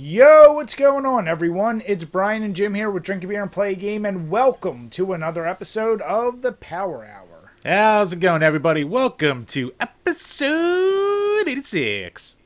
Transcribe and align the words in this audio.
Yo, 0.00 0.52
what's 0.52 0.76
going 0.76 1.04
on, 1.04 1.26
everyone? 1.26 1.82
It's 1.84 2.04
Brian 2.04 2.44
and 2.44 2.54
Jim 2.54 2.74
here 2.74 2.88
with 2.88 3.02
Drink 3.02 3.24
a 3.24 3.26
Beer 3.26 3.42
and 3.42 3.50
Play 3.50 3.72
a 3.72 3.74
Game, 3.74 4.06
and 4.06 4.30
welcome 4.30 4.88
to 4.90 5.12
another 5.12 5.44
episode 5.44 6.00
of 6.02 6.42
the 6.42 6.52
Power 6.52 7.04
Hour. 7.04 7.50
How's 7.64 8.12
it 8.12 8.20
going, 8.20 8.44
everybody? 8.44 8.84
Welcome 8.84 9.44
to 9.46 9.74
episode 9.80 11.48
86. 11.48 12.36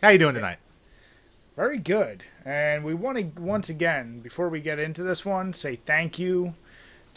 How 0.00 0.08
you 0.08 0.18
doing 0.18 0.36
tonight? 0.36 0.56
Very 1.54 1.76
good. 1.76 2.24
And 2.46 2.82
we 2.82 2.94
want 2.94 3.18
to, 3.18 3.24
once 3.38 3.68
again, 3.68 4.20
before 4.20 4.48
we 4.48 4.62
get 4.62 4.78
into 4.78 5.02
this 5.02 5.22
one, 5.22 5.52
say 5.52 5.76
thank 5.76 6.18
you 6.18 6.54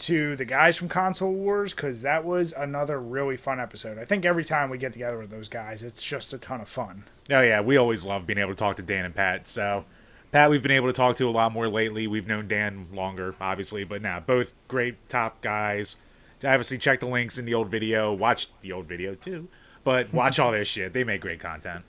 to 0.00 0.36
the 0.36 0.44
guys 0.44 0.76
from 0.76 0.90
Console 0.90 1.32
Wars, 1.32 1.72
because 1.72 2.02
that 2.02 2.26
was 2.26 2.52
another 2.52 3.00
really 3.00 3.38
fun 3.38 3.58
episode. 3.58 3.96
I 3.96 4.04
think 4.04 4.26
every 4.26 4.44
time 4.44 4.68
we 4.68 4.76
get 4.76 4.92
together 4.92 5.16
with 5.16 5.30
those 5.30 5.48
guys, 5.48 5.82
it's 5.82 6.02
just 6.02 6.34
a 6.34 6.38
ton 6.38 6.60
of 6.60 6.68
fun. 6.68 7.04
Oh 7.30 7.40
yeah, 7.40 7.60
we 7.60 7.76
always 7.76 8.04
love 8.04 8.26
being 8.26 8.38
able 8.38 8.50
to 8.52 8.58
talk 8.58 8.76
to 8.76 8.82
Dan 8.82 9.04
and 9.04 9.14
Pat. 9.14 9.48
So, 9.48 9.84
Pat, 10.30 10.50
we've 10.50 10.62
been 10.62 10.72
able 10.72 10.88
to 10.88 10.92
talk 10.92 11.16
to 11.16 11.28
a 11.28 11.30
lot 11.30 11.52
more 11.52 11.68
lately. 11.68 12.06
We've 12.06 12.26
known 12.26 12.48
Dan 12.48 12.88
longer, 12.92 13.34
obviously, 13.40 13.84
but 13.84 14.02
now 14.02 14.20
both 14.20 14.52
great 14.68 15.08
top 15.08 15.40
guys. 15.40 15.96
Obviously, 16.44 16.76
check 16.76 17.00
the 17.00 17.06
links 17.06 17.38
in 17.38 17.46
the 17.46 17.54
old 17.54 17.70
video. 17.70 18.12
Watch 18.12 18.48
the 18.60 18.72
old 18.72 18.86
video 18.86 19.14
too, 19.14 19.48
but 19.82 20.12
watch 20.12 20.38
all 20.38 20.52
their 20.52 20.64
shit. 20.64 20.92
They 20.92 21.04
make 21.04 21.22
great 21.22 21.40
content. 21.40 21.84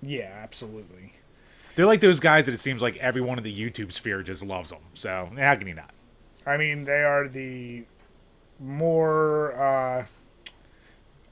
Yeah, 0.00 0.30
absolutely. 0.42 1.14
They're 1.74 1.86
like 1.86 2.00
those 2.00 2.20
guys 2.20 2.46
that 2.46 2.52
it 2.52 2.60
seems 2.60 2.82
like 2.82 2.96
everyone 2.96 3.38
in 3.38 3.44
the 3.44 3.54
YouTube 3.54 3.92
sphere 3.92 4.22
just 4.22 4.44
loves 4.44 4.70
them. 4.70 4.80
So 4.94 5.30
how 5.38 5.54
can 5.56 5.66
you 5.68 5.74
not? 5.74 5.90
I 6.46 6.56
mean, 6.56 6.84
they 6.84 7.04
are 7.04 7.28
the 7.28 7.84
more 8.58 9.52
uh, 9.52 10.06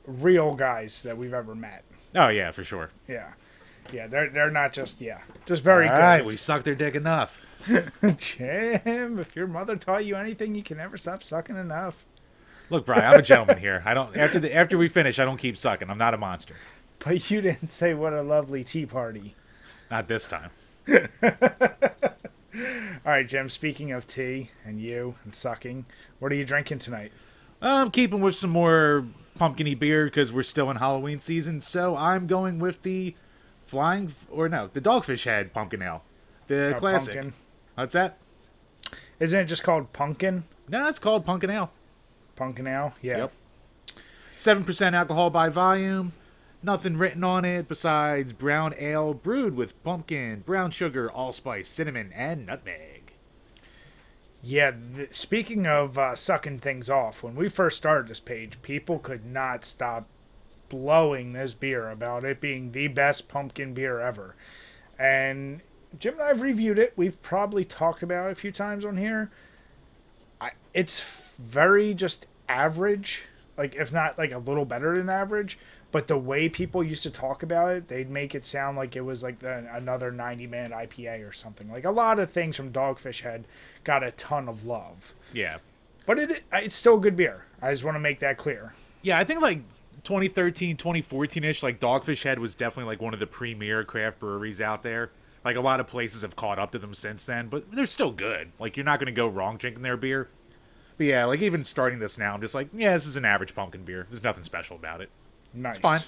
real 0.07 0.55
guys 0.55 1.03
that 1.03 1.17
we've 1.17 1.34
ever 1.34 1.55
met. 1.55 1.84
Oh 2.14 2.28
yeah, 2.28 2.50
for 2.50 2.64
sure. 2.64 2.91
Yeah, 3.09 3.32
yeah, 3.92 4.06
they're 4.06 4.30
they're 4.30 4.50
not 4.50 4.73
just 4.73 5.00
yeah, 5.00 5.20
just 5.46 5.62
very 5.62 5.88
All 5.88 5.95
good. 5.95 6.00
right, 6.00 6.24
we 6.24 6.36
sucked 6.36 6.64
their 6.64 6.74
dick 6.74 6.95
enough. 6.95 7.45
Jim, 8.16 9.19
if 9.19 9.36
your 9.36 9.47
mother 9.47 9.77
taught 9.77 10.05
you 10.05 10.17
anything, 10.17 10.55
you 10.55 10.62
can 10.62 10.78
never 10.78 10.97
stop 10.97 11.22
sucking 11.22 11.56
enough. 11.56 12.05
Look, 12.70 12.86
Brian, 12.86 13.05
I'm 13.05 13.19
a 13.19 13.22
gentleman 13.22 13.58
here. 13.58 13.83
I 13.84 13.94
don't 13.94 14.17
after 14.17 14.39
the 14.39 14.55
after 14.55 14.78
we 14.78 14.89
finish, 14.89 15.19
I 15.19 15.25
don't 15.25 15.36
keep 15.36 15.56
sucking. 15.56 15.91
I'm 15.91 15.98
not 15.98 16.14
a 16.14 16.19
monster. 16.19 16.55
But 16.98 17.30
you 17.30 17.41
didn't 17.41 17.69
say 17.69 17.94
what 17.94 18.12
a 18.12 18.22
lovely 18.22 18.62
tea 18.62 18.86
party. 18.86 19.34
Not 19.91 20.06
this 20.06 20.27
time. 20.27 20.50
All 20.92 21.00
right, 23.05 23.27
Jim. 23.27 23.48
Speaking 23.48 23.92
of 23.92 24.06
tea 24.06 24.50
and 24.64 24.80
you 24.80 25.14
and 25.24 25.34
sucking, 25.34 25.86
what 26.19 26.30
are 26.30 26.34
you 26.34 26.45
drinking 26.45 26.78
tonight? 26.78 27.12
I'm 27.62 27.91
keeping 27.91 28.20
with 28.20 28.36
some 28.36 28.50
more 28.50 29.05
pumpkiny 29.41 29.74
beer 29.74 30.05
because 30.05 30.33
we're 30.33 30.42
still 30.42 30.70
in 30.70 30.77
Halloween 30.77 31.19
season. 31.19 31.62
So 31.62 31.96
I'm 31.96 32.27
going 32.27 32.58
with 32.58 32.83
the 32.83 33.14
flying 33.64 34.12
or 34.30 34.48
no, 34.48 34.69
the 34.72 34.80
Dogfish 34.83 35.24
Head 35.24 35.55
Pumpkin 35.55 35.80
Ale, 35.80 36.02
the 36.46 36.77
classic. 36.78 37.14
pumpkin. 37.14 37.33
What's 37.74 37.94
that? 37.94 38.18
Isn't 39.18 39.41
it 39.41 39.44
just 39.46 39.62
called 39.62 39.92
pumpkin? 39.92 40.44
No, 40.68 40.86
it's 40.88 40.98
called 40.98 41.24
Pumpkin 41.24 41.50
Ale. 41.50 41.70
Pumpkin 42.36 42.66
ale. 42.66 42.94
Yeah. 43.02 43.18
Yep. 43.18 43.33
Seven 44.36 44.64
percent 44.64 44.94
alcohol 44.94 45.30
by 45.30 45.48
volume. 45.48 46.12
Nothing 46.62 46.98
written 46.98 47.24
on 47.24 47.44
it 47.44 47.68
besides 47.68 48.33
brown 48.34 48.74
ale 48.78 49.14
brewed 49.14 49.56
with 49.56 49.83
pumpkin, 49.83 50.41
brown 50.41 50.70
sugar, 50.70 51.11
allspice, 51.11 51.68
cinnamon, 51.68 52.12
and 52.14 52.46
nutmeg. 52.46 53.00
Yeah, 54.42 54.72
th- 54.96 55.12
speaking 55.12 55.66
of 55.66 55.98
uh, 55.98 56.14
sucking 56.14 56.60
things 56.60 56.88
off, 56.88 57.22
when 57.22 57.34
we 57.34 57.48
first 57.48 57.77
started 57.77 58.08
this 58.08 58.20
page, 58.20 58.62
people 58.62 58.98
could 58.98 59.27
not 59.27 59.64
stop 59.64 60.06
blowing 60.69 61.33
this 61.33 61.52
beer 61.52 61.91
about 61.91 62.24
it 62.24 62.41
being 62.41 62.72
the 62.72 62.88
best 62.88 63.28
pumpkin 63.28 63.74
beer 63.74 64.00
ever. 64.00 64.34
And 64.98 65.61
Jim 65.98 66.14
and 66.14 66.22
I 66.22 66.28
have 66.28 66.42
reviewed 66.42 66.78
it. 66.78 66.92
We've 66.96 67.20
probably 67.22 67.64
talked 67.64 68.02
about 68.02 68.28
it 68.28 68.33
a 68.33 68.36
few 68.36 68.52
times 68.52 68.84
on 68.84 68.96
here. 68.96 69.30
I, 70.41 70.52
it's 70.72 71.34
very 71.38 71.92
just 71.92 72.27
average, 72.48 73.24
like 73.58 73.74
if 73.74 73.92
not 73.92 74.17
like 74.17 74.33
a 74.33 74.39
little 74.39 74.64
better 74.64 74.96
than 74.96 75.11
average. 75.11 75.58
But 75.92 76.06
the 76.06 76.17
way 76.17 76.48
people 76.48 76.84
used 76.84 77.02
to 77.02 77.11
talk 77.11 77.42
about 77.42 77.73
it, 77.73 77.89
they'd 77.89 78.11
make 78.11 78.34
it 78.34 78.45
sound 78.45 78.77
like 78.77 78.95
it 78.95 79.01
was 79.01 79.23
like 79.23 79.40
the, 79.40 79.68
another 79.74 80.12
90 80.12 80.46
man 80.46 80.70
IPA 80.70 81.28
or 81.28 81.33
something. 81.33 81.70
Like 81.70 81.84
a 81.84 81.90
lot 81.90 82.18
of 82.18 82.30
things 82.30 82.56
from 82.56 82.73
Dogfish 82.73 83.23
Head 83.23 83.45
got 83.83 84.05
a 84.05 84.12
ton 84.12 84.48
of 84.48 84.64
love. 84.64 85.14
Yeah. 85.33 85.58
But 86.06 86.18
it 86.18 86.42
it's 86.52 86.77
still 86.77 86.98
good 86.98 87.17
beer. 87.17 87.45
I 87.61 87.73
just 87.73 87.84
want 87.84 87.96
to 87.96 88.00
make 88.00 88.20
that 88.20 88.39
clear. 88.39 88.73
Yeah, 89.02 89.18
I 89.18 89.24
think 89.24 89.40
like 89.40 89.62
2013, 90.05 90.77
2014-ish, 90.77 91.62
like 91.62 91.80
Dogfish 91.80 92.23
Head 92.23 92.39
was 92.39 92.55
definitely 92.55 92.92
like 92.92 93.02
one 93.02 93.14
of 93.14 93.20
the 93.20 93.27
premier 93.27 93.84
craft 93.84 94.20
breweries 94.20 94.61
out 94.61 94.83
there. 94.83 95.11
Like 95.45 95.56
a 95.56 95.61
lot 95.61 95.80
of 95.80 95.86
places 95.86 96.23
have 96.23 96.36
caught 96.36 96.58
up 96.58 96.70
to 96.73 96.79
them 96.79 96.95
since 96.95 97.24
then, 97.24 97.48
but 97.48 97.73
they're 97.73 97.86
still 97.86 98.12
good. 98.12 98.52
Like 98.58 98.77
you're 98.77 98.84
not 98.84 98.98
going 98.98 99.06
to 99.06 99.12
go 99.12 99.27
wrong 99.27 99.56
drinking 99.56 99.83
their 99.83 99.96
beer. 99.96 100.29
But 100.96 101.06
yeah, 101.06 101.24
like 101.24 101.40
even 101.40 101.64
starting 101.64 101.98
this 101.98 102.18
now, 102.18 102.34
I'm 102.34 102.42
just 102.42 102.55
like, 102.55 102.68
yeah, 102.74 102.95
this 102.95 103.06
is 103.06 103.17
an 103.17 103.24
average 103.24 103.55
pumpkin 103.55 103.84
beer. 103.84 104.06
There's 104.11 104.23
nothing 104.23 104.45
special 104.45 104.77
about 104.77 105.00
it. 105.00 105.11
Nice. 105.55 105.78
fine. 105.78 106.00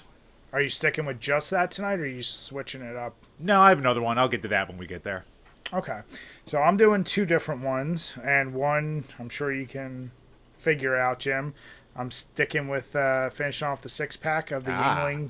Are 0.51 0.61
you 0.61 0.69
sticking 0.69 1.05
with 1.05 1.19
just 1.19 1.49
that 1.49 1.71
tonight, 1.71 1.99
or 1.99 2.03
are 2.03 2.05
you 2.05 2.21
switching 2.21 2.81
it 2.81 2.95
up? 2.95 3.15
No, 3.39 3.61
I 3.61 3.69
have 3.69 3.79
another 3.79 4.01
one. 4.01 4.17
I'll 4.19 4.27
get 4.27 4.43
to 4.43 4.47
that 4.49 4.67
when 4.69 4.77
we 4.77 4.85
get 4.85 5.03
there. 5.03 5.25
Okay. 5.73 6.01
So 6.45 6.59
I'm 6.61 6.77
doing 6.77 7.03
two 7.03 7.25
different 7.25 7.61
ones, 7.61 8.13
and 8.23 8.53
one 8.53 9.05
I'm 9.19 9.29
sure 9.29 9.51
you 9.51 9.65
can 9.65 10.11
figure 10.55 10.95
out, 10.95 11.19
Jim. 11.19 11.55
I'm 11.95 12.11
sticking 12.11 12.67
with 12.67 12.95
uh, 12.95 13.29
finishing 13.29 13.67
off 13.67 13.81
the 13.81 13.89
six 13.89 14.15
pack 14.15 14.51
of 14.51 14.65
the 14.65 14.71
Ah. 14.71 14.97
Yuengling 14.99 15.29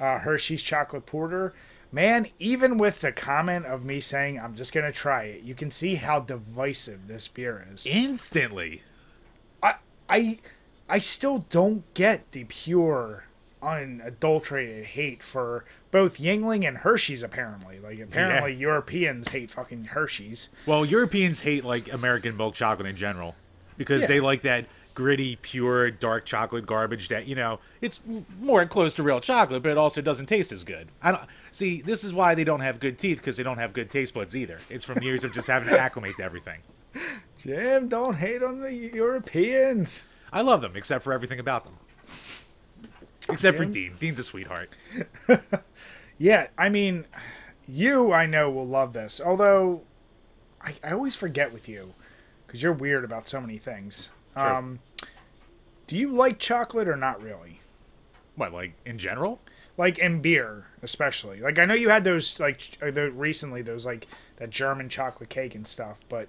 uh, 0.00 0.18
Hershey's 0.18 0.62
Chocolate 0.62 1.06
Porter. 1.06 1.54
Man, 1.90 2.26
even 2.38 2.76
with 2.76 3.00
the 3.00 3.12
comment 3.12 3.64
of 3.64 3.84
me 3.84 4.00
saying 4.00 4.38
I'm 4.38 4.54
just 4.54 4.74
gonna 4.74 4.92
try 4.92 5.22
it, 5.24 5.42
you 5.42 5.54
can 5.54 5.70
see 5.70 5.94
how 5.94 6.20
divisive 6.20 7.08
this 7.08 7.26
beer 7.26 7.66
is. 7.72 7.86
Instantly. 7.86 8.82
I 9.62 9.76
I 10.08 10.38
I 10.88 10.98
still 10.98 11.46
don't 11.48 11.82
get 11.94 12.32
the 12.32 12.44
pure 12.44 13.24
unadulterated 13.62 14.84
hate 14.84 15.22
for 15.22 15.64
both 15.90 16.18
Yuengling 16.18 16.66
and 16.66 16.78
Hershey's 16.78 17.22
apparently. 17.22 17.78
Like 17.80 17.98
apparently 18.00 18.54
Europeans 18.54 19.28
hate 19.28 19.50
fucking 19.50 19.84
Hershey's. 19.84 20.48
Well, 20.66 20.84
Europeans 20.84 21.40
hate 21.40 21.64
like 21.64 21.92
American 21.92 22.36
milk 22.36 22.54
chocolate 22.54 22.86
in 22.88 22.96
general 22.96 23.34
because 23.76 24.02
Yeah. 24.02 24.08
they 24.08 24.20
like 24.20 24.42
that 24.42 24.66
gritty, 24.94 25.36
pure, 25.36 25.90
dark 25.92 26.26
chocolate 26.26 26.66
garbage 26.66 27.08
that 27.08 27.26
you 27.26 27.34
know 27.34 27.60
it's 27.80 28.00
more 28.40 28.66
close 28.66 28.94
to 28.94 29.02
real 29.02 29.20
chocolate, 29.20 29.62
but 29.62 29.70
it 29.70 29.78
also 29.78 30.00
doesn't 30.02 30.26
taste 30.26 30.50
as 30.52 30.64
good. 30.64 30.88
I 31.02 31.12
don't 31.12 31.22
see. 31.52 31.80
This 31.82 32.02
is 32.04 32.12
why 32.12 32.34
they 32.34 32.44
don't 32.44 32.60
have 32.60 32.80
good 32.80 32.98
teeth 32.98 33.18
because 33.18 33.36
they 33.36 33.42
don't 33.44 33.58
have 33.58 33.72
good 33.72 33.90
taste 33.90 34.14
buds 34.14 34.34
either. 34.36 34.58
It's 34.68 34.84
from 34.84 35.02
years 35.02 35.24
of 35.24 35.32
just 35.32 35.46
having 35.46 35.68
to 35.68 35.78
acclimate 35.80 36.16
to 36.16 36.24
everything. 36.24 36.58
Jim, 37.38 37.88
don't 37.88 38.16
hate 38.16 38.42
on 38.42 38.60
the 38.60 38.72
Europeans. 38.72 40.02
I 40.32 40.40
love 40.42 40.60
them 40.60 40.72
except 40.74 41.04
for 41.04 41.12
everything 41.12 41.38
about 41.38 41.64
them. 41.64 41.74
Except 43.28 43.56
for 43.56 43.64
Dean. 43.64 43.94
Dean's 43.98 44.18
a 44.18 44.24
sweetheart. 44.24 44.70
Yeah, 46.18 46.48
I 46.58 46.68
mean, 46.68 47.04
you 47.68 48.12
I 48.12 48.26
know 48.26 48.50
will 48.50 48.66
love 48.66 48.92
this. 48.92 49.20
Although 49.24 49.82
I, 50.60 50.74
I 50.82 50.90
always 50.90 51.14
forget 51.14 51.52
with 51.52 51.68
you 51.68 51.94
because 52.46 52.62
you're 52.62 52.72
weird 52.72 53.04
about 53.04 53.28
so 53.28 53.40
many 53.40 53.56
things. 53.56 54.10
True. 54.36 54.44
Um, 54.44 54.78
do 55.86 55.96
you 55.96 56.12
like 56.12 56.38
chocolate 56.38 56.88
or 56.88 56.96
not 56.96 57.22
really? 57.22 57.60
What, 58.34 58.52
like 58.52 58.72
in 58.84 58.98
general? 58.98 59.40
like 59.76 59.96
in 59.98 60.20
beer 60.20 60.66
especially 60.82 61.40
like 61.40 61.56
i 61.56 61.64
know 61.64 61.72
you 61.72 61.88
had 61.88 62.02
those 62.02 62.40
like 62.40 62.76
uh, 62.82 62.90
the, 62.90 63.12
recently 63.12 63.62
those 63.62 63.86
like 63.86 64.08
that 64.38 64.50
german 64.50 64.88
chocolate 64.88 65.28
cake 65.28 65.54
and 65.54 65.68
stuff 65.68 66.00
but 66.08 66.26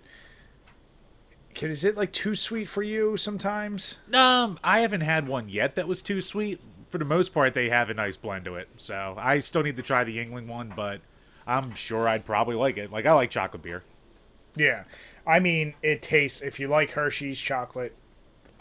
is 1.59 1.84
it 1.84 1.98
like 1.98 2.12
too 2.14 2.36
sweet 2.36 2.68
for 2.68 2.84
you 2.84 3.18
sometimes 3.18 3.98
Um, 4.14 4.59
I 4.64 4.82
haven't 4.82 5.02
had 5.02 5.28
one 5.28 5.50
yet 5.50 5.76
that 5.78 5.88
was 5.88 6.04
too 6.04 6.22
sweet. 6.22 6.62
For 6.90 6.98
the 6.98 7.06
most 7.06 7.34
part, 7.34 7.54
they 7.54 7.70
have 7.70 7.90
a 7.90 7.94
nice 7.94 8.18
blend 8.18 8.46
to 8.46 8.56
it. 8.56 8.70
So 8.78 9.16
I 9.18 9.40
still 9.40 9.64
need 9.64 9.76
to 9.76 9.82
try 9.84 10.04
the 10.04 10.18
Yuengling 10.18 10.48
one, 10.48 10.74
but 10.76 11.02
I'm 11.48 11.74
sure 11.76 12.08
I'd 12.08 12.26
probably 12.26 12.56
like 12.56 12.78
it. 12.78 12.92
Like 12.92 13.06
I 13.06 13.14
like 13.14 13.30
chocolate 13.32 13.62
beer. 13.64 13.84
yeah 14.56 14.84
i 15.28 15.40
mean 15.40 15.76
it 15.84 16.02
tastes 16.02 16.41
if 16.41 16.59
you 16.59 16.68
like 16.68 16.91
hershey's 16.91 17.40
chocolate 17.40 17.94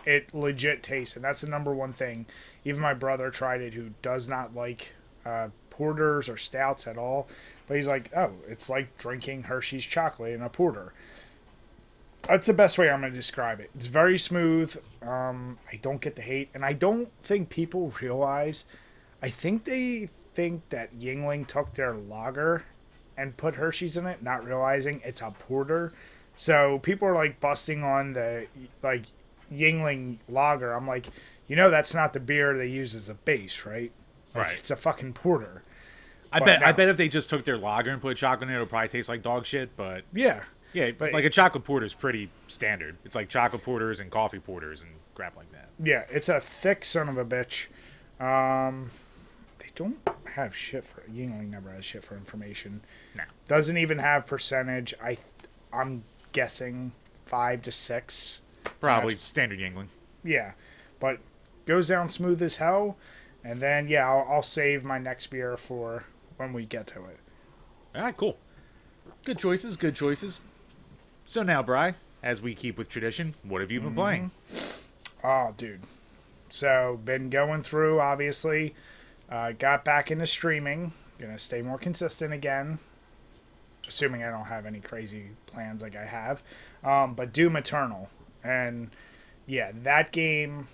it 0.05 0.33
legit 0.35 0.83
tastes 0.83 1.17
and 1.17 1.25
that's 1.25 1.41
the 1.41 1.49
number 1.49 1.73
one 1.75 1.93
thing 1.95 2.27
even 2.65 2.81
my 2.81 2.93
brother 2.93 3.31
tried 3.31 3.63
it 3.63 3.73
who 3.73 3.91
does 4.03 4.29
not 4.29 4.55
like 4.55 4.93
uh, 5.25 5.49
porters 5.71 6.29
or 6.29 6.37
stouts 6.37 6.87
at 6.87 6.99
all 6.99 7.27
but 7.67 7.77
he's 7.77 7.89
like 7.89 8.11
oh 8.15 8.33
it's 8.47 8.69
like 8.69 8.97
drinking 8.99 9.45
hershey's 9.45 9.87
chocolate 9.87 10.33
in 10.35 10.43
a 10.43 10.49
porter 10.51 10.93
that's 12.23 12.47
the 12.47 12.55
best 12.55 12.79
way 12.79 12.91
I'm 12.91 13.01
going 13.01 13.13
to 13.13 13.17
describe 13.19 13.61
it. 13.61 13.71
It's 13.75 13.87
very 13.87 14.19
smooth. 14.19 14.77
Um, 15.03 15.59
I 15.73 15.77
don't 15.77 16.01
get 16.01 16.17
the 16.17 16.23
hate, 16.23 16.51
and 16.55 16.65
I 16.65 16.73
don't 16.73 17.09
think 17.23 17.49
people 17.49 17.93
realize. 18.01 18.65
I 19.23 19.31
think 19.31 19.65
they 19.65 20.11
think 20.35 20.69
that 20.71 20.95
Yuengling 20.99 21.47
took 21.47 21.75
their 21.75 21.95
lager 21.95 22.65
and 23.17 23.37
put 23.37 23.57
Hershey's 23.57 23.97
in 23.97 24.07
it, 24.07 24.23
not 24.23 24.45
realizing 24.45 25.01
it's 25.05 25.23
a 25.23 25.31
porter. 25.31 25.93
So 26.37 26.79
people 26.81 27.09
are 27.09 27.15
like 27.15 27.41
busting 27.41 27.83
on 27.83 28.13
the 28.13 28.47
like 28.83 29.07
Yuengling 29.53 30.19
lager. 30.29 30.73
I'm 30.73 30.87
like, 30.87 31.09
you 31.49 31.57
know, 31.57 31.71
that's 31.71 31.95
not 31.95 32.13
the 32.13 32.21
beer 32.21 32.57
they 32.57 32.67
use 32.69 32.95
as 32.95 33.09
a 33.09 33.15
base, 33.15 33.65
right? 33.67 33.91
Like, 34.35 34.45
Right. 34.47 34.59
It's 34.59 34.71
a 34.71 34.77
fucking 34.77 35.15
porter. 35.15 35.63
I 36.31 36.39
But 36.39 36.45
bet. 36.47 36.67
I 36.67 36.73
bet 36.73 36.89
if 36.89 36.97
they 36.97 37.09
just 37.09 37.31
took 37.31 37.45
their 37.45 37.57
lager 37.59 37.91
and 37.91 38.01
put 38.01 38.19
chocolate 38.19 38.49
in 38.49 38.55
it, 38.55 38.59
it 38.59 38.61
would 38.61 38.69
probably 38.69 38.89
taste 38.89 39.09
like 39.09 39.23
dog 39.23 39.47
shit. 39.47 39.77
But 39.77 40.05
Yeah. 40.13 40.43
Yeah, 40.73 40.91
But- 40.93 41.13
like 41.13 41.25
a 41.25 41.31
chocolate 41.31 41.65
porter 41.65 41.87
is 41.87 41.95
pretty 41.95 42.31
standard. 42.47 42.97
It's 43.05 43.15
like 43.15 43.29
chocolate 43.29 43.63
porters 43.63 44.01
and 44.01 44.11
coffee 44.11 44.39
porters 44.39 44.83
and 44.83 44.91
crap 45.15 45.37
like 45.37 45.51
that. 45.53 45.69
Yeah, 45.83 46.05
it's 46.11 46.29
a 46.29 46.41
thick 46.41 46.85
son 46.85 47.09
of 47.09 47.17
a 47.19 47.25
bitch. 47.25 47.67
Um, 48.21 48.91
they 49.59 49.69
don't 49.75 49.99
have 50.35 50.55
shit 50.55 50.85
for 50.85 51.03
Yuengling. 51.03 51.51
Never 51.51 51.71
has 51.73 51.85
shit 51.85 52.05
for 52.05 52.17
information. 52.17 52.83
No. 53.17 53.25
Doesn't 53.47 53.77
even 53.79 53.99
have 53.99 54.27
percentage. 54.27 54.95
I, 55.03 55.19
I'm 55.73 56.05
guessing 56.33 56.93
five 57.27 57.63
to 57.63 57.73
six. 57.73 58.39
Probably 58.81 59.15
That's- 59.15 59.25
standard 59.27 59.59
Yuengling. 59.59 59.89
Yeah, 60.25 60.53
but 61.01 61.19
goes 61.65 61.89
down 61.89 62.09
smooth 62.09 62.43
as 62.43 62.57
hell. 62.57 62.97
And 63.45 63.61
then 63.61 63.89
yeah, 63.89 64.09
I'll, 64.09 64.27
I'll 64.29 64.43
save 64.43 64.85
my 64.85 64.99
next 64.99 65.29
beer 65.29 65.57
for 65.57 66.05
when 66.37 66.53
we 66.53 66.67
get 66.67 66.87
to 66.89 67.05
it. 67.07 67.19
All 67.95 68.03
right, 68.03 68.17
cool. 68.17 68.37
Good 69.25 69.39
choices. 69.39 69.77
Good 69.77 69.95
choices. 69.95 70.41
So 71.29 71.43
now, 71.43 71.63
Bry, 71.63 71.95
as 72.23 72.41
we 72.41 72.55
keep 72.55 72.79
with 72.79 72.89
tradition, 72.89 73.35
what 73.43 73.61
have 73.61 73.71
you 73.71 73.83
been 73.83 73.95
playing? 73.95 74.31
Oh, 75.23 75.53
dude. 75.59 75.83
So 76.49 76.99
been 77.05 77.29
going 77.29 77.63
through. 77.63 78.01
Obviously, 78.01 78.75
uh, 79.29 79.53
got 79.53 79.85
back 79.85 80.11
into 80.11 80.25
streaming. 80.25 80.93
Gonna 81.19 81.39
stay 81.39 81.61
more 81.61 81.77
consistent 81.77 82.33
again. 82.33 82.79
Assuming 83.87 84.25
I 84.25 84.31
don't 84.31 84.47
have 84.47 84.65
any 84.65 84.81
crazy 84.81 85.33
plans 85.45 85.83
like 85.83 85.95
I 85.95 86.07
have. 86.07 86.43
Um, 86.83 87.13
but 87.13 87.35
Doom 87.35 87.57
Eternal, 87.57 88.09
and 88.43 88.89
yeah, 89.47 89.73
that 89.83 90.13
game. 90.13 90.69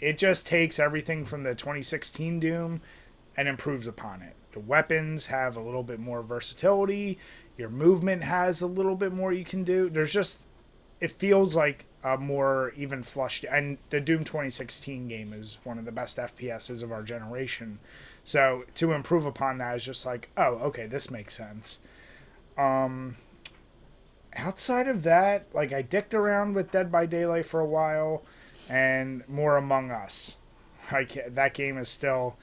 It 0.00 0.18
just 0.18 0.44
takes 0.46 0.80
everything 0.80 1.24
from 1.24 1.44
the 1.44 1.54
2016 1.54 2.40
Doom 2.40 2.80
and 3.36 3.46
improves 3.46 3.86
upon 3.86 4.22
it. 4.22 4.34
The 4.52 4.60
weapons 4.60 5.26
have 5.26 5.56
a 5.56 5.60
little 5.60 5.82
bit 5.84 6.00
more 6.00 6.22
versatility. 6.22 7.18
Your 7.58 7.68
movement 7.68 8.22
has 8.22 8.60
a 8.60 8.66
little 8.66 8.94
bit 8.94 9.12
more 9.12 9.32
you 9.32 9.44
can 9.44 9.64
do. 9.64 9.90
There's 9.90 10.12
just 10.12 10.44
it 11.00 11.10
feels 11.10 11.54
like 11.54 11.84
a 12.02 12.16
more 12.16 12.72
even 12.76 13.02
flushed 13.02 13.44
and 13.50 13.78
the 13.90 14.00
Doom 14.00 14.22
2016 14.24 15.08
game 15.08 15.32
is 15.32 15.58
one 15.64 15.78
of 15.78 15.84
the 15.84 15.92
best 15.92 16.16
FPSs 16.16 16.82
of 16.82 16.92
our 16.92 17.02
generation. 17.02 17.80
So 18.24 18.64
to 18.76 18.92
improve 18.92 19.26
upon 19.26 19.58
that 19.58 19.76
is 19.76 19.84
just 19.84 20.06
like, 20.06 20.30
oh, 20.36 20.54
okay, 20.54 20.86
this 20.86 21.10
makes 21.10 21.36
sense. 21.36 21.80
Um 22.56 23.16
outside 24.36 24.86
of 24.86 25.02
that, 25.02 25.46
like 25.52 25.72
I 25.72 25.82
dicked 25.82 26.14
around 26.14 26.54
with 26.54 26.70
Dead 26.70 26.92
by 26.92 27.06
Daylight 27.06 27.46
for 27.46 27.58
a 27.58 27.66
while 27.66 28.22
and 28.68 29.28
more 29.28 29.56
Among 29.56 29.90
Us. 29.90 30.36
Like 30.90 31.34
that 31.34 31.52
game 31.52 31.76
is 31.76 31.90
still 31.90 32.38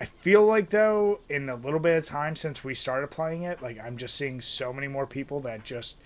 I 0.00 0.04
feel 0.04 0.44
like 0.44 0.70
though 0.70 1.20
in 1.28 1.48
a 1.48 1.56
little 1.56 1.80
bit 1.80 1.96
of 1.98 2.04
time 2.04 2.36
since 2.36 2.62
we 2.62 2.74
started 2.74 3.10
playing 3.10 3.42
it, 3.42 3.60
like 3.62 3.78
I'm 3.80 3.96
just 3.96 4.14
seeing 4.14 4.40
so 4.40 4.72
many 4.72 4.86
more 4.88 5.06
people 5.06 5.40
that 5.40 5.64
just 5.64 5.98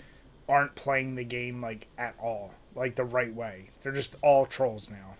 aren't 0.48 0.74
playing 0.74 1.14
the 1.14 1.24
game 1.24 1.60
like 1.60 1.88
at 1.98 2.14
all, 2.20 2.52
like 2.74 2.94
the 2.96 3.04
right 3.04 3.34
way. 3.34 3.70
They're 3.82 3.92
just 3.92 4.16
all 4.22 4.46
trolls 4.46 4.90
now. 4.90 5.16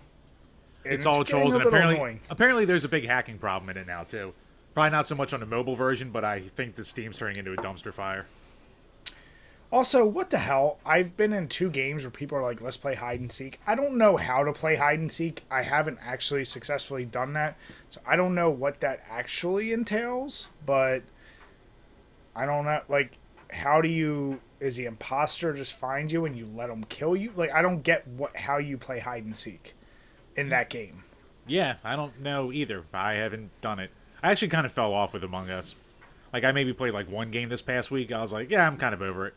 And 0.84 0.94
It's 0.94 1.06
all 1.06 1.22
trolls, 1.24 1.54
and 1.54 1.62
apparently, 1.64 1.94
annoying. 1.94 2.20
apparently, 2.28 2.64
there's 2.64 2.82
a 2.82 2.88
big 2.88 3.06
hacking 3.06 3.38
problem 3.38 3.70
in 3.70 3.76
it 3.76 3.86
now 3.86 4.02
too. 4.02 4.32
Probably 4.75 4.90
not 4.90 5.06
so 5.06 5.14
much 5.14 5.32
on 5.32 5.40
the 5.40 5.46
mobile 5.46 5.76
version, 5.76 6.10
but 6.10 6.25
I 6.25 6.40
think 6.40 6.75
the 6.75 6.84
Steam's 6.84 7.18
turning 7.18 7.36
into 7.36 7.52
a 7.52 7.56
dumpster 7.56 7.92
fire. 7.92 8.26
Also, 9.72 10.04
what 10.04 10.28
the 10.28 10.38
hell? 10.38 10.78
I've 10.84 11.16
been 11.16 11.32
in 11.32 11.48
two 11.48 11.70
games 11.70 12.04
where 12.04 12.10
people 12.10 12.36
are 12.36 12.42
like, 12.42 12.60
"Let's 12.60 12.76
play 12.76 12.94
hide 12.94 13.20
and 13.20 13.32
seek." 13.32 13.58
I 13.66 13.74
don't 13.74 13.96
know 13.96 14.19
how 14.19 14.44
to 14.44 14.52
play 14.52 14.76
hide 14.76 14.98
and 14.98 15.10
seek. 15.10 15.44
I 15.50 15.62
haven't 15.62 15.98
actually 16.02 16.44
successfully 16.44 17.06
done 17.06 17.32
that, 17.32 17.56
so 17.88 17.98
I 18.06 18.16
don't 18.16 18.34
know 18.34 18.50
what 18.50 18.80
that 18.80 19.02
actually 19.08 19.72
entails. 19.72 20.50
But 20.66 21.04
I 22.36 22.44
don't 22.44 22.66
know, 22.66 22.82
like, 22.90 23.16
how 23.50 23.80
do 23.80 23.88
you? 23.88 24.40
Is 24.60 24.76
the 24.76 24.84
imposter 24.84 25.54
just 25.54 25.72
find 25.72 26.12
you 26.12 26.26
and 26.26 26.36
you 26.36 26.46
let 26.54 26.68
him 26.68 26.84
kill 26.84 27.16
you? 27.16 27.32
Like, 27.34 27.50
I 27.50 27.62
don't 27.62 27.80
get 27.80 28.06
what 28.06 28.36
how 28.36 28.58
you 28.58 28.76
play 28.76 29.00
hide 29.00 29.25
and 29.25 29.34
seek 29.34 29.75
in 30.36 30.50
that 30.50 30.68
game. 30.68 31.04
Yeah, 31.46 31.76
I 31.82 31.96
don't 31.96 32.20
know 32.20 32.52
either. 32.52 32.84
I 32.92 33.14
haven't 33.14 33.50
done 33.62 33.78
it. 33.78 33.90
I 34.22 34.30
actually 34.30 34.48
kind 34.48 34.66
of 34.66 34.72
fell 34.72 34.92
off 34.92 35.14
with 35.14 35.25
Among 35.25 35.48
Us. 35.48 35.75
Like 36.30 36.44
I 36.44 36.52
maybe 36.52 36.75
played 36.75 36.92
like 36.92 37.10
one 37.10 37.30
game 37.30 37.48
this 37.48 37.62
past 37.62 37.90
week. 37.90 38.12
I 38.12 38.20
was 38.20 38.32
like, 38.32 38.50
yeah, 38.50 38.66
I'm 38.66 38.76
kind 38.76 38.94
of 38.94 39.02
over 39.02 39.26
it. 39.26 39.34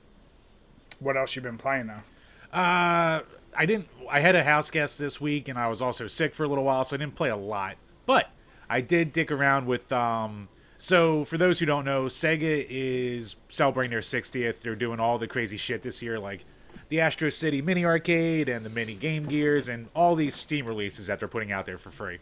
What 0.99 1.17
else 1.17 1.35
you 1.35 1.41
been 1.41 1.57
playing 1.57 1.87
now? 1.87 2.03
Uh, 2.51 3.21
I 3.57 3.65
didn't. 3.65 3.87
I 4.09 4.19
had 4.19 4.35
a 4.35 4.43
house 4.43 4.69
guest 4.69 4.99
this 4.99 5.19
week, 5.19 5.47
and 5.47 5.57
I 5.57 5.67
was 5.67 5.81
also 5.81 6.07
sick 6.07 6.35
for 6.35 6.43
a 6.43 6.47
little 6.47 6.63
while, 6.63 6.85
so 6.85 6.95
I 6.95 6.97
didn't 6.97 7.15
play 7.15 7.29
a 7.29 7.35
lot. 7.35 7.77
But 8.05 8.29
I 8.69 8.81
did 8.81 9.13
dick 9.13 9.31
around 9.31 9.65
with. 9.65 9.91
Um, 9.91 10.49
so 10.77 11.25
for 11.25 11.37
those 11.37 11.59
who 11.59 11.65
don't 11.65 11.85
know, 11.85 12.05
Sega 12.05 12.65
is 12.69 13.37
celebrating 13.49 13.91
their 13.91 14.01
60th. 14.01 14.59
They're 14.59 14.75
doing 14.75 14.99
all 14.99 15.17
the 15.17 15.27
crazy 15.27 15.57
shit 15.57 15.81
this 15.81 16.01
year, 16.01 16.19
like 16.19 16.45
the 16.89 16.99
Astro 16.99 17.29
City 17.29 17.61
Mini 17.61 17.85
Arcade 17.85 18.49
and 18.49 18.65
the 18.65 18.69
Mini 18.69 18.93
Game 18.93 19.25
Gears, 19.25 19.67
and 19.67 19.87
all 19.95 20.15
these 20.15 20.35
Steam 20.35 20.65
releases 20.65 21.07
that 21.07 21.19
they're 21.19 21.27
putting 21.27 21.51
out 21.51 21.65
there 21.65 21.77
for 21.77 21.91
free. 21.91 22.19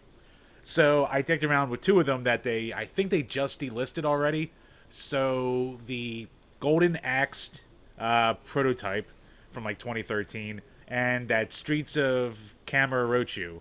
So 0.63 1.07
I 1.11 1.21
dicked 1.21 1.43
around 1.43 1.69
with 1.69 1.81
two 1.81 1.99
of 1.99 2.05
them 2.05 2.23
that 2.23 2.43
they, 2.43 2.71
I 2.71 2.85
think 2.85 3.09
they 3.09 3.21
just 3.21 3.59
delisted 3.59 4.05
already. 4.05 4.51
So 4.89 5.79
the 5.85 6.27
Golden 6.59 6.95
Axe 6.97 7.63
uh, 7.99 8.35
prototype 8.35 9.09
from 9.51 9.63
like 9.63 9.79
2013, 9.79 10.61
and 10.87 11.27
that 11.27 11.53
Streets 11.53 11.95
of 11.95 12.55
Kamurocho, 12.65 13.59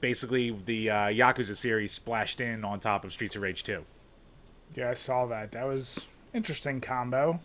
basically 0.00 0.50
the 0.50 0.90
uh, 0.90 0.94
Yakuza 1.06 1.56
series 1.56 1.92
splashed 1.92 2.40
in 2.40 2.64
on 2.64 2.80
top 2.80 3.04
of 3.04 3.12
Streets 3.12 3.36
of 3.36 3.42
Rage 3.42 3.62
2. 3.64 3.84
Yeah, 4.74 4.90
I 4.90 4.94
saw 4.94 5.26
that. 5.26 5.52
That 5.52 5.66
was 5.66 6.06
interesting 6.32 6.80
combo. 6.80 7.40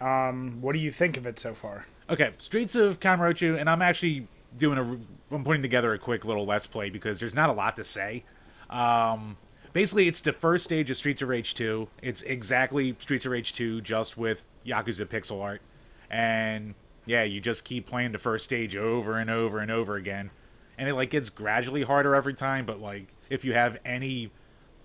Um, 0.00 0.58
what 0.60 0.72
do 0.72 0.80
you 0.80 0.90
think 0.90 1.16
of 1.16 1.26
it 1.26 1.38
so 1.38 1.54
far? 1.54 1.86
Okay, 2.10 2.32
Streets 2.38 2.74
of 2.74 2.98
Kamurocho, 2.98 3.58
and 3.58 3.70
I'm 3.70 3.80
actually 3.82 4.26
doing 4.56 4.78
a, 4.78 5.34
I'm 5.34 5.44
putting 5.44 5.62
together 5.62 5.92
a 5.92 5.98
quick 5.98 6.24
little 6.24 6.44
let's 6.44 6.66
play 6.66 6.90
because 6.90 7.20
there's 7.20 7.34
not 7.34 7.48
a 7.48 7.52
lot 7.52 7.76
to 7.76 7.84
say. 7.84 8.24
Um, 8.68 9.36
basically, 9.72 10.08
it's 10.08 10.20
the 10.20 10.32
first 10.32 10.64
stage 10.64 10.90
of 10.90 10.96
Streets 10.96 11.22
of 11.22 11.28
Rage 11.28 11.54
2. 11.54 11.88
It's 12.02 12.22
exactly 12.22 12.96
Streets 12.98 13.26
of 13.26 13.32
Rage 13.32 13.52
2, 13.52 13.80
just 13.80 14.16
with 14.16 14.44
Yakuza 14.66 15.06
pixel 15.06 15.42
art, 15.42 15.62
and 16.10 16.74
yeah, 17.06 17.22
you 17.24 17.40
just 17.40 17.64
keep 17.64 17.86
playing 17.86 18.12
the 18.12 18.18
first 18.18 18.44
stage 18.44 18.76
over 18.76 19.18
and 19.18 19.30
over 19.30 19.58
and 19.58 19.70
over 19.70 19.96
again, 19.96 20.30
and 20.78 20.88
it 20.88 20.94
like 20.94 21.10
gets 21.10 21.28
gradually 21.28 21.82
harder 21.82 22.14
every 22.14 22.34
time. 22.34 22.64
But 22.66 22.80
like, 22.80 23.08
if 23.30 23.44
you 23.44 23.54
have 23.54 23.78
any 23.84 24.30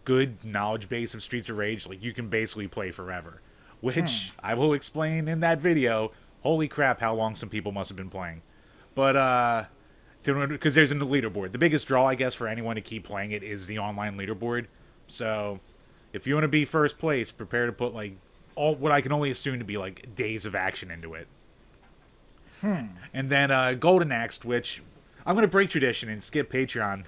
good 0.03 0.43
knowledge 0.43 0.89
base 0.89 1.13
of 1.13 1.21
Streets 1.21 1.49
of 1.49 1.57
Rage, 1.57 1.87
like 1.87 2.03
you 2.03 2.13
can 2.13 2.29
basically 2.29 2.67
play 2.67 2.91
forever. 2.91 3.41
Which 3.79 4.31
I 4.41 4.55
will 4.55 4.73
explain 4.73 5.27
in 5.27 5.41
that 5.41 5.59
video. 5.59 6.11
Holy 6.41 6.67
crap, 6.67 6.99
how 6.99 7.13
long 7.13 7.35
some 7.35 7.49
people 7.49 7.71
must 7.71 7.89
have 7.89 7.97
been 7.97 8.09
playing. 8.09 8.41
But 8.95 9.15
uh 9.15 9.63
because 10.23 10.75
there's 10.75 10.91
a 10.91 10.95
leaderboard. 10.95 11.51
The 11.51 11.57
biggest 11.57 11.87
draw, 11.87 12.05
I 12.05 12.15
guess, 12.15 12.33
for 12.33 12.47
anyone 12.47 12.75
to 12.75 12.81
keep 12.81 13.05
playing 13.05 13.31
it 13.31 13.43
is 13.43 13.67
the 13.67 13.79
online 13.79 14.17
leaderboard. 14.17 14.65
So 15.07 15.59
if 16.13 16.27
you 16.27 16.33
want 16.33 16.43
to 16.43 16.49
be 16.49 16.65
first 16.65 16.99
place, 16.99 17.31
prepare 17.31 17.65
to 17.65 17.71
put 17.71 17.93
like 17.93 18.17
all 18.55 18.75
what 18.75 18.91
I 18.91 19.01
can 19.01 19.11
only 19.11 19.31
assume 19.31 19.59
to 19.59 19.65
be 19.65 19.77
like 19.77 20.15
days 20.15 20.45
of 20.45 20.55
action 20.55 20.91
into 20.91 21.13
it. 21.13 21.27
And 23.13 23.29
then 23.29 23.51
uh, 23.51 23.73
Golden 23.73 24.11
Axe, 24.11 24.43
which 24.43 24.81
I'm 25.25 25.35
going 25.35 25.43
to 25.43 25.51
break 25.51 25.69
tradition 25.69 26.09
and 26.09 26.23
skip 26.23 26.51
Patreon 26.51 27.03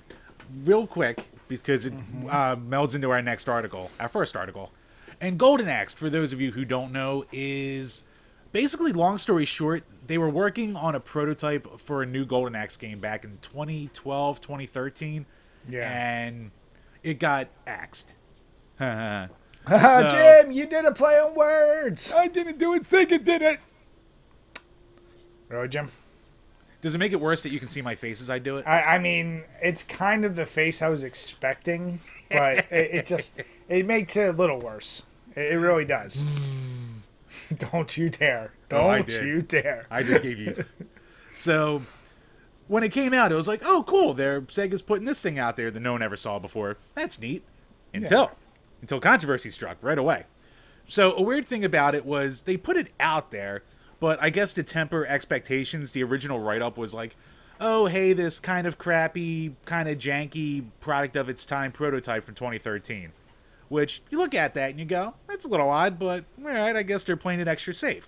real 0.64 0.86
quick 0.88 1.26
because 1.48 1.86
it 1.86 1.94
uh, 2.30 2.56
melds 2.56 2.94
into 2.94 3.10
our 3.10 3.22
next 3.22 3.50
article, 3.50 3.90
our 4.00 4.10
first 4.10 4.36
article. 4.36 4.72
And 5.20 5.38
Golden 5.38 5.68
Axe, 5.68 5.94
for 5.94 6.10
those 6.10 6.32
of 6.32 6.40
you 6.40 6.52
who 6.52 6.64
don't 6.64 6.92
know, 6.92 7.26
is 7.32 8.04
basically, 8.52 8.92
long 8.94 9.18
story 9.18 9.46
short, 9.46 9.84
they 10.06 10.18
were 10.18 10.30
working 10.30 10.76
on 10.76 10.96
a 10.96 11.00
prototype 11.00 11.80
for 11.80 12.04
a 12.04 12.06
new 12.06 12.26
Golden 12.26 12.56
Axe 12.56 12.78
game 12.78 13.00
back 13.00 13.24
in 13.24 13.40
2012, 13.42 14.40
2013. 14.40 15.26
Yeah. 15.68 15.90
And 15.90 16.52
it 17.04 17.20
got 17.20 17.48
axed. 17.68 18.14
I 18.80 19.28
Jim, 20.10 20.52
you 20.52 20.66
did 20.66 20.86
a 20.86 20.92
play 20.92 21.20
on 21.20 21.36
words. 21.36 22.12
I 22.12 22.28
didn't 22.28 22.58
do 22.58 22.74
it. 22.74 22.84
Sega 22.84 23.24
did 23.24 23.42
it. 23.42 23.60
Really, 25.50 25.68
Jim? 25.68 25.92
Does 26.82 26.96
it 26.96 26.98
make 26.98 27.12
it 27.12 27.20
worse 27.20 27.42
that 27.42 27.50
you 27.50 27.60
can 27.60 27.68
see 27.68 27.82
my 27.82 27.96
face 27.96 28.22
as 28.22 28.30
I 28.30 28.40
do 28.40 28.58
it? 28.58 28.66
I, 28.66 28.82
I 28.82 29.00
mean, 29.00 29.44
it's 29.62 29.84
kind 29.84 30.24
of 30.24 30.36
the 30.36 30.46
face 30.46 30.82
I 30.82 30.88
was 30.88 31.04
expecting, 31.04 32.00
but 32.32 32.60
it, 32.72 32.90
it 32.94 33.06
just 33.06 33.42
it 33.68 33.86
makes 33.86 34.16
it 34.16 34.30
a 34.30 34.32
little 34.32 34.60
worse. 34.60 35.04
It, 35.36 35.54
it 35.54 35.58
really 35.58 35.86
does. 35.86 36.24
Hmm. 36.24 37.56
Don't 37.72 37.98
you 37.98 38.10
dare! 38.10 38.54
Oh, 38.72 38.96
Don't 38.96 39.08
did. 39.08 39.24
you 39.24 39.42
dare! 39.42 39.88
I 39.90 40.04
just 40.04 40.24
gave 40.24 40.40
you. 40.40 40.64
So 41.34 41.82
when 42.70 42.84
it 42.84 42.94
came 42.94 43.14
out, 43.14 43.32
it 43.34 43.36
was 43.36 43.48
like, 43.48 43.64
oh, 43.66 43.84
cool. 43.86 44.14
They're 44.14 44.40
Sega's 44.44 44.82
putting 44.82 45.06
this 45.06 45.22
thing 45.22 45.38
out 45.38 45.58
there 45.58 45.70
that 45.70 45.80
no 45.82 45.92
one 45.92 46.02
ever 46.02 46.16
saw 46.16 46.40
before. 46.40 46.78
That's 46.96 47.20
neat. 47.20 47.44
Until 47.94 48.22
Yeah. 48.22 48.30
until 48.82 49.02
controversy 49.02 49.50
struck 49.50 49.78
right 49.82 49.98
away. 49.98 50.24
So 50.88 51.12
a 51.14 51.22
weird 51.22 51.46
thing 51.46 51.66
about 51.66 51.94
it 51.96 52.06
was 52.06 52.44
they 52.44 52.56
put 52.56 52.78
it 52.78 52.88
out 53.00 53.32
there, 53.32 53.64
but 54.00 54.18
I 54.22 54.30
guess 54.30 54.54
to 54.54 54.64
temper 54.64 55.06
expectations, 55.06 55.92
the 55.92 56.04
original 56.04 56.40
write 56.40 56.62
up 56.62 56.78
was 56.78 56.94
like, 56.94 57.16
oh, 57.60 57.88
hey, 57.88 58.14
this 58.14 58.40
kind 58.40 58.66
of 58.66 58.78
crappy, 58.78 59.56
kind 59.66 59.90
of 59.90 59.98
janky 59.98 60.64
product 60.80 61.16
of 61.18 61.28
its 61.28 61.46
time 61.46 61.72
prototype 61.74 62.24
from 62.24 62.34
2013. 62.36 63.12
Which 63.68 64.02
you 64.10 64.18
look 64.18 64.34
at 64.34 64.54
that 64.54 64.70
and 64.72 64.80
you 64.80 64.86
go, 64.86 65.16
that's 65.28 65.46
a 65.46 65.50
little 65.50 65.70
odd, 65.70 66.00
but 66.00 66.24
all 66.40 66.46
right, 66.46 66.76
I 66.76 66.84
guess 66.84 67.04
they're 67.04 67.18
playing 67.18 67.40
it 67.42 67.48
extra 67.48 67.74
safe. 67.74 68.08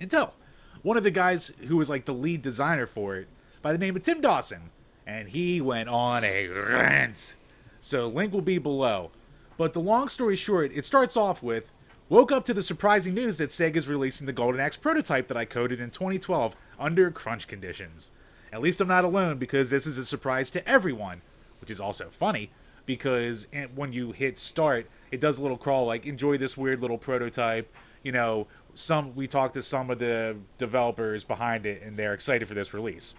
Until 0.00 0.34
one 0.82 0.96
of 0.96 1.02
the 1.04 1.10
guys 1.10 1.52
who 1.68 1.76
was 1.76 1.90
like 1.90 2.04
the 2.06 2.14
lead 2.14 2.42
designer 2.42 2.86
for 2.86 3.16
it, 3.16 3.28
by 3.62 3.72
the 3.72 3.78
name 3.78 3.96
of 3.96 4.02
Tim 4.02 4.20
Dawson, 4.20 4.70
and 5.06 5.28
he 5.28 5.60
went 5.60 5.88
on 5.88 6.24
a 6.24 6.48
rant. 6.48 7.34
So 7.78 8.08
link 8.08 8.32
will 8.32 8.40
be 8.40 8.58
below. 8.58 9.10
But 9.56 9.72
the 9.72 9.80
long 9.80 10.08
story 10.08 10.36
short, 10.36 10.72
it 10.74 10.86
starts 10.86 11.16
off 11.16 11.42
with 11.42 11.70
woke 12.08 12.32
up 12.32 12.44
to 12.46 12.54
the 12.54 12.62
surprising 12.62 13.14
news 13.14 13.38
that 13.38 13.50
Sega's 13.50 13.86
releasing 13.88 14.26
the 14.26 14.32
Golden 14.32 14.60
Axe 14.60 14.76
prototype 14.76 15.28
that 15.28 15.36
I 15.36 15.44
coded 15.44 15.80
in 15.80 15.90
2012 15.90 16.56
under 16.78 17.10
crunch 17.10 17.46
conditions. 17.46 18.10
At 18.52 18.62
least 18.62 18.80
I'm 18.80 18.88
not 18.88 19.04
alone 19.04 19.38
because 19.38 19.70
this 19.70 19.86
is 19.86 19.98
a 19.98 20.04
surprise 20.04 20.50
to 20.50 20.68
everyone, 20.68 21.22
which 21.60 21.70
is 21.70 21.80
also 21.80 22.08
funny 22.10 22.50
because 22.86 23.46
when 23.74 23.92
you 23.92 24.12
hit 24.12 24.38
start, 24.38 24.88
it 25.12 25.20
does 25.20 25.38
a 25.38 25.42
little 25.42 25.58
crawl 25.58 25.86
like 25.86 26.06
enjoy 26.06 26.38
this 26.38 26.56
weird 26.56 26.80
little 26.80 26.98
prototype. 26.98 27.72
You 28.02 28.12
know, 28.12 28.48
some 28.74 29.14
we 29.14 29.28
talked 29.28 29.54
to 29.54 29.62
some 29.62 29.90
of 29.90 29.98
the 29.98 30.36
developers 30.58 31.22
behind 31.22 31.66
it 31.66 31.82
and 31.82 31.96
they're 31.96 32.14
excited 32.14 32.48
for 32.48 32.54
this 32.54 32.74
release. 32.74 33.14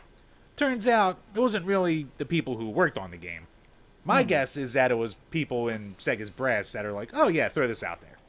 Turns 0.62 0.86
out 0.86 1.18
it 1.34 1.40
wasn't 1.40 1.66
really 1.66 2.06
the 2.20 2.26
people 2.26 2.58
who 2.58 2.70
worked 2.70 2.96
on 2.96 3.10
the 3.10 3.18
game. 3.18 3.48
My 4.06 4.22
hmm. 4.22 4.28
guess 4.28 4.56
is 4.56 4.74
that 4.74 4.92
it 4.92 4.96
was 4.96 5.16
people 5.32 5.68
in 5.68 5.96
Sega's 5.98 6.30
brass 6.30 6.72
that 6.74 6.86
are 6.86 6.92
like, 6.92 7.10
"Oh 7.14 7.30
yeah, 7.30 7.50
throw 7.50 7.68
this 7.68 7.82
out 7.82 8.02
there." 8.02 8.20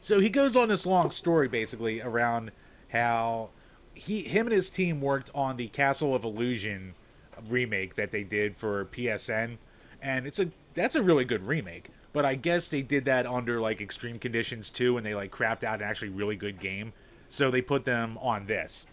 So 0.00 0.20
he 0.20 0.30
goes 0.30 0.56
on 0.56 0.70
this 0.70 0.86
long 0.86 1.10
story 1.10 1.48
basically 1.48 2.00
around 2.00 2.50
how 2.92 3.50
he 3.92 4.22
him 4.22 4.46
and 4.46 4.54
his 4.54 4.70
team 4.70 5.02
worked 5.02 5.30
on 5.34 5.58
the 5.58 5.68
Castle 5.68 6.14
of 6.14 6.24
Illusion 6.24 6.94
remake 7.46 7.96
that 7.96 8.10
they 8.10 8.24
did 8.24 8.56
for 8.56 8.86
PSN 8.86 9.58
and 10.00 10.26
it's 10.26 10.38
a 10.38 10.48
that's 10.72 10.94
a 10.96 11.02
really 11.02 11.26
good 11.26 11.46
remake. 11.46 11.90
But 12.14 12.24
I 12.24 12.36
guess 12.36 12.68
they 12.68 12.80
did 12.80 13.04
that 13.04 13.26
under 13.26 13.60
like 13.60 13.82
extreme 13.82 14.18
conditions 14.18 14.70
too, 14.70 14.96
and 14.96 15.04
they 15.04 15.14
like 15.14 15.30
crapped 15.30 15.62
out 15.62 15.82
an 15.82 15.86
actually 15.86 16.08
really 16.08 16.36
good 16.36 16.58
game. 16.58 16.94
So 17.28 17.50
they 17.50 17.60
put 17.60 17.84
them 17.84 18.16
on 18.22 18.46
this. 18.46 18.86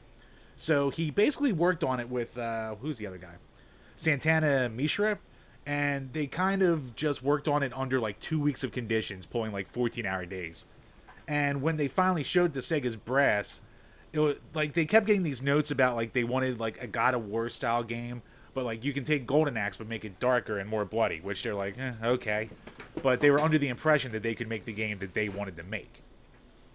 So 0.56 0.90
he 0.90 1.12
basically 1.12 1.52
worked 1.52 1.84
on 1.84 2.00
it 2.00 2.10
with 2.10 2.38
uh, 2.38 2.76
who's 2.76 2.98
the 2.98 3.08
other 3.08 3.18
guy, 3.18 3.36
Santana 3.96 4.70
Mishra, 4.70 5.20
and 5.66 6.14
they 6.14 6.28
kind 6.28 6.62
of 6.62 6.96
just 6.96 7.24
worked 7.24 7.48
on 7.48 7.64
it 7.64 7.72
under 7.76 8.00
like 8.00 8.20
two 8.20 8.40
weeks 8.40 8.64
of 8.64 8.72
conditions, 8.72 9.26
pulling 9.26 9.52
like 9.52 9.68
14 9.68 10.06
hour 10.06 10.26
days. 10.26 10.66
And 11.28 11.62
when 11.62 11.78
they 11.78 11.88
finally 11.88 12.24
showed 12.24 12.54
the 12.54 12.60
Sega's 12.60 12.96
brass, 12.96 13.62
it 14.12 14.20
was 14.20 14.38
like 14.54 14.74
they 14.74 14.86
kept 14.86 15.08
getting 15.08 15.24
these 15.24 15.42
notes 15.42 15.72
about 15.72 15.96
like 15.96 16.14
they 16.14 16.24
wanted 16.24 16.60
like 16.60 16.82
a 16.82 16.88
God 16.88 17.14
of 17.14 17.26
War 17.26 17.50
style 17.50 17.84
game 17.84 18.22
but 18.54 18.66
like 18.66 18.84
you 18.84 18.94
can 18.94 19.04
take 19.04 19.26
Golden 19.26 19.58
Axe 19.58 19.78
but 19.78 19.88
make 19.88 20.06
it 20.06 20.20
darker 20.20 20.58
and 20.58 20.70
more 20.70 20.86
bloody, 20.86 21.20
which 21.20 21.44
they're 21.44 21.56
like, 21.56 21.78
eh, 21.78 21.94
okay. 22.04 22.50
But 23.02 23.20
they 23.20 23.30
were 23.30 23.42
under 23.42 23.58
the 23.58 23.68
impression 23.68 24.12
that 24.12 24.24
they 24.24 24.36
could 24.36 24.48
make 24.48 24.66
the 24.66 24.74
game 24.74 25.00
that 25.00 25.14
they 25.14 25.30
wanted 25.30 25.58
to 25.58 25.64
make. 25.64 26.02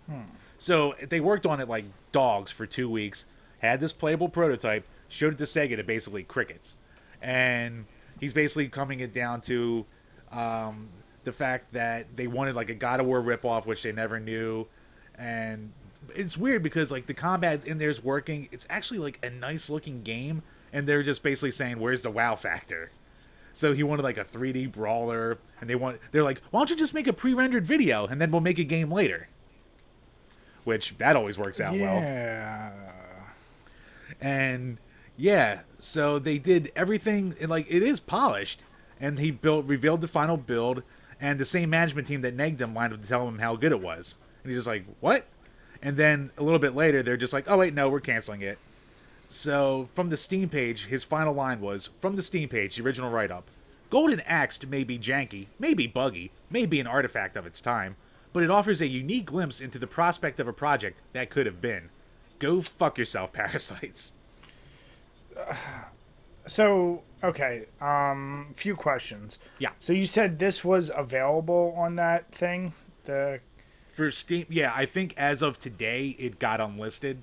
Hmm. 0.07 0.23
So 0.59 0.95
they 1.09 1.21
worked 1.21 1.47
on 1.47 1.61
it 1.61 1.69
like 1.69 1.85
dogs 2.11 2.51
for 2.51 2.67
two 2.67 2.91
weeks, 2.91 3.27
had 3.59 3.81
this 3.81 3.93
playable 3.93 4.29
prototype, 4.29 4.87
showed 5.09 5.35
it 5.35 5.39
to 5.39 5.45
Sega 5.45 5.77
to 5.77 5.85
basically 5.85 6.23
crickets, 6.23 6.77
and 7.21 7.87
he's 8.21 8.33
basically 8.33 8.69
coming 8.69 9.01
it 9.01 9.13
down 9.13 9.41
to 9.43 9.87
um, 10.33 10.89
the 11.25 11.33
fact 11.33 11.73
that 11.73 12.17
they 12.17 12.27
wanted 12.27 12.55
like 12.55 12.71
a 12.71 12.75
God 12.75 13.01
of 13.01 13.07
War 13.07 13.23
ripoff, 13.23 13.67
which 13.67 13.83
they 13.83 13.93
never 13.93 14.21
knew, 14.21 14.67
and 15.17 15.73
it's 16.15 16.37
weird 16.39 16.63
because 16.63 16.91
like 16.91 17.07
the 17.07 17.15
combat 17.15 17.67
in 17.67 17.79
there 17.79 17.91
is 17.91 18.03
working. 18.03 18.49
It's 18.53 18.67
actually 18.71 18.99
like 18.99 19.19
a 19.25 19.31
nice 19.31 19.69
looking 19.69 20.03
game 20.03 20.43
and 20.73 20.87
they're 20.87 21.03
just 21.03 21.23
basically 21.23 21.51
saying, 21.51 21.79
"Where's 21.79 22.03
the 22.03 22.11
wow 22.11 22.37
factor?" 22.37 22.91
So 23.53 23.73
he 23.73 23.83
wanted 23.83 24.03
like 24.03 24.19
a 24.19 24.25
3D 24.25 24.71
brawler, 24.71 25.39
and 25.61 25.69
they 25.69 25.75
want 25.75 26.01
they're 26.13 26.23
like, 26.23 26.41
"Why 26.51 26.61
don't 26.61 26.71
you 26.71 26.77
just 26.77 26.95
make 26.95 27.07
a 27.07 27.13
pre-rendered 27.13 27.67
video 27.67 28.07
and 28.07 28.21
then 28.21 28.31
we'll 28.31 28.41
make 28.41 28.59
a 28.59 28.65
game 28.65 28.91
later?" 28.91 29.29
Which 30.65 30.99
that 30.99 31.17
always 31.17 31.39
works 31.39 31.61
out 31.61 31.73
well. 31.73 32.01
yeah. 32.01 32.71
well. 32.71 32.95
And 34.21 34.79
yeah, 35.17 35.61
so 35.79 36.19
they 36.19 36.39
did 36.39 36.73
everything 36.75 37.35
and 37.41 37.51
like 37.51 37.67
it 37.69 37.83
is 37.83 38.01
polished, 38.01 38.63
and 39.01 39.19
he 39.19 39.31
built 39.31 39.67
revealed 39.67 40.01
the 40.01 40.09
final 40.09 40.37
build, 40.37 40.83
and 41.21 41.39
the 41.39 41.45
same 41.45 41.71
management 41.71 42.07
team 42.07 42.21
that 42.23 42.35
nagged 42.35 42.61
him 42.61 42.75
lined 42.75 42.93
up 42.93 43.03
to 43.03 43.09
tell 43.09 43.27
him 43.29 43.39
how 43.39 43.57
good 43.57 43.73
it 43.73 43.81
was, 43.81 44.17
and 44.43 44.51
he's 44.51 44.59
just 44.59 44.69
like, 44.69 44.85
"What?" 45.01 45.27
And 45.83 45.97
then 45.97 46.31
a 46.37 46.43
little 46.43 46.59
bit 46.59 46.75
later, 46.75 47.03
they're 47.03 47.17
just 47.17 47.33
like, 47.33 47.45
"Oh 47.49 47.59
wait, 47.59 47.75
no, 47.75 47.89
we're 47.89 48.01
canceling 48.01 48.43
it." 48.43 48.59
So, 49.29 49.89
from 49.95 50.09
the 50.09 50.17
Steam 50.17 50.49
page, 50.49 50.87
his 50.87 51.05
final 51.05 51.35
line 51.35 51.61
was 51.61 51.91
From 52.01 52.17
the 52.17 52.23
Steam 52.23 52.49
page, 52.49 52.77
the 52.77 52.83
original 52.83 53.11
write 53.11 53.31
up 53.31 53.45
Golden 53.91 54.21
Axe 54.21 54.65
may 54.65 54.85
be 54.85 54.99
janky, 54.99 55.49
may 55.59 55.75
be 55.75 55.87
buggy, 55.87 56.31
may 56.51 56.65
be 56.65 56.81
an 56.81 56.87
artifact 56.87 57.37
of 57.37 57.47
its 57.47 57.61
time, 57.61 57.97
but 58.33 58.43
it 58.43 58.51
offers 58.51 58.81
a 58.81 58.87
unique 58.87 59.27
glimpse 59.27 59.61
into 59.61 59.79
the 59.79 59.87
prospect 59.87 60.41
of 60.41 60.49
a 60.49 60.53
project 60.53 61.03
that 61.13 61.31
could 61.31 61.47
have 61.47 61.61
been. 61.61 61.91
Go 62.39 62.63
fuck 62.63 62.99
yourself, 62.99 63.33
parasites. 63.33 64.13
so, 66.47 67.03
okay, 67.23 67.67
um, 67.81 68.55
few 68.57 68.77
questions. 68.77 69.39
Yeah. 69.59 69.71
So 69.79 69.93
you 69.93 70.07
said 70.07 70.39
this 70.39 70.65
was 70.65 70.91
available 70.95 71.75
on 71.77 71.97
that 71.97 72.31
thing? 72.33 72.73
The 73.05 73.41
for 73.99 74.11
Steam, 74.13 74.47
yeah, 74.49 74.73
I 74.75 74.87
think 74.87 75.15
as 75.17 75.43
of 75.43 75.59
today 75.59 76.15
it 76.19 76.39
got 76.39 76.61
unlisted. 76.61 77.23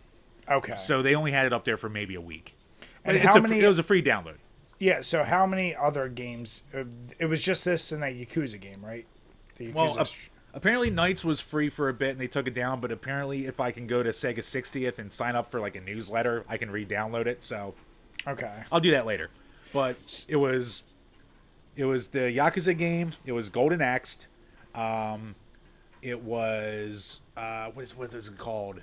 Okay. 0.49 0.75
So 0.77 1.01
they 1.01 1.15
only 1.15 1.31
had 1.31 1.45
it 1.45 1.53
up 1.53 1.63
there 1.63 1.77
for 1.77 1.89
maybe 1.89 2.15
a 2.15 2.21
week. 2.21 2.55
And 3.05 3.17
how 3.17 3.37
a, 3.37 3.41
many? 3.41 3.59
It 3.59 3.67
was 3.67 3.79
a 3.79 3.83
free 3.83 4.03
download. 4.03 4.35
Yeah. 4.79 5.01
So 5.01 5.23
how 5.23 5.45
many 5.45 5.75
other 5.75 6.09
games? 6.09 6.63
Uh, 6.73 6.83
it 7.17 7.27
was 7.27 7.41
just 7.41 7.63
this 7.63 7.91
and 7.91 8.03
that 8.03 8.15
Yakuza 8.15 8.59
game, 8.59 8.83
right? 8.83 9.05
Yakuza 9.59 9.73
well, 9.73 10.05
apparently 10.55 10.89
Knights 10.89 11.23
was 11.23 11.39
free 11.39 11.69
for 11.69 11.87
a 11.89 11.93
bit 11.93 12.11
and 12.11 12.19
they 12.19 12.27
took 12.27 12.47
it 12.47 12.55
down. 12.55 12.79
But 12.79 12.91
apparently, 12.91 13.45
if 13.45 13.59
I 13.59 13.71
can 13.71 13.85
go 13.85 14.01
to 14.01 14.09
Sega 14.09 14.39
60th 14.39 14.97
and 14.97 15.13
sign 15.13 15.35
up 15.35 15.51
for 15.51 15.59
like 15.59 15.75
a 15.75 15.81
newsletter, 15.81 16.43
I 16.49 16.57
can 16.57 16.71
re-download 16.71 17.27
it. 17.27 17.43
So 17.43 17.75
okay, 18.27 18.63
I'll 18.71 18.79
do 18.79 18.91
that 18.91 19.05
later. 19.05 19.29
But 19.71 20.25
it 20.27 20.37
was 20.37 20.83
it 21.75 21.85
was 21.85 22.07
the 22.07 22.19
Yakuza 22.19 22.75
game. 22.75 23.13
It 23.25 23.33
was 23.33 23.49
Golden 23.49 23.81
Axed. 23.81 24.27
Um, 24.73 25.35
it 26.01 26.21
was 26.23 27.21
uh, 27.37 27.67
what 27.67 27.83
is 27.83 27.95
what 27.95 28.13
is 28.13 28.27
it 28.27 28.37
called? 28.37 28.81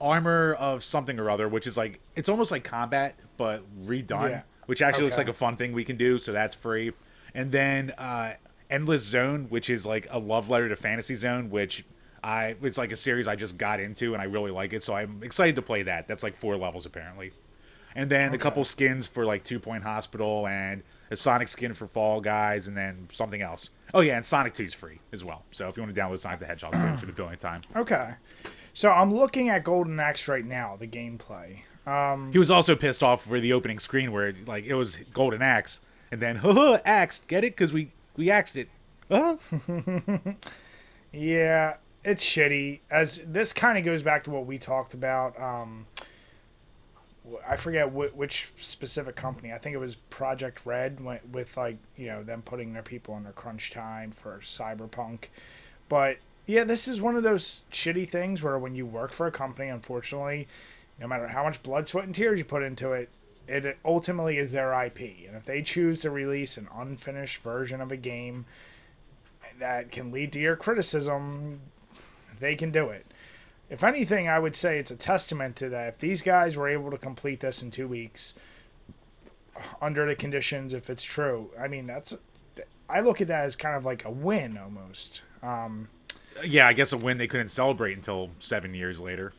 armor 0.00 0.54
of 0.54 0.82
something 0.82 1.18
or 1.18 1.30
other, 1.30 1.48
which 1.48 1.66
is 1.66 1.76
like 1.76 2.00
it's 2.16 2.28
almost 2.28 2.50
like 2.50 2.64
combat 2.64 3.16
but 3.36 3.62
redone, 3.84 4.30
yeah. 4.30 4.42
which 4.66 4.82
actually 4.82 4.98
okay. 4.98 5.04
looks 5.04 5.18
like 5.18 5.28
a 5.28 5.32
fun 5.32 5.56
thing 5.56 5.72
we 5.72 5.84
can 5.84 5.96
do. 5.96 6.18
So 6.18 6.32
that's 6.32 6.54
free. 6.54 6.92
And 7.34 7.52
then 7.52 7.90
uh, 7.92 8.34
Endless 8.70 9.02
Zone, 9.02 9.46
which 9.48 9.68
is 9.68 9.84
like 9.84 10.06
a 10.10 10.18
love 10.18 10.48
letter 10.48 10.68
to 10.68 10.76
Fantasy 10.76 11.16
Zone, 11.16 11.50
which 11.50 11.84
I 12.22 12.56
it's 12.62 12.78
like 12.78 12.92
a 12.92 12.96
series 12.96 13.26
I 13.26 13.36
just 13.36 13.58
got 13.58 13.80
into 13.80 14.12
and 14.12 14.22
I 14.22 14.26
really 14.26 14.50
like 14.50 14.72
it. 14.72 14.82
So 14.82 14.94
I'm 14.94 15.22
excited 15.22 15.56
to 15.56 15.62
play 15.62 15.82
that. 15.82 16.06
That's 16.08 16.22
like 16.22 16.36
four 16.36 16.56
levels 16.56 16.86
apparently. 16.86 17.32
And 17.94 18.10
then 18.10 18.26
okay. 18.26 18.36
a 18.36 18.38
couple 18.38 18.64
skins 18.64 19.06
for 19.06 19.24
like 19.24 19.42
Two 19.42 19.58
Point 19.58 19.82
Hospital 19.82 20.46
and 20.46 20.82
a 21.10 21.16
Sonic 21.16 21.48
skin 21.48 21.74
for 21.74 21.88
Fall 21.88 22.20
Guys, 22.20 22.68
and 22.68 22.76
then 22.76 23.08
something 23.10 23.42
else. 23.42 23.70
Oh 23.92 24.00
yeah, 24.00 24.16
and 24.16 24.24
Sonic 24.24 24.54
Two 24.54 24.64
is 24.64 24.74
free 24.74 25.00
as 25.12 25.24
well. 25.24 25.42
So 25.50 25.68
if 25.68 25.76
you 25.76 25.82
want 25.82 25.94
to 25.94 26.00
download 26.00 26.20
Sonic 26.20 26.40
the 26.40 26.46
Hedgehog 26.46 26.98
for 27.00 27.06
the 27.06 27.12
billion 27.12 27.38
time. 27.38 27.62
Okay. 27.76 28.14
So 28.72 28.92
I'm 28.92 29.12
looking 29.12 29.48
at 29.48 29.64
Golden 29.64 29.98
Axe 29.98 30.28
right 30.28 30.44
now, 30.44 30.76
the 30.76 30.86
gameplay. 30.86 31.62
Um, 31.86 32.30
he 32.30 32.38
was 32.38 32.52
also 32.52 32.76
pissed 32.76 33.02
off 33.02 33.24
for 33.24 33.40
the 33.40 33.52
opening 33.52 33.80
screen 33.80 34.12
where 34.12 34.32
like 34.46 34.64
it 34.64 34.74
was 34.74 34.96
Golden 35.12 35.42
Axe, 35.42 35.80
and 36.12 36.20
then 36.22 36.36
huh, 36.44 36.78
axed, 36.84 37.26
get 37.26 37.42
it? 37.42 37.52
Because 37.52 37.72
we 37.72 37.90
we 38.20 38.30
axed 38.30 38.58
it. 38.58 38.68
Huh? 39.10 39.38
yeah, 41.12 41.76
it's 42.04 42.22
shitty. 42.22 42.80
As 42.90 43.22
this 43.26 43.54
kind 43.54 43.78
of 43.78 43.84
goes 43.84 44.02
back 44.02 44.24
to 44.24 44.30
what 44.30 44.44
we 44.44 44.58
talked 44.58 44.92
about. 44.92 45.40
Um, 45.40 45.86
I 47.48 47.56
forget 47.56 47.88
wh- 47.88 48.14
which 48.14 48.52
specific 48.60 49.16
company. 49.16 49.54
I 49.54 49.58
think 49.58 49.74
it 49.74 49.78
was 49.78 49.96
Projekt 50.10 50.66
Red 50.66 51.02
with, 51.02 51.24
with 51.32 51.56
like 51.56 51.78
you 51.96 52.08
know 52.08 52.22
them 52.22 52.42
putting 52.42 52.74
their 52.74 52.82
people 52.82 53.14
under 53.14 53.30
crunch 53.32 53.70
time 53.70 54.10
for 54.10 54.38
Cyberpunk, 54.40 55.28
but 55.88 56.18
yeah, 56.46 56.64
this 56.64 56.86
is 56.86 57.00
one 57.00 57.16
of 57.16 57.22
those 57.22 57.62
shitty 57.72 58.10
things 58.10 58.42
where 58.42 58.58
when 58.58 58.74
you 58.74 58.84
work 58.84 59.12
for 59.14 59.26
a 59.26 59.32
company, 59.32 59.70
unfortunately, 59.70 60.46
no 61.00 61.06
matter 61.06 61.28
how 61.28 61.42
much 61.42 61.62
blood, 61.62 61.88
sweat, 61.88 62.04
and 62.04 62.14
tears 62.14 62.38
you 62.38 62.44
put 62.44 62.62
into 62.62 62.92
it, 62.92 63.08
it 63.50 63.78
ultimately 63.84 64.38
is 64.38 64.52
their 64.52 64.72
IP. 64.84 65.00
And 65.26 65.36
if 65.36 65.44
they 65.44 65.62
choose 65.62 66.00
to 66.00 66.10
release 66.10 66.56
an 66.56 66.68
unfinished 66.74 67.42
version 67.42 67.80
of 67.80 67.90
a 67.90 67.96
game 67.96 68.46
that 69.58 69.90
can 69.90 70.12
lead 70.12 70.32
to 70.32 70.40
your 70.40 70.56
criticism, 70.56 71.60
they 72.38 72.54
can 72.54 72.70
do 72.70 72.88
it. 72.88 73.06
If 73.68 73.84
anything, 73.84 74.28
I 74.28 74.38
would 74.38 74.56
say 74.56 74.78
it's 74.78 74.90
a 74.90 74.96
testament 74.96 75.56
to 75.56 75.68
that. 75.68 75.88
If 75.88 75.98
these 75.98 76.22
guys 76.22 76.56
were 76.56 76.68
able 76.68 76.90
to 76.90 76.98
complete 76.98 77.40
this 77.40 77.62
in 77.62 77.70
two 77.70 77.86
weeks, 77.86 78.34
under 79.82 80.06
the 80.06 80.14
conditions, 80.14 80.72
if 80.72 80.88
it's 80.90 81.04
true, 81.04 81.50
I 81.58 81.68
mean, 81.68 81.86
that's. 81.86 82.16
I 82.88 83.00
look 83.00 83.20
at 83.20 83.28
that 83.28 83.44
as 83.44 83.54
kind 83.54 83.76
of 83.76 83.84
like 83.84 84.04
a 84.04 84.10
win 84.10 84.58
almost. 84.58 85.22
Um, 85.42 85.88
yeah, 86.44 86.66
I 86.66 86.72
guess 86.72 86.92
a 86.92 86.96
win 86.96 87.18
they 87.18 87.28
couldn't 87.28 87.50
celebrate 87.50 87.96
until 87.96 88.30
seven 88.40 88.74
years 88.74 89.00
later. 89.00 89.32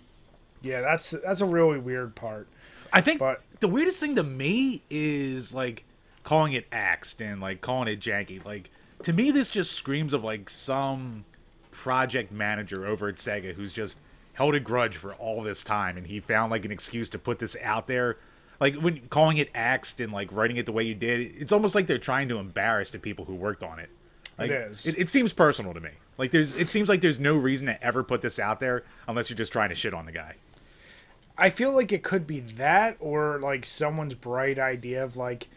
Yeah, 0.62 0.82
that's 0.82 1.12
that's 1.12 1.42
a 1.42 1.46
really 1.46 1.80
weird 1.80 2.16
part. 2.16 2.48
I 2.94 3.02
think 3.02 3.20
but, 3.20 3.42
the 3.62 3.68
weirdest 3.68 4.00
thing 4.00 4.16
to 4.16 4.24
me 4.24 4.84
is 4.90 5.54
like 5.54 5.86
calling 6.24 6.54
it 6.54 6.68
axed 6.72 7.22
and 7.22 7.40
like 7.40 7.62
calling 7.62 7.88
it 7.88 8.00
janky. 8.00 8.44
Like 8.44 8.70
to 9.04 9.14
me 9.14 9.32
this 9.32 9.50
just 9.50 9.72
screams 9.72 10.14
of 10.14 10.24
like 10.24 10.50
some 10.50 11.26
project 11.72 12.32
manager 12.32 12.86
over 12.86 13.08
at 13.08 13.16
Sega 13.16 13.54
who's 13.54 13.72
just 13.72 13.98
held 14.34 14.56
a 14.56 14.60
grudge 14.60 14.98
for 14.98 15.14
all 15.16 15.42
this 15.42 15.64
time 15.64 15.98
and 15.98 16.08
he 16.08 16.20
found 16.20 16.52
like 16.52 16.66
an 16.66 16.72
excuse 16.72 17.10
to 17.10 17.20
put 17.20 17.40
this 17.40 17.56
out 17.64 17.88
there 17.88 18.18
like 18.60 18.76
when 18.76 19.00
calling 19.08 19.38
it 19.38 19.50
axed 19.56 20.02
and 20.02 20.12
like 20.12 20.32
writing 20.34 20.58
it 20.58 20.66
the 20.66 20.72
way 20.72 20.84
you 20.84 20.94
did 20.94 21.20
it's 21.38 21.52
almost 21.52 21.74
like 21.76 21.88
they're 21.88 21.98
trying 21.98 22.28
to 22.28 22.38
embarrass 22.38 22.92
the 22.92 23.00
people 23.00 23.26
who 23.26 23.36
worked 23.36 23.64
on 23.64 23.80
it 23.80 23.90
like, 24.38 24.52
It 24.52 24.72
is. 24.72 24.86
it, 24.86 24.98
it 24.98 25.10
seems 25.10 25.32
personal 25.34 25.74
to 25.74 25.80
me 25.80 25.92
like 26.18 26.32
there's 26.32 26.58
it 26.58 26.70
seems 26.70 26.90
like 26.90 27.02
there's 27.02 27.20
no 27.20 27.36
reason 27.36 27.68
to 27.68 27.84
ever 27.84 28.04
put 28.04 28.22
this 28.22 28.38
out 28.38 28.60
there 28.60 28.84
unless 29.08 29.30
you're 29.30 29.38
just 29.38 29.52
trying 29.52 29.70
to 29.70 29.76
shit 29.76 29.94
on 29.94 30.06
the 30.06 30.12
guy 30.12 30.36
I 31.42 31.50
feel 31.50 31.74
like 31.74 31.92
it 31.92 32.04
could 32.04 32.28
be 32.28 32.40
that 32.40 32.98
or 33.00 33.40
like 33.40 33.66
someone's 33.66 34.14
bright 34.14 34.60
idea 34.60 35.04
of 35.04 35.18
like, 35.18 35.50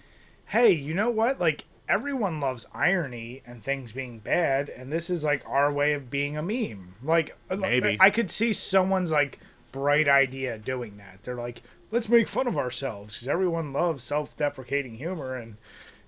hey, 0.47 0.73
you 0.73 0.95
know 0.95 1.11
what? 1.11 1.39
Like 1.39 1.67
everyone 1.89 2.41
loves 2.41 2.67
irony 2.73 3.43
and 3.47 3.63
things 3.63 3.93
being 3.93 4.19
bad, 4.19 4.71
and 4.71 4.91
this 4.91 5.11
is 5.11 5.25
like 5.25 5.43
our 5.47 5.71
way 5.71 5.93
of 5.93 6.11
being 6.11 6.39
a 6.39 6.43
meme. 6.43 6.95
Like 7.03 7.37
uh, 7.51 7.57
Maybe. 7.57 7.99
I 8.01 8.09
could 8.09 8.31
see 8.31 8.55
someone's 8.55 9.13
like 9.13 9.39
bright 9.73 10.09
idea 10.09 10.57
doing 10.59 10.97
that. 10.97 11.23
They're 11.23 11.35
like, 11.35 11.63
let's 11.91 12.09
make 12.09 12.29
fun 12.29 12.47
of 12.47 12.57
ourselves 12.57 13.15
because 13.15 13.29
everyone 13.29 13.75
loves 13.75 14.03
self-deprecating 14.05 14.97
humor 14.97 15.37
and 15.37 15.57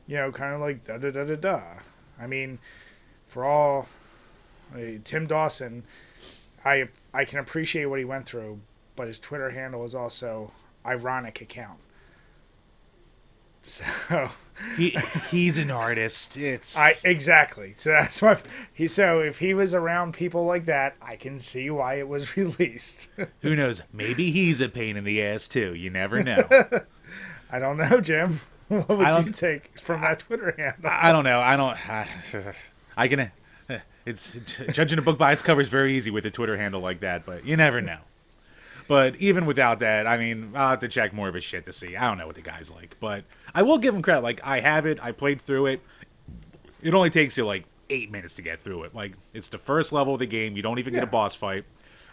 you 0.07 0.17
know, 0.17 0.33
kind 0.33 0.55
of 0.55 0.61
like 0.61 0.87
da 0.87 0.99
da 0.99 1.11
da 1.11 1.25
da 1.25 1.37
da. 1.37 1.63
I 2.19 2.27
mean, 2.27 2.61
for 3.27 3.45
all 3.45 3.89
uh, 4.75 4.99
Tim 5.05 5.27
Dawson, 5.27 5.83
I 6.65 6.89
I 7.13 7.25
can 7.27 7.39
appreciate 7.39 7.87
what 7.87 7.99
he 7.99 8.05
went 8.05 8.25
through, 8.27 8.61
but 8.97 9.07
his 9.07 9.19
Twitter 9.19 9.51
handle 9.51 9.85
is 9.85 9.95
also 9.95 10.51
ironic 10.85 11.41
account. 11.41 11.79
So 13.69 13.85
he 14.77 14.97
he's 15.31 15.59
an 15.59 15.73
artist 15.73 16.37
it's 16.37 16.79
I 16.79 16.95
exactly. 17.05 17.75
So 17.77 17.91
that's 17.91 18.23
my 18.23 18.39
he. 18.73 18.87
So 18.87 19.21
if 19.21 19.41
he 19.41 19.55
was 19.55 19.75
around 19.75 20.15
people 20.15 20.45
like 20.45 20.67
that, 20.67 20.95
I 21.03 21.17
can 21.17 21.41
see 21.41 21.69
why 21.71 21.95
it 21.95 22.09
was 22.09 22.37
released. 22.37 23.11
who 23.43 23.57
knows 23.57 23.83
maybe 23.93 24.31
he's 24.31 24.61
a 24.61 24.69
pain 24.69 24.97
in 24.97 25.05
the 25.05 25.21
ass 25.23 25.49
too 25.49 25.75
you 25.75 25.91
never 25.91 26.23
know 26.23 26.49
I 27.51 27.59
don't 27.59 27.77
know, 27.77 28.01
Jim. 28.01 28.41
What 28.69 28.89
would 28.89 29.27
you 29.27 29.33
take 29.33 29.79
from 29.81 30.01
that 30.01 30.21
Twitter 30.21 30.55
handle? 30.57 30.91
I 30.91 31.13
don't 31.13 31.25
know. 31.25 31.41
I 31.41 31.57
don't. 31.57 31.91
I, 31.91 32.09
I 32.97 33.09
can. 33.09 33.21
Uh, 33.69 33.79
it's 34.05 34.37
judging 34.73 34.99
a 34.99 35.03
book 35.03 35.19
by 35.19 35.33
its 35.33 35.43
cover 35.43 35.61
is 35.61 35.69
very 35.69 35.97
easy 35.97 36.11
with 36.11 36.27
a 36.27 36.31
Twitter 36.31 36.57
handle 36.57 36.81
like 36.81 37.01
that, 37.01 37.25
but 37.25 37.45
you 37.45 37.57
never 37.57 37.81
know. 37.81 37.99
But 38.89 39.17
even 39.17 39.47
without 39.47 39.81
that, 39.81 40.07
I 40.07 40.17
mean, 40.17 40.53
I'll 40.55 40.71
have 40.71 40.81
to 40.81 40.89
check 40.89 41.13
more 41.13 41.29
of 41.29 41.35
his 41.35 41.45
shit 41.45 41.67
to 41.67 41.73
see. 41.73 41.97
I 41.97 42.07
don't 42.07 42.19
know 42.19 42.27
what 42.27 42.37
the 42.37 42.43
guy's 42.43 42.71
like, 42.71 42.97
but 43.01 43.25
I 43.55 43.63
will 43.63 43.79
give 43.79 43.95
him 43.95 44.03
credit. 44.03 44.23
Like 44.23 44.41
I 44.45 44.61
have 44.61 44.87
it. 44.87 45.03
I 45.03 45.13
played 45.13 45.41
through 45.41 45.67
it. 45.67 45.81
It 46.83 46.95
only 46.95 47.11
takes 47.11 47.37
you 47.37 47.45
like 47.45 47.65
eight 47.91 48.11
minutes 48.11 48.35
to 48.35 48.43
get 48.43 48.61
through 48.61 48.85
it. 48.85 48.95
Like 48.95 49.15
it's 49.33 49.49
the 49.49 49.59
first 49.59 49.93
level 49.93 50.15
of 50.15 50.21
the 50.21 50.27
game. 50.27 50.57
You 50.57 50.63
don't 50.63 50.79
even 50.79 50.95
get 50.95 51.03
a 51.03 51.07
boss 51.09 51.35
fight, 51.35 51.65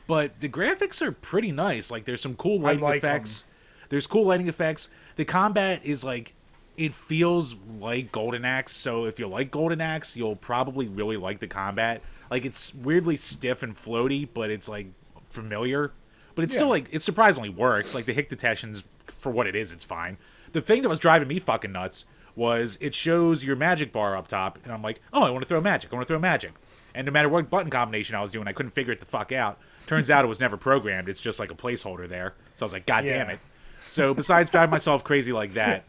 but 0.08 0.40
the 0.40 0.50
graphics 0.50 1.02
are 1.02 1.12
pretty 1.12 1.52
nice. 1.52 1.92
Like 1.92 2.06
there's 2.06 2.22
some 2.22 2.36
cool 2.36 2.60
lighting 2.60 2.84
like 2.84 2.98
effects. 2.98 3.44
There's 3.90 4.08
cool 4.08 4.26
lighting 4.26 4.48
effects. 4.48 4.90
The 5.16 5.26
combat 5.26 5.82
is 5.84 6.04
like 6.04 6.34
it 6.76 6.94
feels 6.94 7.56
like 7.80 8.12
Golden 8.12 8.46
Axe, 8.46 8.76
so 8.76 9.06
if 9.06 9.20
you 9.20 9.28
like 9.28 9.52
Golden 9.52 9.80
Axe, 9.80 10.18
you'll 10.18 10.36
probably 10.36 10.88
really 10.88 11.18
like 11.18 11.40
the 11.40 11.48
combat. 11.48 12.02
Like 12.32 12.46
it's 12.46 12.74
weirdly 12.74 13.18
stiff 13.18 13.62
and 13.62 13.78
floaty, 13.78 14.28
but 14.34 14.50
it's 14.50 14.68
like 14.68 14.88
familiar. 15.30 15.92
But 16.36 16.44
it's 16.44 16.54
still 16.54 16.70
like 16.70 16.88
it 16.92 17.02
surprisingly 17.02 17.50
works. 17.50 17.94
Like 17.94 18.06
the 18.06 18.14
hit 18.14 18.30
detections 18.30 18.84
for 19.08 19.32
what 19.32 19.48
it 19.48 19.56
is, 19.56 19.72
it's 19.72 19.86
fine. 19.86 20.18
The 20.52 20.62
thing 20.62 20.82
that 20.84 20.90
was 20.90 21.00
driving 21.00 21.28
me 21.28 21.40
fucking 21.40 21.72
nuts 21.72 22.06
was 22.36 22.78
it 22.82 22.96
shows 22.96 23.44
your 23.44 23.56
magic 23.56 23.92
bar 23.92 24.18
up 24.18 24.28
top, 24.28 24.60
and 24.64 24.74
I'm 24.74 24.82
like, 24.82 25.02
oh, 25.12 25.24
I 25.24 25.30
want 25.30 25.44
to 25.44 25.48
throw 25.48 25.62
magic. 25.62 25.92
I 25.92 25.96
want 25.96 26.08
to 26.08 26.12
throw 26.12 26.20
magic. 26.20 26.54
And 26.96 27.06
no 27.06 27.12
matter 27.12 27.30
what 27.30 27.50
button 27.50 27.70
combination 27.70 28.16
I 28.16 28.22
was 28.22 28.32
doing, 28.32 28.48
I 28.48 28.54
couldn't 28.54 28.72
figure 28.72 28.94
it 28.94 29.00
the 29.00 29.06
fuck 29.06 29.32
out. 29.32 29.60
Turns 29.88 30.10
out 30.10 30.24
it 30.24 30.28
was 30.28 30.40
never 30.40 30.58
programmed. 30.58 31.10
It's 31.10 31.22
just 31.22 31.40
like 31.40 31.52
a 31.52 31.56
placeholder 31.56 32.08
there. 32.08 32.36
So 32.56 32.64
I 32.64 32.66
was 32.66 32.74
like, 32.74 32.86
God 32.86 33.06
damn 33.06 33.30
it. 33.30 33.40
So 33.82 34.14
besides 34.14 34.50
driving 34.50 34.72
myself 34.72 35.04
crazy 35.04 35.34
like 35.34 35.54
that, 35.56 35.84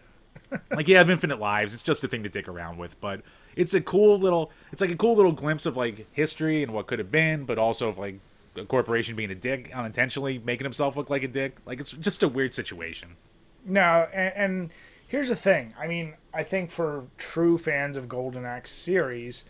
like 0.71 0.89
yeah, 0.89 0.97
I 0.97 0.99
have 0.99 1.11
infinite 1.11 1.39
lives. 1.39 1.75
It's 1.75 1.83
just 1.83 2.03
a 2.05 2.09
thing 2.09 2.23
to 2.23 2.29
dick 2.29 2.49
around 2.49 2.79
with, 2.79 3.01
but 3.01 3.23
it's 3.55 3.75
a 3.75 3.81
cool 3.81 4.19
little. 4.19 4.51
It's 4.73 4.81
like 4.81 4.91
a 4.91 4.97
cool 4.97 5.15
little 5.15 5.33
glimpse 5.33 5.67
of 5.67 5.77
like 5.77 6.07
history 6.13 6.63
and 6.63 6.73
what 6.73 6.87
could 6.87 6.99
have 6.99 7.11
been, 7.11 7.45
but 7.45 7.59
also 7.59 7.89
of 7.89 7.99
like 7.99 8.19
a 8.57 8.65
corporation 8.65 9.17
being 9.17 9.31
a 9.31 9.35
dick 9.35 9.71
unintentionally, 9.75 10.39
making 10.39 10.65
himself 10.65 10.97
look 10.97 11.11
like 11.11 11.23
a 11.23 11.29
dick. 11.29 11.57
Like 11.67 11.81
it's 11.81 11.91
just 11.91 12.23
a 12.23 12.29
weird 12.29 12.55
situation. 12.55 13.17
No, 13.65 14.09
and, 14.13 14.33
and 14.37 14.71
here's 15.09 15.29
the 15.29 15.37
thing. 15.37 15.75
I 15.79 15.87
mean, 15.87 16.15
I 16.33 16.43
think 16.43 16.71
for 16.71 17.07
true 17.19 17.59
fans 17.59 17.97
of 17.97 18.09
Golden 18.09 18.45
Axe 18.45 18.71
series, 18.71 19.45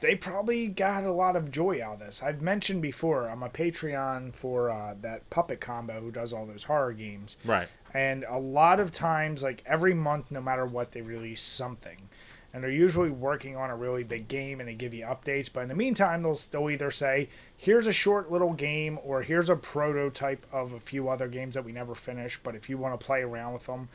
they 0.00 0.14
probably 0.14 0.66
got 0.68 1.04
a 1.04 1.12
lot 1.12 1.36
of 1.36 1.50
joy 1.50 1.82
out 1.82 1.94
of 1.94 2.00
this. 2.00 2.22
I've 2.22 2.42
mentioned 2.42 2.82
before, 2.82 3.28
I'm 3.28 3.42
a 3.42 3.48
Patreon 3.48 4.34
for 4.34 4.70
uh, 4.70 4.94
that 5.02 5.28
Puppet 5.30 5.60
Combo 5.60 6.00
who 6.00 6.10
does 6.10 6.32
all 6.32 6.46
those 6.46 6.64
horror 6.64 6.92
games. 6.92 7.36
Right. 7.44 7.68
And 7.94 8.24
a 8.28 8.38
lot 8.38 8.80
of 8.80 8.90
times, 8.92 9.42
like 9.42 9.62
every 9.66 9.94
month, 9.94 10.30
no 10.30 10.40
matter 10.40 10.66
what, 10.66 10.92
they 10.92 11.02
release 11.02 11.42
something. 11.42 12.08
And 12.52 12.62
they're 12.62 12.70
usually 12.70 13.10
working 13.10 13.56
on 13.56 13.70
a 13.70 13.76
really 13.76 14.04
big 14.04 14.28
game 14.28 14.60
and 14.60 14.68
they 14.68 14.74
give 14.74 14.92
you 14.92 15.06
updates. 15.06 15.50
But 15.50 15.62
in 15.62 15.68
the 15.68 15.74
meantime, 15.74 16.22
they'll, 16.22 16.38
they'll 16.50 16.68
either 16.70 16.90
say, 16.90 17.30
here's 17.56 17.86
a 17.86 17.92
short 17.92 18.30
little 18.30 18.52
game 18.52 18.98
or 19.02 19.22
here's 19.22 19.48
a 19.48 19.56
prototype 19.56 20.44
of 20.52 20.72
a 20.72 20.80
few 20.80 21.08
other 21.08 21.28
games 21.28 21.54
that 21.54 21.64
we 21.64 21.72
never 21.72 21.94
finished. 21.94 22.42
But 22.42 22.54
if 22.54 22.68
you 22.68 22.76
want 22.76 22.98
to 22.98 23.04
play 23.04 23.22
around 23.22 23.54
with 23.54 23.66
them. 23.66 23.88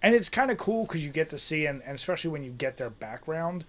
And 0.00 0.14
it's 0.14 0.28
kind 0.28 0.50
of 0.50 0.56
cool 0.58 0.84
because 0.84 1.04
you 1.04 1.10
get 1.10 1.28
to 1.30 1.38
see, 1.38 1.66
and, 1.66 1.82
and 1.82 1.96
especially 1.96 2.30
when 2.30 2.44
you 2.44 2.52
get 2.52 2.76
their 2.76 2.90
background, 2.90 3.64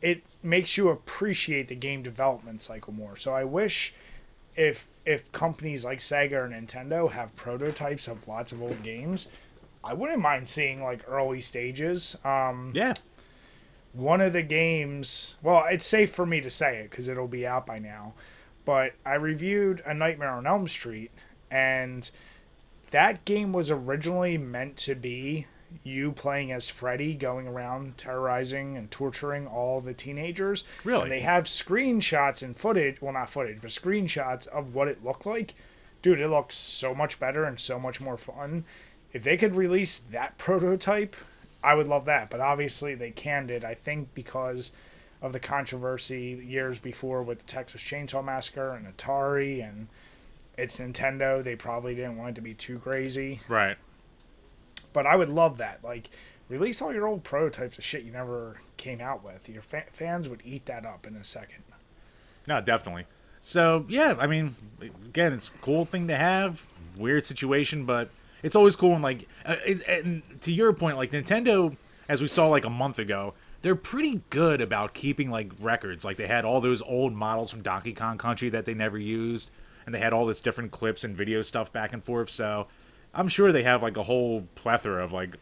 it 0.00 0.22
makes 0.42 0.76
you 0.76 0.88
appreciate 0.88 1.68
the 1.68 1.74
game 1.74 2.02
development 2.02 2.62
cycle 2.62 2.92
more. 2.92 3.14
So 3.16 3.32
I 3.34 3.44
wish 3.44 3.94
if 4.56 4.86
if 5.04 5.30
companies 5.32 5.84
like 5.84 5.98
Sega 5.98 6.32
or 6.32 6.48
Nintendo 6.48 7.10
have 7.10 7.36
prototypes 7.36 8.08
of 8.08 8.26
lots 8.26 8.52
of 8.52 8.62
old 8.62 8.82
games, 8.82 9.28
I 9.84 9.92
wouldn't 9.92 10.20
mind 10.20 10.48
seeing 10.48 10.82
like 10.82 11.04
early 11.08 11.40
stages. 11.40 12.16
Um, 12.24 12.72
Yeah. 12.74 12.94
One 13.96 14.20
of 14.20 14.32
the 14.32 14.42
games, 14.42 15.36
well, 15.42 15.64
it's 15.70 15.86
safe 15.86 16.12
for 16.12 16.26
me 16.26 16.40
to 16.40 16.50
say 16.50 16.78
it 16.78 16.90
because 16.90 17.08
it'll 17.08 17.28
be 17.28 17.46
out 17.46 17.66
by 17.66 17.78
now, 17.78 18.12
but 18.64 18.92
I 19.04 19.14
reviewed 19.14 19.82
A 19.86 19.94
Nightmare 19.94 20.30
on 20.30 20.46
Elm 20.46 20.68
Street, 20.68 21.10
and 21.50 22.08
that 22.90 23.24
game 23.24 23.52
was 23.52 23.70
originally 23.70 24.36
meant 24.36 24.76
to 24.78 24.94
be 24.94 25.46
you 25.82 26.12
playing 26.12 26.52
as 26.52 26.68
Freddy 26.68 27.14
going 27.14 27.46
around 27.46 27.96
terrorizing 27.96 28.76
and 28.76 28.90
torturing 28.90 29.46
all 29.46 29.80
the 29.80 29.94
teenagers. 29.94 30.64
Really? 30.84 31.02
And 31.02 31.12
they 31.12 31.20
have 31.20 31.44
screenshots 31.44 32.42
and 32.42 32.56
footage, 32.56 33.00
well, 33.00 33.12
not 33.12 33.30
footage, 33.30 33.58
but 33.60 33.70
screenshots 33.70 34.46
of 34.46 34.74
what 34.74 34.88
it 34.88 35.04
looked 35.04 35.26
like. 35.26 35.54
Dude, 36.02 36.20
it 36.20 36.28
looks 36.28 36.56
so 36.56 36.94
much 36.94 37.18
better 37.18 37.44
and 37.44 37.58
so 37.58 37.78
much 37.78 38.00
more 38.00 38.16
fun. 38.16 38.64
If 39.12 39.22
they 39.24 39.36
could 39.36 39.56
release 39.56 39.98
that 39.98 40.38
prototype, 40.38 41.16
I 41.66 41.74
would 41.74 41.88
love 41.88 42.04
that. 42.04 42.30
But 42.30 42.40
obviously, 42.40 42.94
they 42.94 43.10
canned 43.10 43.50
it, 43.50 43.64
I 43.64 43.74
think, 43.74 44.14
because 44.14 44.70
of 45.20 45.32
the 45.32 45.40
controversy 45.40 46.40
years 46.46 46.78
before 46.78 47.24
with 47.24 47.40
the 47.40 47.44
Texas 47.46 47.82
Chainsaw 47.82 48.24
Massacre 48.24 48.70
and 48.70 48.86
Atari 48.96 49.68
and 49.68 49.88
it's 50.56 50.78
Nintendo. 50.78 51.42
They 51.42 51.56
probably 51.56 51.96
didn't 51.96 52.18
want 52.18 52.30
it 52.30 52.34
to 52.36 52.40
be 52.40 52.54
too 52.54 52.78
crazy. 52.78 53.40
Right. 53.48 53.76
But 54.92 55.06
I 55.06 55.16
would 55.16 55.28
love 55.28 55.58
that. 55.58 55.82
Like, 55.82 56.08
release 56.48 56.80
all 56.80 56.94
your 56.94 57.08
old 57.08 57.24
prototypes 57.24 57.76
of 57.76 57.84
shit 57.84 58.04
you 58.04 58.12
never 58.12 58.60
came 58.76 59.00
out 59.00 59.24
with. 59.24 59.48
Your 59.48 59.62
fa- 59.62 59.84
fans 59.90 60.28
would 60.28 60.42
eat 60.44 60.66
that 60.66 60.86
up 60.86 61.04
in 61.04 61.16
a 61.16 61.24
second. 61.24 61.64
No, 62.46 62.60
definitely. 62.60 63.06
So 63.42 63.86
yeah, 63.88 64.14
I 64.18 64.28
mean, 64.28 64.54
again, 64.80 65.32
it's 65.32 65.48
a 65.48 65.58
cool 65.62 65.84
thing 65.84 66.06
to 66.06 66.16
have. 66.16 66.64
Weird 66.96 67.26
situation, 67.26 67.84
but 67.84 68.08
it's 68.42 68.56
always 68.56 68.76
cool 68.76 68.92
when 68.92 69.02
like, 69.02 69.28
uh, 69.44 69.56
and 69.88 70.22
to 70.42 70.52
your 70.52 70.72
point, 70.72 70.96
like 70.96 71.10
Nintendo, 71.10 71.76
as 72.08 72.22
we 72.22 72.28
saw 72.28 72.48
like 72.48 72.64
a 72.64 72.70
month 72.70 72.98
ago, 72.98 73.34
they're 73.62 73.74
pretty 73.74 74.22
good 74.30 74.60
about 74.60 74.94
keeping 74.94 75.30
like 75.30 75.50
records. 75.60 76.04
Like 76.04 76.16
they 76.16 76.26
had 76.26 76.44
all 76.44 76.60
those 76.60 76.82
old 76.82 77.14
models 77.14 77.50
from 77.50 77.62
Donkey 77.62 77.92
Kong 77.92 78.18
Country 78.18 78.48
that 78.50 78.64
they 78.64 78.74
never 78.74 78.98
used, 78.98 79.50
and 79.84 79.94
they 79.94 79.98
had 79.98 80.12
all 80.12 80.26
this 80.26 80.40
different 80.40 80.70
clips 80.70 81.02
and 81.04 81.16
video 81.16 81.42
stuff 81.42 81.72
back 81.72 81.92
and 81.92 82.04
forth. 82.04 82.30
So 82.30 82.68
I'm 83.14 83.28
sure 83.28 83.50
they 83.50 83.64
have 83.64 83.82
like 83.82 83.96
a 83.96 84.04
whole 84.04 84.46
plethora 84.54 85.02
of 85.02 85.12
like 85.12 85.36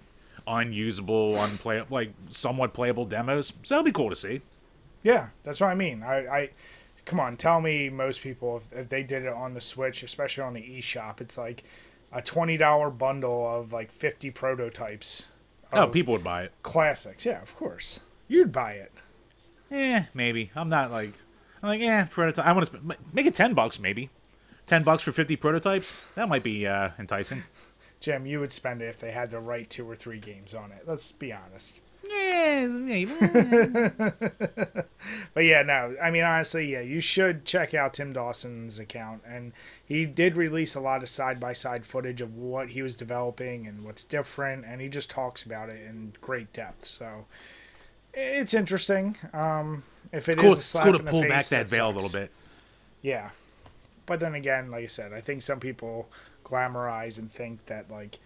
unusable, 0.47 1.33
unplay 1.33 1.89
like 1.91 2.13
somewhat 2.31 2.73
playable 2.73 3.05
demos. 3.05 3.53
So 3.63 3.75
that'll 3.75 3.85
be 3.85 3.93
cool 3.93 4.11
to 4.11 4.17
see. 4.17 4.41
Yeah, 5.03 5.29
that's 5.43 5.61
what 5.61 5.69
I 5.69 5.75
mean. 5.75 6.03
I, 6.03 6.17
I 6.27 6.51
come 7.05 7.21
on, 7.21 7.37
tell 7.37 7.61
me 7.61 7.91
most 7.91 8.23
people 8.23 8.59
if, 8.59 8.79
if 8.79 8.89
they 8.89 9.03
did 9.03 9.25
it 9.25 9.33
on 9.33 9.55
the 9.55 9.61
Switch, 9.61 10.03
especially 10.03 10.45
on 10.45 10.55
the 10.55 10.63
eShop, 10.63 11.21
it's 11.21 11.37
like 11.37 11.65
a 12.15 12.23
twenty 12.23 12.57
dollar 12.57 12.89
bundle 12.91 13.47
of 13.47 13.73
like 13.73 13.93
fifty 13.93 14.31
prototypes. 14.31 15.27
Oh, 15.73 15.89
people 15.89 16.13
would 16.13 16.23
buy 16.25 16.45
it. 16.45 16.53
classics. 16.63 17.27
Yeah, 17.27 17.43
of 17.43 17.57
course, 17.57 18.01
you'd 18.29 18.53
buy 18.53 18.73
it. 18.73 18.93
Eh, 19.71 20.05
maybe. 20.15 20.51
I'm 20.55 20.69
not 20.69 20.91
like 20.93 21.13
I'm 21.63 21.69
like, 21.71 21.81
yeah, 21.81 22.05
prototype. 22.05 22.47
I 22.47 22.53
want 22.53 22.69
to 22.71 22.77
sp- 22.79 23.01
make 23.13 23.27
it 23.27 23.35
ten 23.35 23.55
bucks, 23.55 23.81
maybe. 23.81 24.11
Ten 24.67 24.83
bucks 24.83 25.03
for 25.03 25.13
fifty 25.13 25.37
prototypes. 25.37 26.05
That 26.15 26.29
might 26.29 26.43
be 26.43 26.67
uh, 26.67 26.91
enticing. 26.99 27.43
Jim, 28.01 28.27
you 28.27 28.39
would 28.41 28.53
spend 28.53 28.83
it 28.83 28.87
if 28.87 28.99
they 28.99 29.11
had 29.11 29.31
to 29.31 29.41
write 29.41 29.71
two 29.71 29.89
or 29.89 29.97
three 29.97 30.19
games 30.21 30.55
on 30.55 30.71
it. 30.73 30.85
Let's 30.87 31.11
be 31.13 31.33
honest. 31.33 31.81
Yeah, 32.09 32.67
maybe. 32.67 33.11
But 35.35 35.45
yeah, 35.45 35.63
no. 35.63 35.97
I 36.01 36.11
mean, 36.11 36.23
honestly, 36.23 36.73
yeah, 36.73 36.81
you 36.81 37.01
should 37.01 37.45
check 37.45 37.75
out 37.75 37.95
Tim 37.95 38.13
Dawson's 38.13 38.79
account, 38.79 39.23
and 39.27 39.53
he 39.85 40.07
did 40.07 40.37
release 40.37 40.75
a 40.77 40.81
lot 40.81 41.03
of 41.03 41.09
side 41.09 41.41
by 41.41 41.53
side 41.53 41.85
footage 41.85 42.21
of 42.21 42.37
what 42.37 42.71
he 42.71 42.83
was 42.83 42.95
developing 42.95 43.67
and 43.67 43.85
what's 43.85 44.05
different, 44.05 44.65
and 44.65 44.81
he 44.81 44.89
just 44.89 45.11
talks 45.11 45.43
about 45.43 45.69
it 45.69 45.85
in 45.85 46.15
great 46.21 46.53
depth. 46.53 46.87
So 46.87 47.27
it's 48.13 48.55
interesting. 48.55 49.17
Um, 49.33 49.83
if 50.13 50.29
it 50.29 50.33
it's 50.33 50.41
cool. 50.41 50.53
is 50.53 50.59
It's 50.59 50.73
cool 50.73 50.93
to 50.93 51.01
pull 51.01 51.23
back 51.23 51.31
face, 51.31 51.51
that 51.51 51.69
veil 51.69 51.91
a 51.91 51.93
little 51.93 52.11
bit. 52.11 52.31
Yeah. 53.03 53.31
But 54.07 54.21
then 54.21 54.35
again, 54.35 54.71
like 54.71 54.85
I 54.85 54.89
said, 54.89 55.13
I 55.13 55.21
think 55.21 55.43
some 55.43 55.59
people 55.59 56.09
glamorize 56.45 57.19
and 57.19 57.33
think 57.33 57.67
that 57.67 57.91
like 57.91 58.19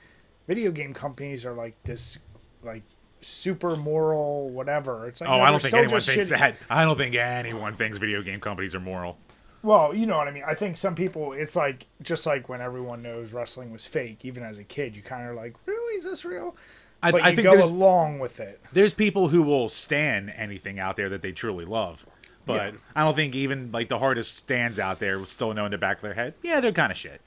video 0.46 0.70
game 0.72 0.92
companies 0.92 1.44
are 1.44 1.54
like 1.54 1.74
this 1.84 2.18
like 2.62 2.82
super 3.20 3.76
moral 3.76 4.48
whatever. 4.50 5.07
It's 5.09 5.20
like 5.20 5.28
Oh, 5.31 5.38
no, 5.38 5.42
I 5.42 5.50
don't 5.50 5.61
think 5.62 5.74
anyone 5.74 6.00
thinks 6.00 6.26
shitty. 6.26 6.38
that. 6.38 6.57
I 6.70 6.85
don't 6.85 6.96
think 6.96 7.14
anyone 7.14 7.74
thinks 7.74 7.98
video 7.98 8.22
game 8.22 8.40
companies 8.40 8.74
are 8.74 8.81
moral. 8.81 9.18
Well, 9.62 9.92
you 9.92 10.07
know 10.07 10.16
what 10.16 10.28
I 10.28 10.31
mean. 10.31 10.44
I 10.46 10.54
think 10.54 10.76
some 10.76 10.94
people 10.94 11.33
it's 11.33 11.57
like 11.57 11.87
just 12.02 12.26
like 12.26 12.48
when 12.48 12.61
everyone 12.61 13.02
knows 13.02 13.33
wrestling 13.33 13.72
was 13.72 13.87
fake, 13.87 14.24
even 14.24 14.42
as 14.42 14.57
a 14.59 14.64
kid, 14.64 14.94
you 14.96 15.02
kind 15.02 15.28
of 15.28 15.35
like, 15.37 15.57
really, 15.66 15.96
is 15.98 16.04
this 16.04 16.24
real? 16.24 16.57
I, 17.02 17.11
But 17.12 17.22
I 17.22 17.31
you 17.31 17.37
think 17.37 17.48
go 17.48 17.62
along 17.64 18.18
with 18.20 18.40
it. 18.40 18.61
there's 18.72 18.94
people 18.94 19.28
who 19.28 19.42
will 19.42 19.68
stand 19.68 20.33
anything 20.37 20.78
out 20.78 20.96
there 20.96 21.09
that 21.09 21.22
they 21.22 21.33
truly 21.33 21.64
love. 21.64 22.07
But 22.46 22.72
Yeah. 22.74 22.78
I 22.96 23.04
don't 23.04 23.14
think 23.14 23.35
even 23.35 23.70
like 23.72 23.88
the 23.88 23.98
hardest 23.98 24.37
stands 24.38 24.78
out 24.78 25.00
there 25.00 25.18
would 25.18 25.28
still 25.28 25.52
know 25.54 25.64
in 25.64 25.70
the 25.72 25.78
back 25.78 25.96
of 25.98 26.02
their 26.02 26.14
head, 26.14 26.35
yeah, 26.42 26.61
they're 26.61 26.72
kind 26.72 26.90
of 26.92 26.96
shit. 26.98 27.20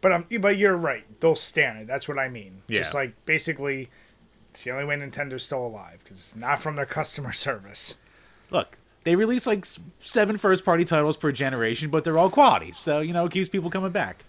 But 0.00 0.12
um, 0.12 0.26
but 0.40 0.56
you're 0.56 0.76
right. 0.76 1.04
They'll 1.20 1.34
stand 1.34 1.78
it. 1.80 1.86
That's 1.86 2.08
what 2.08 2.18
I 2.18 2.28
mean. 2.28 2.62
Yeah. 2.68 2.78
Just 2.78 2.94
like 2.94 3.14
basically, 3.26 3.90
it's 4.50 4.64
the 4.64 4.70
only 4.72 4.84
way 4.84 4.96
Nintendo's 4.96 5.42
still 5.44 5.64
alive 5.66 6.00
because 6.02 6.16
it's 6.18 6.36
not 6.36 6.60
from 6.60 6.76
their 6.76 6.86
customer 6.86 7.32
service. 7.46 7.98
Look, 8.50 8.78
they 9.04 9.16
release 9.16 9.46
like 9.46 9.64
seven 9.98 10.36
first 10.38 10.64
party 10.64 10.84
titles 10.84 11.16
per 11.16 11.32
generation, 11.32 11.88
but 11.90 12.04
they're 12.04 12.18
all 12.18 12.30
quality. 12.30 12.72
So, 12.72 13.00
you 13.00 13.12
know, 13.12 13.24
it 13.26 13.32
keeps 13.32 13.48
people 13.48 13.70
coming 13.70 13.92
back. 13.92 14.24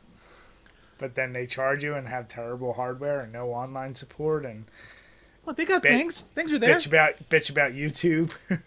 But 0.98 1.16
then 1.16 1.34
they 1.34 1.46
charge 1.48 1.84
you 1.84 1.96
and 1.96 2.08
have 2.08 2.28
terrible 2.28 2.74
hardware 2.74 3.22
and 3.22 3.34
no 3.34 3.50
online 3.52 3.96
support 3.96 4.46
and 4.46 4.66
Well, 5.44 5.56
they 5.56 5.66
got 5.66 5.82
Bitch- 5.84 5.90
things. 5.98 6.22
Things 6.36 6.54
are 6.54 6.60
there. 6.60 6.76
bitch 6.76 6.86
about 6.88 7.30
bitch 7.30 7.50
about 7.50 7.72
YouTube. 7.74 8.32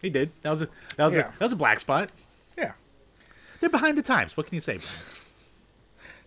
He 0.00 0.10
did. 0.10 0.30
That 0.42 0.50
was 0.50 0.62
a 0.62 0.68
that 0.96 1.04
was 1.06 1.16
Yeah. 1.16 1.22
a 1.28 1.32
that 1.38 1.40
was 1.40 1.52
a 1.52 1.56
black 1.56 1.80
spot. 1.80 2.10
yeah. 2.56 2.72
They're 3.60 3.68
behind 3.70 3.98
the 3.98 4.02
times. 4.02 4.36
What 4.36 4.46
can 4.46 4.54
you 4.54 4.60
say? 4.60 4.78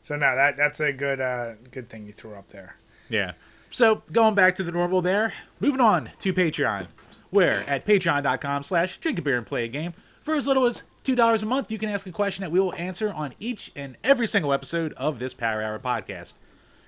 So 0.03 0.15
no, 0.15 0.35
that 0.35 0.57
that's 0.57 0.79
a 0.79 0.91
good 0.91 1.21
uh 1.21 1.53
good 1.69 1.87
thing 1.87 2.07
you 2.07 2.11
threw 2.11 2.33
up 2.33 2.47
there. 2.47 2.75
Yeah. 3.07 3.33
So 3.71 4.03
going 4.11 4.35
back 4.35 4.57
to 4.57 4.63
the 4.63 4.71
normal 4.71 5.01
there, 5.01 5.33
moving 5.61 5.79
on 5.79 6.11
to 6.19 6.33
Patreon, 6.33 6.87
where 7.29 7.63
at 7.69 7.85
patreon.com 7.85 8.63
slash 8.63 8.97
drink 8.97 9.17
a 9.17 9.21
beer 9.21 9.37
and 9.37 9.47
play 9.47 9.63
a 9.63 9.69
game, 9.69 9.93
for 10.19 10.35
as 10.35 10.45
little 10.45 10.65
as 10.65 10.83
$2 11.05 11.41
a 11.41 11.45
month, 11.45 11.71
you 11.71 11.77
can 11.77 11.87
ask 11.87 12.05
a 12.05 12.11
question 12.11 12.41
that 12.41 12.51
we 12.51 12.59
will 12.59 12.75
answer 12.75 13.11
on 13.13 13.33
each 13.39 13.71
and 13.73 13.95
every 14.03 14.27
single 14.27 14.51
episode 14.51 14.91
of 14.93 15.19
this 15.19 15.33
Power 15.33 15.61
Hour 15.61 15.79
podcast. 15.79 16.33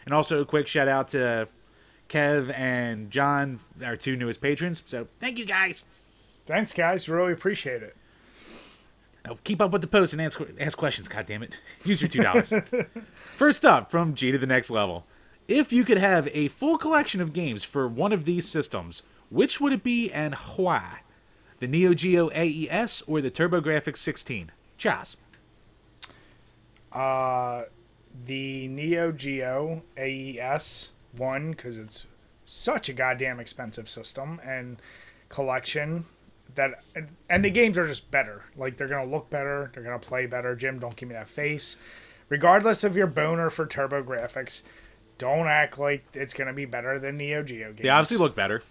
And 0.03 0.13
also 0.13 0.41
a 0.41 0.45
quick 0.45 0.67
shout 0.67 0.89
out 0.89 1.07
to 1.09 1.47
Kev 2.09 2.53
and 2.53 3.09
John, 3.09 3.61
our 3.83 3.95
two 3.95 4.17
newest 4.17 4.41
patrons. 4.41 4.83
So 4.85 5.07
thank 5.21 5.39
you 5.39 5.45
guys. 5.45 5.85
Thanks 6.45 6.73
guys, 6.73 7.07
really 7.07 7.31
appreciate 7.31 7.81
it. 7.81 7.95
Now 9.25 9.37
keep 9.45 9.61
up 9.61 9.71
with 9.71 9.81
the 9.81 9.87
posts 9.87 10.11
and 10.11 10.21
ask, 10.21 10.41
ask 10.59 10.77
questions, 10.77 11.07
God 11.07 11.25
damn 11.25 11.43
it! 11.43 11.57
Use 11.85 12.01
your 12.01 12.09
$2. 12.09 12.87
First 13.37 13.63
up, 13.63 13.89
from 13.89 14.15
G 14.15 14.33
to 14.33 14.37
the 14.37 14.45
next 14.45 14.69
level. 14.69 15.05
If 15.47 15.73
you 15.73 15.83
could 15.83 15.97
have 15.97 16.29
a 16.33 16.47
full 16.47 16.77
collection 16.77 17.21
of 17.21 17.33
games 17.33 17.63
for 17.63 17.87
one 17.87 18.13
of 18.13 18.25
these 18.25 18.47
systems, 18.47 19.03
which 19.29 19.59
would 19.59 19.73
it 19.73 19.83
be 19.83 20.11
and 20.11 20.35
why? 20.35 21.01
The 21.59 21.67
Neo 21.67 21.93
Geo 21.93 22.29
AES 22.31 23.03
or 23.07 23.21
the 23.21 23.31
TurboGrafx 23.31 23.97
16? 23.97 24.51
Chas. 24.77 25.17
Uh 26.91 27.63
the 28.25 28.67
Neo 28.67 29.11
Geo 29.11 29.81
AES 29.97 30.91
one 31.17 31.51
because 31.51 31.77
it's 31.77 32.05
such 32.45 32.89
a 32.89 32.93
goddamn 32.93 33.39
expensive 33.39 33.89
system 33.89 34.39
and 34.43 34.81
collection 35.29 36.05
that 36.55 36.83
and 37.29 37.43
the 37.43 37.49
games 37.49 37.77
are 37.77 37.87
just 37.87 38.11
better. 38.11 38.43
Like 38.55 38.77
they're 38.77 38.87
gonna 38.87 39.09
look 39.09 39.29
better, 39.29 39.71
they're 39.73 39.83
gonna 39.83 39.99
play 39.99 40.25
better. 40.25 40.55
Jim, 40.55 40.79
don't 40.79 40.95
give 40.95 41.09
me 41.09 41.15
that 41.15 41.29
face. 41.29 41.77
Regardless 42.29 42.83
of 42.83 42.95
your 42.95 43.07
boner 43.07 43.49
for 43.49 43.65
TurboGrafx, 43.65 44.61
don't 45.23 45.47
act 45.47 45.77
like 45.79 46.03
it's 46.13 46.33
gonna 46.33 46.53
be 46.53 46.65
better 46.65 46.99
than 46.99 47.17
Neo 47.17 47.43
Geo 47.43 47.67
games. 47.69 47.81
They 47.81 47.89
obviously 47.89 48.17
look 48.17 48.35
better. 48.35 48.61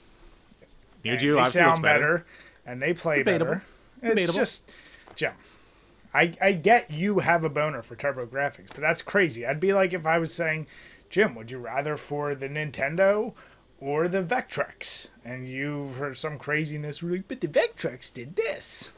Neo 1.05 1.13
And 1.13 1.21
Geo 1.21 1.39
obviously 1.39 1.59
sound 1.61 1.71
looks 1.71 1.81
better. 1.81 2.01
better. 2.19 2.27
and 2.67 2.83
they 2.83 2.93
play 2.95 3.19
Debatable. 3.19 3.55
better. 3.55 3.63
It's 4.03 4.09
Debatable. 4.11 4.35
just 4.35 4.71
Jim. 5.17 5.33
I 6.15 6.33
I 6.41 6.53
get 6.53 6.91
you 6.91 7.21
have 7.21 7.43
a 7.45 7.49
boner 7.49 7.83
for 7.83 7.97
TurboGrafx, 7.97 8.69
but 8.69 8.81
that's 8.81 9.01
crazy. 9.03 9.47
I'd 9.47 9.61
be 9.61 9.73
like 9.73 9.93
if 9.95 10.05
I 10.07 10.19
was 10.19 10.35
saying, 10.35 10.67
Jim, 11.11 11.35
would 11.35 11.51
you 11.51 11.59
rather 11.59 11.97
for 11.97 12.35
the 12.35 12.49
Nintendo 12.49 13.33
or 13.81 14.09
the 14.09 14.23
Vectrex? 14.23 15.09
And 15.25 15.49
you've 15.49 15.97
heard 15.97 16.17
some 16.19 16.39
craziness, 16.39 17.03
were 17.03 17.13
like, 17.13 17.29
but 17.29 17.41
the 17.41 17.49
Vectrex 17.49 18.13
did 18.13 18.37
this. 18.37 18.93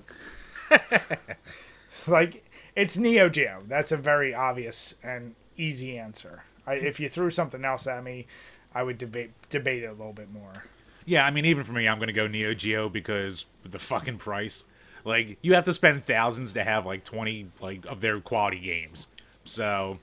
like 2.08 2.44
it's 2.76 2.96
Neo 2.96 3.28
Geo. 3.28 3.62
That's 3.68 3.92
a 3.92 3.96
very 3.96 4.34
obvious 4.34 4.96
and 5.02 5.34
easy 5.56 5.96
answer. 5.98 6.42
I, 6.66 6.74
if 6.74 7.00
you 7.00 7.08
threw 7.08 7.30
something 7.30 7.64
else 7.64 7.86
at 7.86 8.02
me, 8.02 8.26
I 8.74 8.82
would 8.82 8.98
debate 8.98 9.32
debate 9.50 9.82
it 9.82 9.86
a 9.86 9.92
little 9.92 10.12
bit 10.12 10.30
more. 10.32 10.64
Yeah, 11.06 11.26
I 11.26 11.30
mean, 11.30 11.44
even 11.44 11.64
for 11.64 11.72
me, 11.72 11.86
I'm 11.86 11.98
gonna 11.98 12.12
go 12.12 12.26
Neo 12.26 12.54
Geo 12.54 12.88
because 12.88 13.46
the 13.64 13.78
fucking 13.78 14.18
price. 14.18 14.64
Like, 15.04 15.36
you 15.42 15.52
have 15.52 15.64
to 15.64 15.74
spend 15.74 16.02
thousands 16.02 16.54
to 16.54 16.64
have 16.64 16.86
like 16.86 17.04
20 17.04 17.50
like 17.60 17.84
of 17.86 18.00
their 18.00 18.20
quality 18.20 18.58
games. 18.58 19.08
So, 19.44 19.98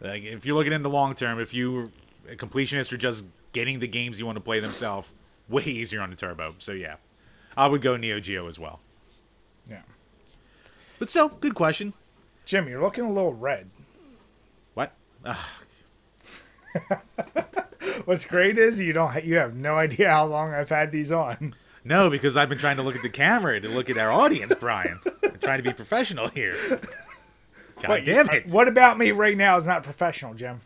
like, 0.00 0.22
if 0.22 0.46
you're 0.46 0.56
looking 0.56 0.72
in 0.72 0.82
the 0.82 0.90
long 0.90 1.16
term, 1.16 1.40
if 1.40 1.52
you 1.52 1.90
a 2.30 2.36
completionist 2.36 2.92
or 2.92 2.96
just 2.96 3.24
getting 3.52 3.80
the 3.80 3.88
games 3.88 4.18
you 4.18 4.26
want 4.26 4.36
to 4.36 4.40
play 4.40 4.60
themselves, 4.60 5.08
way 5.48 5.64
easier 5.64 6.00
on 6.00 6.10
the 6.10 6.16
turbo. 6.16 6.54
So 6.58 6.72
yeah, 6.72 6.96
I 7.56 7.66
would 7.66 7.82
go 7.82 7.96
Neo 7.96 8.20
Geo 8.20 8.46
as 8.46 8.58
well. 8.58 8.80
Yeah. 9.68 9.82
But 10.98 11.10
still, 11.10 11.28
good 11.28 11.54
question. 11.54 11.94
Jim, 12.44 12.68
you're 12.68 12.82
looking 12.82 13.04
a 13.04 13.12
little 13.12 13.32
red. 13.32 13.70
What? 14.74 14.92
Ugh, 15.24 15.36
What's 18.04 18.24
great 18.24 18.58
is 18.58 18.80
you 18.80 18.92
don't 18.92 19.10
ha- 19.10 19.20
you 19.22 19.36
have 19.36 19.54
no 19.54 19.76
idea 19.76 20.10
how 20.10 20.26
long 20.26 20.52
I've 20.52 20.68
had 20.68 20.92
these 20.92 21.12
on. 21.12 21.54
no, 21.84 22.10
because 22.10 22.36
I've 22.36 22.48
been 22.48 22.58
trying 22.58 22.76
to 22.76 22.82
look 22.82 22.96
at 22.96 23.02
the 23.02 23.08
camera 23.08 23.60
to 23.60 23.68
look 23.68 23.88
at 23.90 23.98
our 23.98 24.10
audience, 24.10 24.54
Brian. 24.58 25.00
I'm 25.22 25.38
trying 25.38 25.58
to 25.58 25.62
be 25.62 25.72
professional 25.72 26.28
here. 26.28 26.54
God 27.80 27.90
Wait, 27.90 28.04
damn 28.04 28.30
it! 28.30 28.46
What 28.48 28.68
about 28.68 28.98
me 28.98 29.10
right 29.10 29.36
now 29.36 29.56
is 29.56 29.66
not 29.66 29.82
professional, 29.82 30.34
Jim? 30.34 30.60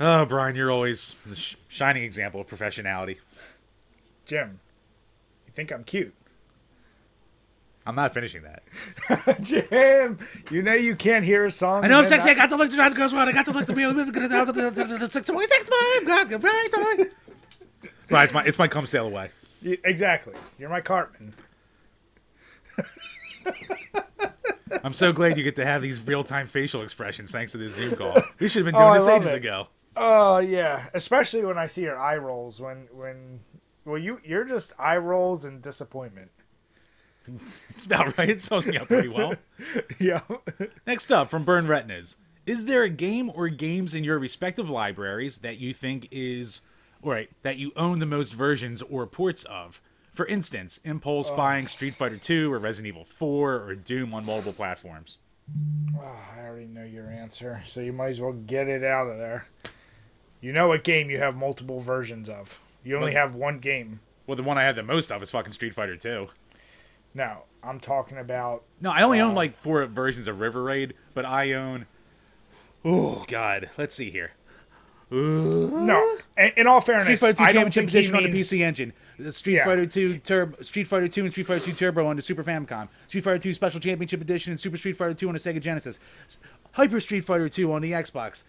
Oh, 0.00 0.24
Brian, 0.24 0.56
you're 0.56 0.70
always 0.70 1.14
the 1.26 1.36
sh- 1.36 1.56
shining 1.68 2.02
example 2.02 2.40
of 2.40 2.48
professionality. 2.48 3.18
Jim, 4.26 4.60
you 5.46 5.52
think 5.52 5.72
I'm 5.72 5.84
cute? 5.84 6.14
I'm 7.84 7.94
not 7.96 8.14
finishing 8.14 8.42
that. 8.42 8.62
Jim, 9.42 10.18
you 10.50 10.62
know 10.62 10.74
you 10.74 10.94
can't 10.94 11.24
hear 11.24 11.44
a 11.46 11.50
song. 11.50 11.84
I 11.84 11.88
know 11.88 11.98
I'm 11.98 12.06
sexy. 12.06 12.30
I 12.30 12.34
got 12.34 12.48
to 12.50 12.56
look 12.56 12.70
to 12.70 12.76
drive 12.76 12.92
the 12.92 12.96
girls. 12.98 13.12
I 13.12 13.32
got 13.32 13.44
to 13.46 13.50
look 13.52 13.66
to 13.66 13.72
be 13.72 13.82
to 13.82 15.08
six 15.10 15.26
to 15.26 15.46
six 15.48 15.68
time. 15.70 16.04
God, 16.06 16.30
time. 16.30 17.08
Right, 18.10 18.24
it's 18.24 18.32
my 18.32 18.44
it's 18.44 18.58
my 18.58 18.68
come 18.68 18.86
sail 18.86 19.06
away. 19.06 19.30
You- 19.62 19.78
exactly. 19.84 20.34
You're 20.58 20.68
my 20.70 20.80
Cartman. 20.80 21.34
I'm 24.84 24.92
so 24.94 25.12
glad 25.12 25.36
you 25.36 25.44
get 25.44 25.56
to 25.56 25.64
have 25.64 25.82
these 25.82 26.00
real 26.00 26.24
time 26.24 26.46
facial 26.46 26.82
expressions 26.82 27.30
thanks 27.30 27.52
to 27.52 27.58
this 27.58 27.74
Zoom 27.74 27.94
call. 27.96 28.16
We 28.38 28.48
should 28.48 28.64
have 28.64 28.72
been 28.72 28.80
Oh, 28.80 28.86
doing 28.88 28.90
I 28.94 28.98
this 28.98 29.08
ages 29.08 29.32
it. 29.32 29.36
ago. 29.36 29.68
Oh 29.96 30.38
yeah, 30.38 30.86
especially 30.94 31.44
when 31.44 31.58
I 31.58 31.66
see 31.66 31.82
your 31.82 31.98
eye 31.98 32.16
rolls 32.16 32.58
when 32.60 32.88
when 32.92 33.40
well 33.84 33.98
you 33.98 34.20
you're 34.24 34.44
just 34.44 34.72
eye 34.78 34.96
rolls 34.96 35.44
and 35.44 35.60
disappointment. 35.60 36.30
It's 37.70 37.84
about 37.84 38.16
right. 38.18 38.28
It 38.28 38.42
sums 38.42 38.66
me 38.66 38.76
up 38.76 38.88
pretty 38.88 39.08
well. 39.08 39.34
yeah. 39.98 40.22
Next 40.86 41.10
up 41.10 41.30
from 41.30 41.44
Burn 41.44 41.66
Retinas. 41.66 42.16
Is 42.46 42.64
there 42.64 42.82
a 42.82 42.90
game 42.90 43.30
or 43.34 43.48
games 43.48 43.94
in 43.94 44.04
your 44.04 44.18
respective 44.18 44.68
libraries 44.68 45.38
that 45.38 45.58
you 45.58 45.72
think 45.72 46.08
is 46.10 46.60
or 47.00 47.12
right, 47.12 47.30
that 47.42 47.58
you 47.58 47.72
own 47.76 47.98
the 47.98 48.06
most 48.06 48.32
versions 48.32 48.82
or 48.82 49.06
ports 49.06 49.44
of? 49.44 49.80
For 50.12 50.26
instance, 50.26 50.78
Impulse 50.84 51.30
uh. 51.30 51.36
buying 51.36 51.66
Street 51.66 51.94
Fighter 51.94 52.18
2 52.18 52.52
or 52.52 52.58
Resident 52.58 52.88
Evil 52.88 53.04
4 53.04 53.54
or 53.54 53.74
Doom 53.74 54.12
on 54.14 54.24
multiple 54.26 54.52
platforms. 54.52 55.18
Oh, 55.98 56.18
I 56.36 56.44
already 56.46 56.66
know 56.66 56.84
your 56.84 57.08
answer, 57.10 57.62
so 57.66 57.80
you 57.80 57.92
might 57.92 58.08
as 58.08 58.20
well 58.20 58.32
get 58.32 58.68
it 58.68 58.84
out 58.84 59.08
of 59.08 59.18
there. 59.18 59.46
You 60.40 60.52
know 60.52 60.68
what 60.68 60.84
game 60.84 61.10
you 61.10 61.18
have 61.18 61.34
multiple 61.36 61.80
versions 61.80 62.28
of. 62.28 62.60
You 62.84 62.96
only 62.96 63.12
What? 63.12 63.16
have 63.16 63.34
one 63.34 63.58
game. 63.58 64.00
Well, 64.26 64.36
the 64.36 64.42
one 64.42 64.58
I 64.58 64.62
have 64.62 64.76
the 64.76 64.82
most 64.82 65.10
of 65.10 65.22
is 65.22 65.30
fucking 65.30 65.52
Street 65.52 65.74
Fighter 65.74 65.96
2. 65.96 66.28
No, 67.14 67.44
I'm 67.62 67.78
talking 67.80 68.18
about 68.18 68.62
No, 68.80 68.90
I 68.90 69.02
only 69.02 69.20
own 69.20 69.30
um, 69.30 69.34
like 69.36 69.56
four 69.56 69.84
versions 69.86 70.26
of 70.26 70.40
River 70.40 70.62
Raid, 70.62 70.94
but 71.14 71.24
I 71.24 71.52
own. 71.52 71.86
Oh 72.84 73.24
God, 73.28 73.70
let's 73.78 73.94
see 73.94 74.10
here. 74.10 74.32
No, 75.10 76.18
in, 76.38 76.52
in 76.56 76.66
all 76.66 76.80
fairness, 76.80 77.04
Street 77.20 77.36
Fighter 77.36 77.52
2 77.52 77.52
Championship 77.52 77.88
Edition 77.88 78.14
on 78.16 78.22
the 78.22 78.30
PC 78.30 78.60
Engine. 78.62 78.92
Street 79.30 79.56
Yeah. 79.56 79.64
Fighter 79.66 79.86
2 79.86 80.18
Turbo, 80.18 80.62
Street 80.62 80.84
Fighter 80.84 81.06
2 81.06 81.24
and 81.24 81.30
Street 81.32 81.46
Fighter 81.46 81.64
2 81.66 81.72
Turbo 81.74 82.06
on 82.06 82.16
the 82.16 82.22
Super 82.22 82.42
Famicom. 82.42 82.88
Street 83.08 83.22
Fighter 83.22 83.38
2 83.38 83.52
Special 83.54 83.78
Championship 83.78 84.22
Edition 84.22 84.52
and 84.52 84.58
Super 84.58 84.78
Street 84.78 84.96
Fighter 84.96 85.12
2 85.12 85.28
on 85.28 85.34
the 85.34 85.38
Sega 85.38 85.60
Genesis. 85.60 85.98
Hyper 86.72 86.98
Street 86.98 87.20
Fighter 87.26 87.48
2 87.50 87.70
on 87.72 87.82
the 87.82 87.92
Xbox. 87.92 88.42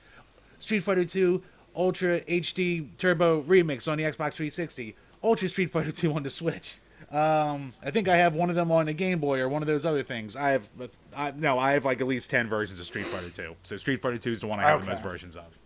Street 0.60 0.80
Fighter 0.80 1.04
2 1.04 1.44
Ultra 1.76 2.22
HD 2.22 2.88
Turbo 2.98 3.44
Remix 3.44 3.92
on 3.92 3.98
the 3.98 4.06
Xbox 4.06 4.34
360. 4.34 4.96
Ultra 5.22 5.50
Street 5.50 5.70
Fighter 5.70 5.92
2 5.92 6.14
on 6.14 6.24
the 6.24 6.30
Switch. 6.30 6.78
Um, 7.14 7.74
I 7.84 7.92
think 7.92 8.08
I 8.08 8.18
have 8.18 8.34
one 8.34 8.50
of 8.50 8.56
them 8.56 8.72
on 8.72 8.88
a 8.88 8.94
Game 8.94 9.20
Boy 9.20 9.40
or 9.40 9.48
one 9.48 9.62
of 9.62 9.68
those 9.68 9.86
other 9.86 10.02
things. 10.02 10.36
I 10.36 10.50
have, 10.50 10.68
I, 11.16 11.32
no, 11.32 11.60
I 11.60 11.74
have 11.74 11.86
like 11.86 12.02
at 12.02 12.08
least 12.08 12.30
ten 12.30 12.48
versions 12.48 12.80
of 12.80 12.86
Street 12.88 13.06
Fighter 13.06 13.30
2. 13.30 13.56
So 13.64 13.78
Street 13.78 14.02
Fighter 14.02 14.18
2 14.18 14.32
is 14.32 14.42
the 14.42 14.48
one 14.48 14.60
I 14.60 14.70
have 14.70 14.82
the 14.82 14.90
most 14.90 15.04
versions 15.04 15.36
of. 15.36 15.60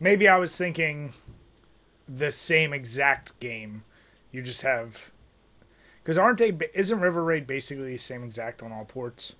Maybe 0.00 0.26
I 0.26 0.38
was 0.38 0.56
thinking 0.56 1.12
the 2.08 2.32
same 2.32 2.72
exact 2.72 3.38
game. 3.40 3.84
You 4.32 4.42
just 4.42 4.62
have 4.62 5.10
because 6.02 6.16
aren't 6.16 6.38
they? 6.38 6.56
Isn't 6.72 7.00
River 7.00 7.22
Raid 7.22 7.46
basically 7.46 7.92
the 7.92 7.98
same 7.98 8.24
exact 8.24 8.62
on 8.62 8.72
all 8.72 8.86
ports? 8.86 9.34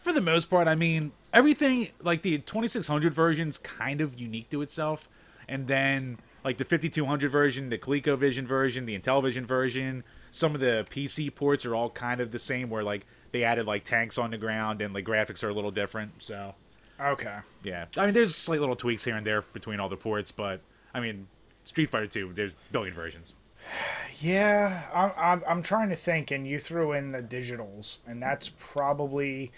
for 0.00 0.12
the 0.12 0.20
most 0.20 0.46
part, 0.46 0.66
I 0.66 0.74
mean, 0.74 1.12
everything 1.32 1.88
like 2.02 2.22
the 2.22 2.38
2600 2.38 3.12
version's 3.12 3.58
kind 3.58 4.00
of 4.00 4.18
unique 4.18 4.50
to 4.50 4.62
itself, 4.62 5.08
and 5.48 5.66
then 5.66 6.18
like 6.44 6.56
the 6.56 6.64
5200 6.64 7.30
version, 7.30 7.68
the 7.68 7.78
ColecoVision 7.78 8.44
version, 8.46 8.86
the 8.86 8.98
Intellivision 8.98 9.44
version, 9.44 10.04
some 10.30 10.54
of 10.54 10.60
the 10.60 10.86
PC 10.90 11.34
ports 11.34 11.64
are 11.66 11.74
all 11.74 11.90
kind 11.90 12.20
of 12.20 12.30
the 12.32 12.38
same, 12.38 12.70
where 12.70 12.82
like 12.82 13.06
they 13.32 13.44
added 13.44 13.66
like 13.66 13.84
tanks 13.84 14.18
on 14.18 14.30
the 14.30 14.38
ground 14.38 14.80
and 14.82 14.94
the 14.94 15.02
graphics 15.02 15.42
are 15.44 15.48
a 15.48 15.54
little 15.54 15.70
different. 15.70 16.22
So 16.22 16.54
Okay. 17.00 17.38
yeah, 17.62 17.86
I 17.96 18.04
mean, 18.06 18.14
there's 18.14 18.34
slight 18.34 18.60
little 18.60 18.76
tweaks 18.76 19.04
here 19.04 19.16
and 19.16 19.26
there 19.26 19.40
between 19.42 19.80
all 19.80 19.88
the 19.88 19.96
ports, 19.96 20.32
but 20.32 20.60
I 20.92 21.00
mean, 21.00 21.28
Street 21.64 21.90
Fighter 21.90 22.06
2, 22.06 22.32
there's 22.34 22.52
billion 22.72 22.94
versions. 22.94 23.32
Yeah, 24.22 24.82
I'm, 24.92 25.12
I'm, 25.16 25.42
I'm 25.48 25.62
trying 25.62 25.88
to 25.88 25.96
think, 25.96 26.30
and 26.30 26.46
you 26.46 26.58
threw 26.58 26.92
in 26.92 27.10
the 27.12 27.22
digitals, 27.22 28.00
and 28.06 28.22
that's 28.22 28.50
probably 28.50 29.50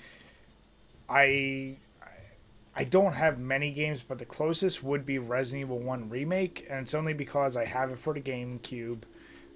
I 1.09 1.77
I 2.75 2.85
don't 2.85 3.13
have 3.15 3.39
many 3.39 3.73
games, 3.73 4.03
but 4.07 4.19
the 4.19 4.25
closest 4.25 4.83
would 4.83 5.05
be 5.05 5.19
Resident 5.19 5.63
Evil 5.63 5.79
One 5.81 6.09
remake, 6.09 6.67
and 6.71 6.81
it's 6.81 6.95
only 6.95 7.13
because 7.13 7.57
I 7.57 7.65
have 7.65 7.91
it 7.91 7.99
for 7.99 8.15
the 8.15 8.21
GameCube, 8.21 9.03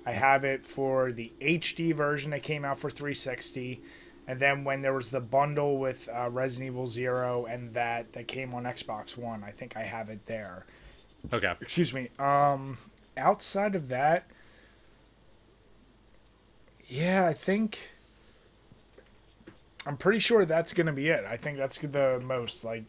I 0.07 0.13
have 0.13 0.45
it 0.45 0.65
for 0.65 1.11
the 1.13 1.33
HD 1.41 1.93
version 1.95 2.31
that 2.31 2.43
came 2.45 2.65
out 2.65 2.79
for 2.79 2.89
360, 2.91 3.83
and 4.29 4.39
then 4.41 4.63
when 4.65 4.81
there 4.83 4.95
was 4.95 5.11
the 5.11 5.21
bundle 5.21 5.79
with 5.79 6.09
uh, 6.15 6.31
Resident 6.31 6.69
Evil 6.73 6.87
Zero 6.87 7.45
and 7.47 7.75
that 7.75 8.13
that 8.13 8.29
came 8.29 8.55
on 8.55 8.65
Xbox 8.65 9.17
One, 9.17 9.43
I 9.45 9.51
think 9.51 9.77
I 9.77 9.83
have 9.83 10.09
it 10.09 10.25
there 10.27 10.65
Okay. 11.33 11.53
excuse 11.61 11.93
me 11.93 12.09
um 12.21 12.79
outside 13.17 13.75
of 13.75 13.89
that 13.89 14.27
yeah 16.87 17.27
i 17.27 17.33
think 17.33 17.91
i'm 19.87 19.97
pretty 19.97 20.21
sure 20.21 20.45
that's 20.45 20.73
gonna 20.73 20.93
be 20.93 21.09
it 21.09 21.25
i 21.25 21.37
think 21.37 21.59
that's 21.59 21.79
the 21.79 22.21
most 22.25 22.63
like 22.65 22.85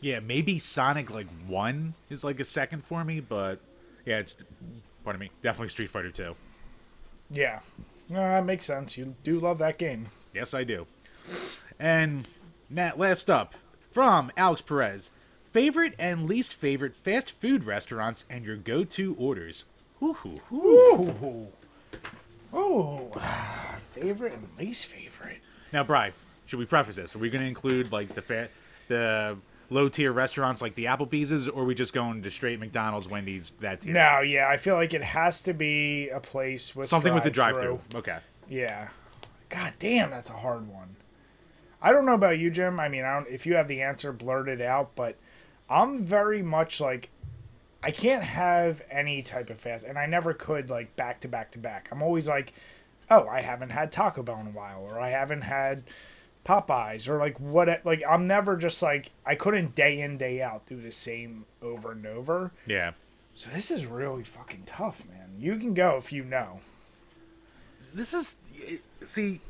Yeah, 0.00 0.20
maybe 0.20 0.58
Sonic 0.58 1.10
like 1.10 1.26
1 1.46 1.94
is 2.10 2.22
like 2.24 2.38
a 2.40 2.44
second 2.44 2.84
for 2.84 3.04
me, 3.04 3.20
but 3.20 3.60
yeah, 4.04 4.18
it's 4.18 4.36
pardon 5.06 5.20
me, 5.20 5.30
definitely 5.40 5.68
Street 5.68 5.88
Fighter 5.88 6.10
2. 6.10 6.34
yeah 7.30 7.60
no, 8.08 8.16
that 8.18 8.44
makes 8.44 8.64
sense 8.66 8.98
you 8.98 9.14
do 9.22 9.38
love 9.40 9.58
that 9.58 9.78
game 9.78 10.06
Yes, 10.34 10.52
I 10.52 10.64
do. 10.64 10.86
And 11.78 12.28
Matt, 12.68 12.98
last 12.98 13.30
up 13.30 13.54
from 13.90 14.30
Alex 14.36 14.60
Perez, 14.60 15.10
favorite 15.50 15.94
and 15.98 16.26
least 16.28 16.52
favorite 16.52 16.94
fast 16.94 17.30
food 17.30 17.64
restaurants 17.64 18.24
and 18.28 18.44
your 18.44 18.56
go-to 18.56 19.14
orders. 19.18 19.64
Hoo 20.00 20.12
hoo 20.12 20.40
hoo. 20.50 20.56
Ooh. 20.56 21.48
oh 22.52 23.10
favorite 23.92 24.34
and 24.34 24.48
least 24.58 24.86
favorite 24.86 25.38
Now, 25.72 25.84
Bri, 25.84 26.12
should 26.46 26.58
we 26.58 26.66
preface 26.66 26.96
this? 26.96 27.14
Are 27.16 27.18
we 27.18 27.30
going 27.30 27.42
to 27.42 27.48
include 27.48 27.90
like 27.92 28.14
the 28.14 28.22
fa- 28.22 28.50
the 28.88 29.38
low 29.70 29.88
tier 29.88 30.12
restaurants 30.12 30.62
like 30.62 30.74
the 30.76 30.84
Applebee's, 30.84 31.48
or 31.48 31.62
are 31.62 31.64
we 31.64 31.74
just 31.74 31.92
going 31.92 32.22
to 32.22 32.30
straight 32.30 32.60
McDonald's, 32.60 33.08
Wendy's, 33.08 33.50
that 33.60 33.80
tier? 33.80 33.92
no 33.94 34.20
yeah 34.20 34.48
i 34.48 34.56
feel 34.56 34.74
like 34.74 34.94
it 34.94 35.02
has 35.02 35.40
to 35.42 35.52
be 35.52 36.08
a 36.10 36.20
place 36.20 36.74
with 36.76 36.88
Something 36.88 37.14
with 37.14 37.24
the 37.24 37.30
drive-through. 37.30 37.80
drive-through. 37.90 37.98
Okay. 38.00 38.18
Yeah. 38.48 38.88
God 39.48 39.72
damn, 39.78 40.10
that's 40.10 40.30
a 40.30 40.34
hard 40.34 40.68
one. 40.68 40.96
I 41.82 41.92
don't 41.92 42.04
know 42.06 42.14
about 42.14 42.38
you, 42.38 42.50
Jim. 42.50 42.80
I 42.80 42.88
mean, 42.88 43.04
I 43.04 43.14
don't 43.14 43.28
if 43.28 43.46
you 43.46 43.54
have 43.56 43.68
the 43.68 43.82
answer, 43.82 44.12
blurt 44.12 44.48
it 44.48 44.60
out, 44.60 44.90
but 44.96 45.16
I'm 45.70 46.02
very 46.02 46.42
much 46.42 46.80
like 46.80 47.10
I 47.82 47.90
can't 47.90 48.24
have 48.24 48.82
any 48.90 49.22
type 49.22 49.50
of 49.50 49.60
fast 49.60 49.84
and 49.84 49.98
I 49.98 50.06
never 50.06 50.32
could 50.32 50.70
like 50.70 50.96
back 50.96 51.20
to 51.20 51.28
back 51.28 51.52
to 51.52 51.58
back. 51.58 51.88
I'm 51.92 52.02
always 52.02 52.26
like, 52.28 52.52
"Oh, 53.10 53.28
I 53.28 53.40
haven't 53.40 53.70
had 53.70 53.92
Taco 53.92 54.22
Bell 54.22 54.38
in 54.40 54.46
a 54.48 54.50
while 54.50 54.80
or 54.82 54.98
I 54.98 55.10
haven't 55.10 55.42
had 55.42 55.84
Popeyes 56.46 57.08
or 57.08 57.18
like 57.18 57.38
what 57.40 57.84
like 57.84 58.02
I'm 58.08 58.26
never 58.26 58.56
just 58.56 58.82
like 58.82 59.10
I 59.24 59.34
couldn't 59.34 59.74
day 59.74 60.00
in 60.00 60.16
day 60.16 60.40
out 60.40 60.66
do 60.66 60.80
the 60.80 60.92
same 60.92 61.44
over 61.60 61.92
and 61.92 62.06
over. 62.06 62.52
Yeah. 62.66 62.92
So 63.34 63.50
this 63.50 63.70
is 63.70 63.84
really 63.84 64.24
fucking 64.24 64.62
tough, 64.64 65.04
man. 65.10 65.34
You 65.38 65.56
can 65.56 65.74
go 65.74 65.96
if 65.96 66.12
you 66.12 66.24
know. 66.24 66.60
This 67.92 68.14
is 68.14 68.36
see 69.04 69.40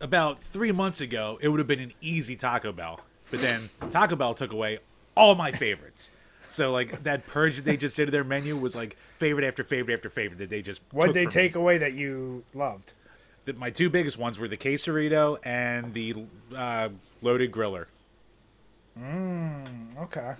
about 0.00 0.42
three 0.42 0.72
months 0.72 1.00
ago, 1.00 1.38
it 1.40 1.48
would 1.48 1.58
have 1.58 1.66
been 1.66 1.80
an 1.80 1.92
easy 2.00 2.36
Taco 2.36 2.72
Bell, 2.72 3.00
but 3.30 3.40
then 3.40 3.70
Taco 3.90 4.16
Bell 4.16 4.34
took 4.34 4.52
away 4.52 4.78
all 5.16 5.34
my 5.34 5.52
favorites. 5.52 6.10
So 6.50 6.70
like 6.72 7.02
that 7.02 7.26
purge 7.26 7.56
that 7.56 7.64
they 7.64 7.76
just 7.76 7.96
did 7.96 8.06
to 8.06 8.10
their 8.12 8.24
menu 8.24 8.56
was 8.56 8.76
like 8.76 8.96
favorite 9.18 9.46
after 9.46 9.64
favorite 9.64 9.94
after 9.94 10.08
favorite 10.08 10.38
that 10.38 10.50
they 10.50 10.62
just 10.62 10.82
What 10.92 11.14
they 11.14 11.24
from 11.24 11.28
me. 11.28 11.32
take 11.32 11.54
away 11.56 11.78
that 11.78 11.94
you 11.94 12.44
loved? 12.54 12.92
The- 13.44 13.52
my 13.54 13.70
two 13.70 13.90
biggest 13.90 14.18
ones 14.18 14.38
were 14.38 14.48
the 14.48 14.56
quesarito 14.56 15.38
and 15.44 15.94
the 15.94 16.24
uh, 16.56 16.88
loaded 17.22 17.52
griller. 17.52 17.86
Okay. 19.98 20.34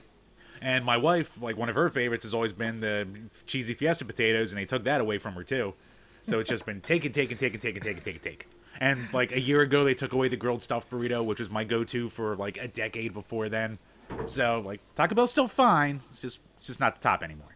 And 0.63 0.85
my 0.85 0.97
wife, 0.97 1.33
like 1.41 1.57
one 1.57 1.69
of 1.69 1.75
her 1.75 1.91
favorites, 1.91 2.23
has 2.25 2.33
always 2.33 2.53
been 2.53 2.81
the 2.81 3.07
cheesy 3.47 3.75
fiesta 3.75 4.05
potatoes, 4.05 4.53
and 4.53 4.59
they 4.61 4.65
took 4.65 4.85
that 4.85 5.01
away 5.01 5.19
from 5.19 5.35
her 5.35 5.45
too. 5.45 5.75
So 6.23 6.39
it's 6.41 6.49
just 6.49 6.65
been 6.65 6.81
take 6.83 7.05
and 7.05 7.15
take 7.15 7.31
and 7.31 7.39
take 7.39 7.53
and 7.53 7.61
take 7.63 7.77
and 7.77 7.85
take 7.85 7.97
and 7.97 8.05
take 8.05 8.15
and 8.15 8.23
take. 8.23 8.49
And 8.81 9.13
like 9.13 9.31
a 9.33 9.41
year 9.41 9.61
ago, 9.61 9.85
they 9.85 9.95
took 9.95 10.13
away 10.13 10.29
the 10.29 10.37
grilled 10.37 10.63
stuffed 10.63 10.91
burrito, 10.91 11.25
which 11.25 11.39
was 11.39 11.51
my 11.51 11.65
go-to 11.65 12.09
for 12.09 12.35
like 12.37 12.57
a 12.57 12.67
decade 12.67 13.13
before 13.15 13.49
then. 13.49 13.79
So 14.27 14.63
like 14.65 14.81
Taco 14.95 15.15
Bell's 15.15 15.31
still 15.31 15.49
fine. 15.49 16.01
It's 16.11 16.19
just 16.19 16.41
it's 16.57 16.67
just 16.67 16.81
not 16.81 16.97
the 16.97 17.01
top 17.01 17.23
anymore. 17.23 17.55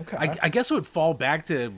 Okay. 0.00 0.16
I, 0.16 0.38
I 0.44 0.48
guess 0.48 0.70
it 0.70 0.74
would 0.74 0.86
fall 0.86 1.12
back 1.12 1.44
to, 1.46 1.72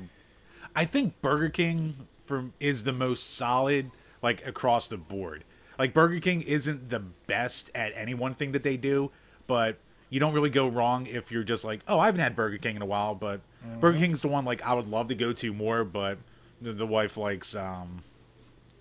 I 0.76 0.84
think 0.84 1.20
Burger 1.20 1.48
King 1.48 2.06
from 2.26 2.52
is 2.60 2.84
the 2.84 2.92
most 2.92 3.34
solid 3.34 3.90
like 4.22 4.46
across 4.46 4.88
the 4.88 4.96
board. 4.96 5.44
Like 5.78 5.92
Burger 5.92 6.20
King 6.20 6.42
isn't 6.42 6.90
the 6.90 7.00
best 7.00 7.70
at 7.74 7.92
any 7.96 8.14
one 8.14 8.34
thing 8.34 8.52
that 8.52 8.62
they 8.62 8.76
do, 8.76 9.10
but 9.46 9.78
you 10.08 10.20
don't 10.20 10.32
really 10.32 10.50
go 10.50 10.68
wrong 10.68 11.06
if 11.06 11.32
you're 11.32 11.42
just 11.42 11.64
like, 11.64 11.80
oh, 11.88 11.98
I 11.98 12.06
haven't 12.06 12.20
had 12.20 12.36
Burger 12.36 12.58
King 12.58 12.76
in 12.76 12.82
a 12.82 12.86
while, 12.86 13.14
but 13.14 13.40
Burger 13.80 13.98
King's 13.98 14.20
the 14.22 14.28
one 14.28 14.44
like 14.44 14.62
I 14.62 14.74
would 14.74 14.88
love 14.88 15.08
to 15.08 15.14
go 15.14 15.32
to 15.32 15.52
more, 15.52 15.84
but 15.84 16.18
the, 16.60 16.72
the 16.72 16.86
wife 16.86 17.16
likes 17.16 17.54
um, 17.56 18.04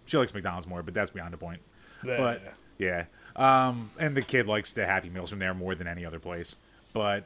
she 0.06 0.18
likes 0.18 0.34
McDonald's 0.34 0.68
more, 0.68 0.84
but 0.84 0.94
that's 0.94 1.12
beyond 1.12 1.34
the 1.34 1.38
point. 1.38 1.62
But 2.18 2.42
yeah, 2.78 3.06
um, 3.36 3.92
and 3.98 4.16
the 4.16 4.22
kid 4.22 4.46
likes 4.48 4.72
the 4.74 4.86
Happy 4.86 5.10
Meals 5.10 5.30
from 5.32 5.40
there 5.40 5.54
more 5.54 5.74
than 5.74 5.88
any 5.88 6.06
other 6.06 6.20
place. 6.20 6.56
But 6.94 7.26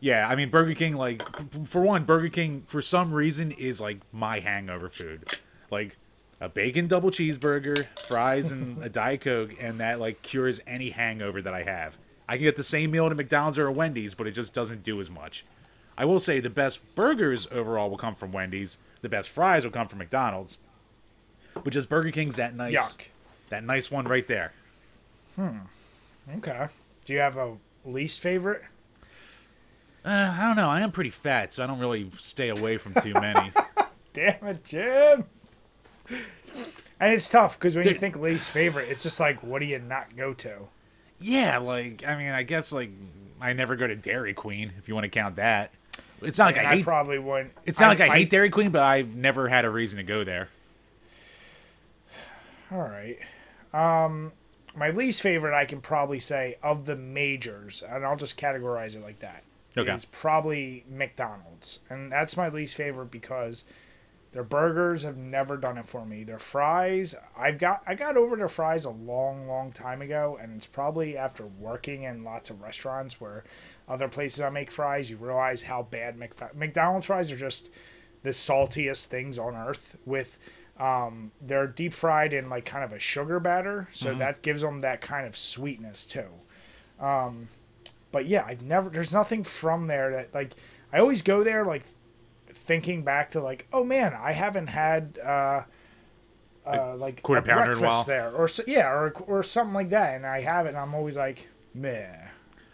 yeah, 0.00 0.28
I 0.28 0.36
mean 0.36 0.50
Burger 0.50 0.74
King, 0.74 0.94
like 0.94 1.22
for 1.66 1.82
one, 1.82 2.04
Burger 2.04 2.28
King 2.28 2.62
for 2.66 2.80
some 2.82 3.12
reason 3.12 3.50
is 3.50 3.80
like 3.80 3.98
my 4.12 4.38
hangover 4.40 4.88
food, 4.88 5.24
like 5.70 5.96
a 6.40 6.48
bacon 6.48 6.86
double 6.86 7.10
cheeseburger, 7.10 7.86
fries, 8.06 8.50
and 8.50 8.82
a 8.82 8.88
diet 8.88 9.20
coke, 9.22 9.54
and 9.60 9.80
that 9.80 10.00
like 10.00 10.22
cures 10.22 10.60
any 10.66 10.90
hangover 10.90 11.42
that 11.42 11.54
I 11.54 11.62
have. 11.62 11.96
I 12.28 12.36
can 12.36 12.44
get 12.44 12.56
the 12.56 12.64
same 12.64 12.90
meal 12.90 13.06
at 13.06 13.12
a 13.12 13.14
McDonald's 13.14 13.58
or 13.58 13.66
a 13.66 13.72
Wendy's, 13.72 14.14
but 14.14 14.26
it 14.26 14.32
just 14.32 14.52
doesn't 14.52 14.82
do 14.82 15.00
as 15.00 15.10
much. 15.10 15.44
I 15.96 16.04
will 16.04 16.20
say 16.20 16.40
the 16.40 16.50
best 16.50 16.94
burgers 16.94 17.48
overall 17.50 17.90
will 17.90 17.96
come 17.96 18.14
from 18.14 18.30
Wendy's. 18.32 18.78
The 19.00 19.08
best 19.08 19.28
fries 19.30 19.64
will 19.64 19.72
come 19.72 19.88
from 19.88 19.98
McDonald's. 19.98 20.58
But 21.54 21.72
just 21.72 21.88
Burger 21.88 22.10
King's 22.10 22.36
that 22.36 22.54
nice, 22.54 22.76
Yuck. 22.76 23.06
that 23.48 23.64
nice 23.64 23.90
one 23.90 24.06
right 24.06 24.26
there. 24.28 24.52
Hmm. 25.34 25.58
Okay. 26.36 26.66
Do 27.04 27.12
you 27.12 27.18
have 27.20 27.36
a 27.36 27.56
least 27.84 28.20
favorite? 28.20 28.62
Uh, 30.04 30.36
I 30.38 30.42
don't 30.46 30.56
know. 30.56 30.68
I 30.68 30.80
am 30.80 30.92
pretty 30.92 31.10
fat, 31.10 31.52
so 31.52 31.64
I 31.64 31.66
don't 31.66 31.80
really 31.80 32.10
stay 32.18 32.48
away 32.50 32.76
from 32.76 32.94
too 32.94 33.14
many. 33.14 33.52
Damn 34.12 34.46
it, 34.46 34.64
Jim. 34.64 35.24
And 37.00 37.12
it's 37.12 37.28
tough 37.28 37.58
because 37.58 37.76
when 37.76 37.86
you 37.86 37.94
think 37.94 38.16
least 38.16 38.50
favorite, 38.50 38.88
it's 38.88 39.04
just 39.04 39.20
like, 39.20 39.42
what 39.42 39.60
do 39.60 39.66
you 39.66 39.78
not 39.78 40.16
go 40.16 40.34
to? 40.34 40.68
yeah, 41.20 41.58
like 41.58 42.04
I 42.06 42.16
mean, 42.16 42.30
I 42.30 42.42
guess 42.42 42.72
like 42.72 42.90
I 43.40 43.52
never 43.52 43.76
go 43.76 43.86
to 43.86 43.96
Dairy 43.96 44.34
Queen 44.34 44.72
if 44.78 44.88
you 44.88 44.94
want 44.94 45.04
to 45.04 45.10
count 45.10 45.36
that. 45.36 45.72
It's 46.20 46.38
not 46.38 46.46
like 46.46 46.58
I 46.58 46.70
I 46.70 46.76
hate. 46.76 46.84
probably 46.84 47.18
wouldn't. 47.18 47.52
it's 47.64 47.78
not 47.78 47.98
like 47.98 48.00
I, 48.00 48.16
hate 48.18 48.30
Dairy 48.30 48.50
Queen, 48.50 48.70
but 48.70 48.82
I've 48.82 49.14
never 49.14 49.48
had 49.48 49.64
a 49.64 49.70
reason 49.70 49.98
to 49.98 50.02
go 50.02 50.24
there. 50.24 50.48
All 52.70 52.80
right. 52.80 53.18
Um, 53.72 54.32
my 54.76 54.90
least 54.90 55.22
favorite 55.22 55.56
I 55.56 55.64
can 55.64 55.80
probably 55.80 56.20
say 56.20 56.56
of 56.62 56.86
the 56.86 56.96
majors, 56.96 57.82
and 57.82 58.04
I'll 58.04 58.16
just 58.16 58.38
categorize 58.38 58.96
it 58.96 59.02
like 59.02 59.20
that. 59.20 59.44
Okay. 59.76 59.94
Is 59.94 60.04
probably 60.06 60.84
McDonald's, 60.90 61.80
and 61.88 62.10
that's 62.10 62.36
my 62.36 62.48
least 62.48 62.74
favorite 62.74 63.12
because 63.12 63.64
their 64.32 64.44
burgers 64.44 65.02
have 65.02 65.16
never 65.16 65.56
done 65.56 65.78
it 65.78 65.86
for 65.86 66.04
me. 66.04 66.22
Their 66.22 66.38
fries, 66.38 67.14
I've 67.36 67.58
got 67.58 67.82
I 67.86 67.94
got 67.94 68.16
over 68.16 68.36
their 68.36 68.48
fries 68.48 68.84
a 68.84 68.90
long, 68.90 69.48
long 69.48 69.72
time 69.72 70.02
ago, 70.02 70.38
and 70.40 70.54
it's 70.56 70.66
probably 70.66 71.16
after 71.16 71.46
working 71.46 72.02
in 72.02 72.24
lots 72.24 72.50
of 72.50 72.60
restaurants 72.60 73.20
where 73.20 73.44
other 73.88 74.08
places 74.08 74.40
I 74.40 74.50
make 74.50 74.70
fries, 74.70 75.08
you 75.08 75.16
realize 75.16 75.62
how 75.62 75.82
bad 75.82 76.18
Mc- 76.18 76.54
McDonald's 76.54 77.06
fries 77.06 77.32
are 77.32 77.36
just 77.36 77.70
the 78.22 78.30
saltiest 78.30 79.06
things 79.06 79.38
on 79.38 79.54
earth 79.54 79.96
with 80.04 80.38
um, 80.78 81.32
they're 81.40 81.66
deep 81.66 81.92
fried 81.92 82.32
in 82.32 82.48
like 82.48 82.64
kind 82.64 82.84
of 82.84 82.92
a 82.92 82.98
sugar 82.98 83.40
batter 83.40 83.88
so 83.92 84.14
that 84.14 84.42
gives 84.42 84.62
them 84.62 84.80
that 84.80 85.00
kind 85.00 85.26
of 85.26 85.36
sweetness 85.36 86.06
too 86.06 86.28
um, 87.00 87.48
but 88.12 88.26
yeah 88.26 88.44
i've 88.46 88.62
never 88.62 88.88
there's 88.90 89.12
nothing 89.12 89.42
from 89.42 89.86
there 89.86 90.10
that 90.10 90.34
like 90.34 90.54
i 90.92 90.98
always 90.98 91.22
go 91.22 91.42
there 91.42 91.64
like 91.64 91.84
thinking 92.68 93.02
back 93.02 93.32
to 93.32 93.40
like 93.40 93.66
oh 93.72 93.82
man 93.82 94.14
i 94.14 94.30
haven't 94.32 94.68
had 94.68 95.18
uh 95.24 95.62
uh, 96.66 96.94
like 96.96 97.22
quarter 97.22 97.40
a 97.40 97.44
pounder 97.44 97.72
in 97.72 97.78
a 97.78 97.80
breakfast 97.80 97.82
while? 97.82 98.04
there, 98.04 98.30
or 98.30 98.46
so, 98.46 98.62
yeah, 98.66 98.88
or 98.88 99.12
or 99.26 99.42
something 99.42 99.72
like 99.74 99.88
that, 99.88 100.16
and 100.16 100.26
I 100.26 100.42
have 100.42 100.66
it, 100.66 100.70
and 100.70 100.78
I'm 100.78 100.94
always 100.94 101.16
like, 101.16 101.48
meh. 101.72 102.08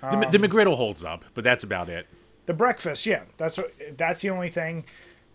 The, 0.01 0.09
Um, 0.09 0.25
the 0.33 0.39
McGriddle 0.39 0.77
holds 0.77 1.05
up, 1.05 1.25
but 1.35 1.45
that's 1.45 1.63
about 1.63 1.89
it. 1.89 2.09
The 2.47 2.55
breakfast, 2.55 3.07
yeah, 3.07 3.23
that's 3.37 3.57
what 3.57 3.73
that's 3.97 4.21
the 4.21 4.31
only 4.31 4.49
thing. 4.49 4.85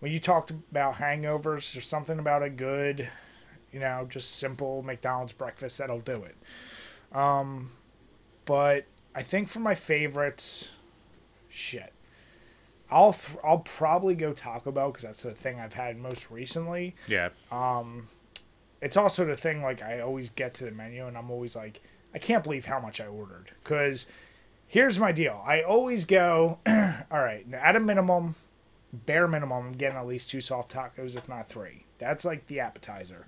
When 0.00 0.12
you 0.12 0.18
talked 0.18 0.50
about 0.50 0.96
hangovers, 0.96 1.72
there's 1.72 1.86
something 1.86 2.18
about 2.18 2.42
a 2.42 2.50
good, 2.50 3.08
you 3.72 3.80
know, 3.80 4.06
just 4.10 4.36
simple 4.36 4.82
McDonald's 4.82 5.32
breakfast 5.32 5.78
that'll 5.78 6.00
do 6.00 6.24
it. 6.24 6.36
Um, 7.16 7.70
but 8.44 8.84
I 9.14 9.22
think 9.22 9.48
for 9.48 9.60
my 9.60 9.74
favorites, 9.74 10.70
shit, 11.48 11.92
I'll 12.90 13.12
th- 13.12 13.38
I'll 13.44 13.58
probably 13.60 14.14
go 14.14 14.32
Taco 14.32 14.70
Bell 14.72 14.88
because 14.90 15.04
that's 15.04 15.22
the 15.22 15.32
thing 15.32 15.60
I've 15.60 15.74
had 15.74 15.96
most 15.96 16.30
recently. 16.30 16.94
Yeah. 17.06 17.30
Um, 17.52 18.08
It's 18.80 18.96
also 18.96 19.24
the 19.24 19.36
thing 19.36 19.62
like 19.62 19.82
I 19.82 20.00
always 20.00 20.30
get 20.30 20.54
to 20.54 20.64
the 20.64 20.70
menu 20.70 21.06
and 21.06 21.16
I'm 21.18 21.30
always 21.30 21.54
like, 21.54 21.80
I 22.14 22.18
can't 22.18 22.42
believe 22.42 22.64
how 22.64 22.80
much 22.80 23.00
I 23.00 23.06
ordered 23.06 23.50
because 23.62 24.10
here's 24.66 24.98
my 24.98 25.12
deal. 25.12 25.42
I 25.46 25.62
always 25.62 26.04
go, 26.04 26.58
all 26.66 27.20
right, 27.20 27.46
at 27.52 27.76
a 27.76 27.80
minimum, 27.80 28.34
bare 28.92 29.28
minimum, 29.28 29.66
I'm 29.66 29.72
getting 29.72 29.98
at 29.98 30.06
least 30.06 30.30
two 30.30 30.40
soft 30.40 30.72
tacos, 30.72 31.14
if 31.16 31.28
not 31.28 31.48
three. 31.48 31.84
That's 31.98 32.24
like 32.24 32.46
the 32.46 32.60
appetizer. 32.60 33.26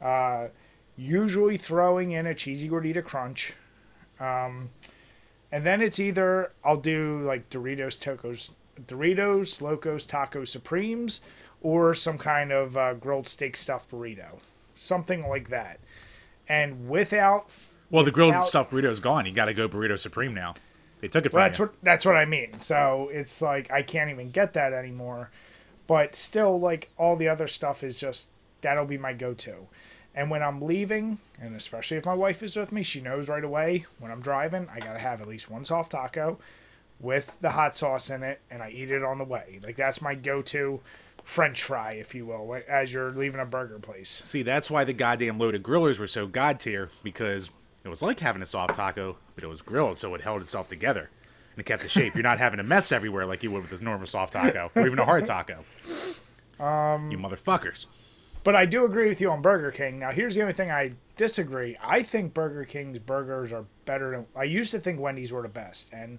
Uh, 0.00 0.48
usually 0.96 1.56
throwing 1.56 2.10
in 2.12 2.26
a 2.26 2.34
cheesy 2.34 2.68
gordita 2.68 3.02
crunch. 3.02 3.54
Um, 4.20 4.68
and 5.50 5.64
then 5.64 5.80
it's 5.80 5.98
either 5.98 6.52
I'll 6.62 6.76
do 6.76 7.22
like 7.26 7.48
Doritos 7.50 7.98
Tacos, 7.98 8.50
Doritos 8.86 9.60
Locos 9.60 10.06
Taco 10.06 10.44
Supremes, 10.44 11.20
or 11.60 11.94
some 11.94 12.18
kind 12.18 12.52
of 12.52 12.76
uh, 12.76 12.94
grilled 12.94 13.28
steak 13.28 13.56
stuffed 13.56 13.90
burrito, 13.90 14.38
something 14.74 15.28
like 15.28 15.48
that. 15.50 15.78
And 16.48 16.88
without 16.88 17.52
Well, 17.90 18.04
the 18.04 18.10
grilled 18.10 18.30
Without- 18.30 18.48
stuffed 18.48 18.70
burrito's 18.72 19.00
gone. 19.00 19.26
You 19.26 19.32
got 19.32 19.46
to 19.46 19.54
go 19.54 19.68
burrito 19.68 19.98
supreme 19.98 20.34
now. 20.34 20.54
They 21.00 21.08
took 21.08 21.24
it 21.24 21.30
from 21.30 21.38
Well, 21.40 21.48
that's 21.48 21.58
you. 21.58 21.66
what 21.66 21.74
that's 21.82 22.04
what 22.04 22.16
I 22.16 22.24
mean. 22.24 22.60
So 22.60 23.08
it's 23.12 23.40
like 23.40 23.70
I 23.70 23.82
can't 23.82 24.10
even 24.10 24.30
get 24.30 24.52
that 24.54 24.72
anymore. 24.72 25.30
But 25.86 26.14
still, 26.14 26.60
like 26.60 26.90
all 26.98 27.16
the 27.16 27.28
other 27.28 27.46
stuff 27.48 27.82
is 27.82 27.96
just 27.96 28.28
that'll 28.60 28.84
be 28.84 28.98
my 28.98 29.12
go-to. 29.14 29.66
And 30.14 30.30
when 30.30 30.42
I'm 30.42 30.60
leaving, 30.60 31.18
and 31.40 31.54
especially 31.56 31.96
if 31.96 32.04
my 32.04 32.14
wife 32.14 32.42
is 32.42 32.56
with 32.56 32.72
me, 32.72 32.82
she 32.82 33.00
knows 33.00 33.28
right 33.28 33.42
away 33.44 33.86
when 33.98 34.10
I'm 34.10 34.20
driving, 34.20 34.68
I 34.74 34.80
gotta 34.80 34.98
have 34.98 35.20
at 35.22 35.28
least 35.28 35.48
one 35.50 35.64
soft 35.64 35.92
taco 35.92 36.38
with 37.00 37.36
the 37.40 37.50
hot 37.50 37.74
sauce 37.74 38.10
in 38.10 38.22
it, 38.22 38.40
and 38.50 38.62
I 38.62 38.70
eat 38.70 38.90
it 38.90 39.02
on 39.02 39.18
the 39.18 39.24
way. 39.24 39.60
Like 39.62 39.76
that's 39.76 40.02
my 40.02 40.14
go-to 40.14 40.80
French 41.24 41.62
fry, 41.62 41.92
if 41.92 42.14
you 42.14 42.26
will, 42.26 42.60
as 42.68 42.92
you're 42.92 43.12
leaving 43.12 43.40
a 43.40 43.46
burger 43.46 43.78
place. 43.78 44.22
See, 44.24 44.42
that's 44.42 44.70
why 44.70 44.84
the 44.84 44.92
goddamn 44.92 45.38
loaded 45.38 45.62
grillers 45.62 45.98
were 45.98 46.06
so 46.06 46.26
god 46.26 46.60
tier 46.60 46.90
because 47.02 47.50
it 47.84 47.88
was 47.88 48.02
like 48.02 48.20
having 48.20 48.42
a 48.42 48.46
soft 48.46 48.74
taco, 48.74 49.16
but 49.34 49.44
it 49.44 49.48
was 49.48 49.62
grilled, 49.62 49.98
so 49.98 50.14
it 50.14 50.20
held 50.20 50.42
itself 50.42 50.68
together 50.68 51.10
and 51.52 51.60
it 51.60 51.64
kept 51.64 51.82
the 51.82 51.88
shape. 51.88 52.14
You're 52.14 52.22
not 52.22 52.38
having 52.38 52.60
a 52.60 52.64
mess 52.64 52.92
everywhere 52.92 53.26
like 53.26 53.42
you 53.42 53.50
would 53.50 53.62
with 53.62 53.80
a 53.80 53.84
normal 53.84 54.06
soft 54.06 54.32
taco 54.32 54.70
or 54.74 54.86
even 54.86 54.98
a 54.98 55.04
hard 55.04 55.26
taco. 55.26 55.64
Um, 56.58 57.10
you 57.10 57.18
motherfuckers. 57.18 57.86
But 58.42 58.56
I 58.56 58.64
do 58.66 58.84
agree 58.84 59.08
with 59.08 59.20
you 59.20 59.30
on 59.30 59.42
Burger 59.42 59.70
King. 59.70 59.98
Now, 59.98 60.12
here's 60.12 60.34
the 60.34 60.40
only 60.40 60.54
thing 60.54 60.70
I 60.70 60.92
disagree. 61.16 61.76
I 61.82 62.02
think 62.02 62.32
Burger 62.32 62.64
King's 62.64 62.98
burgers 62.98 63.52
are 63.52 63.64
better 63.84 64.12
than. 64.12 64.26
I 64.34 64.44
used 64.44 64.70
to 64.70 64.78
think 64.78 64.98
Wendy's 64.98 65.32
were 65.32 65.42
the 65.42 65.48
best, 65.48 65.90
and 65.92 66.18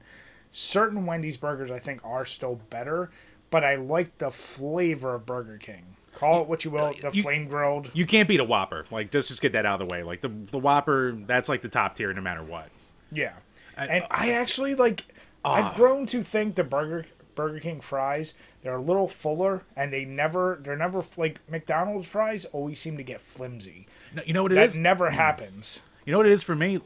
certain 0.51 1.05
Wendy's 1.05 1.37
burgers 1.37 1.71
I 1.71 1.79
think 1.79 2.01
are 2.03 2.25
still 2.25 2.59
better. 2.69 3.11
But 3.49 3.65
I 3.65 3.75
like 3.75 4.17
the 4.17 4.31
flavor 4.31 5.15
of 5.15 5.25
Burger 5.25 5.57
King. 5.57 5.83
Call 6.13 6.41
it 6.41 6.47
what 6.47 6.63
you 6.63 6.71
will, 6.71 6.93
the 7.01 7.09
You- 7.11 7.23
flame 7.23 7.47
grilled. 7.47 7.89
You 7.93 8.05
can't 8.05 8.27
beat 8.27 8.39
a 8.39 8.45
Whopper. 8.45 8.85
Like, 8.91 9.13
let's 9.13 9.27
just 9.27 9.41
get 9.41 9.53
that 9.53 9.65
out 9.65 9.81
of 9.81 9.87
the 9.87 9.93
way. 9.93 10.03
Like 10.03 10.21
the 10.21 10.29
the 10.29 10.57
Whopper, 10.57 11.13
that's 11.25 11.49
like 11.49 11.61
the 11.61 11.69
top 11.69 11.95
tier 11.95 12.13
no 12.13 12.21
matter 12.21 12.43
what. 12.43 12.69
Yeah, 13.11 13.33
and 13.75 14.05
I 14.09 14.31
actually 14.31 14.75
like. 14.75 15.05
I've 15.43 15.65
ah. 15.65 15.73
grown 15.73 16.05
to 16.07 16.21
think 16.21 16.55
the 16.55 16.63
Burger 16.63 17.07
Burger 17.35 17.59
King 17.59 17.81
fries 17.81 18.35
they're 18.61 18.75
a 18.75 18.81
little 18.81 19.07
fuller, 19.07 19.63
and 19.75 19.91
they 19.91 20.05
never 20.05 20.59
they're 20.61 20.77
never 20.77 21.03
like 21.17 21.39
McDonald's 21.49 22.07
fries 22.07 22.45
always 22.45 22.79
seem 22.79 22.97
to 22.97 23.03
get 23.03 23.19
flimsy. 23.19 23.87
No, 24.13 24.21
You 24.25 24.33
know 24.33 24.43
what 24.43 24.51
it 24.51 24.55
That 24.55 24.69
is? 24.69 24.77
never 24.77 25.09
happens. 25.09 25.81
You 26.05 26.11
know 26.11 26.17
what 26.19 26.27
it 26.27 26.31
is 26.31 26.43
for 26.43 26.55
me? 26.55 26.79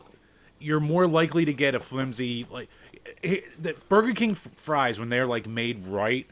You're 0.60 0.80
more 0.80 1.06
likely 1.06 1.44
to 1.46 1.54
get 1.54 1.76
a 1.76 1.80
flimsy 1.80 2.46
like 2.50 2.70
the 3.24 3.76
Burger 3.90 4.14
King 4.14 4.36
fries 4.36 5.00
when 5.00 5.10
they're 5.10 5.28
like 5.28 5.48
made 5.48 5.88
right. 5.88 6.28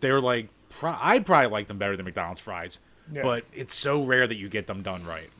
They're 0.00 0.20
like 0.20 0.48
pro- 0.70 0.96
I'd 1.00 1.26
probably 1.26 1.48
like 1.48 1.68
them 1.68 1.78
better 1.78 1.96
than 1.96 2.04
McDonald's 2.04 2.40
fries, 2.40 2.80
Yeah. 3.12 3.22
but 3.22 3.44
it's 3.52 3.74
so 3.74 4.02
rare 4.02 4.26
that 4.26 4.36
you 4.36 4.48
get 4.48 4.66
them 4.66 4.82
done 4.82 5.04
right. 5.06 5.30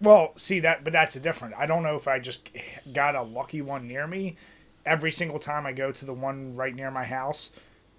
Well, 0.00 0.32
see 0.36 0.60
that, 0.60 0.82
but 0.82 0.92
that's 0.92 1.14
a 1.16 1.20
different. 1.20 1.54
I 1.56 1.66
don't 1.66 1.82
know 1.84 1.94
if 1.94 2.08
I 2.08 2.18
just 2.18 2.48
got 2.92 3.14
a 3.14 3.22
lucky 3.22 3.62
one 3.62 3.86
near 3.86 4.06
me. 4.06 4.36
Every 4.84 5.12
single 5.12 5.38
time 5.38 5.64
I 5.64 5.72
go 5.72 5.92
to 5.92 6.04
the 6.04 6.12
one 6.12 6.56
right 6.56 6.74
near 6.74 6.90
my 6.90 7.04
house, 7.04 7.52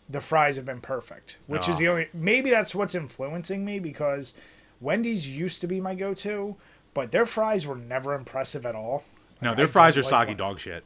the 0.09 0.19
fries 0.19 0.57
have 0.57 0.65
been 0.65 0.81
perfect. 0.81 1.37
Which 1.47 1.69
is 1.69 1.77
Ah. 1.77 1.79
the 1.79 1.87
only. 1.87 2.09
Maybe 2.13 2.49
that's 2.49 2.75
what's 2.75 2.93
influencing 2.93 3.63
me 3.63 3.79
because 3.79 4.33
Wendy's 4.81 5.29
used 5.29 5.61
to 5.61 5.67
be 5.67 5.79
my 5.79 5.95
go-to, 5.95 6.57
but 6.93 7.11
their 7.11 7.25
fries 7.25 7.65
were 7.65 7.77
never 7.77 8.13
impressive 8.13 8.65
at 8.65 8.75
all. 8.75 9.05
No, 9.41 9.49
Like, 9.51 9.57
their 9.57 9.65
I 9.67 9.69
fries 9.69 9.97
are 9.97 10.01
like 10.01 10.09
soggy 10.09 10.31
one. 10.31 10.37
dog 10.37 10.59
shit. 10.59 10.83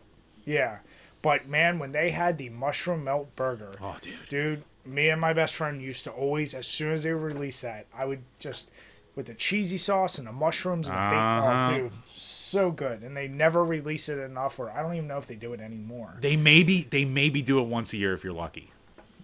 Yeah, 0.48 0.78
but 1.22 1.48
man, 1.48 1.78
when 1.78 1.92
they 1.92 2.10
had 2.12 2.38
the 2.40 2.50
mushroom 2.50 3.04
melt 3.04 3.36
burger, 3.36 3.74
Oh, 3.82 3.98
dude. 4.02 4.14
dude, 4.30 4.64
me 4.86 5.10
and 5.10 5.20
my 5.22 5.34
best 5.34 5.54
friend 5.56 5.82
used 5.82 6.06
to 6.06 6.12
always, 6.12 6.54
as 6.56 6.66
soon 6.66 6.94
as 6.94 7.04
they 7.04 7.14
would 7.14 7.22
release 7.22 7.62
that, 7.62 7.86
I 7.96 8.06
would 8.06 8.24
just 8.40 8.72
with 9.16 9.26
the 9.26 9.34
cheesy 9.34 9.78
sauce 9.80 10.20
and 10.20 10.28
the 10.28 10.32
mushrooms 10.32 10.88
and 10.88 10.96
the 10.96 11.02
bacon. 11.02 11.18
Uh-huh. 11.18 11.72
Oh, 11.74 11.78
dude, 11.78 11.92
so 12.16 12.70
good. 12.72 13.02
And 13.02 13.18
they 13.18 13.28
never 13.28 13.64
release 13.66 14.10
it 14.10 14.20
enough, 14.20 14.60
or 14.60 14.70
I 14.70 14.82
don't 14.84 14.94
even 14.94 15.08
know 15.08 15.18
if 15.18 15.26
they 15.28 15.36
do 15.36 15.54
it 15.54 15.60
anymore. 15.60 16.18
They 16.22 16.38
maybe 16.38 16.84
they 16.84 17.04
maybe 17.04 17.42
do 17.42 17.60
it 17.60 17.64
once 17.68 17.92
a 17.94 17.98
year 17.98 18.14
if 18.14 18.24
you're 18.24 18.32
lucky. 18.34 18.72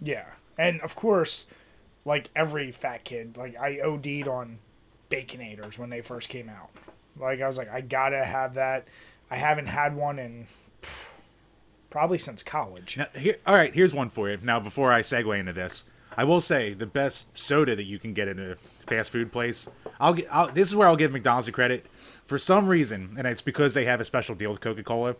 Yeah, 0.01 0.25
and 0.57 0.81
of 0.81 0.95
course, 0.95 1.45
like 2.05 2.29
every 2.35 2.71
fat 2.71 3.03
kid, 3.05 3.37
like 3.37 3.55
I 3.55 3.79
OD'd 3.79 4.27
on 4.27 4.57
Baconators 5.09 5.77
when 5.77 5.89
they 5.91 6.01
first 6.01 6.27
came 6.27 6.49
out. 6.49 6.71
Like 7.17 7.39
I 7.41 7.47
was 7.47 7.57
like, 7.57 7.69
I 7.71 7.81
gotta 7.81 8.25
have 8.25 8.55
that. 8.55 8.87
I 9.29 9.35
haven't 9.35 9.67
had 9.67 9.95
one 9.95 10.17
in 10.19 10.47
pff, 10.81 11.09
probably 11.93 12.17
since 12.17 12.41
college. 12.41 12.97
Now, 12.97 13.05
here, 13.15 13.37
all 13.45 13.53
right, 13.53 13.71
here's 13.71 13.93
one 13.93 14.09
for 14.09 14.27
you. 14.27 14.39
Now, 14.41 14.59
before 14.59 14.91
I 14.91 15.01
segue 15.01 15.39
into 15.39 15.53
this, 15.53 15.83
I 16.17 16.23
will 16.23 16.41
say 16.41 16.73
the 16.73 16.87
best 16.87 17.37
soda 17.37 17.75
that 17.75 17.83
you 17.83 17.99
can 17.99 18.15
get 18.15 18.27
in 18.27 18.39
a 18.39 18.55
fast 18.87 19.11
food 19.11 19.31
place. 19.31 19.67
I'll 19.99 20.15
get. 20.15 20.27
I'll, 20.31 20.51
this 20.51 20.67
is 20.67 20.75
where 20.75 20.87
I'll 20.87 20.95
give 20.95 21.11
McDonald's 21.11 21.45
the 21.45 21.51
credit. 21.51 21.85
For 22.25 22.39
some 22.39 22.67
reason, 22.67 23.13
and 23.15 23.27
it's 23.27 23.43
because 23.43 23.75
they 23.75 23.85
have 23.85 24.01
a 24.01 24.05
special 24.05 24.33
deal 24.33 24.49
with 24.49 24.59
Coca 24.59 24.81
Cola, 24.81 25.17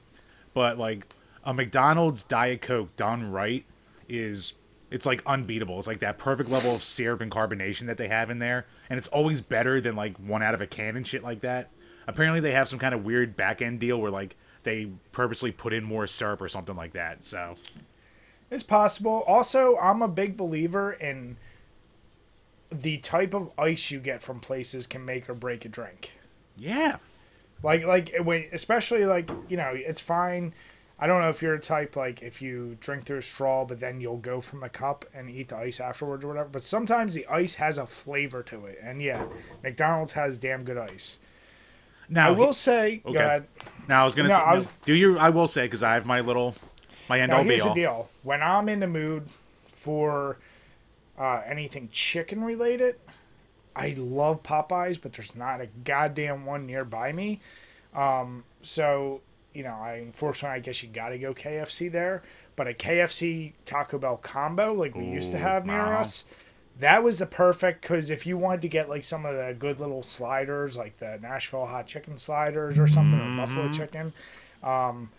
but 0.55 0.79
like 0.79 1.05
a 1.43 1.53
McDonald's 1.53 2.23
Diet 2.23 2.63
Coke 2.63 2.95
done 2.95 3.31
right 3.31 3.65
is 4.09 4.55
it's 4.89 5.05
like 5.05 5.21
unbeatable. 5.28 5.78
It's 5.78 5.88
like 5.88 5.99
that 5.99 6.17
perfect 6.17 6.49
level 6.49 6.74
of 6.74 6.84
syrup 6.84 7.21
and 7.21 7.32
carbonation 7.32 7.86
that 7.86 7.97
they 7.97 8.07
have 8.07 8.32
in 8.32 8.39
there, 8.39 8.65
and 8.89 8.97
it's 8.97 9.07
always 9.09 9.41
better 9.41 9.80
than 9.80 9.95
like 9.95 10.17
one 10.17 10.41
out 10.41 10.55
of 10.55 10.61
a 10.61 10.65
can 10.65 10.97
and 10.97 11.07
shit 11.07 11.24
like 11.24 11.41
that. 11.41 11.69
Apparently, 12.07 12.39
they 12.39 12.53
have 12.53 12.67
some 12.67 12.80
kind 12.80 12.95
of 12.95 13.05
weird 13.05 13.36
back 13.38 13.61
end 13.61 13.80
deal 13.80 14.01
where 14.01 14.09
like 14.11 14.36
they 14.64 14.89
purposely 15.11 15.51
put 15.51 15.74
in 15.74 15.84
more 15.84 16.07
syrup 16.07 16.41
or 16.41 16.49
something 16.49 16.76
like 16.76 16.93
that. 16.93 17.26
So 17.26 17.55
It's 18.49 18.64
possible. 18.64 19.24
Also, 19.28 19.78
I'm 19.78 20.01
a 20.01 20.07
big 20.07 20.38
believer 20.38 20.93
in 20.93 21.38
the 22.72 22.97
type 22.97 23.34
of 23.34 23.51
ice 23.57 23.91
you 23.91 23.99
get 23.99 24.22
from 24.22 24.39
places 24.39 24.88
can 24.88 25.05
make 25.05 25.30
or 25.30 25.34
break 25.36 25.64
a 25.66 25.70
drink. 25.70 26.14
yeah, 26.57 26.97
Like 27.61 27.84
like 27.86 28.14
when 28.24 28.45
especially 28.51 29.05
like, 29.05 29.30
you 29.47 29.57
know, 29.57 29.72
it's 29.74 30.01
fine. 30.01 30.53
I 30.99 31.07
don't 31.07 31.22
know 31.22 31.30
if 31.30 31.41
you're 31.41 31.55
a 31.55 31.59
type 31.59 31.95
like 31.95 32.22
if 32.22 32.41
you 32.41 32.78
drink 32.80 33.03
through 33.05 33.18
a 33.18 33.24
straw 33.24 33.66
but 33.66 33.80
then 33.80 33.99
you'll 33.99 34.18
go 34.18 34.39
from 34.41 34.61
the 34.61 34.70
cup 34.70 35.05
and 35.14 35.30
eat 35.30 35.49
the 35.49 35.57
ice 35.57 35.80
afterwards 35.80 36.24
or 36.24 36.30
whatever, 36.30 36.49
but 36.49 36.64
sometimes 36.64 37.14
the 37.14 37.28
ice 37.28 37.55
has 37.55 37.78
a 37.78 37.86
flavor 37.86 38.41
to 38.43 38.66
it. 38.66 38.80
And 38.82 39.01
yeah, 39.01 39.26
McDonald's 39.64 40.14
has 40.14 40.38
damn 40.38 40.64
good 40.64 40.78
ice. 40.78 41.20
Now 42.10 42.28
I 42.28 42.32
will 42.32 42.54
say, 42.54 43.01
Okay. 43.06 43.14
go 43.14 43.20
ahead. 43.20 43.47
Now 43.88 44.01
I 44.01 44.06
was 44.06 44.16
gonna 44.16 44.30
No, 44.30 44.36
say, 44.36 44.41
I 44.41 44.54
no, 44.54 44.60
was- 44.60 44.68
do 44.86 44.93
your. 44.93 45.20
I 45.20 45.30
will 45.30 45.47
say 45.47 45.66
because 45.66 45.84
I 45.84 45.93
have 45.93 46.06
my 46.06 46.22
little, 46.22 46.56
my 47.10 47.20
end 47.20 47.32
Now, 47.32 47.38
all 47.38 47.43
be 47.43 47.49
here's 47.49 47.64
the 47.64 47.70
all. 47.70 47.76
deal: 47.76 48.10
when 48.24 48.41
I'm 48.41 48.70
in 48.70 48.80
the 48.80 48.88
mood 48.88 49.24
for 49.68 50.38
uh, 51.18 51.41
anything 51.45 51.89
chicken 51.91 52.43
related, 52.43 52.95
I 53.76 53.95
love 53.97 54.43
Popeyes, 54.43 55.01
but 55.01 55.14
there's 55.14 55.36
not 55.36 55.62
a 55.62 55.68
goddamn 55.84 56.45
one 56.45 56.66
nearby 56.66 57.12
me. 57.12 57.41
Um, 57.93 58.43
so 58.62 59.22
you 59.54 59.64
know, 59.64 59.76
I 59.76 59.93
unfortunately, 59.95 60.56
I 60.58 60.60
guess 60.60 60.82
you 60.84 60.89
got 60.89 61.10
to 61.10 61.18
go 61.18 61.34
KFC 61.34 61.91
there. 61.91 62.24
But 62.56 62.68
a 62.68 62.74
KFC 62.74 63.54
Taco 63.66 63.97
Bell 63.97 64.18
combo, 64.18 64.74
like 64.74 64.93
we 64.95 65.06
used 65.06 65.32
to 65.32 65.39
have 65.39 65.66
near 65.66 65.82
uh-huh. 65.82 66.01
us, 66.01 66.26
that 66.80 67.03
was 67.03 67.19
the 67.19 67.26
perfect. 67.26 67.82
Because 67.82 68.09
if 68.09 68.26
you 68.26 68.38
wanted 68.38 68.61
to 68.63 68.67
get 68.67 68.89
like 68.89 69.03
some 69.03 69.26
of 69.26 69.36
the 69.36 69.55
good 69.57 69.80
little 69.80 70.03
sliders, 70.03 70.76
like 70.78 70.97
the 70.99 71.19
Nashville 71.21 71.65
hot 71.65 71.88
chicken 71.88 72.17
sliders 72.17 72.78
or 72.80 72.88
something, 72.88 73.19
or 73.19 73.36
buffalo 73.38 73.63
Mm-hmm. 73.65 73.71
chicken, 73.71 74.13
um, 74.63 75.09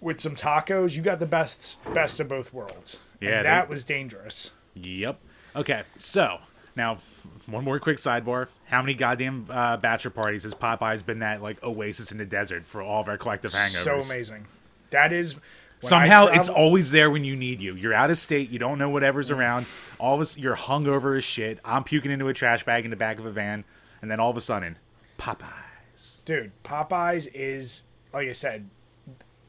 with 0.00 0.20
some 0.20 0.36
tacos, 0.36 0.96
you 0.96 1.02
got 1.02 1.18
the 1.18 1.26
best 1.26 1.78
best 1.92 2.20
of 2.20 2.28
both 2.28 2.52
worlds. 2.52 2.98
Yeah, 3.20 3.38
they- 3.42 3.48
that 3.48 3.68
was 3.68 3.84
dangerous. 3.84 4.50
Yep. 4.74 5.18
Okay. 5.56 5.82
So 5.98 6.38
now, 6.76 6.98
one 7.46 7.64
more 7.64 7.80
quick 7.80 7.96
sidebar. 7.96 8.46
How 8.66 8.80
many 8.82 8.94
goddamn 8.94 9.46
uh, 9.50 9.76
bachelor 9.78 10.10
parties 10.12 10.44
has 10.44 10.54
Popeyes 10.54 11.04
been 11.04 11.18
that 11.20 11.42
like 11.42 11.60
oasis 11.64 12.12
in 12.12 12.18
the 12.18 12.24
desert 12.26 12.64
for 12.66 12.80
all 12.82 13.00
of 13.00 13.08
our 13.08 13.18
collective 13.18 13.50
hangovers? 13.52 13.82
So 13.84 14.00
amazing. 14.00 14.46
That 14.90 15.12
is 15.12 15.34
Somehow 15.80 16.26
it's 16.26 16.48
always 16.48 16.90
there 16.90 17.10
when 17.10 17.24
you 17.24 17.36
need 17.36 17.60
you. 17.60 17.74
You're 17.74 17.94
out 17.94 18.10
of 18.10 18.18
state. 18.18 18.50
You 18.50 18.58
don't 18.58 18.78
know 18.78 18.90
whatever's 18.90 19.30
around. 19.30 19.66
All 19.98 20.14
of 20.14 20.20
us, 20.20 20.36
you're 20.36 20.56
hungover 20.56 21.16
as 21.16 21.24
shit. 21.24 21.60
I'm 21.64 21.84
puking 21.84 22.10
into 22.10 22.28
a 22.28 22.34
trash 22.34 22.64
bag 22.64 22.84
in 22.84 22.90
the 22.90 22.96
back 22.96 23.18
of 23.18 23.26
a 23.26 23.30
van, 23.30 23.64
and 24.02 24.10
then 24.10 24.18
all 24.20 24.30
of 24.30 24.36
a 24.36 24.40
sudden, 24.40 24.76
Popeyes. 25.18 26.24
dude. 26.24 26.52
Popeyes 26.64 27.28
is 27.32 27.84
like 28.12 28.28
I 28.28 28.32
said, 28.32 28.68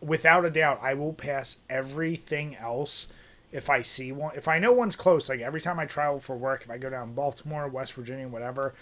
without 0.02 0.46
a 0.46 0.50
doubt, 0.50 0.80
I 0.82 0.94
will 0.94 1.14
pass 1.14 1.58
everything 1.70 2.56
else 2.56 3.08
if 3.52 3.70
I 3.70 3.82
see 3.82 4.12
one. 4.12 4.36
If 4.36 4.48
I 4.48 4.60
know 4.60 4.74
one's 4.74 4.96
close, 4.96 5.30
like 5.30 5.40
every 5.40 5.62
time 5.62 5.80
I 5.80 5.86
travel 5.86 6.20
for 6.20 6.36
work, 6.36 6.64
if 6.64 6.70
I 6.70 6.78
go 6.78 6.90
down 6.90 7.14
Baltimore, 7.14 7.68
West 7.68 7.94
Virginia, 7.94 8.28
whatever, 8.28 8.74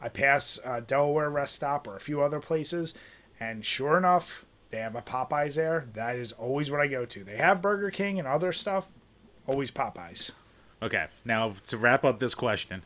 I 0.00 0.08
pass 0.08 0.58
uh, 0.64 0.80
Delaware 0.80 1.30
rest 1.30 1.54
stop 1.54 1.86
or 1.86 1.96
a 1.96 2.00
few 2.00 2.22
other 2.22 2.40
places, 2.40 2.94
and 3.38 3.64
sure 3.64 3.98
enough, 3.98 4.44
they 4.74 4.80
have 4.80 4.96
a 4.96 5.02
Popeyes 5.02 5.54
there. 5.54 5.86
That 5.94 6.16
is 6.16 6.32
always 6.32 6.68
what 6.68 6.80
I 6.80 6.88
go 6.88 7.04
to. 7.04 7.22
They 7.22 7.36
have 7.36 7.62
Burger 7.62 7.92
King 7.92 8.18
and 8.18 8.26
other 8.26 8.52
stuff. 8.52 8.88
Always 9.46 9.70
Popeyes. 9.70 10.32
Okay, 10.82 11.06
now 11.24 11.54
to 11.68 11.76
wrap 11.76 12.04
up 12.04 12.18
this 12.18 12.34
question, 12.34 12.82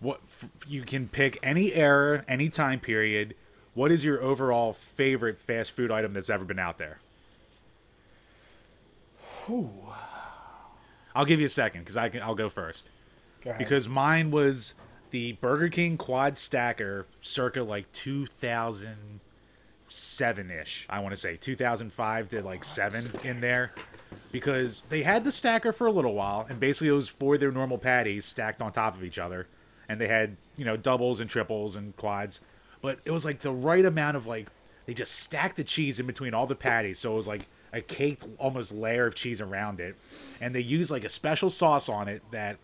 what 0.00 0.20
f- 0.26 0.50
you 0.66 0.82
can 0.82 1.06
pick 1.06 1.38
any 1.44 1.72
era, 1.74 2.24
any 2.26 2.48
time 2.48 2.80
period. 2.80 3.36
What 3.74 3.92
is 3.92 4.04
your 4.04 4.20
overall 4.20 4.72
favorite 4.72 5.38
fast 5.38 5.70
food 5.72 5.92
item 5.92 6.12
that's 6.12 6.28
ever 6.28 6.44
been 6.44 6.58
out 6.58 6.78
there? 6.78 6.98
I'll 11.14 11.24
give 11.24 11.38
you 11.38 11.46
a 11.46 11.50
second 11.50 11.82
because 11.82 11.96
I 11.96 12.08
can. 12.08 12.20
I'll 12.20 12.34
go 12.34 12.48
first 12.48 12.88
Go 13.44 13.54
because 13.56 13.86
mine 13.86 14.32
was 14.32 14.74
the 15.10 15.34
Burger 15.34 15.68
King 15.68 15.96
Quad 15.96 16.36
Stacker, 16.36 17.06
circa 17.20 17.62
like 17.62 17.92
2007 19.96 20.50
ish. 20.50 20.86
I 20.90 21.00
want 21.00 21.12
to 21.12 21.16
say 21.16 21.36
2005 21.36 22.28
to 22.30 22.42
like 22.42 22.60
oh, 22.60 22.62
seven 22.62 23.04
in 23.24 23.40
there, 23.40 23.72
because 24.30 24.82
they 24.88 25.02
had 25.02 25.24
the 25.24 25.32
stacker 25.32 25.72
for 25.72 25.86
a 25.86 25.90
little 25.90 26.14
while, 26.14 26.46
and 26.48 26.60
basically 26.60 26.88
it 26.88 26.92
was 26.92 27.08
for 27.08 27.38
their 27.38 27.50
normal 27.50 27.78
patties 27.78 28.24
stacked 28.24 28.60
on 28.60 28.72
top 28.72 28.94
of 28.94 29.02
each 29.02 29.18
other, 29.18 29.46
and 29.88 30.00
they 30.00 30.08
had 30.08 30.36
you 30.56 30.64
know 30.64 30.76
doubles 30.76 31.20
and 31.20 31.30
triples 31.30 31.76
and 31.76 31.96
quads, 31.96 32.40
but 32.82 32.98
it 33.04 33.10
was 33.10 33.24
like 33.24 33.40
the 33.40 33.52
right 33.52 33.84
amount 33.84 34.16
of 34.16 34.26
like 34.26 34.48
they 34.84 34.94
just 34.94 35.18
stacked 35.18 35.56
the 35.56 35.64
cheese 35.64 35.98
in 35.98 36.06
between 36.06 36.34
all 36.34 36.46
the 36.46 36.54
patties, 36.54 36.98
so 36.98 37.12
it 37.12 37.16
was 37.16 37.26
like 37.26 37.46
a 37.72 37.80
caked 37.80 38.24
almost 38.38 38.72
layer 38.72 39.06
of 39.06 39.14
cheese 39.14 39.40
around 39.40 39.80
it, 39.80 39.96
and 40.40 40.54
they 40.54 40.60
used 40.60 40.90
like 40.90 41.04
a 41.04 41.08
special 41.08 41.50
sauce 41.50 41.88
on 41.88 42.08
it 42.08 42.22
that 42.30 42.58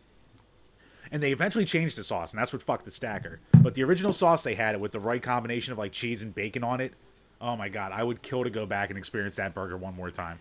and 1.11 1.23
they 1.23 1.33
eventually 1.33 1.67
changed 1.67 1.97
the 1.97 2.05
sauce, 2.05 2.33
and 2.33 2.41
that's 2.41 2.55
what 2.55 2.63
fucked 2.63 2.87
the 2.87 2.91
stacker. 2.91 3.39
But 3.61 3.75
the 3.75 3.85
original 3.85 4.15
sauce 4.15 4.43
they 4.43 4.55
had 4.55 4.75
it 4.75 4.81
with 4.81 4.93
the 4.93 5.01
right 5.01 5.23
combination 5.23 5.73
of 5.73 5.79
like 5.79 5.93
cheese 5.93 6.23
and 6.23 6.35
bacon 6.35 6.65
on 6.65 6.81
it. 6.81 6.95
Oh 7.43 7.57
my 7.57 7.69
god, 7.69 7.93
I 7.93 8.05
would 8.05 8.23
kill 8.23 8.45
to 8.45 8.51
go 8.51 8.65
back 8.65 8.89
and 8.89 8.99
experience 8.99 9.37
that 9.37 9.53
burger 9.53 9.77
one 9.77 9.95
more 9.95 10.11
time. 10.11 10.39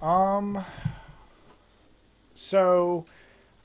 Um. 0.00 0.64
So, 2.34 3.04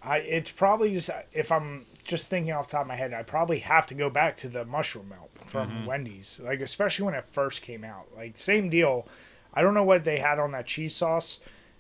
I 0.02 0.18
it's 0.18 0.52
probably 0.52 0.94
just 0.94 1.10
if 1.32 1.52
I'm 1.52 1.86
just 2.04 2.30
thinking 2.30 2.52
off 2.52 2.68
the 2.68 2.74
top 2.74 2.82
of 2.82 2.88
my 2.88 2.96
head, 2.96 3.14
I 3.14 3.24
probably 3.24 3.60
have 3.60 3.86
to 3.88 3.94
go 3.94 4.10
back 4.10 4.36
to 4.38 4.50
the 4.50 4.66
mushroom 4.66 5.10
melt 5.10 5.30
from 5.46 5.86
Wendy's. 5.86 6.40
Like 6.44 6.60
especially 6.60 7.06
when 7.06 7.14
it 7.14 7.24
first 7.24 7.62
came 7.62 7.84
out. 7.84 8.08
Like 8.16 8.38
same 8.38 8.70
deal. 8.70 9.08
I 9.54 9.62
don't 9.62 9.74
know 9.74 9.84
what 9.84 10.04
they 10.04 10.18
had 10.18 10.40
on 10.40 10.52
that 10.52 10.66
cheese 10.66 10.96
sauce. 10.96 11.40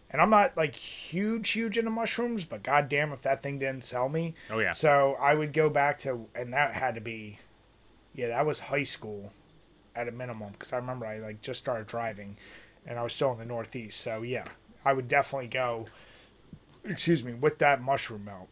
And 0.10 0.22
I'm 0.22 0.30
not 0.30 0.56
like 0.56 0.76
huge, 0.76 1.50
huge 1.50 1.78
into 1.78 1.92
mushrooms, 1.92 2.46
but 2.46 2.64
goddamn 2.64 3.12
if 3.12 3.22
that 3.24 3.44
thing 3.44 3.60
didn't 3.60 3.84
sell 3.84 4.08
me. 4.08 4.36
Oh, 4.50 4.60
yeah. 4.60 4.72
So 4.72 5.18
I 5.20 5.34
would 5.34 5.52
go 5.52 5.70
back 5.70 6.00
to, 6.00 6.28
and 6.34 6.54
that 6.54 6.74
had 6.74 6.96
to 6.96 7.02
be, 7.02 7.40
yeah, 8.16 8.30
that 8.30 8.46
was 8.46 8.58
high 8.60 8.84
school, 8.84 9.34
at 9.98 10.08
a 10.08 10.12
minimum, 10.12 10.52
because 10.52 10.74
I 10.74 10.78
remember 10.78 11.06
I 11.06 11.20
like 11.20 11.42
just 11.42 11.60
started 11.60 11.88
driving, 11.88 12.38
and 12.86 12.98
I 12.98 13.04
was 13.04 13.14
still 13.14 13.32
in 13.32 13.40
the 13.40 13.46
Northeast. 13.46 14.00
So 14.00 14.22
yeah, 14.22 14.46
I 14.86 14.94
would 14.94 15.08
definitely 15.08 15.48
go 15.48 15.88
excuse 16.90 17.24
me, 17.24 17.34
with 17.34 17.58
that 17.60 17.82
mushroom 17.82 18.26
melt. 18.26 18.48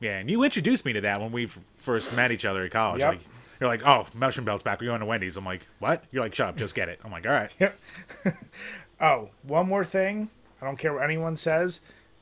Yeah, 0.00 0.18
and 0.18 0.30
you 0.30 0.42
introduced 0.42 0.84
me 0.84 0.92
to 0.92 1.00
that 1.02 1.20
when 1.20 1.32
we 1.32 1.46
first 1.76 2.14
met 2.14 2.30
each 2.30 2.44
other 2.44 2.64
at 2.64 2.70
college. 2.70 3.00
Yep. 3.00 3.08
Like, 3.08 3.20
you're 3.60 3.68
like, 3.68 3.86
oh, 3.86 4.06
mushroom 4.14 4.44
belt's 4.44 4.62
back. 4.62 4.80
We're 4.80 4.88
going 4.88 5.00
to 5.00 5.06
Wendy's. 5.06 5.36
I'm 5.36 5.46
like, 5.46 5.66
what? 5.78 6.04
You're 6.12 6.22
like, 6.22 6.34
shut 6.34 6.48
up, 6.48 6.56
just 6.56 6.74
get 6.74 6.88
it. 6.88 7.00
I'm 7.02 7.10
like, 7.10 7.26
all 7.26 7.32
right. 7.32 7.54
Yep. 7.58 7.78
oh, 9.00 9.30
one 9.42 9.66
more 9.66 9.84
thing. 9.84 10.28
I 10.60 10.66
don't 10.66 10.78
care 10.78 10.92
what 10.92 11.04
anyone 11.04 11.36
says. 11.36 11.80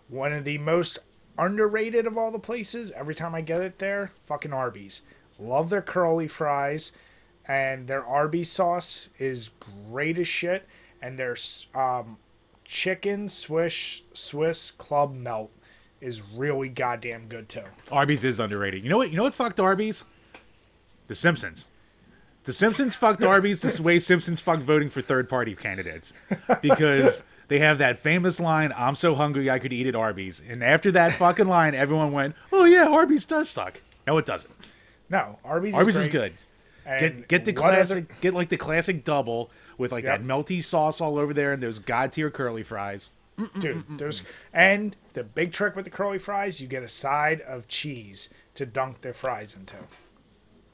One 0.08 0.32
of 0.32 0.44
the 0.44 0.58
most 0.58 0.98
underrated 1.36 2.06
of 2.06 2.16
all 2.16 2.30
the 2.30 2.38
places, 2.38 2.92
every 2.92 3.14
time 3.14 3.34
I 3.34 3.40
get 3.40 3.62
it 3.62 3.80
there, 3.80 4.12
fucking 4.22 4.52
Arby's. 4.52 5.02
Love 5.38 5.70
their 5.70 5.82
curly 5.82 6.28
fries. 6.28 6.92
And 7.46 7.86
their 7.86 8.04
Arby's 8.04 8.50
sauce 8.50 9.10
is 9.18 9.50
great 9.90 10.18
as 10.18 10.28
shit. 10.28 10.66
And 11.02 11.18
their 11.18 11.36
um, 11.74 12.16
chicken 12.64 13.28
Swiss 13.28 14.02
Swiss 14.14 14.70
club 14.70 15.14
melt 15.14 15.50
is 16.00 16.22
really 16.22 16.68
goddamn 16.68 17.26
good 17.28 17.48
too. 17.48 17.62
Arby's 17.90 18.24
is 18.24 18.40
underrated. 18.40 18.82
You 18.82 18.90
know 18.90 18.98
what? 18.98 19.10
You 19.10 19.16
know 19.16 19.24
what 19.24 19.34
fucked 19.34 19.60
Arby's? 19.60 20.04
The 21.08 21.14
Simpsons. 21.14 21.66
The 22.44 22.52
Simpsons 22.52 22.94
fucked 22.94 23.22
Arby's 23.24 23.60
the 23.62 23.82
way 23.82 23.98
Simpsons 23.98 24.40
fucked 24.40 24.62
voting 24.62 24.88
for 24.88 25.00
third 25.02 25.28
party 25.28 25.54
candidates. 25.54 26.12
Because 26.60 27.22
they 27.48 27.58
have 27.58 27.78
that 27.78 27.98
famous 27.98 28.40
line, 28.40 28.72
I'm 28.76 28.94
so 28.94 29.14
hungry 29.14 29.50
I 29.50 29.58
could 29.58 29.72
eat 29.72 29.86
at 29.86 29.94
Arby's. 29.94 30.42
And 30.46 30.62
after 30.62 30.90
that 30.92 31.12
fucking 31.12 31.48
line, 31.48 31.74
everyone 31.74 32.12
went, 32.12 32.34
Oh 32.52 32.64
yeah, 32.64 32.88
Arby's 32.88 33.24
does 33.24 33.48
suck. 33.50 33.80
No, 34.06 34.18
it 34.18 34.26
doesn't. 34.26 34.52
No, 35.10 35.38
Arby's. 35.44 35.74
Arby's 35.74 35.96
is 35.96 36.04
great. 36.08 36.12
good. 36.12 36.32
Get 36.84 37.28
get 37.28 37.44
the 37.44 37.52
what 37.52 37.64
other- 37.74 37.74
classic 37.76 38.20
get 38.20 38.34
like 38.34 38.48
the 38.50 38.56
classic 38.56 39.04
double 39.04 39.50
with 39.78 39.90
like 39.92 40.04
Yep. 40.04 40.20
that 40.20 40.26
melty 40.26 40.62
sauce 40.62 41.00
all 41.00 41.18
over 41.18 41.32
there 41.34 41.52
and 41.52 41.62
those 41.62 41.78
god 41.78 42.12
tier 42.12 42.30
curly 42.30 42.62
fries. 42.62 43.10
dude. 43.58 43.84
There's 43.98 44.22
and 44.52 44.94
the 45.14 45.24
big 45.24 45.52
trick 45.52 45.74
with 45.74 45.84
the 45.86 45.90
curly 45.90 46.18
fries, 46.18 46.60
you 46.60 46.68
get 46.68 46.82
a 46.82 46.88
side 46.88 47.40
of 47.40 47.66
cheese 47.68 48.32
to 48.54 48.64
dunk 48.66 49.00
the 49.00 49.12
fries 49.12 49.56
into. 49.56 49.76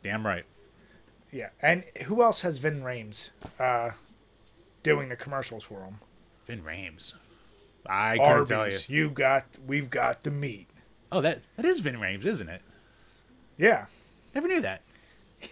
Damn 0.02 0.26
right. 0.26 0.44
Yeah, 1.32 1.50
and 1.62 1.84
who 2.06 2.22
else 2.22 2.40
has 2.42 2.58
Ving 2.58 2.80
Rhames 2.82 3.30
uh, 3.58 3.90
doing 4.82 5.08
the 5.10 5.16
commercials 5.16 5.62
for 5.64 5.80
them? 5.80 5.98
Ving 6.46 6.62
Rhames. 6.62 7.12
I 7.86 8.18
can't 8.18 8.48
tell 8.48 8.66
you. 8.68 8.76
You 8.88 9.10
got, 9.10 9.46
we've 9.66 9.88
got 9.88 10.24
the 10.24 10.30
meat. 10.30 10.68
Oh, 11.12 11.20
that 11.20 11.40
that 11.56 11.64
is 11.64 11.80
Ving 11.80 11.94
Rhames, 11.94 12.26
isn't 12.26 12.48
it? 12.48 12.62
Yeah, 13.56 13.86
Never 14.34 14.48
knew 14.48 14.60
that. 14.60 14.82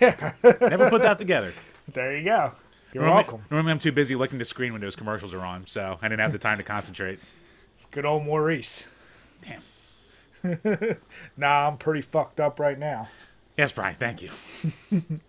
Yeah. 0.01 0.32
Never 0.43 0.91
put 0.91 1.03
that 1.03 1.18
together. 1.18 1.53
there 1.93 2.16
you 2.16 2.24
go. 2.24 2.53
You're 2.93 3.05
Normally, 3.05 3.24
welcome. 3.24 3.43
normally 3.51 3.72
I'm 3.72 3.78
too 3.78 3.93
busy 3.93 4.14
looking 4.14 4.39
the 4.39 4.45
screen 4.47 4.72
when 4.72 4.80
those 4.80 4.97
commercials 4.97 5.34
are 5.34 5.45
on, 5.45 5.66
so 5.66 5.99
I 6.01 6.09
didn't 6.09 6.20
have 6.20 6.32
the 6.32 6.39
time 6.39 6.57
to 6.59 6.64
concentrate. 6.64 7.18
Good 7.91 8.07
old 8.07 8.24
Maurice. 8.24 8.84
Damn. 9.43 9.62
Nah, 11.36 11.68
I'm 11.68 11.76
pretty 11.78 12.01
fucked 12.01 12.41
up 12.41 12.59
right 12.61 12.78
now. 12.78 13.09
Yes, 13.57 13.72
Brian, 13.72 13.95
thank 13.97 14.22
you. 14.22 14.30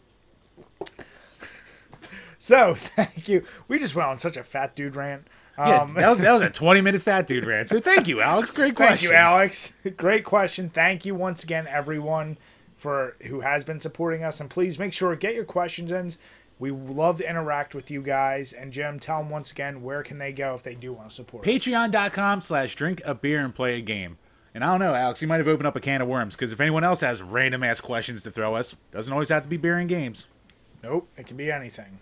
So 2.41 2.74
thank 2.74 3.28
you. 3.28 3.43
We 3.68 3.80
just 3.80 3.95
went 3.95 4.07
on 4.07 4.18
such 4.18 4.38
a 4.38 4.43
fat 4.43 4.74
dude 4.76 4.95
rant. 4.95 5.28
Yeah, 5.57 5.82
Um, 5.82 5.93
that, 5.95 6.10
was, 6.10 6.20
that 6.20 6.32
was 6.32 6.41
a 6.41 6.49
20 6.49 6.80
minute 6.80 7.01
fat 7.01 7.28
dude 7.28 7.45
rant. 7.45 7.68
So 7.68 7.82
thank 7.82 8.07
you, 8.07 8.22
Alex. 8.22 8.49
Great 8.51 8.76
question. 8.76 9.10
Thank 9.10 9.12
you, 9.12 9.14
Alex. 9.14 9.74
Great 9.97 10.24
question. 10.24 10.70
Thank 10.70 11.05
you 11.05 11.16
once 11.16 11.43
again, 11.43 11.68
everyone, 11.68 12.38
for 12.80 13.16
who 13.24 13.42
has 13.42 13.64
been 13.64 13.80
supporting 13.80 14.24
us. 14.24 14.40
And 14.40 14.50
please 14.50 14.80
make 14.80 14.94
sure 14.94 15.16
get 15.16 15.36
your 15.36 15.46
questions 15.46 15.92
in. 15.92 16.10
We 16.58 16.72
love 16.72 17.20
to 17.20 17.30
interact 17.30 17.76
with 17.76 17.92
you 17.92 18.02
guys. 18.02 18.52
And 18.52 18.74
Jim, 18.74 19.00
tell 19.00 19.20
them 19.20 19.30
once 19.30 19.52
again 19.52 19.82
where 19.82 20.02
can 20.02 20.18
they 20.18 20.32
go 20.32 20.56
if 20.56 20.64
they 20.64 20.76
do 20.76 20.94
want 20.94 21.10
to 21.10 21.16
support 21.16 21.48
us. 21.48 21.54
Patreon.com 21.54 22.42
slash 22.42 22.76
drink 22.76 23.02
a 23.06 23.14
beer 23.14 23.40
and 23.40 23.54
play 23.54 23.78
a 23.78 23.82
game. 23.82 24.18
And 24.54 24.64
I 24.64 24.68
don't 24.68 24.80
know, 24.80 24.96
Alex, 24.96 25.22
you 25.22 25.28
might 25.28 25.38
have 25.38 25.48
opened 25.48 25.68
up 25.68 25.76
a 25.76 25.80
can 25.80 26.02
of 26.02 26.08
worms 26.08 26.36
because 26.36 26.52
if 26.52 26.60
anyone 26.60 26.84
else 26.84 27.02
has 27.02 27.22
random 27.22 27.64
ass 27.64 27.80
questions 27.80 28.24
to 28.24 28.32
throw 28.32 28.56
us, 28.56 28.76
doesn't 28.92 29.14
always 29.14 29.30
have 29.30 29.44
to 29.44 29.50
be 29.50 29.58
beer 29.58 29.78
and 29.78 29.88
games. 29.88 30.28
Nope, 30.84 31.08
it 31.18 31.28
can 31.28 31.38
be 31.38 31.52
anything. 31.52 32.00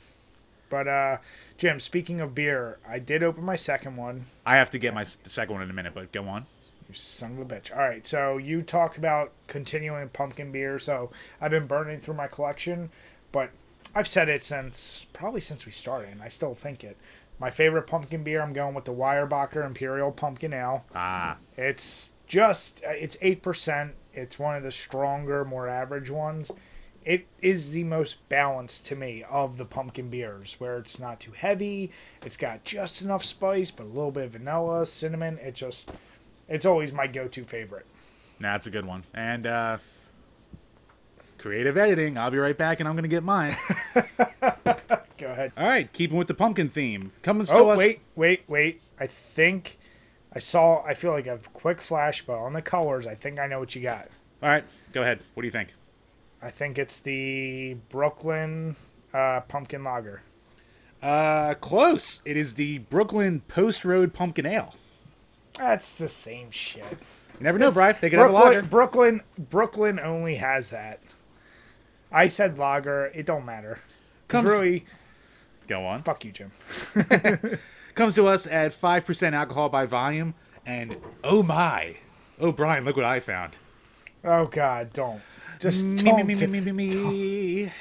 But 0.70 0.88
uh, 0.88 1.18
Jim, 1.58 1.80
speaking 1.80 2.22
of 2.22 2.34
beer, 2.36 2.78
I 2.88 3.00
did 3.00 3.24
open 3.24 3.44
my 3.44 3.56
second 3.56 3.98
one. 3.98 4.26
I 4.46 4.56
have 4.56 4.70
to 4.72 4.80
get 4.80 4.94
my 4.94 5.04
second 5.04 5.54
one 5.54 5.64
in 5.64 5.70
a 5.70 5.74
minute, 5.74 5.94
but 5.94 6.12
go 6.12 6.28
on. 6.28 6.46
You 6.88 6.96
son 6.96 7.34
of 7.34 7.40
a 7.40 7.46
bitch. 7.46 7.72
All 7.76 7.84
right, 7.84 8.06
so 8.06 8.38
you 8.38 8.62
talked 8.62 8.98
about 8.98 9.32
continuing 9.48 10.08
pumpkin 10.10 10.52
beer, 10.52 10.80
so 10.80 11.12
I've 11.42 11.52
been 11.52 11.68
burning 11.68 12.00
through 12.00 12.14
my 12.16 12.28
collection, 12.28 12.90
but 13.32 13.52
I've 13.94 14.08
said 14.08 14.30
it 14.30 14.42
since 14.42 15.06
probably 15.14 15.42
since 15.42 15.66
we 15.66 15.72
started, 15.72 16.10
and 16.12 16.22
I 16.22 16.30
still 16.30 16.56
think 16.56 16.84
it. 16.84 16.98
My 17.40 17.52
favorite 17.52 17.88
pumpkin 17.88 18.24
beer, 18.24 18.42
I'm 18.42 18.54
going 18.54 18.74
with 18.74 18.86
the 18.86 18.94
Weyerbacher 18.94 19.66
Imperial 19.66 20.12
Pumpkin 20.12 20.54
Ale. 20.54 20.84
Ah, 20.96 21.38
It's 21.56 22.14
just 22.26 22.82
uh, 22.86 22.92
it's 22.92 23.18
eight 23.22 23.42
percent. 23.44 23.94
It's 24.14 24.40
one 24.40 24.56
of 24.56 24.64
the 24.64 24.72
stronger, 24.72 25.46
more 25.46 25.68
average 25.68 26.10
ones. 26.10 26.52
It 27.06 27.28
is 27.42 27.72
the 27.72 27.84
most 27.86 28.28
balanced 28.28 28.86
to 28.88 28.96
me 28.96 29.24
of 29.30 29.58
the 29.58 29.66
pumpkin 29.66 30.10
beers, 30.10 30.56
where 30.60 30.78
it's 30.78 31.00
not 31.00 31.20
too 31.20 31.32
heavy. 31.32 31.92
It's 32.26 32.36
got 32.38 32.64
just 32.66 33.02
enough 33.02 33.24
spice, 33.24 33.72
but 33.72 33.84
a 33.84 33.88
little 33.88 34.12
bit 34.12 34.26
of 34.26 34.32
vanilla, 34.32 34.86
cinnamon. 34.86 35.38
It 35.38 35.56
just, 35.56 35.92
it's 36.50 36.66
always 36.66 36.92
my 36.94 37.08
go-to 37.08 37.44
favorite. 37.44 37.86
nah, 38.40 38.54
that's 38.54 38.68
a 38.68 38.70
good 38.72 38.86
one. 38.86 39.04
And 39.14 39.46
uh, 39.48 39.78
creative 41.38 41.78
editing. 41.78 42.18
I'll 42.18 42.32
be 42.32 42.38
right 42.38 42.58
back, 42.58 42.80
and 42.80 42.88
I'm 42.90 42.96
gonna 42.96 43.08
get 43.08 43.24
mine. 43.24 43.56
Go 45.18 45.28
ahead. 45.32 45.52
All 45.58 45.68
right, 45.68 45.92
keeping 45.94 46.18
with 46.18 46.28
the 46.28 46.34
pumpkin 46.34 46.70
theme, 46.70 47.12
comes 47.24 47.50
to 47.50 47.56
Oh 47.56 47.70
us. 47.70 47.78
wait, 47.78 48.02
wait, 48.16 48.44
wait. 48.48 48.82
I 49.00 49.08
think 49.08 49.78
I 50.34 50.40
saw. 50.40 50.84
I 50.84 50.94
feel 50.94 51.12
like 51.12 51.28
a 51.28 51.40
quick 51.54 51.82
flash, 51.82 52.26
but 52.26 52.38
on 52.38 52.54
the 52.54 52.62
colors, 52.62 53.08
I 53.08 53.16
think 53.16 53.40
I 53.40 53.48
know 53.48 53.60
what 53.60 53.76
you 53.76 53.82
got. 53.82 54.08
All 54.44 54.50
right, 54.50 54.64
go 54.94 55.02
ahead. 55.02 55.20
What 55.34 55.42
do 55.42 55.48
you 55.48 55.52
think? 55.52 55.74
I 56.42 56.52
think 56.52 56.78
it's 56.78 57.00
the 57.00 57.78
Brooklyn 57.90 58.76
uh, 59.14 59.42
Pumpkin 59.42 59.84
Lager. 59.84 60.22
Uh, 61.02 61.56
close. 61.56 62.22
It 62.26 62.38
is 62.38 62.54
the 62.56 62.80
Brooklyn 62.80 63.42
Post 63.48 63.84
Road 63.86 64.14
Pumpkin 64.14 64.46
Ale. 64.46 64.76
That's 65.58 65.98
the 65.98 66.08
same 66.08 66.52
shit. 66.52 66.84
You 66.84 67.42
never 67.44 67.58
know, 67.60 67.72
Brian. 67.72 67.96
They 68.02 68.10
could 68.10 68.20
have 68.20 68.30
a 68.30 68.32
Brooklyn, 68.34 68.54
lager. 68.56 68.68
Brooklyn, 68.68 69.22
Brooklyn 69.38 70.00
only 70.00 70.36
has 70.36 70.70
that. 70.72 71.00
I 72.12 72.28
said 72.28 72.58
lager. 72.58 73.08
It 73.14 73.26
don't 73.26 73.46
matter. 73.46 73.80
'Cause 74.28 74.42
Comes- 74.44 74.54
really, 74.54 74.86
Go 75.68 75.86
on. 75.86 76.04
fuck 76.04 76.24
you, 76.26 76.32
Jim. 76.32 76.52
Comes 77.96 78.16
to 78.16 78.28
us 78.28 78.46
at 78.48 78.74
five 78.74 79.06
percent 79.06 79.36
alcohol 79.36 79.70
by 79.70 79.86
volume, 79.86 80.36
and 80.66 80.98
oh 81.24 81.42
my, 81.44 81.98
oh 82.40 82.52
Brian, 82.52 82.86
look 82.86 82.96
what 82.96 83.06
I 83.06 83.20
found. 83.20 83.54
Oh 84.24 84.46
God, 84.46 84.94
don't. 84.94 85.22
Just 85.60 85.84
Me, 85.86 85.98
don't. 86.04 86.18
me, 86.28 86.36
me, 86.36 86.48
me, 86.48 86.60
me, 86.62 86.72
me, 86.72 86.96
me. 86.96 87.72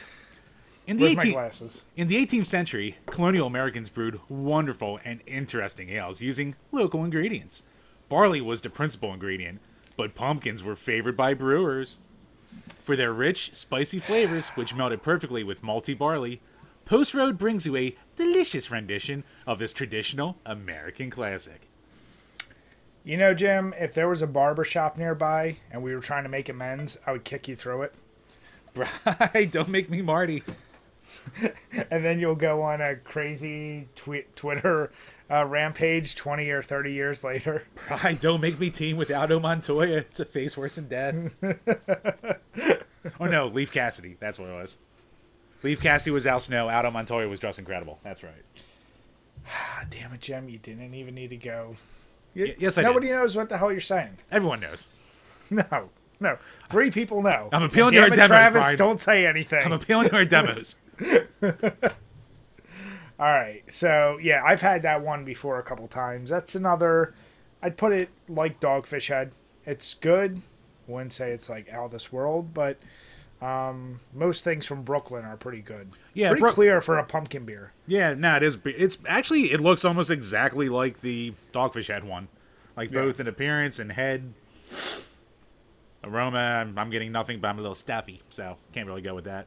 In 0.87 0.99
the 0.99 1.05
Where's 1.05 1.16
my 1.16 1.24
18th, 1.24 1.32
glasses? 1.32 1.84
in 1.97 2.09
the 2.09 2.24
18th 2.24 2.47
century, 2.47 2.97
colonial 3.07 3.47
Americans 3.47 3.89
brewed 3.89 4.20
wonderful 4.28 5.01
and 5.05 5.20
interesting 5.26 5.91
ales 5.91 6.20
using 6.20 6.55
local 6.70 7.05
ingredients. 7.05 7.64
Barley 8.09 8.41
was 8.41 8.61
the 8.61 8.70
principal 8.70 9.12
ingredient, 9.12 9.61
but 9.97 10.14
pumpkins 10.14 10.62
were 10.62 10.76
favored 10.76 11.16
by 11.16 11.34
brewers. 11.34 11.97
For 12.84 12.95
their 12.95 13.12
rich, 13.12 13.51
spicy 13.55 13.99
flavors, 13.99 14.49
which 14.49 14.74
melted 14.74 15.03
perfectly 15.03 15.43
with 15.43 15.62
malty 15.62 15.97
barley, 15.97 16.41
Post 16.84 17.14
Road 17.14 17.37
brings 17.37 17.66
you 17.66 17.74
a 17.76 17.97
delicious 18.14 18.70
rendition 18.70 19.24
of 19.45 19.59
this 19.59 19.72
traditional 19.72 20.37
American 20.47 21.11
classic. 21.11 21.62
You 23.03 23.16
know, 23.16 23.34
Jim, 23.34 23.74
if 23.76 23.93
there 23.93 24.09
was 24.09 24.22
a 24.22 24.26
barber 24.28 24.62
shop 24.62 24.97
nearby 24.97 25.57
and 25.72 25.82
we 25.82 25.95
were 25.95 26.01
trying 26.01 26.22
to 26.22 26.28
make 26.28 26.49
amends, 26.49 26.97
I 27.05 27.11
would 27.11 27.24
kick 27.24 27.49
you 27.49 27.57
through 27.57 27.82
it, 27.82 27.95
Right, 28.76 29.51
don't 29.51 29.68
make 29.68 29.89
me 29.91 30.03
Marty. 30.03 30.43
and 31.91 32.05
then 32.05 32.19
you'll 32.19 32.35
go 32.35 32.63
on 32.63 32.81
a 32.81 32.97
crazy 32.97 33.89
twi- 33.95 34.25
Twitter 34.35 34.91
uh, 35.31 35.45
rampage 35.45 36.15
twenty 36.15 36.51
or 36.51 36.63
thirty 36.63 36.93
years 36.93 37.23
later. 37.25 37.65
Right, 37.91 38.21
don't 38.21 38.41
make 38.41 38.59
me 38.61 38.71
team 38.71 38.97
with 38.97 39.11
Aldo 39.11 39.41
Montoya. 39.41 39.99
It's 39.99 40.21
a 40.21 40.25
face 40.25 40.57
worse 40.57 40.77
than 40.77 40.89
death. 40.89 41.35
oh 43.21 43.27
no, 43.27 43.47
Leif 43.49 43.73
Cassidy. 43.73 44.17
That's 44.21 44.39
what 44.39 44.49
it 44.49 44.55
was. 44.55 44.77
Leif 45.63 45.81
Cassidy 45.81 46.11
was 46.13 46.27
Al 46.27 46.41
Snow. 46.41 46.69
Aldo 46.69 46.91
Montoya 46.91 47.29
was 47.29 47.41
just 47.41 47.59
incredible. 47.59 47.99
That's 48.05 48.23
right. 48.23 48.33
God 49.45 49.87
damn 49.91 50.13
it, 50.13 50.21
Jim! 50.21 50.49
You 50.49 50.59
didn't 50.59 50.95
even 50.95 51.15
need 51.15 51.31
to 51.31 51.37
go. 51.37 51.77
You- 52.35 52.47
Y- 52.47 52.57
yes, 52.59 52.77
I 52.79 52.83
did. 52.83 52.89
Nobody 52.89 53.09
knows 53.11 53.35
what 53.37 53.49
the 53.49 53.57
hell 53.59 53.73
you're 53.73 53.81
saying. 53.81 54.17
Everyone 54.31 54.61
knows. 54.61 54.89
No, 55.49 55.91
no. 56.19 56.39
Three 56.69 56.91
people 56.91 57.23
know. 57.23 57.49
I'm 57.53 57.63
appealing 57.63 57.95
to 57.95 58.01
our 58.01 58.07
it, 58.09 58.11
demos, 58.17 58.27
Travis, 58.27 58.63
Brian. 58.65 58.77
don't 58.79 59.01
say 59.01 59.27
anything. 59.29 59.65
I'm 59.65 59.71
appealing 59.71 60.09
to 60.09 60.17
our 60.17 60.25
demos. 60.25 60.75
All 63.19 63.27
right. 63.27 63.63
So 63.69 64.19
yeah, 64.21 64.43
I've 64.45 64.61
had 64.61 64.83
that 64.83 65.03
one 65.03 65.25
before 65.25 65.59
a 65.59 65.63
couple 65.63 65.89
times. 65.89 66.31
That's 66.31 66.55
another. 66.55 67.15
I'd 67.63 67.77
put 67.77 67.93
it 67.93 68.11
like 68.29 68.61
Dogfish 68.61 69.09
Head. 69.09 69.33
It's 69.65 69.95
good. 69.95 70.43
Wouldn't 70.87 71.13
say 71.13 71.31
it's 71.33 71.49
like 71.49 71.69
out 71.71 71.87
of 71.87 71.91
this 71.91 72.13
world, 72.13 72.53
but 72.55 72.77
um, 73.43 74.01
most 74.15 74.45
things 74.45 74.67
from 74.67 74.83
Brooklyn 74.83 75.25
are 75.25 75.37
pretty 75.37 75.61
good. 75.63 75.91
Yeah, 76.15 76.29
pretty 76.29 76.41
Brook- 76.41 76.55
clear 76.55 76.81
for 76.81 76.99
a 76.99 77.05
pumpkin 77.05 77.45
beer. 77.45 77.73
Yeah, 77.87 78.15
no, 78.15 78.37
it 78.37 78.43
is. 78.43 78.59
It's 78.65 78.99
actually 79.09 79.51
it 79.53 79.61
looks 79.61 79.85
almost 79.85 80.11
exactly 80.11 80.69
like 80.69 81.01
the 81.01 81.33
Dogfish 81.53 81.89
Head 81.89 82.05
one, 82.05 82.29
like 82.77 82.93
Yeah. 82.93 83.01
both 83.03 83.19
in 83.19 83.27
appearance 83.27 83.79
and 83.79 83.93
head. 83.93 84.33
Aroma, 86.05 86.39
I'm, 86.39 86.79
I'm 86.79 86.91
getting 86.91 87.11
nothing, 87.11 87.41
but 87.41 87.49
I'm 87.49 87.59
a 87.59 87.63
little 87.63 87.75
stuffy, 87.75 88.23
so 88.31 88.57
can't 88.73 88.87
really 88.87 89.03
go 89.03 89.15
with 89.15 89.25
that. 89.25 89.47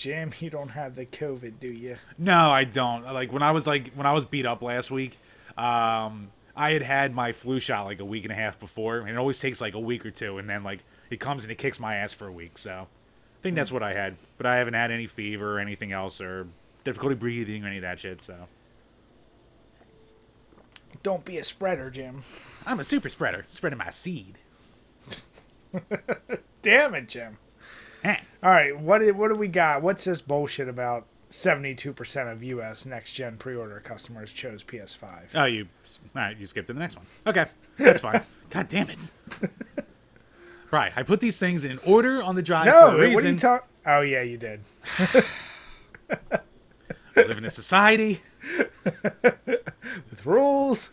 Jim, 0.00 0.32
you 0.40 0.48
don't 0.48 0.70
have 0.70 0.96
the 0.96 1.04
COVID, 1.04 1.60
do 1.60 1.68
you? 1.68 1.98
No, 2.16 2.50
I 2.50 2.64
don't. 2.64 3.04
Like 3.04 3.34
when 3.34 3.42
I 3.42 3.50
was 3.50 3.66
like 3.66 3.92
when 3.92 4.06
I 4.06 4.12
was 4.12 4.24
beat 4.24 4.46
up 4.46 4.62
last 4.62 4.90
week, 4.90 5.18
um, 5.58 6.30
I 6.56 6.70
had 6.70 6.80
had 6.80 7.14
my 7.14 7.32
flu 7.32 7.60
shot 7.60 7.84
like 7.84 8.00
a 8.00 8.04
week 8.06 8.24
and 8.24 8.32
a 8.32 8.34
half 8.34 8.58
before, 8.58 9.00
and 9.00 9.10
it 9.10 9.16
always 9.18 9.38
takes 9.38 9.60
like 9.60 9.74
a 9.74 9.78
week 9.78 10.06
or 10.06 10.10
two, 10.10 10.38
and 10.38 10.48
then 10.48 10.64
like 10.64 10.78
it 11.10 11.20
comes 11.20 11.44
and 11.44 11.52
it 11.52 11.58
kicks 11.58 11.78
my 11.78 11.96
ass 11.96 12.14
for 12.14 12.26
a 12.26 12.32
week. 12.32 12.56
So 12.56 12.72
I 12.72 13.42
think 13.42 13.56
that's 13.56 13.70
what 13.70 13.82
I 13.82 13.92
had, 13.92 14.16
but 14.38 14.46
I 14.46 14.56
haven't 14.56 14.72
had 14.72 14.90
any 14.90 15.06
fever 15.06 15.56
or 15.56 15.60
anything 15.60 15.92
else 15.92 16.18
or 16.18 16.48
difficulty 16.82 17.14
breathing 17.14 17.62
or 17.62 17.66
any 17.66 17.76
of 17.76 17.82
that 17.82 18.00
shit. 18.00 18.24
So 18.24 18.48
Don't 21.02 21.26
be 21.26 21.36
a 21.36 21.44
spreader, 21.44 21.90
Jim. 21.90 22.22
I'm 22.64 22.80
a 22.80 22.84
super 22.84 23.10
spreader, 23.10 23.44
spreading 23.50 23.78
my 23.78 23.90
seed. 23.90 24.38
Damn 26.62 26.94
it, 26.94 27.06
Jim. 27.06 27.36
All 28.42 28.50
right, 28.50 28.78
what 28.78 28.98
do, 29.00 29.12
what 29.14 29.28
do 29.28 29.34
we 29.38 29.48
got? 29.48 29.82
What's 29.82 30.04
this 30.04 30.20
bullshit 30.20 30.68
about? 30.68 31.06
Seventy-two 31.32 31.92
percent 31.92 32.28
of 32.28 32.42
U.S. 32.42 32.84
next-gen 32.84 33.36
pre-order 33.36 33.78
customers 33.78 34.32
chose 34.32 34.64
PS5. 34.64 35.26
Oh, 35.36 35.44
you. 35.44 35.68
All 36.16 36.22
right, 36.22 36.36
you 36.36 36.44
skipped 36.44 36.66
to 36.66 36.72
the 36.72 36.80
next 36.80 36.96
one. 36.96 37.06
Okay, 37.24 37.46
that's 37.78 38.00
fine. 38.00 38.22
God 38.50 38.68
damn 38.68 38.90
it. 38.90 39.12
Right, 40.72 40.92
I 40.96 41.04
put 41.04 41.20
these 41.20 41.38
things 41.38 41.64
in 41.64 41.78
order 41.84 42.20
on 42.20 42.34
the 42.34 42.42
drive 42.42 42.66
No, 42.66 42.72
for 42.72 42.78
a 42.78 42.88
what 42.90 42.94
are 42.96 43.00
reason. 43.02 43.32
you 43.34 43.38
talking? 43.38 43.68
Oh 43.86 44.00
yeah, 44.00 44.22
you 44.22 44.38
did. 44.38 44.60
I 46.10 46.40
live 47.16 47.38
in 47.38 47.44
a 47.44 47.50
society. 47.50 48.20
With 49.22 50.24
rules. 50.24 50.90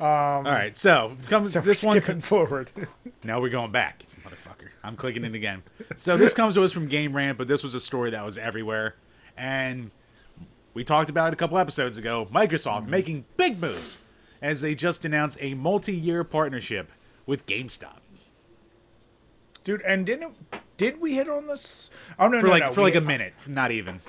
All 0.00 0.42
right, 0.42 0.76
so 0.76 1.16
comes 1.26 1.52
So 1.52 1.60
this 1.60 1.82
one. 1.82 1.96
skipping 2.00 2.20
forward. 2.20 2.70
Now 3.24 3.40
we're 3.40 3.48
going 3.48 3.72
back. 3.72 4.04
I'm 4.88 4.96
clicking 4.96 5.24
it 5.24 5.34
again. 5.34 5.62
So 5.96 6.16
this 6.16 6.32
comes 6.34 6.54
to 6.54 6.64
us 6.64 6.72
from 6.72 6.88
Game 6.88 7.14
Rant, 7.14 7.36
but 7.38 7.46
this 7.46 7.62
was 7.62 7.74
a 7.74 7.80
story 7.80 8.10
that 8.10 8.24
was 8.24 8.38
everywhere, 8.38 8.96
and 9.36 9.90
we 10.74 10.82
talked 10.82 11.10
about 11.10 11.28
it 11.28 11.34
a 11.34 11.36
couple 11.36 11.58
episodes 11.58 11.96
ago. 11.96 12.26
Microsoft 12.32 12.86
making 12.88 13.26
big 13.36 13.60
moves 13.60 13.98
as 14.40 14.62
they 14.62 14.74
just 14.74 15.04
announced 15.04 15.36
a 15.40 15.54
multi-year 15.54 16.24
partnership 16.24 16.90
with 17.26 17.44
GameStop 17.46 17.98
Dude, 19.64 19.82
and 19.82 20.06
didn't 20.06 20.34
did 20.78 20.98
we 20.98 21.14
hit 21.14 21.28
on 21.28 21.46
this? 21.46 21.90
Oh 22.18 22.28
no, 22.28 22.40
for 22.40 22.46
no, 22.46 22.52
like 22.52 22.62
no, 22.62 22.72
for 22.72 22.80
we- 22.80 22.84
like 22.86 22.94
a 22.94 23.02
minute, 23.02 23.34
not 23.46 23.70
even. 23.70 24.00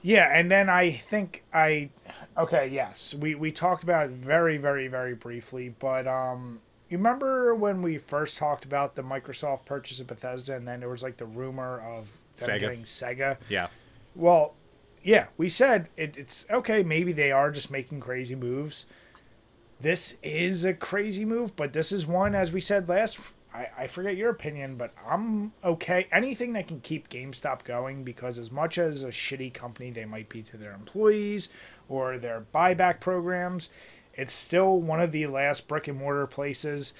Yeah, 0.00 0.30
and 0.32 0.48
then 0.48 0.68
I 0.68 0.92
think 0.92 1.42
I 1.52 1.90
okay, 2.36 2.68
yes. 2.68 3.16
We 3.16 3.34
we 3.34 3.50
talked 3.50 3.82
about 3.82 4.06
it 4.06 4.12
very 4.12 4.56
very 4.58 4.86
very 4.86 5.14
briefly, 5.14 5.74
but 5.76 6.06
um 6.06 6.60
you 6.88 6.96
remember 6.96 7.54
when 7.54 7.82
we 7.82 7.98
first 7.98 8.36
talked 8.36 8.64
about 8.64 8.94
the 8.94 9.02
Microsoft 9.02 9.64
purchase 9.64 10.00
of 10.00 10.06
Bethesda 10.06 10.56
and 10.56 10.66
then 10.66 10.80
there 10.80 10.88
was 10.88 11.02
like 11.02 11.16
the 11.18 11.26
rumor 11.26 11.80
of 11.80 12.16
them 12.38 12.48
Sega. 12.48 12.60
getting 12.60 12.82
Sega? 12.82 13.36
Yeah, 13.48 13.68
Well, 14.14 14.54
yeah, 15.02 15.26
we 15.36 15.48
said 15.48 15.88
it, 15.96 16.16
it's 16.16 16.46
okay, 16.50 16.82
maybe 16.82 17.12
they 17.12 17.32
are 17.32 17.50
just 17.50 17.70
making 17.70 18.00
crazy 18.00 18.34
moves. 18.34 18.86
This 19.80 20.16
is 20.22 20.64
a 20.64 20.74
crazy 20.74 21.24
move, 21.24 21.54
but 21.54 21.72
this 21.72 21.92
is 21.92 22.06
one, 22.06 22.34
as 22.34 22.50
we 22.52 22.60
said 22.60 22.88
last. 22.88 23.18
I, 23.54 23.68
I 23.78 23.86
forget 23.86 24.16
your 24.16 24.30
opinion, 24.30 24.76
but 24.76 24.92
I'm 25.08 25.52
okay. 25.64 26.06
Anything 26.12 26.52
that 26.54 26.66
can 26.66 26.80
keep 26.80 27.08
GameStop 27.08 27.64
going, 27.64 28.04
because 28.04 28.38
as 28.38 28.50
much 28.50 28.76
as 28.76 29.04
a 29.04 29.08
shitty 29.08 29.54
company 29.54 29.90
they 29.90 30.04
might 30.04 30.28
be 30.28 30.42
to 30.42 30.56
their 30.56 30.72
employees 30.72 31.48
or 31.88 32.18
their 32.18 32.44
buyback 32.54 33.00
programs, 33.00 33.70
it's 34.18 34.34
still 34.34 34.78
one 34.78 35.00
of 35.00 35.12
the 35.12 35.26
last 35.28 35.68
brick 35.68 35.88
and 35.88 35.96
mortar 35.96 36.26
places 36.26 36.92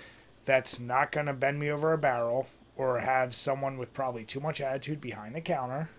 that's 0.45 0.81
not 0.81 1.13
going 1.13 1.27
to 1.27 1.35
bend 1.35 1.59
me 1.59 1.69
over 1.69 1.93
a 1.93 1.99
barrel 1.99 2.47
or 2.77 3.01
have 3.01 3.35
someone 3.35 3.77
with 3.77 3.93
probably 3.93 4.25
too 4.25 4.41
much 4.41 4.61
attitude 4.61 5.01
behind 5.01 5.35
the 5.35 5.41
counter 5.41 5.91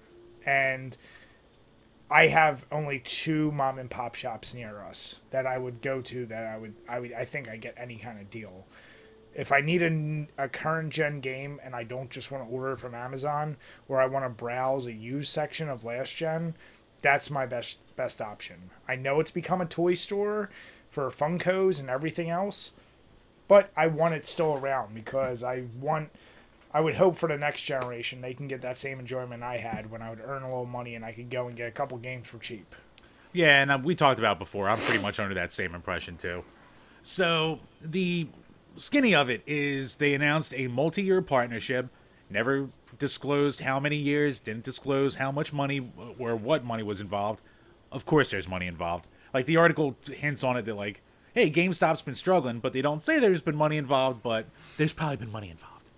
and 0.45 0.97
I 2.09 2.27
have 2.27 2.65
only 2.71 2.99
two 2.99 3.51
mom 3.51 3.77
and 3.77 3.89
pop 3.89 4.15
shops 4.15 4.53
near 4.53 4.81
us 4.81 5.21
that 5.29 5.45
I 5.45 5.57
would 5.57 5.81
go 5.81 6.01
to 6.01 6.25
that 6.27 6.45
I 6.45 6.57
would 6.57 6.73
I 6.87 6.99
would 6.99 7.13
I 7.13 7.25
think 7.25 7.47
I 7.47 7.57
get 7.57 7.75
any 7.77 7.97
kind 7.97 8.19
of 8.19 8.31
deal. 8.31 8.65
If 9.35 9.51
I 9.51 9.61
need 9.61 9.83
a, 9.83 10.43
a 10.43 10.49
current 10.49 10.91
gen 10.91 11.19
game 11.19 11.59
and 11.63 11.75
I 11.75 11.83
don't 11.83 12.09
just 12.09 12.31
want 12.31 12.47
to 12.47 12.49
order 12.49 12.73
it 12.73 12.79
from 12.79 12.95
Amazon 12.95 13.57
or 13.87 14.01
I 14.01 14.07
want 14.07 14.25
to 14.25 14.29
browse 14.29 14.87
a 14.87 14.93
used 14.93 15.29
section 15.29 15.69
of 15.69 15.83
last 15.83 16.15
gen, 16.15 16.55
that's 17.03 17.29
my 17.29 17.45
best 17.45 17.77
best 17.95 18.21
option. 18.21 18.71
I 18.87 18.95
know 18.95 19.19
it's 19.19 19.31
become 19.31 19.61
a 19.61 19.65
toy 19.65 19.93
store 19.93 20.49
for 20.89 21.09
Funkos 21.09 21.79
and 21.79 21.89
everything 21.89 22.29
else, 22.29 22.73
but 23.47 23.71
I 23.75 23.87
want 23.87 24.13
it 24.13 24.25
still 24.25 24.53
around 24.53 24.93
because 24.93 25.43
I 25.43 25.63
want 25.79 26.09
I 26.71 26.81
would 26.81 26.95
hope 26.95 27.15
for 27.15 27.27
the 27.27 27.37
next 27.37 27.63
generation 27.63 28.21
they 28.21 28.33
can 28.33 28.47
get 28.47 28.61
that 28.61 28.77
same 28.77 28.99
enjoyment 28.99 29.41
I 29.41 29.57
had 29.57 29.89
when 29.89 30.01
I 30.01 30.09
would 30.09 30.21
earn 30.23 30.43
a 30.43 30.47
little 30.47 30.65
money 30.65 30.95
and 30.95 31.03
I 31.03 31.11
could 31.11 31.29
go 31.29 31.47
and 31.47 31.55
get 31.55 31.67
a 31.67 31.71
couple 31.71 31.97
games 31.97 32.27
for 32.27 32.37
cheap. 32.37 32.75
Yeah, 33.33 33.61
and 33.61 33.71
uh, 33.71 33.79
we 33.81 33.95
talked 33.95 34.19
about 34.19 34.39
before. 34.39 34.69
I'm 34.69 34.77
pretty 34.79 35.01
much 35.01 35.19
under 35.19 35.35
that 35.35 35.51
same 35.51 35.75
impression 35.75 36.17
too. 36.17 36.43
So 37.03 37.59
the 37.81 38.27
skinny 38.75 39.15
of 39.15 39.29
it 39.29 39.43
is 39.45 39.97
they 39.97 40.13
announced 40.13 40.53
a 40.55 40.67
multi-year 40.67 41.21
partnership. 41.21 41.87
Never 42.29 42.69
disclosed 42.97 43.61
how 43.61 43.79
many 43.79 43.95
years. 43.95 44.39
Didn't 44.39 44.63
disclose 44.63 45.15
how 45.15 45.31
much 45.31 45.51
money 45.51 45.91
or 46.19 46.35
what 46.35 46.63
money 46.63 46.83
was 46.83 46.99
involved. 46.99 47.41
Of 47.91 48.05
course, 48.05 48.31
there's 48.31 48.47
money 48.47 48.67
involved. 48.67 49.07
Like 49.33 49.45
the 49.45 49.57
article 49.57 49.97
hints 50.05 50.43
on 50.43 50.57
it 50.57 50.65
that 50.65 50.75
like, 50.75 51.01
hey, 51.33 51.49
GameStop's 51.51 52.01
been 52.01 52.15
struggling, 52.15 52.59
but 52.59 52.73
they 52.73 52.81
don't 52.81 53.01
say 53.01 53.19
there's 53.19 53.41
been 53.41 53.55
money 53.55 53.77
involved. 53.77 54.23
But 54.23 54.45
there's 54.77 54.93
probably 54.93 55.17
been 55.17 55.31
money 55.31 55.49
involved. 55.49 55.89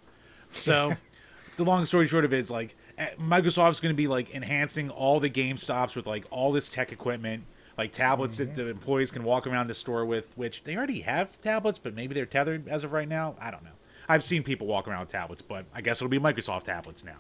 So, 0.52 0.96
the 1.58 1.64
long 1.64 1.86
story 1.86 2.08
short 2.08 2.26
of 2.26 2.34
it 2.34 2.40
is 2.40 2.52
like 2.52 2.76
eh, 2.98 3.10
Microsoft's 3.20 3.80
going 3.80 3.94
to 3.94 3.98
be 3.98 4.08
like 4.08 4.34
enhancing 4.34 4.90
all 4.90 5.20
the 5.20 5.30
GameStops 5.30 5.96
with 5.96 6.08
like 6.08 6.26
all 6.32 6.52
this 6.52 6.70
tech 6.70 6.92
equipment, 6.92 7.44
like 7.78 7.92
tablets 7.92 8.36
mm-hmm. 8.36 8.54
that 8.54 8.56
the 8.56 8.70
employees 8.70 9.12
can 9.12 9.24
walk 9.24 9.48
around 9.48 9.68
the 9.68 9.74
store 9.74 10.06
with, 10.06 10.32
which 10.36 10.64
they 10.64 10.76
already 10.76 11.02
have 11.02 11.40
tablets, 11.42 11.80
but 11.80 11.94
maybe 11.94 12.14
they're 12.14 12.26
tethered 12.26 12.68
as 12.68 12.84
of 12.84 12.92
right 12.92 13.08
now. 13.08 13.36
I 13.40 13.52
don't 13.52 13.64
know. 13.64 13.72
I've 14.08 14.24
seen 14.24 14.44
people 14.44 14.68
walk 14.68 14.88
around 14.88 15.02
with 15.02 15.10
tablets, 15.10 15.42
but 15.42 15.66
I 15.74 15.82
guess 15.82 16.00
it'll 16.00 16.10
be 16.10 16.20
Microsoft 16.20 16.64
tablets 16.64 17.04
now. 17.04 17.18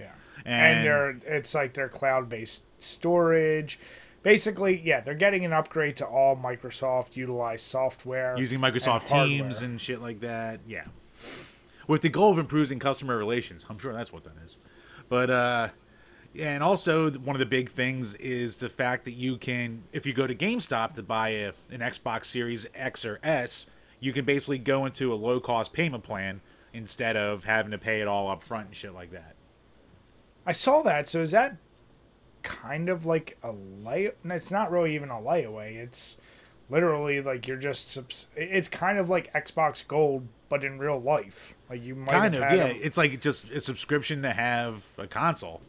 Yeah, 0.00 0.12
and, 0.44 0.78
and 0.78 0.86
they're 0.86 1.36
it's 1.36 1.54
like 1.54 1.74
their 1.74 1.88
cloud-based 1.88 2.64
storage. 2.82 3.78
Basically, 4.22 4.80
yeah, 4.84 5.00
they're 5.00 5.14
getting 5.14 5.44
an 5.44 5.52
upgrade 5.52 5.96
to 5.98 6.06
all 6.06 6.36
Microsoft 6.36 7.16
utilized 7.16 7.64
software 7.64 8.36
using 8.36 8.60
Microsoft 8.60 9.10
and 9.12 9.28
Teams 9.28 9.62
and 9.62 9.80
shit 9.80 10.02
like 10.02 10.20
that. 10.20 10.60
Yeah 10.66 10.84
with 11.88 12.02
the 12.02 12.08
goal 12.08 12.30
of 12.30 12.38
improving 12.38 12.78
customer 12.78 13.16
relations. 13.16 13.66
I'm 13.68 13.78
sure 13.78 13.92
that's 13.92 14.12
what 14.12 14.22
that 14.22 14.34
is. 14.44 14.56
But 15.08 15.30
uh, 15.30 15.68
and 16.38 16.62
also 16.62 17.10
one 17.10 17.34
of 17.34 17.40
the 17.40 17.46
big 17.46 17.70
things 17.70 18.14
is 18.14 18.58
the 18.58 18.68
fact 18.68 19.04
that 19.06 19.14
you 19.14 19.38
can, 19.38 19.82
if 19.92 20.06
you 20.06 20.12
go 20.12 20.28
to 20.28 20.34
GameStop 20.34 20.92
to 20.92 21.02
buy 21.02 21.30
a, 21.30 21.52
an 21.70 21.80
Xbox 21.80 22.26
Series 22.26 22.66
X 22.74 23.04
or 23.04 23.18
S, 23.24 23.66
you 23.98 24.12
can 24.12 24.24
basically 24.24 24.58
go 24.58 24.84
into 24.86 25.12
a 25.12 25.16
low 25.16 25.40
cost 25.40 25.72
payment 25.72 26.04
plan 26.04 26.42
instead 26.72 27.16
of 27.16 27.44
having 27.44 27.72
to 27.72 27.78
pay 27.78 28.00
it 28.00 28.06
all 28.06 28.30
up 28.30 28.44
front 28.44 28.66
and 28.66 28.76
shit 28.76 28.94
like 28.94 29.10
that. 29.10 29.34
I 30.46 30.52
saw 30.52 30.82
that. 30.82 31.08
So 31.08 31.22
is 31.22 31.30
that 31.32 31.56
kind 32.48 32.88
of 32.88 33.04
like 33.04 33.36
a 33.42 33.52
lay? 33.52 34.10
It's 34.24 34.50
not 34.50 34.70
really 34.70 34.94
even 34.94 35.10
a 35.10 35.14
layaway. 35.14 35.76
It's 35.76 36.16
literally 36.70 37.20
like 37.20 37.46
you're 37.46 37.58
just. 37.58 37.96
It's 38.34 38.68
kind 38.68 38.98
of 38.98 39.10
like 39.10 39.32
Xbox 39.34 39.86
Gold, 39.86 40.26
but 40.48 40.64
in 40.64 40.78
real 40.78 41.00
life. 41.00 41.54
Like 41.68 41.84
you 41.84 41.94
might 41.94 42.10
kind 42.10 42.34
of 42.34 42.40
yeah. 42.40 42.64
A... 42.64 42.74
It's 42.74 42.96
like 42.96 43.20
just 43.20 43.50
a 43.50 43.60
subscription 43.60 44.22
to 44.22 44.32
have 44.32 44.84
a 44.96 45.06
console. 45.06 45.60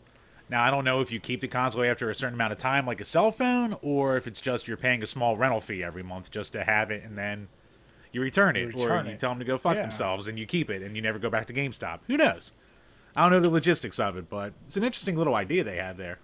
Now 0.50 0.64
I 0.64 0.72
don't 0.72 0.86
know 0.86 1.02
if 1.02 1.12
you 1.12 1.20
keep 1.20 1.42
the 1.42 1.48
console 1.48 1.84
after 1.84 2.10
a 2.10 2.16
certain 2.16 2.36
amount 2.36 2.54
of 2.54 2.58
time, 2.58 2.86
like 2.86 3.02
a 3.02 3.06
cell 3.06 3.32
phone, 3.32 3.76
or 3.82 4.18
if 4.18 4.26
it's 4.26 4.42
just 4.42 4.68
you're 4.68 4.78
paying 4.78 5.04
a 5.04 5.08
small 5.08 5.38
rental 5.38 5.62
fee 5.62 5.84
every 5.84 6.02
month 6.02 6.32
just 6.32 6.54
to 6.54 6.64
have 6.64 6.90
it, 6.90 7.04
and 7.04 7.18
then 7.18 7.50
you 8.12 8.22
return 8.22 8.56
it, 8.56 8.62
you 8.62 8.68
return 8.68 9.06
or 9.06 9.12
you 9.12 9.18
tell 9.18 9.32
them 9.32 9.40
to 9.40 9.46
go 9.46 9.58
fuck 9.58 9.76
yeah. 9.76 9.82
themselves, 9.82 10.28
and 10.28 10.40
you 10.40 10.46
keep 10.46 10.70
it, 10.70 10.82
and 10.82 10.96
you 10.96 11.02
never 11.02 11.20
go 11.20 11.30
back 11.30 11.46
to 11.48 11.54
GameStop. 11.54 12.00
Who 12.08 12.18
knows? 12.18 12.54
I 13.16 13.24
don't 13.24 13.32
know 13.32 13.40
the 13.40 13.50
logistics 13.50 14.00
of 14.00 14.18
it, 14.18 14.30
but 14.30 14.54
it's 14.66 14.78
an 14.78 14.84
interesting 14.84 15.16
little 15.16 15.36
idea 15.36 15.64
they 15.64 15.78
have 15.78 15.98
there. 15.98 16.20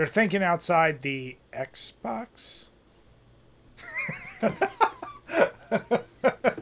They're 0.00 0.06
thinking 0.06 0.42
outside 0.42 1.02
the 1.02 1.36
Xbox. 1.52 2.68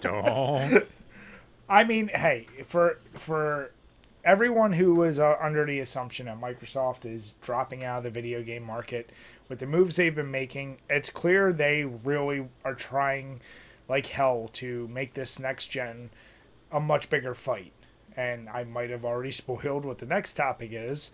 don't. 0.01 0.82
I 1.68 1.84
mean, 1.84 2.09
hey, 2.09 2.49
for 2.64 2.99
for 3.14 3.70
everyone 4.24 4.72
who 4.72 4.93
was 4.97 5.20
uh, 5.20 5.36
under 5.41 5.64
the 5.64 5.78
assumption 5.78 6.26
that 6.26 6.41
Microsoft 6.41 7.05
is 7.05 7.34
dropping 7.41 7.84
out 7.84 7.99
of 7.99 8.03
the 8.03 8.11
video 8.11 8.43
game 8.43 8.64
market 8.64 9.11
with 9.49 9.61
the 9.61 9.66
moves 9.66 9.95
they've 9.95 10.16
been 10.16 10.32
making, 10.32 10.78
it's 10.91 11.09
clear 11.09 11.53
they 11.53 11.84
really 11.84 12.49
are 12.64 12.74
trying 12.74 13.41
like 13.89 14.07
hell 14.07 14.51
to 14.55 14.89
make 14.89 15.14
this 15.14 15.39
next 15.39 15.66
gen 15.66 16.11
a 16.72 16.80
much 16.80 17.09
bigger 17.09 17.36
fight. 17.36 17.72
And 18.16 18.49
I 18.49 18.64
might 18.64 18.91
have 18.91 19.05
already 19.05 19.30
spoiled 19.30 19.84
what 19.84 19.99
the 19.99 20.07
next 20.07 20.32
topic 20.32 20.70
is, 20.72 21.12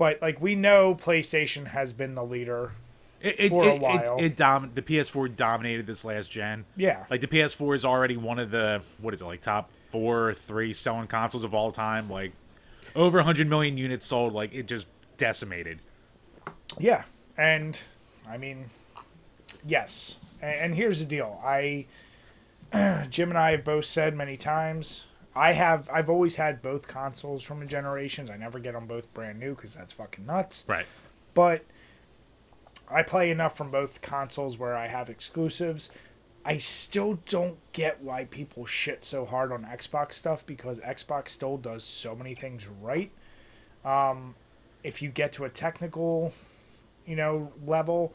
but 0.00 0.22
like 0.22 0.40
we 0.40 0.54
know 0.54 0.94
PlayStation 0.94 1.66
has 1.66 1.92
been 1.92 2.14
the 2.14 2.24
leader 2.24 2.72
it, 3.20 3.36
it, 3.38 3.48
for 3.50 3.68
a 3.68 3.74
it, 3.74 3.80
while. 3.82 4.16
It, 4.16 4.24
it 4.24 4.36
dom- 4.36 4.70
the 4.74 4.80
PS4 4.80 5.36
dominated 5.36 5.86
this 5.86 6.06
last 6.06 6.30
gen. 6.30 6.64
Yeah. 6.74 7.04
Like 7.10 7.20
the 7.20 7.26
PS4 7.26 7.74
is 7.76 7.84
already 7.84 8.16
one 8.16 8.38
of 8.38 8.50
the 8.50 8.80
what 9.02 9.12
is 9.12 9.20
it 9.20 9.26
like 9.26 9.42
top 9.42 9.70
four 9.90 10.30
or 10.30 10.32
three 10.32 10.72
selling 10.72 11.06
consoles 11.06 11.44
of 11.44 11.52
all 11.52 11.70
time. 11.70 12.08
Like 12.08 12.32
over 12.96 13.18
100 13.18 13.46
million 13.46 13.76
units 13.76 14.06
sold. 14.06 14.32
Like 14.32 14.54
it 14.54 14.66
just 14.66 14.86
decimated. 15.18 15.80
Yeah, 16.78 17.04
and 17.36 17.78
I 18.26 18.38
mean, 18.38 18.70
yes. 19.66 20.16
And, 20.40 20.54
and 20.54 20.74
here's 20.74 21.00
the 21.00 21.04
deal. 21.04 21.38
I 21.44 21.84
Jim 23.10 23.28
and 23.28 23.36
I 23.36 23.50
have 23.50 23.64
both 23.64 23.84
said 23.84 24.16
many 24.16 24.38
times. 24.38 25.04
I 25.34 25.52
have 25.52 25.88
I've 25.92 26.10
always 26.10 26.36
had 26.36 26.62
both 26.62 26.88
consoles 26.88 27.42
from 27.42 27.60
the 27.60 27.66
generations. 27.66 28.30
I 28.30 28.36
never 28.36 28.58
get 28.58 28.74
them 28.74 28.86
both 28.86 29.12
brand 29.14 29.38
new 29.38 29.54
because 29.54 29.74
that's 29.74 29.92
fucking 29.92 30.26
nuts. 30.26 30.64
Right. 30.66 30.86
But 31.34 31.64
I 32.90 33.02
play 33.02 33.30
enough 33.30 33.56
from 33.56 33.70
both 33.70 34.00
consoles 34.00 34.58
where 34.58 34.74
I 34.74 34.88
have 34.88 35.08
exclusives. 35.08 35.90
I 36.44 36.56
still 36.56 37.18
don't 37.28 37.58
get 37.72 38.00
why 38.02 38.24
people 38.24 38.66
shit 38.66 39.04
so 39.04 39.24
hard 39.24 39.52
on 39.52 39.64
Xbox 39.64 40.14
stuff 40.14 40.44
because 40.44 40.78
Xbox 40.78 41.28
still 41.28 41.58
does 41.58 41.84
so 41.84 42.16
many 42.16 42.34
things 42.34 42.66
right. 42.66 43.10
Um, 43.84 44.34
if 44.82 45.02
you 45.02 45.10
get 45.10 45.32
to 45.34 45.44
a 45.44 45.50
technical, 45.50 46.32
you 47.06 47.14
know, 47.14 47.52
level, 47.66 48.14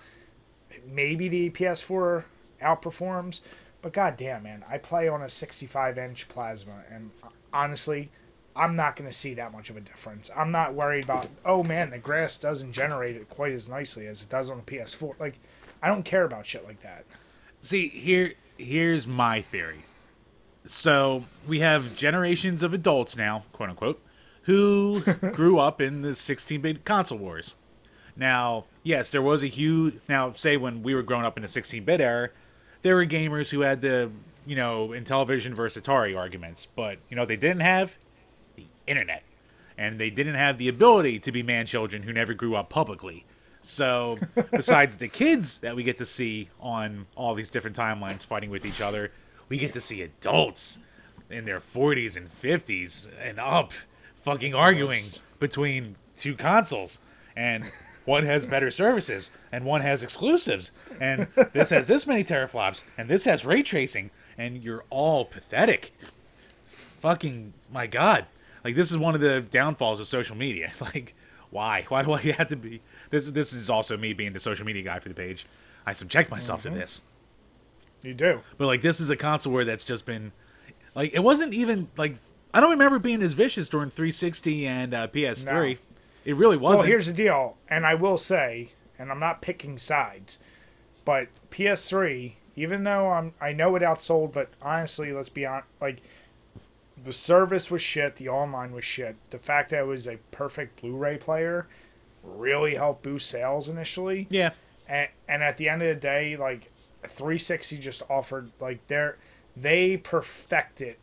maybe 0.88 1.30
the 1.30 1.52
PS4 1.52 2.24
outperforms. 2.62 3.42
But 3.86 3.94
goddamn, 3.94 4.42
man, 4.42 4.66
I 4.68 4.80
play 4.80 5.08
on 5.08 5.22
a 5.22 5.30
65 5.30 6.00
inch 6.00 6.28
plasma, 6.28 6.82
and 6.92 7.12
uh, 7.22 7.28
honestly, 7.54 8.10
I'm 8.56 8.76
not 8.76 8.96
going 8.96 9.08
to 9.08 9.16
see 9.16 9.36
that 9.36 9.52
much 9.52 9.70
of 9.70 9.78
a 9.78 9.80
difference. 9.80 10.32
I'm 10.36 10.50
not 10.50 10.74
worried 10.74 11.04
about, 11.04 11.28
oh 11.46 11.62
man, 11.62 11.92
the 11.92 12.00
grass 12.00 12.36
doesn't 12.36 12.72
generate 12.72 13.16
it 13.16 13.30
quite 13.30 13.52
as 13.52 13.70
nicely 13.70 14.08
as 14.08 14.24
it 14.24 14.30
does 14.30 14.50
on 14.50 14.58
the 14.58 14.64
PS4. 14.64 15.20
Like, 15.20 15.36
I 15.84 15.90
don't 15.90 16.02
care 16.02 16.24
about 16.24 16.48
shit 16.48 16.66
like 16.66 16.82
that. 16.82 17.06
See, 17.62 17.90
here 17.90 18.34
here's 18.58 19.06
my 19.06 19.40
theory. 19.40 19.86
So 20.66 21.26
we 21.48 21.60
have 21.60 21.96
generations 21.96 22.64
of 22.64 22.74
adults 22.74 23.16
now, 23.16 23.44
quote 23.52 23.70
unquote, 23.70 24.02
who 24.46 25.02
grew 25.32 25.60
up 25.60 25.80
in 25.80 26.02
the 26.02 26.14
16-bit 26.14 26.86
console 26.86 27.20
wars. 27.20 27.54
Now, 28.16 28.66
yes, 28.82 29.12
there 29.12 29.22
was 29.22 29.44
a 29.44 29.48
huge. 29.48 30.00
Now, 30.10 30.34
say 30.34 30.58
when 30.58 30.82
we 30.82 30.96
were 30.96 31.04
growing 31.04 31.26
up 31.26 31.38
in 31.38 31.44
the 31.44 31.48
16-bit 31.48 32.02
era, 32.02 32.32
there 32.86 32.96
were 32.96 33.06
gamers 33.08 33.50
who 33.50 33.62
had 33.62 33.82
the, 33.82 34.12
you 34.46 34.56
know, 34.56 34.90
Intellivision 34.90 35.56
versus 35.56 35.82
Atari 35.82 36.16
arguments, 36.16 36.68
but 36.68 37.00
you 37.10 37.16
know 37.16 37.26
they 37.26 37.36
didn't 37.36 37.62
have 37.62 37.98
the 38.56 38.68
internet, 38.86 39.24
and 39.76 40.00
they 40.00 40.12
didn't 40.12 40.36
have 40.36 40.60
the 40.60 40.68
ability 40.68 41.18
to 41.18 41.32
be 41.32 41.42
man 41.42 41.66
children 41.66 42.04
who 42.04 42.14
never 42.14 42.36
grew 42.36 42.56
up 42.56 42.70
publicly. 42.70 43.26
So, 43.60 44.20
besides 44.52 44.98
the 44.98 45.08
kids 45.08 45.58
that 45.62 45.76
we 45.76 45.82
get 45.82 45.98
to 45.98 46.06
see 46.06 46.50
on 46.60 47.08
all 47.16 47.34
these 47.34 47.50
different 47.50 47.76
timelines 47.76 48.24
fighting 48.24 48.52
with 48.52 48.68
each 48.68 48.82
other, 48.82 49.12
we 49.50 49.58
get 49.58 49.74
to 49.74 49.82
see 49.82 50.04
adults 50.04 50.78
in 51.28 51.46
their 51.46 51.60
40s 51.60 52.16
and 52.16 52.30
50s 52.30 53.08
and 53.20 53.40
up 53.40 53.74
fucking 54.14 54.52
That's 54.52 54.62
arguing 54.62 55.02
between 55.40 55.96
two 56.16 56.36
consoles. 56.36 57.00
And 57.36 57.72
one 58.06 58.24
has 58.24 58.46
better 58.46 58.72
services, 58.72 59.32
and 59.52 59.66
one 59.66 59.82
has 59.82 60.04
exclusives, 60.04 60.72
and 61.00 61.28
this 61.54 61.72
has 61.72 61.88
this 61.88 62.08
many 62.08 62.24
teraflops, 62.24 62.84
and 62.98 63.10
this 63.10 63.26
has 63.26 63.46
ray 63.46 63.64
tracing, 63.64 64.12
and 64.38 64.64
you're 64.64 64.86
all 64.90 65.26
pathetic. 65.26 65.94
Fucking, 67.00 67.54
my 67.72 67.88
God. 67.88 68.26
Like, 68.64 68.76
this 68.76 68.92
is 68.92 68.98
one 68.98 69.16
of 69.16 69.22
the 69.22 69.42
downfalls 69.42 70.00
of 70.00 70.08
social 70.08 70.36
media. 70.36 70.72
Like, 70.82 71.16
why? 71.52 71.86
Why 71.88 72.04
do 72.04 72.12
I 72.12 72.20
have 72.20 72.50
to 72.50 72.56
be 72.56 72.82
this 73.10 73.28
this 73.28 73.54
is 73.54 73.70
also 73.70 73.98
me 73.98 74.14
being 74.14 74.34
the 74.34 74.40
social 74.40 74.66
media 74.66 74.84
guy 74.84 75.00
for 75.00 75.10
the 75.10 75.16
page. 75.16 75.46
I 75.86 75.94
subject 75.94 76.30
myself 76.30 76.64
mm-hmm. 76.64 76.74
to 76.74 76.80
this. 76.80 77.02
You 78.02 78.14
do. 78.14 78.42
But 78.58 78.68
like 78.68 78.82
this 78.82 79.00
is 79.00 79.10
a 79.10 79.16
console 79.16 79.54
where 79.54 79.64
that's 79.66 79.84
just 79.84 80.06
been 80.06 80.32
like 80.94 81.14
it 81.14 81.22
wasn't 81.22 81.54
even 81.54 81.88
like 81.98 82.18
I 82.54 82.60
don't 82.60 82.72
remember 82.72 83.00
being 83.00 83.22
as 83.22 83.34
vicious 83.34 83.70
during 83.70 83.90
360 83.90 84.66
and 84.68 84.94
uh, 84.94 85.08
PS3. 85.08 85.78
It 86.26 86.36
really 86.36 86.58
wasn't. 86.58 86.80
Well, 86.80 86.88
here's 86.88 87.06
the 87.08 87.14
deal, 87.14 87.58
and 87.70 87.86
I 87.86 87.96
will 87.96 88.18
say, 88.18 88.72
and 89.00 89.12
I'm 89.12 89.20
not 89.20 89.42
picking 89.42 89.78
sides, 89.78 90.40
but 91.06 91.28
PS3, 91.52 92.34
even 92.56 92.84
though 92.84 93.10
I'm, 93.12 93.34
I 93.40 93.54
know 93.54 93.76
it 93.76 93.84
outsold, 93.84 94.34
but 94.34 94.50
honestly, 94.62 95.14
let's 95.14 95.30
be 95.30 95.46
honest, 95.46 95.68
like 95.80 96.02
the 97.04 97.14
service 97.14 97.70
was 97.70 97.82
shit, 97.82 98.16
the 98.16 98.30
online 98.30 98.72
was 98.72 98.84
shit. 98.84 99.16
The 99.30 99.38
fact 99.38 99.70
that 99.70 99.82
it 99.82 99.88
was 99.88 100.08
a 100.08 100.18
perfect 100.32 100.82
Blu-ray 100.82 101.18
player 101.18 101.68
really 102.24 102.76
helped 102.76 103.04
boost 103.04 103.30
sales 103.30 103.70
initially. 103.70 104.28
yeah. 104.30 104.52
And, 104.88 105.10
and 105.28 105.44
at 105.44 105.58
the 105.58 105.68
end 105.70 105.82
of 105.82 105.88
the 105.88 105.96
day, 105.96 106.38
like 106.38 106.72
360 107.04 107.78
just 107.80 108.02
offered 108.10 108.52
like 108.60 108.86
they're 108.88 109.18
they 109.58 109.98
perfected 109.98 110.96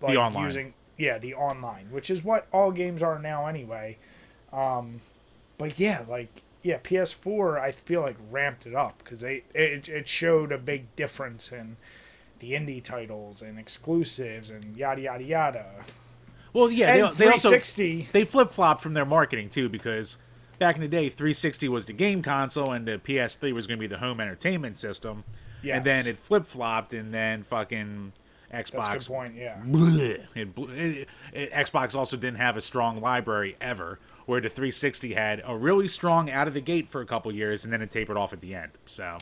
like 0.00 0.18
online. 0.18 0.44
using 0.44 0.74
yeah 0.98 1.18
the 1.18 1.34
online, 1.34 1.86
which 1.90 2.10
is 2.10 2.22
what 2.24 2.46
all 2.52 2.70
games 2.70 3.02
are 3.02 3.18
now 3.18 3.46
anyway. 3.46 3.96
Um, 4.52 5.00
but 5.58 5.78
yeah, 5.78 6.04
like 6.08 6.42
yeah, 6.62 6.78
PS4 6.78 7.60
I 7.60 7.72
feel 7.72 8.02
like 8.02 8.16
ramped 8.30 8.66
it 8.66 8.74
up 8.74 8.98
because 8.98 9.20
they 9.20 9.42
it, 9.54 9.88
it 9.88 10.08
showed 10.08 10.52
a 10.52 10.58
big 10.58 10.94
difference 10.96 11.52
in 11.52 11.76
the 12.40 12.52
indie 12.52 12.82
titles 12.82 13.42
and 13.42 13.58
exclusives 13.58 14.50
and 14.50 14.76
yada 14.76 15.02
yada 15.02 15.24
yada. 15.24 15.66
Well, 16.52 16.70
yeah. 16.70 16.94
And 17.06 17.16
They, 17.16 17.26
they 17.26 17.30
also 17.30 17.50
they 18.12 18.24
flip 18.24 18.50
flopped 18.50 18.82
from 18.82 18.94
their 18.94 19.04
marketing 19.04 19.50
too 19.50 19.68
because 19.68 20.16
back 20.58 20.74
in 20.74 20.80
the 20.82 20.88
day, 20.88 21.08
360 21.08 21.68
was 21.68 21.86
the 21.86 21.92
game 21.92 22.22
console 22.22 22.72
and 22.72 22.86
the 22.86 22.98
PS3 22.98 23.52
was 23.52 23.66
going 23.66 23.78
to 23.78 23.80
be 23.80 23.86
the 23.86 23.98
home 23.98 24.20
entertainment 24.20 24.78
system. 24.78 25.24
Yes. 25.62 25.76
And 25.76 25.84
then 25.84 26.06
it 26.06 26.16
flip 26.16 26.46
flopped, 26.46 26.94
and 26.94 27.12
then 27.12 27.42
fucking 27.42 28.12
That's 28.50 28.70
a 28.70 28.72
Xbox. 28.72 28.92
good 28.92 29.06
point. 29.06 29.34
Yeah. 29.34 29.60
bleh, 29.62 30.20
it, 30.34 30.48
it, 30.58 31.08
it, 31.34 31.52
Xbox 31.52 31.94
also 31.94 32.16
didn't 32.16 32.38
have 32.38 32.56
a 32.56 32.62
strong 32.62 33.00
library 33.00 33.56
ever, 33.60 33.98
where 34.26 34.40
the 34.40 34.48
360 34.48 35.14
had 35.14 35.42
a 35.44 35.56
really 35.56 35.88
strong 35.88 36.30
out 36.30 36.48
of 36.48 36.54
the 36.54 36.60
gate 36.60 36.88
for 36.88 37.00
a 37.00 37.06
couple 37.06 37.32
years, 37.32 37.64
and 37.64 37.72
then 37.72 37.82
it 37.82 37.90
tapered 37.90 38.16
off 38.16 38.32
at 38.32 38.40
the 38.40 38.54
end. 38.54 38.72
So 38.86 39.18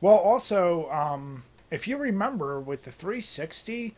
Well, 0.00 0.16
also, 0.16 0.90
um, 0.90 1.44
if 1.70 1.86
you 1.86 1.96
remember 1.96 2.60
with 2.60 2.82
the 2.82 2.90
360, 2.90 3.94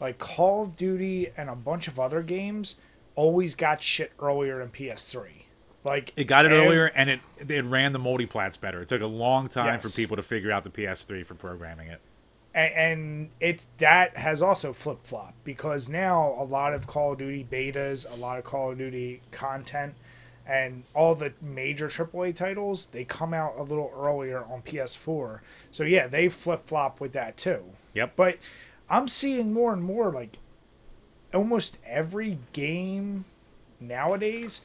like 0.00 0.18
Call 0.18 0.62
of 0.62 0.76
Duty 0.76 1.28
and 1.36 1.48
a 1.50 1.56
bunch 1.56 1.88
of 1.88 1.98
other 1.98 2.22
games 2.22 2.76
always 3.14 3.54
got 3.54 3.82
shit 3.82 4.12
earlier 4.20 4.60
in 4.60 4.68
PS3. 4.68 5.44
Like 5.84 6.12
it 6.16 6.24
got 6.24 6.44
it 6.44 6.52
ev- 6.52 6.66
earlier, 6.66 6.86
and 6.86 7.08
it 7.08 7.20
it 7.48 7.64
ran 7.64 7.92
the 7.92 7.98
multiplats 7.98 8.60
better. 8.60 8.82
It 8.82 8.88
took 8.88 9.00
a 9.00 9.06
long 9.06 9.48
time 9.48 9.78
for 9.80 9.88
people 9.88 10.16
to 10.16 10.22
figure 10.22 10.50
out 10.50 10.64
the 10.64 10.70
PS3 10.70 11.24
for 11.24 11.34
programming 11.34 11.88
it. 11.88 12.00
And 12.58 13.30
it's 13.40 13.66
that 13.78 14.16
has 14.16 14.42
also 14.42 14.72
flip 14.72 14.98
flop 15.04 15.34
because 15.44 15.88
now 15.88 16.34
a 16.38 16.44
lot 16.44 16.74
of 16.74 16.86
Call 16.86 17.12
of 17.12 17.18
Duty 17.18 17.46
betas, 17.50 18.10
a 18.10 18.16
lot 18.16 18.38
of 18.38 18.44
Call 18.44 18.72
of 18.72 18.78
Duty 18.78 19.20
content, 19.30 19.94
and 20.46 20.82
all 20.94 21.14
the 21.14 21.32
major 21.42 21.88
AAA 21.88 22.34
titles 22.34 22.86
they 22.86 23.04
come 23.04 23.34
out 23.34 23.54
a 23.58 23.62
little 23.62 23.92
earlier 23.96 24.44
on 24.44 24.62
PS4. 24.62 25.40
So 25.70 25.84
yeah, 25.84 26.06
they 26.06 26.28
flip 26.28 26.66
flop 26.66 27.00
with 27.00 27.12
that 27.12 27.36
too. 27.36 27.62
Yep. 27.94 28.14
But 28.16 28.38
I'm 28.90 29.08
seeing 29.08 29.52
more 29.52 29.72
and 29.72 29.82
more 29.82 30.10
like 30.10 30.38
almost 31.34 31.78
every 31.86 32.38
game 32.52 33.24
nowadays 33.78 34.62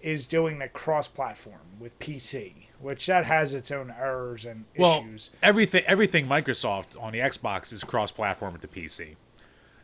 is 0.00 0.26
doing 0.26 0.58
the 0.58 0.68
cross 0.68 1.08
platform 1.08 1.60
with 1.78 1.98
PC, 1.98 2.52
which 2.80 3.06
that 3.06 3.26
has 3.26 3.54
its 3.54 3.70
own 3.70 3.92
errors 3.98 4.44
and 4.44 4.64
well, 4.76 5.00
issues. 5.00 5.32
everything 5.42 5.84
everything 5.86 6.26
Microsoft 6.26 7.00
on 7.00 7.12
the 7.12 7.18
Xbox 7.18 7.72
is 7.72 7.84
cross-platform 7.84 8.52
with 8.52 8.62
the 8.62 8.68
PC. 8.68 9.16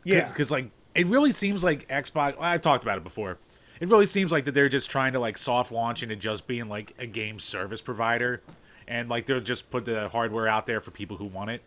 Yeah. 0.03 0.27
because 0.27 0.51
like 0.51 0.71
it 0.95 1.05
really 1.07 1.31
seems 1.31 1.63
like 1.63 1.87
Xbox. 1.87 2.39
I've 2.39 2.61
talked 2.61 2.83
about 2.83 2.97
it 2.97 3.03
before. 3.03 3.37
It 3.79 3.87
really 3.87 4.07
seems 4.07 4.31
like 4.31 4.45
that 4.45 4.53
they're 4.53 4.69
just 4.69 4.89
trying 4.89 5.13
to 5.13 5.19
like 5.19 5.37
soft 5.37 5.71
launch 5.71 6.01
into 6.01 6.15
just 6.15 6.47
being 6.47 6.67
like 6.67 6.93
a 6.97 7.05
game 7.05 7.39
service 7.39 7.81
provider, 7.81 8.41
and 8.87 9.07
like 9.07 9.27
they'll 9.27 9.39
just 9.39 9.69
put 9.69 9.85
the 9.85 10.09
hardware 10.09 10.47
out 10.47 10.65
there 10.65 10.81
for 10.81 10.91
people 10.91 11.17
who 11.17 11.25
want 11.25 11.51
it. 11.51 11.61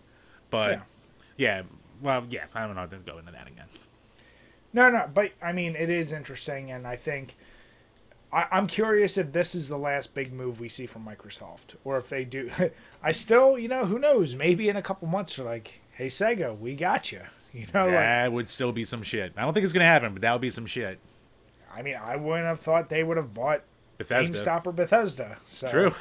But 0.51 0.81
yeah, 1.37 1.63
well, 2.03 2.25
yeah, 2.29 2.47
I 2.55 2.67
don't 2.67 2.75
know. 2.75 2.89
Let's 2.91 3.05
go 3.05 3.19
into 3.19 3.31
that 3.31 3.47
again. 3.47 3.67
No, 4.73 4.91
no, 4.91 5.09
but 5.13 5.33
I 5.43 5.53
mean, 5.53 5.77
it 5.77 5.91
is 5.91 6.13
interesting, 6.13 6.73
and 6.73 6.87
I 6.87 6.97
think 6.97 7.37
I, 8.33 8.47
I'm 8.53 8.67
curious 8.67 9.19
if 9.19 9.33
this 9.33 9.55
is 9.55 9.69
the 9.69 9.79
last 9.79 10.15
big 10.15 10.33
move 10.33 10.61
we 10.61 10.69
see 10.69 10.87
from 10.87 11.05
Microsoft, 11.05 11.75
or 11.85 11.99
if 11.99 12.09
they 12.09 12.25
do. 12.25 12.51
I 13.03 13.13
still, 13.13 13.59
you 13.59 13.69
know, 13.69 13.85
who 13.85 13.99
knows? 13.99 14.37
Maybe 14.37 14.69
in 14.69 14.77
a 14.77 14.83
couple 14.83 15.09
months, 15.09 15.37
they're 15.37 15.45
like, 15.45 15.81
"Hey, 15.93 16.07
Sega, 16.07 16.59
we 16.59 16.75
got 16.75 17.13
you." 17.13 17.23
You 17.53 17.67
know, 17.75 17.87
like 17.87 17.95
That 17.95 18.33
would 18.33 18.49
still 18.49 18.71
be 18.71 18.85
some 18.85 19.03
shit. 19.03 19.33
I 19.37 19.41
don't 19.43 19.53
think 19.53 19.65
it's 19.65 19.73
gonna 19.73 19.85
happen, 19.85 20.13
but 20.13 20.23
that 20.23 20.31
would 20.31 20.41
be 20.41 20.51
some 20.51 20.67
shit. 20.67 21.01
I 21.75 21.83
mean, 21.83 21.97
I 22.01 22.15
wouldn't 22.15 22.47
have 22.47 22.61
thought 22.61 22.89
they 22.89 23.03
would 23.03 23.17
have 23.17 23.35
bought 23.35 23.63
Bethesda. 23.99 24.39
GameStop 24.39 24.67
or 24.67 24.73
Bethesda. 24.73 25.37
So 25.49 25.69
True. 25.69 25.95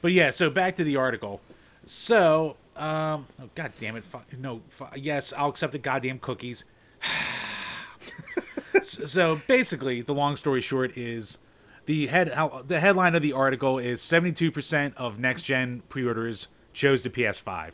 But 0.00 0.12
yeah, 0.12 0.30
so 0.30 0.48
back 0.48 0.76
to 0.76 0.84
the 0.84 0.94
article. 0.94 1.40
So, 1.86 2.54
um, 2.76 3.26
oh, 3.42 3.50
god 3.56 3.72
damn 3.80 3.96
it, 3.96 4.04
fu- 4.04 4.20
no, 4.38 4.62
fu- 4.68 4.86
yes, 4.94 5.32
I'll 5.36 5.48
accept 5.48 5.72
the 5.72 5.78
goddamn 5.80 6.20
cookies. 6.20 6.64
so, 8.82 9.06
so 9.06 9.40
basically, 9.48 10.02
the 10.02 10.14
long 10.14 10.36
story 10.36 10.60
short 10.60 10.96
is 10.96 11.38
the 11.86 12.06
head 12.08 12.32
the 12.66 12.80
headline 12.80 13.14
of 13.14 13.22
the 13.22 13.32
article 13.32 13.78
is 13.78 14.00
72% 14.02 14.94
of 14.96 15.18
next 15.18 15.42
gen 15.42 15.82
pre-orders 15.88 16.48
chose 16.72 17.02
the 17.02 17.10
PS5. 17.10 17.72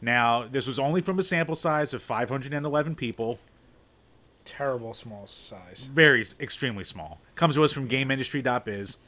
Now, 0.00 0.46
this 0.46 0.66
was 0.66 0.78
only 0.78 1.00
from 1.00 1.18
a 1.18 1.22
sample 1.22 1.54
size 1.56 1.94
of 1.94 2.02
511 2.02 2.94
people, 2.96 3.38
Terrible 4.44 4.94
small 4.94 5.26
size. 5.26 5.88
very 5.92 6.24
extremely 6.38 6.84
small. 6.84 7.20
Comes 7.34 7.54
to 7.56 7.64
us 7.64 7.72
from 7.72 7.88
GameIndustry.biz. 7.88 8.98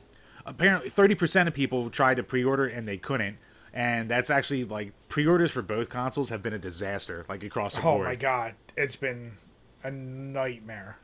Apparently, 0.47 0.91
30% 0.91 1.47
of 1.47 1.55
people 1.55 1.91
tried 1.91 2.17
to 2.17 2.23
pre-order 2.23 2.67
and 2.67 2.89
they 2.89 2.97
couldn't, 2.97 3.37
and 3.73 4.09
that's 4.11 4.31
actually 4.31 4.65
like 4.65 4.93
pre-orders 5.09 5.51
for 5.51 5.61
both 5.63 5.91
consoles 5.91 6.31
have 6.31 6.43
been 6.43 6.55
a 6.55 6.59
disaster, 6.59 7.25
like 7.29 7.43
across 7.45 7.75
the 7.75 7.81
Oh 7.81 7.93
board. 7.93 8.07
Oh 8.07 8.11
my 8.11 8.15
god, 8.17 8.55
it's 8.77 8.97
been 8.97 9.33
a 9.85 9.91
nightmare. 9.91 10.97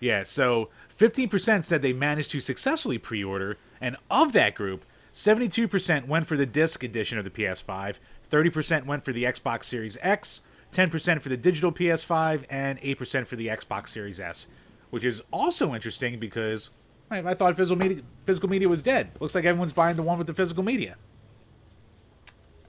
Yeah, 0.00 0.24
so 0.24 0.70
15% 0.98 1.64
said 1.64 1.82
they 1.82 1.92
managed 1.92 2.30
to 2.32 2.40
successfully 2.40 2.98
pre-order, 2.98 3.58
and 3.80 3.96
of 4.10 4.32
that 4.32 4.54
group, 4.54 4.84
72% 5.12 6.06
went 6.06 6.26
for 6.26 6.36
the 6.36 6.46
disc 6.46 6.82
edition 6.82 7.18
of 7.18 7.24
the 7.24 7.30
PS5, 7.30 7.96
30% 8.30 8.86
went 8.86 9.04
for 9.04 9.12
the 9.12 9.24
Xbox 9.24 9.64
Series 9.64 9.98
X, 10.00 10.40
10% 10.72 11.20
for 11.20 11.28
the 11.28 11.36
digital 11.36 11.72
PS5, 11.72 12.44
and 12.48 12.80
8% 12.80 13.26
for 13.26 13.36
the 13.36 13.48
Xbox 13.48 13.88
Series 13.88 14.20
S, 14.20 14.46
which 14.90 15.04
is 15.04 15.22
also 15.32 15.74
interesting 15.74 16.18
because 16.18 16.70
I, 17.10 17.18
I 17.18 17.34
thought 17.34 17.56
physical 17.56 17.76
media, 17.76 18.02
physical 18.24 18.48
media 18.48 18.68
was 18.68 18.82
dead. 18.82 19.10
Looks 19.20 19.34
like 19.34 19.44
everyone's 19.44 19.72
buying 19.72 19.96
the 19.96 20.02
one 20.02 20.16
with 20.16 20.26
the 20.26 20.34
physical 20.34 20.62
media. 20.62 20.96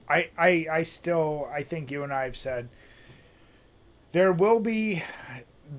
I, 0.08 0.30
I 0.36 0.66
I 0.70 0.82
still 0.82 1.48
I 1.52 1.62
think 1.62 1.90
you 1.90 2.02
and 2.02 2.12
I 2.12 2.24
have 2.24 2.36
said 2.36 2.68
there 4.10 4.32
will 4.32 4.58
be 4.58 5.02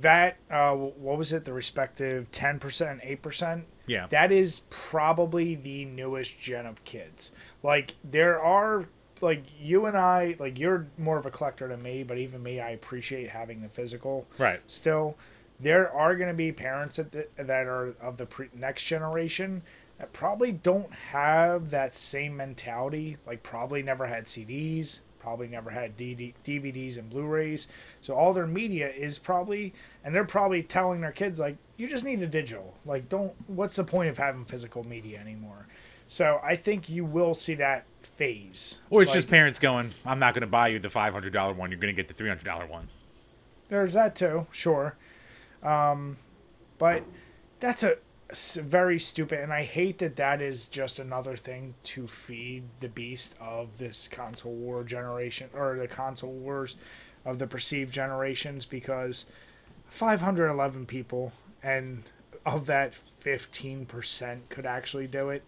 that 0.01 0.37
uh, 0.49 0.73
what 0.73 1.17
was 1.17 1.31
it? 1.33 1.45
The 1.45 1.53
respective 1.53 2.31
10% 2.31 2.91
and 2.91 3.01
8% 3.21 3.63
Yeah. 3.85 4.07
that 4.07 4.31
is 4.31 4.61
probably 4.69 5.55
the 5.55 5.85
newest 5.85 6.39
gen 6.39 6.65
of 6.65 6.83
kids. 6.83 7.31
Like 7.61 7.95
there 8.03 8.41
are 8.41 8.85
like 9.21 9.43
you 9.59 9.85
and 9.85 9.97
I 9.97 10.35
like 10.39 10.59
you're 10.59 10.87
more 10.97 11.17
of 11.17 11.25
a 11.25 11.31
collector 11.31 11.67
than 11.67 11.81
me 11.81 12.03
but 12.03 12.17
even 12.17 12.43
me 12.43 12.59
I 12.59 12.71
appreciate 12.71 13.29
having 13.29 13.61
the 13.61 13.69
physical 13.69 14.27
Right. 14.37 14.59
still. 14.67 15.15
There 15.59 15.89
are 15.91 16.15
going 16.15 16.27
to 16.29 16.33
be 16.35 16.51
parents 16.51 16.97
that, 16.97 17.11
that 17.37 17.67
are 17.67 17.93
of 18.01 18.17
the 18.17 18.25
pre- 18.25 18.49
next 18.53 18.83
generation 18.85 19.61
that 19.99 20.11
probably 20.11 20.51
don't 20.51 20.91
have 20.91 21.69
that 21.69 21.95
same 21.95 22.35
mentality 22.35 23.17
like 23.27 23.43
probably 23.43 23.83
never 23.83 24.07
had 24.07 24.25
cds 24.25 25.01
probably 25.23 25.47
never 25.47 25.69
had 25.69 25.97
dvds 25.97 26.97
and 26.97 27.09
blu-rays. 27.09 27.67
So 28.01 28.13
all 28.13 28.33
their 28.33 28.45
media 28.45 28.89
is 28.89 29.17
probably 29.17 29.73
and 30.03 30.13
they're 30.13 30.25
probably 30.25 30.61
telling 30.61 30.99
their 30.99 31.13
kids 31.13 31.39
like 31.39 31.55
you 31.77 31.87
just 31.87 32.03
need 32.03 32.21
a 32.21 32.27
digital. 32.27 32.75
Like 32.85 33.07
don't 33.07 33.33
what's 33.47 33.77
the 33.77 33.85
point 33.85 34.09
of 34.09 34.17
having 34.17 34.43
physical 34.43 34.85
media 34.85 35.19
anymore? 35.19 35.67
So 36.09 36.41
i 36.43 36.57
think 36.57 36.89
you 36.89 37.05
will 37.05 37.33
see 37.33 37.55
that 37.55 37.85
phase. 38.01 38.79
Or 38.89 39.01
it's 39.01 39.09
Like, 39.09 39.17
just 39.17 39.29
parents 39.29 39.59
going, 39.59 39.91
I'm 40.05 40.19
not 40.19 40.33
going 40.33 40.41
to 40.41 40.47
buy 40.47 40.67
you 40.67 40.77
the 40.79 40.89
$500 40.89 41.55
one, 41.55 41.71
you're 41.71 41.79
going 41.79 41.95
to 41.95 42.03
get 42.03 42.13
the 42.13 42.23
$300 42.23 42.69
one. 42.69 42.89
There's 43.69 43.93
that 43.93 44.15
too, 44.15 44.45
sure. 44.51 44.95
Um, 45.63 46.17
but 46.77 47.03
that's 47.61 47.81
a 47.83 47.95
very 48.31 48.99
stupid, 48.99 49.39
and 49.39 49.53
I 49.53 49.63
hate 49.63 49.99
that 49.99 50.15
that 50.15 50.41
is 50.41 50.67
just 50.67 50.99
another 50.99 51.37
thing 51.37 51.75
to 51.83 52.07
feed 52.07 52.63
the 52.79 52.89
beast 52.89 53.35
of 53.39 53.77
this 53.77 54.07
console 54.07 54.53
war 54.53 54.83
generation 54.83 55.49
or 55.53 55.77
the 55.77 55.87
console 55.87 56.31
wars 56.31 56.75
of 57.25 57.39
the 57.39 57.47
perceived 57.47 57.93
generations 57.93 58.65
because 58.65 59.27
511 59.89 60.85
people 60.85 61.31
and 61.61 62.03
of 62.45 62.65
that 62.65 62.93
15% 62.93 64.39
could 64.49 64.65
actually 64.65 65.07
do 65.07 65.29
it. 65.29 65.43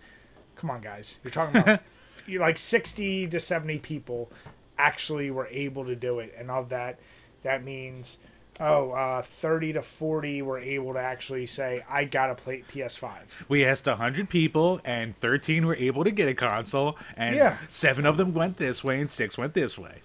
Come 0.55 0.69
on, 0.69 0.81
guys. 0.81 1.19
You're 1.23 1.31
talking 1.31 1.61
about 1.61 1.81
like 2.27 2.57
60 2.57 3.27
to 3.27 3.39
70 3.39 3.79
people 3.79 4.31
actually 4.77 5.31
were 5.31 5.47
able 5.47 5.85
to 5.85 5.95
do 5.95 6.19
it, 6.19 6.33
and 6.37 6.51
of 6.51 6.69
that, 6.69 6.99
that 7.43 7.63
means 7.63 8.17
oh, 8.59 8.91
uh, 8.91 9.21
30 9.21 9.73
to 9.73 9.81
40 9.81 10.41
were 10.41 10.59
able 10.59 10.93
to 10.93 10.99
actually 10.99 11.45
say, 11.45 11.83
I 11.89 12.05
got 12.05 12.27
to 12.27 12.35
play 12.35 12.63
PS5. 12.71 13.47
We 13.49 13.65
asked 13.65 13.85
100 13.85 14.29
people, 14.29 14.79
and 14.85 15.15
13 15.15 15.65
were 15.65 15.75
able 15.75 16.03
to 16.03 16.11
get 16.11 16.27
a 16.27 16.33
console, 16.33 16.97
and 17.17 17.35
Yeah. 17.35 17.57
seven 17.67 18.05
of 18.05 18.17
them 18.17 18.33
went 18.33 18.57
this 18.57 18.83
way, 18.83 18.99
and 19.01 19.11
six 19.11 19.37
went 19.37 19.53
this 19.53 19.77
way. 19.77 19.95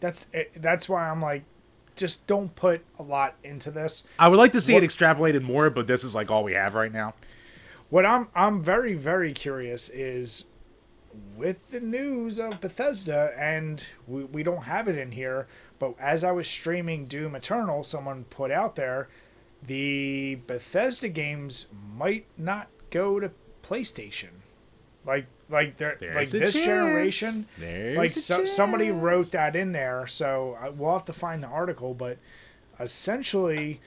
That's 0.00 0.26
it, 0.32 0.52
that's 0.60 0.88
why 0.88 1.08
I'm 1.08 1.20
like, 1.22 1.44
just 1.94 2.26
don't 2.26 2.54
put 2.56 2.82
a 2.98 3.02
lot 3.02 3.34
into 3.44 3.70
this. 3.70 4.04
I 4.18 4.28
would 4.28 4.38
like 4.38 4.52
to 4.52 4.60
see 4.60 4.72
What- 4.72 4.82
it 4.82 4.88
extrapolated 4.90 5.42
more, 5.42 5.68
but 5.70 5.86
this 5.86 6.02
is 6.04 6.14
like 6.14 6.30
all 6.30 6.42
we 6.42 6.54
have 6.54 6.74
right 6.74 6.92
now. 6.92 7.14
What 7.90 8.06
I'm 8.06 8.28
I'm 8.34 8.62
very 8.62 8.94
very 8.94 9.34
curious 9.34 9.90
is 9.90 10.46
with 11.36 11.70
the 11.70 11.80
news 11.80 12.40
of 12.40 12.58
Bethesda, 12.62 13.34
and 13.38 13.84
we, 14.08 14.24
we 14.24 14.42
don't 14.42 14.62
have 14.62 14.88
it 14.88 14.96
in 14.96 15.12
here, 15.12 15.46
but 15.82 15.96
as 15.98 16.22
I 16.22 16.30
was 16.30 16.46
streaming 16.46 17.06
Doom 17.06 17.34
Eternal, 17.34 17.82
someone 17.82 18.22
put 18.30 18.52
out 18.52 18.76
there 18.76 19.08
the 19.66 20.36
Bethesda 20.46 21.08
games 21.08 21.66
might 21.96 22.24
not 22.38 22.68
go 22.90 23.18
to 23.18 23.32
PlayStation. 23.64 24.28
Like 25.04 25.26
like 25.48 25.78
they're 25.78 25.96
There's 25.98 26.14
like 26.14 26.28
this 26.28 26.54
chance. 26.54 26.66
generation. 26.66 27.48
There's 27.58 27.98
like 27.98 28.12
so, 28.12 28.44
somebody 28.44 28.92
wrote 28.92 29.32
that 29.32 29.56
in 29.56 29.72
there, 29.72 30.06
so 30.06 30.56
I, 30.60 30.68
we'll 30.68 30.92
have 30.92 31.04
to 31.06 31.12
find 31.12 31.42
the 31.42 31.48
article. 31.48 31.94
But 31.94 32.18
essentially, 32.78 33.80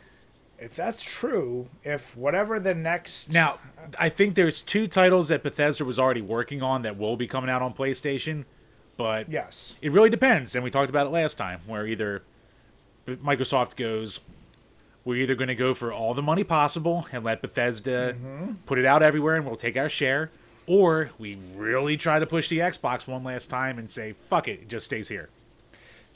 if 0.59 0.75
that's 0.75 1.01
true, 1.01 1.69
if 1.85 2.17
whatever 2.17 2.59
the 2.59 2.75
next 2.75 3.31
Now, 3.31 3.59
I 3.97 4.09
think 4.09 4.35
there's 4.35 4.61
two 4.61 4.87
titles 4.87 5.29
that 5.29 5.43
Bethesda 5.43 5.85
was 5.85 5.97
already 5.97 6.21
working 6.21 6.61
on 6.61 6.81
that 6.81 6.97
will 6.97 7.15
be 7.15 7.25
coming 7.25 7.49
out 7.49 7.61
on 7.61 7.73
PlayStation, 7.73 8.43
but 8.97 9.29
yes, 9.29 9.77
it 9.81 9.91
really 9.91 10.09
depends. 10.09 10.55
And 10.55 10.63
we 10.63 10.71
talked 10.71 10.89
about 10.89 11.07
it 11.07 11.09
last 11.09 11.37
time, 11.37 11.61
where 11.67 11.85
either 11.85 12.23
Microsoft 13.07 13.75
goes, 13.75 14.19
we're 15.03 15.21
either 15.21 15.35
going 15.35 15.47
to 15.47 15.55
go 15.55 15.73
for 15.73 15.93
all 15.93 16.13
the 16.13 16.21
money 16.21 16.43
possible 16.43 17.07
and 17.11 17.23
let 17.23 17.41
Bethesda 17.41 18.13
mm-hmm. 18.13 18.53
put 18.65 18.79
it 18.79 18.85
out 18.85 19.03
everywhere 19.03 19.35
and 19.35 19.45
we'll 19.45 19.55
take 19.55 19.77
our 19.77 19.89
share, 19.89 20.31
or 20.65 21.11
we 21.17 21.37
really 21.55 21.97
try 21.97 22.19
to 22.19 22.25
push 22.25 22.49
the 22.49 22.59
Xbox 22.59 23.07
one 23.07 23.23
last 23.23 23.49
time 23.49 23.77
and 23.77 23.91
say, 23.91 24.13
fuck 24.13 24.47
it, 24.47 24.61
it 24.61 24.67
just 24.67 24.85
stays 24.85 25.09
here. 25.09 25.29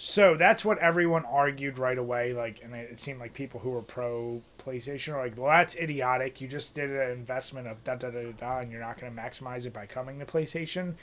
So 0.02 0.38
that's 0.38 0.64
what 0.64 0.78
everyone 0.78 1.26
argued 1.26 1.78
right 1.78 1.98
away. 1.98 2.32
Like, 2.32 2.62
and 2.64 2.74
it 2.74 2.98
seemed 2.98 3.20
like 3.20 3.34
people 3.34 3.60
who 3.60 3.72
were 3.72 3.82
pro 3.82 4.42
PlayStation 4.58 5.14
are 5.14 5.20
like, 5.22 5.38
"Well, 5.38 5.48
that's 5.48 5.76
idiotic. 5.76 6.40
You 6.40 6.48
just 6.48 6.74
did 6.74 6.90
an 6.90 7.12
investment 7.12 7.68
of 7.68 7.84
da 7.84 7.96
da 7.96 8.10
da 8.10 8.24
da, 8.24 8.32
da 8.32 8.60
and 8.60 8.72
you're 8.72 8.80
not 8.80 8.98
going 8.98 9.14
to 9.14 9.22
maximize 9.22 9.66
it 9.66 9.74
by 9.74 9.86
coming 9.86 10.18
to 10.20 10.26
PlayStation." 10.26 10.94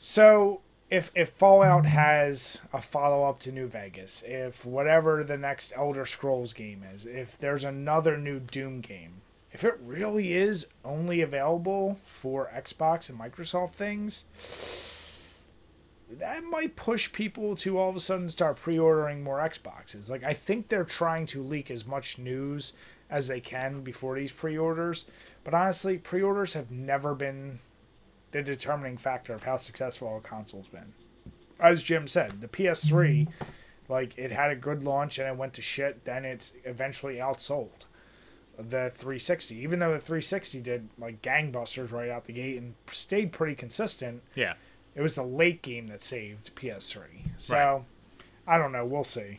So 0.00 0.60
if 0.90 1.10
if 1.14 1.30
Fallout 1.30 1.86
has 1.86 2.58
a 2.72 2.82
follow 2.82 3.24
up 3.28 3.38
to 3.40 3.52
New 3.52 3.68
Vegas, 3.68 4.24
if 4.26 4.66
whatever 4.66 5.22
the 5.22 5.38
next 5.38 5.72
Elder 5.76 6.04
Scrolls 6.04 6.52
game 6.52 6.84
is, 6.92 7.06
if 7.06 7.38
there's 7.38 7.64
another 7.64 8.18
new 8.18 8.40
Doom 8.40 8.80
game, 8.80 9.22
if 9.52 9.64
it 9.64 9.78
really 9.80 10.32
is 10.32 10.66
only 10.84 11.20
available 11.20 11.98
for 12.06 12.50
Xbox 12.54 13.08
and 13.08 13.18
Microsoft 13.18 13.72
things, 13.72 14.24
that 16.10 16.42
might 16.42 16.74
push 16.74 17.12
people 17.12 17.54
to 17.56 17.78
all 17.78 17.90
of 17.90 17.96
a 17.96 18.00
sudden 18.00 18.28
start 18.28 18.56
pre-ordering 18.56 19.22
more 19.22 19.38
Xboxes. 19.38 20.10
Like 20.10 20.24
I 20.24 20.34
think 20.34 20.68
they're 20.68 20.84
trying 20.84 21.26
to 21.26 21.42
leak 21.42 21.70
as 21.70 21.86
much 21.86 22.18
news 22.18 22.76
as 23.08 23.28
they 23.28 23.40
can 23.40 23.82
before 23.82 24.16
these 24.16 24.32
pre-orders, 24.32 25.04
but 25.44 25.54
honestly, 25.54 25.98
pre-orders 25.98 26.54
have 26.54 26.70
never 26.70 27.14
been 27.14 27.60
the 28.32 28.42
determining 28.42 28.96
factor 28.96 29.32
of 29.34 29.42
how 29.42 29.56
successful 29.56 30.16
a 30.16 30.20
console's 30.20 30.68
been. 30.68 30.92
As 31.58 31.82
Jim 31.82 32.06
said, 32.06 32.40
the 32.40 32.48
PS3 32.48 33.28
like 33.88 34.16
it 34.16 34.30
had 34.30 34.50
a 34.50 34.56
good 34.56 34.82
launch 34.84 35.18
and 35.18 35.26
it 35.28 35.36
went 35.36 35.52
to 35.54 35.62
shit, 35.62 36.04
then 36.04 36.24
it's 36.24 36.52
eventually 36.64 37.16
outsold 37.16 37.86
the 38.56 38.90
360. 38.94 39.56
Even 39.56 39.78
though 39.80 39.92
the 39.92 39.98
360 39.98 40.60
did 40.60 40.88
like 40.98 41.22
gangbusters 41.22 41.92
right 41.92 42.08
out 42.10 42.26
the 42.26 42.32
gate 42.32 42.56
and 42.58 42.74
stayed 42.90 43.32
pretty 43.32 43.54
consistent, 43.54 44.22
Yeah. 44.34 44.54
it 44.94 45.00
was 45.00 45.14
the 45.16 45.22
late 45.24 45.62
game 45.62 45.88
that 45.88 46.02
saved 46.02 46.54
PS3. 46.54 47.02
So 47.38 47.56
Right. 47.56 47.82
I 48.46 48.58
don't 48.58 48.70
know. 48.72 48.84
We'll 48.84 49.04
see. 49.04 49.38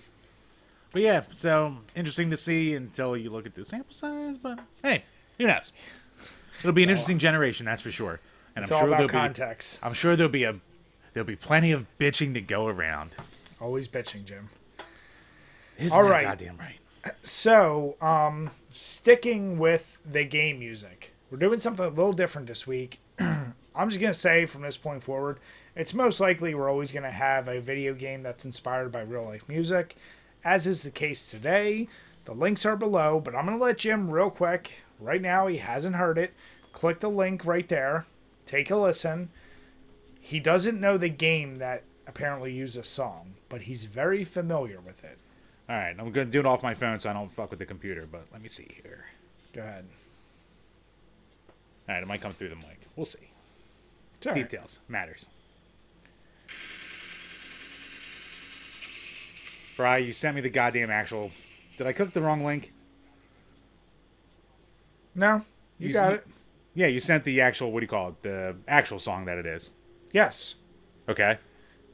But 0.91 1.01
yeah, 1.03 1.21
so 1.33 1.77
interesting 1.95 2.29
to 2.31 2.37
see 2.37 2.73
until 2.75 3.15
you 3.15 3.29
look 3.29 3.45
at 3.45 3.55
the 3.55 3.63
sample 3.63 3.93
size. 3.93 4.37
But 4.37 4.59
hey, 4.83 5.03
who 5.37 5.47
knows? 5.47 5.71
It'll 6.59 6.73
be 6.73 6.83
an 6.83 6.89
interesting 6.89 7.17
generation, 7.19 7.65
that's 7.65 7.81
for 7.81 7.91
sure. 7.91 8.19
And 8.56 8.64
It's 8.64 8.72
I'm 8.72 8.76
all 8.76 8.82
sure 8.82 8.88
about 8.89 8.97
there'll 8.97 9.08
be 9.10 9.14
context. 9.14 9.80
I'm 9.84 9.93
sure 9.93 10.16
there'll 10.16 10.32
be 10.32 10.43
a 10.43 10.56
there'll 11.14 11.28
be 11.28 11.36
plenty 11.36 11.72
of 11.72 11.86
bitching 11.99 12.34
to 12.34 12.41
go 12.41 12.68
around. 12.68 13.12
Always 13.60 13.88
bitching, 13.88 14.26
Jim. 14.26 14.49
Isn't 15.78 15.97
All 15.97 16.04
that 16.06 16.12
right. 16.12 16.24
goddamn 16.24 16.58
right? 16.58 16.78
So, 17.24 17.95
um, 18.02 18.52
sticking 18.72 19.58
with 19.58 19.97
the 20.10 20.24
game 20.24 20.60
music, 20.60 21.14
we're 21.30 21.39
doing 21.39 21.60
something 21.60 21.86
a 21.86 21.89
little 21.89 22.14
different 22.14 22.47
this 22.47 22.68
week. 22.68 22.99
I'm 23.20 23.89
just 23.89 23.99
gonna 23.99 24.14
say 24.14 24.45
from 24.45 24.62
this 24.62 24.78
point 24.78 25.04
forward, 25.04 25.39
it's 25.76 25.93
most 25.93 26.20
likely 26.20 26.54
we're 26.54 26.70
always 26.70 26.91
gonna 26.91 27.12
have 27.12 27.47
a 27.47 27.60
video 27.62 27.93
game 27.93 28.22
that's 28.22 28.45
inspired 28.45 28.91
by 28.91 29.02
real 29.02 29.24
life 29.24 29.47
music, 29.47 29.95
as 30.43 30.68
is 30.68 30.84
the 30.84 30.91
case 30.91 31.30
today. 31.30 31.88
The 32.26 32.34
links 32.34 32.66
are 32.66 32.76
below, 32.76 33.20
but 33.20 33.34
I'm 33.36 33.45
gonna 33.45 33.58
let 33.58 33.80
Jim 33.80 34.12
real 34.12 34.30
quick. 34.30 34.84
Right 34.99 35.22
now, 35.22 35.47
he 35.47 35.58
hasn't 35.58 35.95
heard 35.95 36.18
it. 36.18 36.34
Click 36.74 36.99
the 36.99 37.10
link 37.10 37.45
right 37.45 37.68
there. 37.68 38.06
Take 38.45 38.69
a 38.71 38.75
listen. 38.75 39.29
He 40.19 40.39
doesn't 40.39 40.79
know 40.79 40.97
the 40.97 41.09
game 41.09 41.55
that 41.55 41.83
apparently 42.07 42.53
uses 42.53 42.77
a 42.77 42.83
song, 42.83 43.33
but 43.49 43.61
he's 43.61 43.85
very 43.85 44.23
familiar 44.23 44.79
with 44.79 45.03
it. 45.03 45.17
All 45.69 45.75
right, 45.77 45.95
I'm 45.97 46.11
gonna 46.11 46.25
do 46.25 46.39
it 46.39 46.45
off 46.45 46.61
my 46.61 46.73
phone 46.73 46.99
so 46.99 47.09
I 47.09 47.13
don't 47.13 47.31
fuck 47.31 47.49
with 47.49 47.59
the 47.59 47.65
computer. 47.65 48.05
But 48.11 48.25
let 48.31 48.41
me 48.41 48.49
see 48.49 48.67
here. 48.83 49.05
Go 49.53 49.61
ahead. 49.61 49.85
All 51.87 51.95
right, 51.95 52.03
it 52.03 52.07
might 52.07 52.21
come 52.21 52.31
through 52.31 52.49
the 52.49 52.55
mic. 52.55 52.79
We'll 52.95 53.05
see. 53.05 53.19
Details 54.19 54.79
matters. 54.87 55.25
Bri, 59.77 60.05
you 60.05 60.13
sent 60.13 60.35
me 60.35 60.41
the 60.41 60.49
goddamn 60.49 60.91
actual. 60.91 61.31
Did 61.77 61.87
I 61.87 61.93
click 61.93 62.11
the 62.11 62.21
wrong 62.21 62.43
link? 62.43 62.71
No, 65.15 65.43
you 65.79 65.87
You- 65.87 65.93
got 65.93 66.13
it. 66.13 66.27
Yeah, 66.74 66.88
you 66.88 66.99
sent 66.99 67.24
the 67.24 67.41
actual. 67.41 67.72
What 67.72 67.82
do 67.82 67.84
you 67.84 67.89
call 67.89 68.09
it? 68.09 68.22
The 68.22 68.55
actual 68.67 68.99
song 68.99 69.26
that 69.26 69.38
it 69.38 69.45
is. 69.45 69.72
Yes. 70.11 70.55
Okay. 71.09 71.38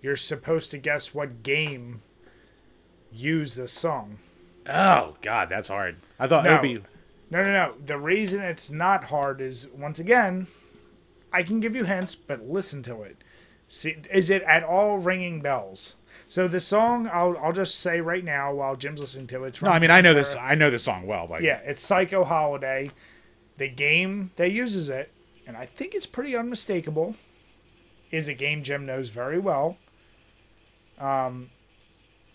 You're 0.01 0.15
supposed 0.15 0.71
to 0.71 0.77
guess 0.77 1.13
what 1.13 1.43
game 1.43 2.01
used 3.11 3.57
this 3.57 3.73
song. 3.73 4.17
Oh 4.67 5.15
God, 5.21 5.49
that's 5.49 5.67
hard. 5.67 5.97
I 6.19 6.27
thought 6.27 6.45
it 6.45 6.51
would 6.51 6.61
be. 6.61 6.83
No, 7.29 7.43
no, 7.43 7.51
no. 7.51 7.73
The 7.83 7.97
reason 7.97 8.41
it's 8.41 8.71
not 8.71 9.05
hard 9.05 9.41
is, 9.41 9.67
once 9.75 9.99
again, 9.99 10.47
I 11.33 11.43
can 11.43 11.59
give 11.59 11.75
you 11.75 11.83
hints, 11.83 12.15
but 12.15 12.47
listen 12.47 12.83
to 12.83 13.01
it. 13.01 13.17
See, 13.67 13.97
is 14.11 14.29
it 14.29 14.43
at 14.43 14.63
all 14.63 14.97
ringing 14.97 15.41
bells? 15.41 15.95
So 16.29 16.47
the 16.47 16.59
song, 16.59 17.09
I'll, 17.11 17.37
I'll 17.37 17.53
just 17.53 17.79
say 17.79 18.01
right 18.01 18.23
now 18.23 18.53
while 18.53 18.75
Jim's 18.75 19.01
listening 19.01 19.27
to 19.27 19.43
it. 19.43 19.49
It's 19.49 19.61
No, 19.61 19.69
I 19.71 19.79
mean 19.79 19.91
I 19.91 20.01
know 20.01 20.13
this. 20.13 20.35
I 20.35 20.55
know 20.55 20.69
this 20.69 20.83
song 20.83 21.05
well. 21.05 21.27
Like, 21.29 21.41
Yeah, 21.43 21.59
it's 21.65 21.81
Psycho 21.81 22.23
Holiday. 22.23 22.91
The 23.57 23.67
game 23.67 24.31
that 24.35 24.51
uses 24.51 24.89
it, 24.89 25.11
and 25.45 25.57
I 25.57 25.65
think 25.65 25.93
it's 25.95 26.05
pretty 26.05 26.35
unmistakable, 26.35 27.15
is 28.11 28.27
a 28.27 28.33
game 28.33 28.63
Jim 28.63 28.85
knows 28.85 29.09
very 29.09 29.39
well. 29.39 29.77
Um, 30.99 31.49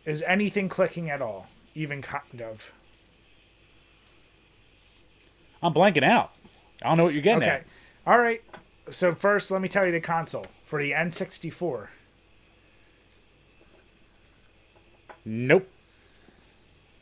is 0.05 0.23
anything 0.23 0.68
clicking 0.68 1.11
at 1.11 1.23
all? 1.23 1.47
Even 1.75 2.03
kind 2.03 2.43
of. 2.43 2.73
I'm 5.62 5.73
blanking 5.73 6.03
out. 6.05 6.33
I 6.83 6.89
don't 6.89 6.99
know 6.99 7.05
what 7.05 7.12
you're 7.14 7.23
getting 7.23 7.43
Okay. 7.45 7.51
at. 7.51 7.66
All 8.07 8.18
right. 8.18 8.43
So 8.91 9.14
first, 9.14 9.51
let 9.51 9.62
me 9.62 9.68
tell 9.68 9.87
you 9.87 9.93
the 9.93 10.01
console 10.01 10.47
for 10.64 10.83
the 10.83 10.91
N64. 10.91 11.87
Nope. 15.25 15.68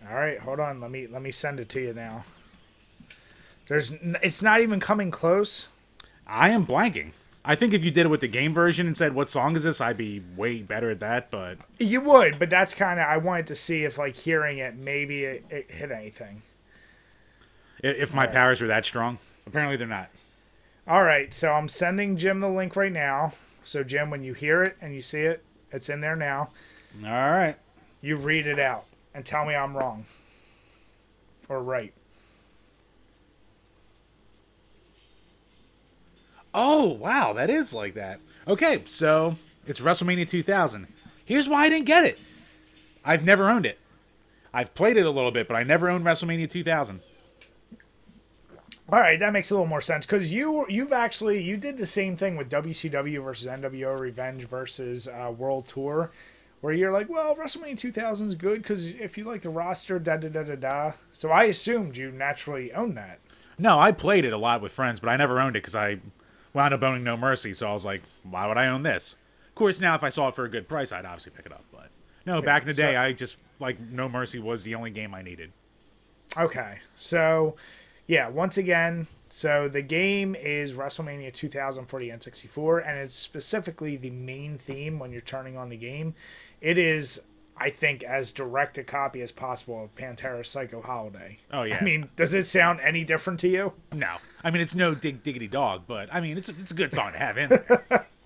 All 0.09 0.15
right, 0.15 0.39
hold 0.39 0.61
on. 0.61 0.81
Let 0.81 0.91
me 0.91 1.07
let 1.07 1.23
me 1.23 1.31
send 1.31 1.59
it 1.61 1.69
to 1.71 1.81
you 1.81 1.95
now. 1.95 2.25
There's 3.71 3.93
n- 3.93 4.17
it's 4.21 4.43
not 4.43 4.61
even 4.61 4.81
coming 4.81 5.13
close. 5.13 5.69
I 6.27 6.49
am 6.51 6.67
blanking. 6.67 7.13
I 7.45 7.55
think 7.55 7.73
if 7.73 7.85
you 7.85 7.93
did 7.93 8.07
it 8.07 8.09
with 8.09 8.21
the 8.21 8.27
game 8.27 8.53
version 8.53 8.89
and 8.89 8.97
said 8.97 9.15
what 9.15 9.31
song 9.31 9.55
is 9.55 9.63
this, 9.63 9.81
I'd 9.81 9.97
be 9.97 10.21
way 10.37 10.61
better 10.61 10.91
at 10.91 10.99
that. 10.99 11.31
But 11.31 11.59
You 11.79 12.01
would, 12.01 12.41
but 12.41 12.51
that's 12.51 12.75
kind 12.75 12.99
of 12.99 13.07
I 13.07 13.17
wanted 13.19 13.47
to 13.47 13.55
see 13.55 13.85
if 13.85 13.97
like 13.97 14.17
hearing 14.17 14.59
it 14.59 14.75
maybe 14.75 15.23
it, 15.23 15.45
it 15.51 15.71
hit 15.71 15.93
anything. 15.93 16.43
if 17.79 18.13
my 18.13 18.27
powers 18.27 18.61
were 18.61 18.67
that 18.67 18.85
strong, 18.85 19.19
apparently 19.47 19.77
they're 19.77 19.87
not. 19.87 20.11
All 20.89 21.05
right, 21.05 21.33
so 21.33 21.53
I'm 21.53 21.69
sending 21.69 22.17
Jim 22.17 22.41
the 22.41 22.49
link 22.49 22.75
right 22.75 22.93
now. 22.93 23.35
So 23.63 23.85
Jim, 23.85 24.11
when 24.11 24.25
you 24.25 24.35
hear 24.35 24.65
it 24.65 24.77
and 24.83 24.97
you 24.97 25.03
see 25.03 25.21
it, 25.21 25.45
it's 25.71 25.89
in 25.89 26.01
there 26.01 26.17
now. 26.17 26.51
All 27.05 27.31
right. 27.31 27.55
You 28.01 28.17
read 28.17 28.49
it 28.49 28.59
out 28.59 28.87
and 29.15 29.25
tell 29.25 29.45
me 29.45 29.55
I'm 29.55 29.77
wrong 29.77 30.07
or 31.49 31.63
right. 31.63 31.95
Oh 36.55 36.89
wow, 36.89 37.33
that 37.33 37.51
is 37.51 37.73
like 37.73 37.95
that. 37.95 38.21
Okay, 38.49 38.83
so 38.87 39.37
it's 39.67 39.81
WrestleMania 39.81 40.29
2000. 40.29 40.89
Here's 41.25 41.49
why 41.49 41.65
I 41.65 41.69
didn't 41.69 41.87
get 41.87 42.05
it. 42.05 42.19
I've 43.05 43.25
never 43.25 43.49
owned 43.49 43.67
it. 43.67 43.79
I've 44.53 44.75
played 44.75 44.97
it 44.97 45.07
a 45.07 45.11
little 45.11 45.31
bit, 45.31 45.47
but 45.47 45.55
I 45.55 45.63
never 45.63 45.89
owned 45.89 46.05
WrestleMania 46.05 46.51
2000. 46.51 47.01
All 48.93 48.99
right, 48.99 49.21
that 49.21 49.33
makes 49.33 49.53
a 49.53 49.55
little 49.55 49.69
more 49.69 49.81
sense 49.81 50.05
because 50.05 50.33
you 50.33 50.67
you've 50.69 50.93
actually 50.93 51.41
you 51.41 51.57
did 51.57 51.79
the 51.79 51.87
same 51.87 52.17
thing 52.17 52.37
with 52.37 52.51
WCW 52.51 53.23
versus 53.23 53.47
NWO 53.47 53.97
Revenge 53.97 54.49
versus 54.49 55.07
uh, 55.07 55.31
World 55.31 55.69
Tour, 55.69 56.11
where 56.61 56.73
you're 56.73 56.91
like, 56.91 57.09
well, 57.09 57.37
WrestleMania 57.37 57.79
2000 57.79 58.29
is 58.31 58.35
good 58.35 58.61
because 58.63 58.91
if 58.91 59.17
you 59.17 59.23
like 59.23 59.43
the 59.43 59.51
roster, 59.51 60.01
da 60.01 60.17
da 60.17 60.29
da 60.29 60.43
da 60.43 60.57
da. 60.57 60.93
So 61.13 61.31
I 61.31 61.45
assumed 61.45 61.97
you 61.97 62.11
naturally 62.11 62.73
own 62.73 62.95
that. 62.95 63.21
No, 63.57 63.79
I 63.79 63.93
played 63.93 64.25
it 64.25 64.33
a 64.33 64.39
lot 64.39 64.61
with 64.61 64.73
friends, 64.73 64.99
but 64.99 65.09
I 65.09 65.17
never 65.17 65.41
owned 65.41 65.55
it 65.55 65.63
because 65.63 65.77
I 65.77 66.01
wound 66.53 66.75
up 66.75 66.83
owning 66.83 67.05
No 67.05 67.17
Mercy. 67.17 67.55
So 67.55 67.69
I 67.69 67.73
was 67.73 67.85
like, 67.85 68.03
why 68.23 68.47
would 68.47 68.59
I 68.59 68.67
own 68.67 68.83
this? 68.83 69.15
Of 69.49 69.55
course, 69.55 69.81
now 69.81 69.95
if 69.95 70.03
I 70.03 70.09
saw 70.09 70.29
it 70.29 70.35
for 70.35 70.45
a 70.45 70.49
good 70.49 70.69
price, 70.69 70.93
I'd 70.93 71.05
obviously 71.05 71.33
pick 71.37 71.47
it 71.47 71.53
up. 71.53 71.65
But 71.73 71.91
no, 72.27 72.41
back 72.43 72.63
in 72.63 72.69
the 72.69 72.75
day, 72.75 72.95
so- 72.95 73.01
I 73.01 73.13
just 73.13 73.37
like 73.59 73.79
No 73.81 74.09
Mercy 74.09 74.39
was 74.39 74.63
the 74.63 74.75
only 74.75 74.91
game 74.91 75.15
I 75.15 75.23
needed. 75.23 75.53
Okay, 76.37 76.79
so 76.97 77.57
yeah, 78.07 78.29
once 78.29 78.57
again, 78.57 79.07
so 79.29 79.69
the 79.69 79.83
game 79.83 80.35
is 80.35 80.73
WrestleMania 80.73 81.33
2000 81.33 81.87
for 81.87 81.99
the 82.01 82.09
N64, 82.11 82.87
and 82.89 82.99
it's 82.99 83.15
specifically 83.15 83.97
the 83.97 84.11
main 84.11 84.57
theme 84.59 84.99
when 84.99 85.11
you're 85.13 85.21
turning 85.21 85.57
on 85.57 85.69
the 85.69 85.77
game. 85.77 86.15
It 86.61 86.79
is, 86.79 87.21
I 87.61 87.69
think, 87.71 88.03
as 88.03 88.33
direct 88.33 88.79
a 88.79 88.83
copy 88.83 89.21
as 89.21 89.31
possible 89.33 89.85
of 89.85 89.95
Pantera's 89.95 90.49
Psycho 90.49 90.81
Holiday. 90.81 91.37
Oh, 91.53 91.63
yeah. 91.63 91.77
I 91.79 91.85
mean, 91.85 92.09
does 92.17 92.33
it 92.33 92.47
sound 92.47 92.81
any 92.81 93.05
different 93.05 93.39
to 93.41 93.49
you? 93.49 93.75
No, 93.93 94.17
I 94.43 94.51
mean 94.51 94.63
it's 94.63 94.75
no 94.75 94.95
dig 94.95 95.23
diggity 95.23 95.47
dog, 95.47 95.83
but 95.87 96.09
I 96.13 96.21
mean 96.23 96.39
it's 96.39 96.49
a, 96.49 96.53
it's 96.59 96.71
a 96.71 96.75
good 96.75 96.95
song 96.95 97.13
to 97.13 97.19
have 97.19 97.37
in 97.37 97.51
there. 97.51 98.07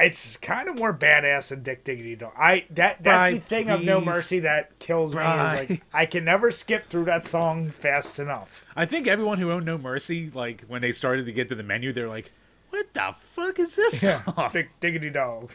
It's 0.00 0.36
kind 0.36 0.68
of 0.68 0.78
more 0.78 0.94
badass 0.94 1.48
than 1.48 1.64
Dick 1.64 1.82
Diggity 1.82 2.14
Dog. 2.14 2.32
I 2.38 2.66
that 2.70 3.02
that's 3.02 3.30
the 3.30 3.36
Right, 3.38 3.44
thing 3.44 3.68
of 3.68 3.82
No. 3.82 4.00
Mercy 4.00 4.38
that 4.40 4.78
kills 4.78 5.12
me 5.12 5.20
is 5.22 5.26
like 5.52 5.82
I 5.92 6.06
can 6.06 6.24
never 6.24 6.52
skip 6.52 6.86
through 6.86 7.06
that 7.06 7.26
song 7.26 7.70
fast 7.70 8.20
enough. 8.20 8.64
I 8.76 8.86
think 8.86 9.08
everyone 9.08 9.38
who 9.38 9.50
owned 9.50 9.66
No 9.66 9.76
Mercy, 9.76 10.30
like 10.32 10.62
when 10.68 10.82
they 10.82 10.92
started 10.92 11.26
to 11.26 11.32
get 11.32 11.48
to 11.48 11.56
the 11.56 11.64
menu, 11.64 11.92
they're 11.92 12.08
like, 12.08 12.30
"What 12.70 12.94
the 12.94 13.12
fuck 13.18 13.58
is 13.58 13.74
this 13.74 14.00
song? 14.02 14.50
Dick 14.52 14.70
Diggity 14.78 15.10
Dog. 15.10 15.54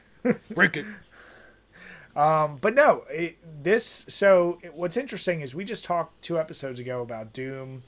Break 0.54 0.76
it." 0.76 0.86
Um, 2.16 2.58
but 2.62 2.76
no, 2.76 3.06
it, 3.10 3.38
this. 3.64 4.06
So 4.08 4.60
it, 4.62 4.74
what's 4.74 4.98
interesting 4.98 5.42
is 5.42 5.56
we 5.56 5.66
just 5.66 5.84
talked 5.84 6.22
two 6.22 6.40
episodes 6.40 6.80
ago 6.80 7.02
about 7.02 7.34
Doom, 7.34 7.84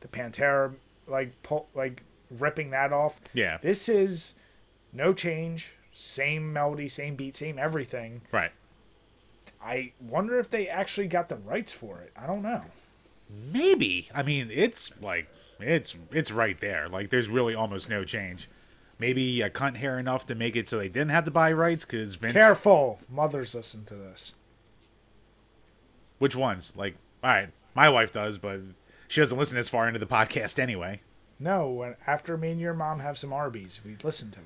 the 0.00 0.08
Pantera, 0.08 0.74
like 1.06 1.42
pull, 1.42 1.68
like 1.74 2.02
ripping 2.30 2.70
that 2.70 2.92
off. 2.92 3.20
Yeah. 3.32 3.58
This 3.62 3.88
is 3.88 4.34
no 4.92 5.12
change, 5.12 5.72
same 5.92 6.52
melody, 6.52 6.88
same 6.88 7.16
beat, 7.16 7.36
same 7.36 7.58
everything. 7.58 8.22
Right. 8.30 8.52
I 9.64 9.92
wonder 10.00 10.38
if 10.38 10.50
they 10.50 10.68
actually 10.68 11.06
got 11.06 11.28
the 11.28 11.36
rights 11.36 11.72
for 11.72 12.00
it. 12.00 12.12
I 12.16 12.26
don't 12.26 12.42
know. 12.42 12.62
Maybe. 13.30 14.08
I 14.14 14.22
mean, 14.22 14.48
it's 14.52 14.92
like 15.00 15.28
it's 15.60 15.94
it's 16.10 16.30
right 16.30 16.60
there. 16.60 16.88
Like 16.88 17.10
there's 17.10 17.28
really 17.28 17.54
almost 17.54 17.88
no 17.88 18.04
change. 18.04 18.48
Maybe 19.02 19.42
I 19.42 19.48
cunt 19.48 19.78
hair 19.78 19.98
enough 19.98 20.26
to 20.26 20.36
make 20.36 20.54
it 20.54 20.68
so 20.68 20.78
they 20.78 20.88
didn't 20.88 21.08
have 21.08 21.24
to 21.24 21.32
buy 21.32 21.52
rights 21.52 21.84
because 21.84 22.14
Vince. 22.14 22.34
Careful, 22.34 23.00
mothers 23.10 23.52
listen 23.52 23.84
to 23.86 23.94
this. 23.94 24.36
Which 26.20 26.36
ones? 26.36 26.72
Like, 26.76 26.94
all 27.24 27.30
right, 27.30 27.48
my 27.74 27.88
wife 27.88 28.12
does, 28.12 28.38
but 28.38 28.60
she 29.08 29.20
doesn't 29.20 29.36
listen 29.36 29.58
as 29.58 29.68
far 29.68 29.88
into 29.88 29.98
the 29.98 30.06
podcast 30.06 30.60
anyway. 30.60 31.00
No, 31.40 31.68
when 31.68 31.96
after 32.06 32.36
me 32.36 32.52
and 32.52 32.60
your 32.60 32.74
mom 32.74 33.00
have 33.00 33.18
some 33.18 33.32
Arby's, 33.32 33.80
we 33.84 33.96
listen 34.04 34.30
to 34.30 34.38
it. 34.38 34.44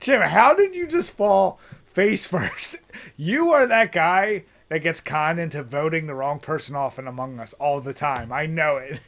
Jim, 0.00 0.22
how 0.22 0.52
did 0.52 0.74
you 0.74 0.88
just 0.88 1.16
fall 1.16 1.60
face 1.84 2.26
first? 2.26 2.74
You 3.16 3.52
are 3.52 3.68
that 3.68 3.92
guy 3.92 4.46
that 4.68 4.82
gets 4.82 5.00
conned 5.00 5.38
into 5.38 5.62
voting 5.62 6.08
the 6.08 6.14
wrong 6.16 6.40
person 6.40 6.74
off 6.74 6.98
in 6.98 7.06
Among 7.06 7.38
Us 7.38 7.52
all 7.52 7.80
the 7.80 7.94
time. 7.94 8.32
I 8.32 8.46
know 8.46 8.78
it. 8.78 8.98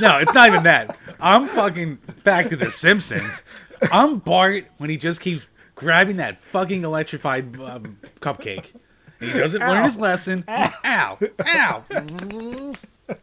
No, 0.00 0.18
it's 0.18 0.32
not 0.32 0.48
even 0.48 0.62
that. 0.62 0.96
I'm 1.18 1.46
fucking 1.46 1.98
back 2.22 2.48
to 2.50 2.56
the 2.56 2.70
Simpsons. 2.70 3.42
I'm 3.90 4.18
Bart 4.18 4.66
when 4.76 4.90
he 4.90 4.96
just 4.96 5.20
keeps 5.20 5.48
grabbing 5.74 6.16
that 6.16 6.40
fucking 6.40 6.84
electrified 6.84 7.58
um, 7.60 7.98
cupcake. 8.20 8.74
He 9.18 9.32
doesn't 9.32 9.60
learn 9.60 9.84
his 9.84 9.98
lesson. 9.98 10.44
Ow! 10.46 11.18
Ow! 11.46 11.84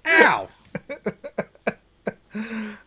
Ow! 0.05 0.49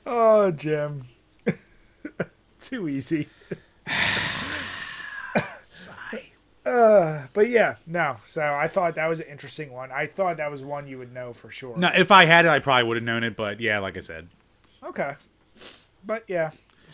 Oh, 0.05 0.51
Jim. 0.51 1.05
Too 2.61 2.89
easy. 2.89 3.29
Sigh. 6.69 7.29
But 7.33 7.49
yeah, 7.49 7.77
no. 7.87 8.17
So 8.27 8.43
I 8.43 8.69
thought 8.69 8.95
that 8.97 9.07
was 9.07 9.21
an 9.21 9.27
interesting 9.27 9.73
one. 9.73 9.91
I 9.91 10.07
thought 10.07 10.37
that 10.37 10.51
was 10.51 10.63
one 10.63 10.87
you 10.87 10.99
would 10.99 11.13
know 11.13 11.33
for 11.33 11.51
sure. 11.51 11.77
No, 11.77 11.91
if 11.95 12.11
I 12.11 12.25
had 12.25 12.45
it, 12.45 12.51
I 12.51 12.59
probably 12.59 12.87
would 12.89 12.97
have 12.97 13.05
known 13.05 13.25
it. 13.25 13.37
But 13.37 13.61
yeah, 13.61 13.79
like 13.79 13.97
I 13.97 14.01
said, 14.01 14.29
Okay. 14.85 15.15
But 16.05 16.25
yeah. 16.29 16.51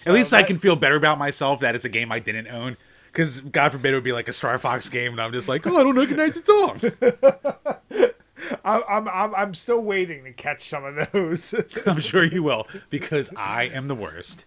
at 0.06 0.12
least 0.12 0.32
I 0.32 0.42
can 0.42 0.58
feel 0.58 0.74
better 0.76 0.96
about 0.96 1.18
myself 1.18 1.60
that 1.60 1.74
it's 1.74 1.84
a 1.84 1.88
game 1.88 2.10
I 2.10 2.18
didn't 2.18 2.48
own. 2.48 2.76
Because 3.12 3.40
God 3.40 3.70
forbid 3.70 3.92
it 3.92 3.94
would 3.96 4.02
be 4.04 4.12
like 4.12 4.26
a 4.26 4.32
Star 4.32 4.58
Fox 4.58 4.88
game, 4.88 5.12
and 5.12 5.20
I'm 5.20 5.32
just 5.32 5.48
like, 5.48 5.64
oh, 5.68 5.76
I 5.76 5.84
don't 5.84 5.96
recognize 5.96 6.34
the 6.34 6.44
song. 6.44 8.10
I'm, 8.64 8.82
I'm, 8.88 9.08
I'm, 9.08 9.34
I'm 9.36 9.54
still 9.54 9.78
waiting 9.78 10.24
to 10.24 10.32
catch 10.32 10.62
some 10.62 10.84
of 10.84 11.12
those. 11.12 11.54
I'm 11.86 12.00
sure 12.00 12.24
you 12.24 12.42
will, 12.42 12.66
because 12.90 13.30
I 13.36 13.64
am 13.64 13.86
the 13.86 13.94
worst. 13.94 14.44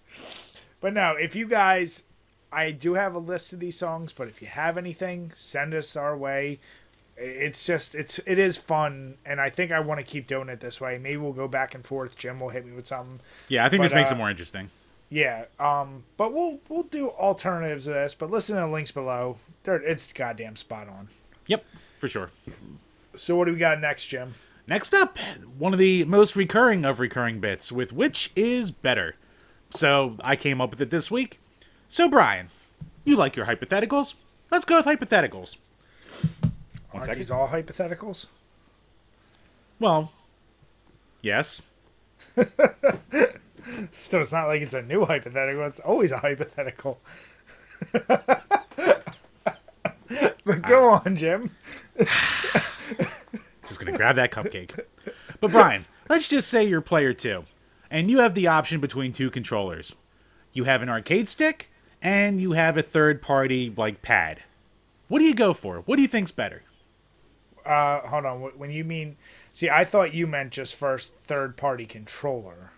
but 0.81 0.93
no, 0.93 1.13
if 1.13 1.33
you 1.33 1.47
guys, 1.47 2.03
I 2.51 2.71
do 2.71 2.93
have 2.93 3.13
a 3.13 3.19
list 3.19 3.53
of 3.53 3.59
these 3.59 3.77
songs, 3.77 4.13
but 4.13 4.27
if 4.27 4.41
you 4.41 4.47
have 4.47 4.77
anything, 4.77 5.31
send 5.35 5.73
us 5.73 5.95
our 5.95 6.15
way. 6.15 6.59
It's 7.17 7.65
just, 7.65 7.95
it's, 7.95 8.19
it 8.25 8.37
is 8.39 8.57
fun, 8.57 9.17
and 9.25 9.41
I 9.41 9.49
think 9.49 9.71
I 9.71 9.79
want 9.79 9.99
to 9.99 10.05
keep 10.05 10.27
doing 10.27 10.49
it 10.49 10.59
this 10.59 10.79
way. 10.79 10.97
Maybe 10.97 11.17
we'll 11.17 11.33
go 11.33 11.47
back 11.47 11.73
and 11.73 11.83
forth. 11.83 12.15
Jim 12.17 12.39
will 12.39 12.49
hit 12.49 12.65
me 12.65 12.73
with 12.73 12.85
something. 12.85 13.19
Yeah, 13.47 13.65
I 13.65 13.69
think 13.69 13.79
But, 13.79 13.85
this 13.85 13.93
makes 13.95 14.11
uh, 14.11 14.15
it 14.15 14.17
more 14.17 14.29
interesting. 14.29 14.69
Yeah, 15.09 15.45
um, 15.59 16.03
but 16.17 16.33
we'll 16.33 16.59
we'll 16.67 16.83
do 16.83 17.09
alternatives 17.09 17.85
to 17.85 17.91
this. 17.91 18.13
But 18.13 18.29
listen 18.29 18.55
to 18.57 18.63
the 18.63 18.67
links 18.67 18.91
below. 18.91 19.37
They're, 19.63 19.81
it's 19.81 20.11
goddamn 20.11 20.57
spot 20.57 20.89
on. 20.89 21.07
Yep, 21.47 21.65
for 21.99 22.07
sure. 22.09 22.29
So 23.15 23.35
what 23.35 23.45
do 23.45 23.53
we 23.53 23.57
got 23.57 23.79
next, 23.79 24.07
Jim? 24.07 24.35
Next 24.67 24.93
up, 24.93 25.17
one 25.57 25.71
of 25.71 25.79
the 25.79 26.03
most 26.05 26.35
recurring 26.35 26.83
of 26.83 26.99
recurring 26.99 27.39
bits 27.39 27.71
with 27.71 27.93
which 27.93 28.31
is 28.35 28.69
better. 28.69 29.15
So 29.69 30.17
I 30.21 30.35
came 30.35 30.59
up 30.59 30.71
with 30.71 30.81
it 30.81 30.89
this 30.89 31.09
week. 31.09 31.39
So 31.89 32.07
Brian, 32.09 32.49
you 33.03 33.15
like 33.15 33.35
your 33.35 33.45
hypotheticals? 33.45 34.15
Let's 34.51 34.65
go 34.65 34.77
with 34.77 34.85
hypotheticals. 34.85 35.57
One 36.41 36.51
Aren't 36.93 37.05
second. 37.05 37.21
these 37.21 37.31
all 37.31 37.47
hypotheticals? 37.47 38.27
Well, 39.79 40.11
yes. 41.21 41.61
So 44.01 44.19
it's 44.19 44.31
not 44.31 44.47
like 44.47 44.61
it's 44.61 44.73
a 44.73 44.81
new 44.81 45.05
hypothetical. 45.05 45.65
It's 45.65 45.79
always 45.79 46.11
a 46.11 46.17
hypothetical. 46.17 46.99
but 48.07 48.35
go 50.65 50.89
ah. 50.91 51.01
on, 51.05 51.15
Jim. 51.15 51.51
Just 53.67 53.79
gonna 53.79 53.97
grab 53.97 54.15
that 54.15 54.31
cupcake. 54.31 54.79
But 55.39 55.51
Brian, 55.51 55.85
let's 56.09 56.29
just 56.29 56.47
say 56.47 56.63
you're 56.63 56.81
player 56.81 57.13
two, 57.13 57.43
and 57.91 58.09
you 58.09 58.19
have 58.19 58.33
the 58.33 58.47
option 58.47 58.79
between 58.79 59.11
two 59.11 59.29
controllers. 59.29 59.93
You 60.53 60.63
have 60.63 60.81
an 60.81 60.89
arcade 60.89 61.27
stick, 61.29 61.69
and 62.01 62.39
you 62.41 62.53
have 62.53 62.77
a 62.77 62.83
third 62.83 63.21
party 63.21 63.73
like 63.75 64.01
pad. 64.01 64.43
What 65.07 65.19
do 65.19 65.25
you 65.25 65.35
go 65.35 65.53
for? 65.53 65.79
What 65.81 65.95
do 65.95 66.01
you 66.01 66.07
think's 66.07 66.31
better? 66.31 66.63
Uh, 67.65 68.01
hold 68.07 68.25
on. 68.25 68.39
When 68.57 68.71
you 68.71 68.83
mean, 68.83 69.17
see, 69.51 69.69
I 69.69 69.83
thought 69.85 70.13
you 70.13 70.27
meant 70.27 70.51
just 70.51 70.75
first 70.75 71.15
third 71.25 71.57
party 71.57 71.85
controller. 71.85 72.71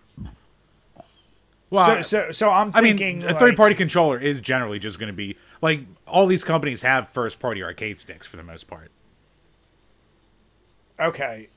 Well, 1.70 1.86
So, 1.86 2.02
so, 2.02 2.32
so 2.32 2.50
I'm 2.50 2.72
I 2.74 2.80
mean, 2.80 2.98
thinking 2.98 3.24
a 3.24 3.34
third 3.34 3.56
party 3.56 3.74
controller 3.76 4.18
is 4.18 4.40
generally 4.40 4.78
just 4.80 4.98
going 4.98 5.08
to 5.12 5.16
be 5.16 5.36
like 5.62 5.82
all 6.06 6.26
these 6.26 6.42
companies 6.44 6.82
have 6.82 7.08
first 7.08 7.38
party 7.38 7.62
arcade 7.62 8.00
sticks 8.00 8.26
for 8.26 8.36
the 8.36 8.42
most 8.42 8.66
part. 8.66 8.90
Okay, 10.98 11.48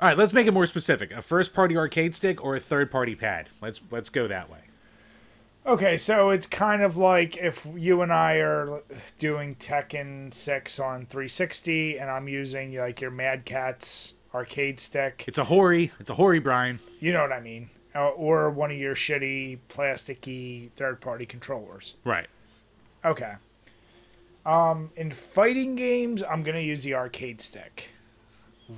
All 0.00 0.08
right, 0.08 0.16
let's 0.18 0.32
make 0.32 0.46
it 0.46 0.52
more 0.52 0.66
specific. 0.66 1.10
A 1.12 1.22
first 1.22 1.52
party 1.54 1.76
arcade 1.76 2.14
stick 2.14 2.42
or 2.44 2.56
a 2.56 2.60
third 2.60 2.90
party 2.90 3.14
pad. 3.14 3.48
Let's 3.62 3.80
let's 3.90 4.08
go 4.08 4.26
that 4.28 4.50
way. 4.50 4.69
Okay, 5.66 5.98
so 5.98 6.30
it's 6.30 6.46
kind 6.46 6.82
of 6.82 6.96
like 6.96 7.36
if 7.36 7.66
you 7.76 8.00
and 8.00 8.12
I 8.12 8.36
are 8.36 8.82
doing 9.18 9.56
Tekken 9.56 10.32
6 10.32 10.80
on 10.80 11.04
360 11.06 11.98
and 11.98 12.10
I'm 12.10 12.28
using 12.28 12.74
like 12.74 13.00
your 13.00 13.10
Mad 13.10 13.44
Catz 13.44 14.14
arcade 14.34 14.80
stick. 14.80 15.24
It's 15.28 15.36
a 15.38 15.44
Hori. 15.44 15.92
It's 16.00 16.08
a 16.08 16.14
Hori, 16.14 16.38
Brian. 16.38 16.80
You 16.98 17.12
know 17.12 17.20
what 17.20 17.32
I 17.32 17.40
mean. 17.40 17.68
Uh, 17.94 18.08
or 18.08 18.50
one 18.50 18.70
of 18.70 18.78
your 18.78 18.94
shitty 18.94 19.58
plasticky 19.68 20.70
third 20.72 21.00
party 21.00 21.26
controllers. 21.26 21.94
Right. 22.04 22.28
Okay. 23.04 23.34
Um 24.46 24.90
in 24.96 25.10
fighting 25.10 25.76
games, 25.76 26.22
I'm 26.22 26.42
going 26.42 26.56
to 26.56 26.62
use 26.62 26.84
the 26.84 26.94
arcade 26.94 27.42
stick. 27.42 27.90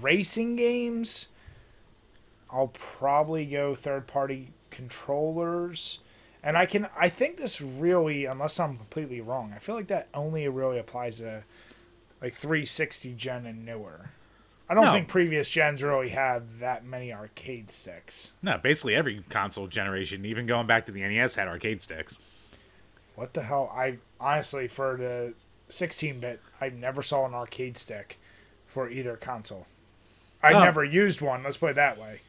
Racing 0.00 0.56
games, 0.56 1.28
I'll 2.50 2.68
probably 2.74 3.46
go 3.46 3.76
third 3.76 4.08
party 4.08 4.48
controllers. 4.70 6.00
And 6.42 6.58
I 6.58 6.66
can 6.66 6.88
I 6.98 7.08
think 7.08 7.36
this 7.36 7.60
really, 7.60 8.24
unless 8.24 8.58
I'm 8.58 8.76
completely 8.76 9.20
wrong, 9.20 9.52
I 9.54 9.58
feel 9.58 9.74
like 9.74 9.86
that 9.88 10.08
only 10.14 10.46
really 10.48 10.78
applies 10.78 11.18
to 11.18 11.44
like 12.20 12.34
360 12.34 13.14
gen 13.14 13.46
and 13.46 13.64
newer. 13.64 14.10
I 14.68 14.74
don't 14.74 14.84
No. 14.86 14.92
think 14.92 15.08
previous 15.08 15.50
gens 15.50 15.82
really 15.82 16.08
have 16.10 16.58
that 16.60 16.84
many 16.84 17.12
arcade 17.12 17.70
sticks. 17.70 18.32
No, 18.42 18.56
basically 18.58 18.94
every 18.94 19.22
console 19.28 19.66
generation, 19.66 20.24
even 20.24 20.46
going 20.46 20.66
back 20.66 20.86
to 20.86 20.92
the 20.92 21.02
NES, 21.02 21.34
had 21.34 21.46
arcade 21.48 21.82
sticks. 21.82 22.16
What 23.14 23.34
the 23.34 23.42
hell? 23.42 23.70
I 23.74 23.98
honestly 24.18 24.68
for 24.68 24.96
the 24.96 25.34
16 25.68 26.20
bit, 26.20 26.40
I 26.60 26.70
never 26.70 27.02
saw 27.02 27.26
an 27.26 27.34
arcade 27.34 27.76
stick 27.76 28.18
for 28.66 28.88
either 28.88 29.16
console. 29.16 29.66
I 30.42 30.54
Oh. 30.54 30.64
never 30.64 30.82
used 30.82 31.20
one. 31.20 31.42
Let's 31.44 31.58
put 31.58 31.70
it 31.72 31.76
that 31.76 31.98
way. 31.98 32.20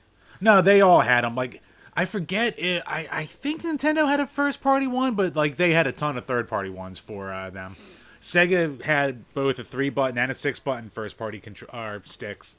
No, 0.42 0.62
they 0.62 0.82
all 0.82 1.02
had 1.02 1.24
them. 1.24 1.36
Like 1.36 1.62
I 1.96 2.06
forget, 2.06 2.58
it, 2.58 2.82
I 2.88 3.08
I 3.12 3.26
think 3.26 3.62
Nintendo 3.62 4.08
had 4.08 4.20
a 4.20 4.26
first 4.28 4.62
party 4.62 4.88
one, 4.88 5.14
but 5.16 5.36
like 5.36 5.58
they 5.58 5.74
had 5.74 5.86
a 5.88 5.92
ton 5.92 6.18
of 6.18 6.26
third 6.26 6.48
party 6.48 6.70
ones 6.70 6.98
for 7.00 7.32
uh, 7.32 7.50
them. 7.50 7.76
Sega 8.22 8.82
had 8.84 9.32
both 9.34 9.60
a 9.60 9.64
three 9.64 9.90
button 9.90 10.18
and 10.18 10.32
a 10.32 10.34
six 10.34 10.60
button 10.60 10.90
first 10.90 11.18
party 11.18 11.40
contr- 11.40 11.72
uh, 11.74 12.00
sticks. 12.04 12.56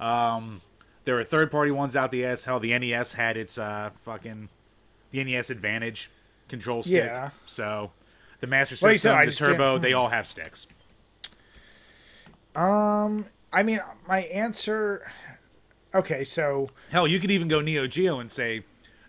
Um, 0.00 0.62
there 1.04 1.16
were 1.16 1.24
third 1.24 1.50
party 1.50 1.70
ones 1.70 1.96
out 1.96 2.10
the 2.10 2.24
ass. 2.24 2.44
Hell, 2.44 2.60
the 2.60 2.78
NES 2.78 3.12
had 3.14 3.36
its 3.36 3.58
uh 3.58 3.90
fucking 4.04 4.48
the 5.10 5.24
NES 5.24 5.50
Advantage 5.50 6.10
control 6.48 6.82
stick. 6.82 7.04
Yeah. 7.04 7.30
So 7.46 7.90
the 8.40 8.46
Master 8.46 8.74
Like 8.86 8.94
System, 8.94 9.16
said, 9.18 9.28
the 9.28 9.32
Turbo, 9.32 9.70
can't- 9.72 9.82
they 9.82 9.92
all 9.92 10.08
have 10.08 10.26
sticks. 10.26 10.66
Um, 12.54 13.26
I 13.52 13.62
mean, 13.62 13.80
my 14.06 14.20
answer. 14.22 15.10
Okay, 15.94 16.24
so 16.24 16.68
Hell, 16.90 17.06
you 17.08 17.18
could 17.18 17.30
even 17.30 17.48
go 17.48 17.60
Neo 17.60 17.86
Geo 17.86 18.18
and 18.20 18.30
say 18.30 18.62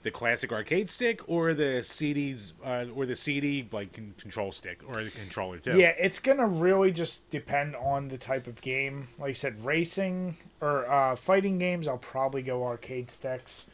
the 0.04 0.12
classic 0.12 0.52
arcade 0.54 0.90
stick 0.90 1.22
or 1.28 1.54
the 1.54 1.82
CDs 1.82 2.54
uh, 2.66 2.86
or 2.96 3.06
the 3.06 3.16
CD 3.16 3.68
like 3.72 3.92
con- 3.94 4.14
control 4.18 4.52
stick 4.52 4.80
or 4.88 5.04
the 5.04 5.10
controller 5.10 5.58
too. 5.60 5.78
yeah, 5.78 5.94
it's 6.00 6.20
gonna 6.20 6.48
really 6.48 6.92
just 6.92 7.30
depend 7.30 7.76
on 7.76 8.08
the 8.08 8.18
type 8.18 8.48
of 8.48 8.62
game. 8.62 9.08
Like 9.20 9.30
I 9.32 9.34
said, 9.34 9.64
racing 9.66 10.36
or 10.62 10.90
uh, 10.90 11.16
fighting 11.16 11.58
games, 11.58 11.88
I'll 11.88 11.98
probably 11.98 12.42
go 12.42 12.64
arcade 12.64 13.10
sticks, 13.10 13.70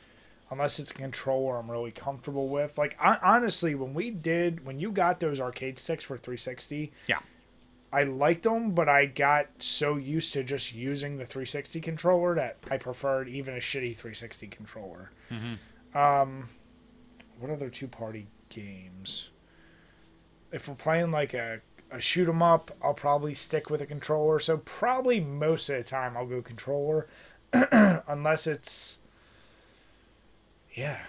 unless 0.50 0.80
it's 0.80 0.90
a 0.92 0.96
controller 0.96 1.58
I'm 1.58 1.70
really 1.70 1.92
comfortable 1.92 2.50
with. 2.50 2.78
Like 2.78 2.98
I, 3.00 3.18
honestly, 3.22 3.76
when 3.76 3.94
we 3.94 4.10
did, 4.10 4.66
when 4.66 4.80
you 4.80 4.92
got 4.92 5.20
those 5.20 5.40
arcade 5.40 5.78
sticks 5.78 6.04
for 6.04 6.18
360, 6.18 6.92
Yeah. 7.08 7.20
I 7.94 8.04
liked 8.04 8.44
them, 8.44 8.72
but 8.72 8.90
I 8.90 9.06
got 9.06 9.48
so 9.60 9.96
used 9.96 10.34
to 10.34 10.44
just 10.44 10.74
using 10.76 11.18
the 11.18 11.26
360 11.26 11.80
controller 11.80 12.36
that 12.36 12.58
I 12.70 12.76
preferred 12.78 13.30
even 13.30 13.54
a 13.54 13.60
shitty 13.60 13.96
360 13.96 14.48
controller. 14.48 15.12
Um, 15.96 16.50
what 17.40 17.50
other 17.50 17.70
two 17.70 17.88
party 17.88 18.28
games? 18.50 19.30
If 20.52 20.68
we're 20.68 20.76
playing 20.76 21.12
like 21.12 21.34
a, 21.34 21.62
a 21.90 22.02
shoot 22.02 22.28
'em 22.28 22.44
up, 22.44 22.72
I'll 22.82 22.94
probably 22.94 23.34
stick 23.34 23.70
with 23.70 23.82
a 23.82 23.86
controller. 23.86 24.40
So 24.40 24.58
probably 24.58 25.20
most 25.20 25.70
of 25.70 25.78
the 25.78 25.84
time 25.84 26.18
I'll 26.18 26.28
go 26.28 26.42
controller, 26.42 27.08
unless 28.08 28.46
it's 28.46 29.00
yeah. 30.74 31.00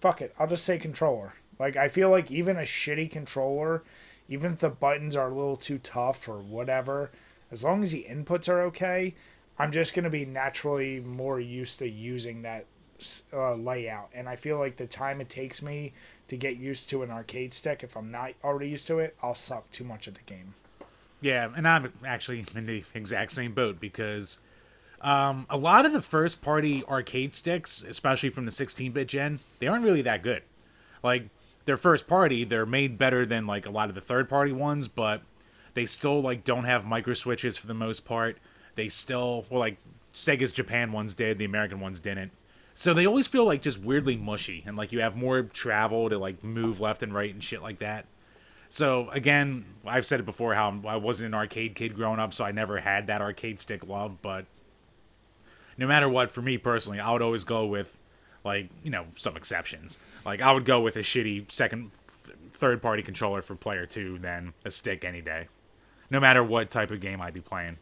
Fuck 0.00 0.22
it, 0.22 0.34
I'll 0.38 0.46
just 0.46 0.64
say 0.64 0.78
controller. 0.78 1.34
Like 1.58 1.76
I 1.76 1.88
feel 1.88 2.08
like 2.08 2.30
even 2.30 2.56
a 2.56 2.62
shitty 2.62 3.10
controller, 3.10 3.82
even 4.28 4.52
if 4.52 4.58
the 4.60 4.70
buttons 4.70 5.16
are 5.16 5.28
a 5.28 5.34
little 5.34 5.56
too 5.56 5.78
tough 5.78 6.28
or 6.28 6.38
whatever, 6.38 7.10
as 7.50 7.64
long 7.64 7.82
as 7.82 7.92
the 7.92 8.06
inputs 8.08 8.48
are 8.48 8.62
okay, 8.62 9.14
I'm 9.58 9.72
just 9.72 9.94
gonna 9.94 10.10
be 10.10 10.24
naturally 10.24 11.00
more 11.00 11.40
used 11.40 11.80
to 11.80 11.88
using 11.88 12.42
that 12.42 12.66
uh, 13.32 13.54
layout. 13.54 14.10
And 14.14 14.28
I 14.28 14.36
feel 14.36 14.58
like 14.58 14.76
the 14.76 14.86
time 14.86 15.20
it 15.20 15.28
takes 15.28 15.62
me 15.62 15.92
to 16.28 16.36
get 16.36 16.56
used 16.56 16.90
to 16.90 17.02
an 17.02 17.10
arcade 17.10 17.54
stick, 17.54 17.82
if 17.82 17.96
I'm 17.96 18.10
not 18.10 18.32
already 18.44 18.68
used 18.68 18.86
to 18.88 18.98
it, 18.98 19.16
I'll 19.22 19.34
suck 19.34 19.70
too 19.72 19.84
much 19.84 20.08
at 20.08 20.14
the 20.14 20.22
game. 20.22 20.54
Yeah, 21.20 21.48
and 21.56 21.66
I'm 21.66 21.92
actually 22.06 22.44
in 22.54 22.66
the 22.66 22.84
exact 22.94 23.32
same 23.32 23.52
boat 23.52 23.80
because 23.80 24.38
um, 25.00 25.46
a 25.50 25.56
lot 25.56 25.86
of 25.86 25.92
the 25.92 26.02
first 26.02 26.42
party 26.42 26.84
arcade 26.86 27.34
sticks, 27.34 27.82
especially 27.82 28.30
from 28.30 28.44
the 28.44 28.50
16 28.52 28.92
bit 28.92 29.08
gen, 29.08 29.40
they 29.58 29.66
aren't 29.66 29.84
really 29.84 30.02
that 30.02 30.22
good. 30.22 30.42
Like, 31.02 31.28
they're 31.64 31.76
first 31.76 32.06
party, 32.06 32.44
they're 32.44 32.66
made 32.66 32.98
better 32.98 33.26
than 33.26 33.46
like 33.46 33.66
a 33.66 33.70
lot 33.70 33.88
of 33.88 33.94
the 33.94 34.00
third 34.00 34.28
party 34.28 34.52
ones, 34.52 34.88
but 34.88 35.22
they 35.74 35.86
still 35.86 36.22
like 36.22 36.44
don't 36.44 36.64
have 36.64 36.86
micro 36.86 37.14
switches 37.14 37.56
for 37.56 37.66
the 37.66 37.74
most 37.74 38.04
part. 38.04 38.38
They 38.74 38.88
still, 38.88 39.44
well, 39.50 39.60
like 39.60 39.76
Sega's 40.14 40.52
Japan 40.52 40.92
ones 40.92 41.14
did, 41.14 41.38
the 41.38 41.44
American 41.44 41.80
ones 41.80 42.00
didn't. 42.00 42.32
So 42.78 42.94
they 42.94 43.06
always 43.06 43.26
feel 43.26 43.44
like 43.44 43.60
just 43.60 43.80
weirdly 43.80 44.16
mushy, 44.16 44.62
and 44.64 44.76
like 44.76 44.92
you 44.92 45.00
have 45.00 45.16
more 45.16 45.42
travel 45.42 46.08
to 46.08 46.16
like 46.16 46.44
move 46.44 46.78
left 46.78 47.02
and 47.02 47.12
right 47.12 47.34
and 47.34 47.42
shit 47.42 47.60
like 47.60 47.80
that. 47.80 48.06
So 48.68 49.10
again, 49.10 49.64
I've 49.84 50.06
said 50.06 50.20
it 50.20 50.26
before 50.26 50.54
how 50.54 50.80
I 50.86 50.94
wasn't 50.94 51.26
an 51.26 51.34
arcade 51.34 51.74
kid 51.74 51.96
growing 51.96 52.20
up, 52.20 52.32
so 52.32 52.44
I 52.44 52.52
never 52.52 52.78
had 52.78 53.08
that 53.08 53.20
arcade 53.20 53.58
stick 53.58 53.84
love. 53.84 54.22
But 54.22 54.46
no 55.76 55.88
matter 55.88 56.08
what, 56.08 56.30
for 56.30 56.40
me 56.40 56.56
personally, 56.56 57.00
I 57.00 57.10
would 57.10 57.20
always 57.20 57.42
go 57.42 57.66
with 57.66 57.98
like 58.44 58.70
you 58.84 58.92
know 58.92 59.06
some 59.16 59.36
exceptions. 59.36 59.98
Like 60.24 60.40
I 60.40 60.52
would 60.52 60.64
go 60.64 60.80
with 60.80 60.94
a 60.94 61.00
shitty 61.00 61.50
second, 61.50 61.90
th- 62.24 62.38
third 62.52 62.80
party 62.80 63.02
controller 63.02 63.42
for 63.42 63.56
player 63.56 63.86
two 63.86 64.20
than 64.20 64.54
a 64.64 64.70
stick 64.70 65.04
any 65.04 65.20
day, 65.20 65.48
no 66.10 66.20
matter 66.20 66.44
what 66.44 66.70
type 66.70 66.92
of 66.92 67.00
game 67.00 67.20
I'd 67.20 67.34
be 67.34 67.40
playing. 67.40 67.78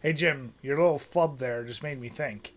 Hey 0.00 0.14
Jim, 0.14 0.54
your 0.62 0.78
little 0.78 0.98
flub 0.98 1.40
there 1.40 1.62
just 1.62 1.82
made 1.82 2.00
me 2.00 2.08
think. 2.08 2.54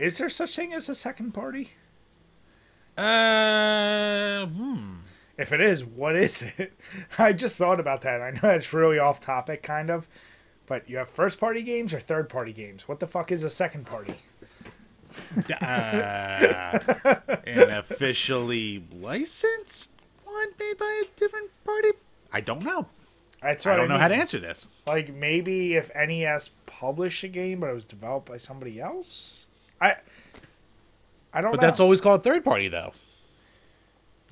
Is 0.00 0.16
there 0.16 0.30
such 0.30 0.56
thing 0.56 0.72
as 0.72 0.88
a 0.88 0.94
second 0.94 1.32
party? 1.32 1.72
Uh, 2.96 4.46
hmm. 4.46 4.94
If 5.36 5.52
it 5.52 5.60
is, 5.60 5.84
what 5.84 6.16
is 6.16 6.42
it? 6.58 6.72
I 7.18 7.34
just 7.34 7.56
thought 7.56 7.78
about 7.78 8.00
that. 8.02 8.22
I 8.22 8.30
know 8.30 8.40
that's 8.42 8.72
really 8.72 8.98
off 8.98 9.20
topic, 9.20 9.62
kind 9.62 9.90
of. 9.90 10.08
But 10.66 10.88
you 10.88 10.96
have 10.96 11.08
first 11.08 11.38
party 11.38 11.62
games 11.62 11.92
or 11.92 12.00
third 12.00 12.30
party 12.30 12.52
games? 12.54 12.88
What 12.88 13.00
the 13.00 13.06
fuck 13.06 13.30
is 13.30 13.44
a 13.44 13.50
second 13.50 13.84
party? 13.84 14.14
uh, 15.60 16.78
an 17.46 17.70
officially 17.70 18.84
licensed 18.92 19.92
one 20.24 20.48
made 20.58 20.78
by 20.78 21.02
a 21.04 21.18
different 21.18 21.50
party. 21.64 21.90
I 22.32 22.40
don't 22.40 22.64
know. 22.64 22.86
That's 23.42 23.66
I 23.66 23.76
don't 23.76 23.88
know 23.88 23.98
how 23.98 24.08
to 24.08 24.14
answer 24.14 24.38
this. 24.38 24.68
Like 24.86 25.12
maybe 25.12 25.74
if 25.74 25.90
NES 25.94 26.50
published 26.66 27.24
a 27.24 27.28
game, 27.28 27.60
but 27.60 27.70
it 27.70 27.74
was 27.74 27.84
developed 27.84 28.28
by 28.28 28.36
somebody 28.36 28.80
else. 28.80 29.46
I. 29.80 29.96
I 31.32 31.40
don't 31.40 31.52
But 31.52 31.60
know. 31.60 31.66
that's 31.66 31.80
always 31.80 32.00
called 32.00 32.24
third 32.24 32.44
party, 32.44 32.68
though. 32.68 32.92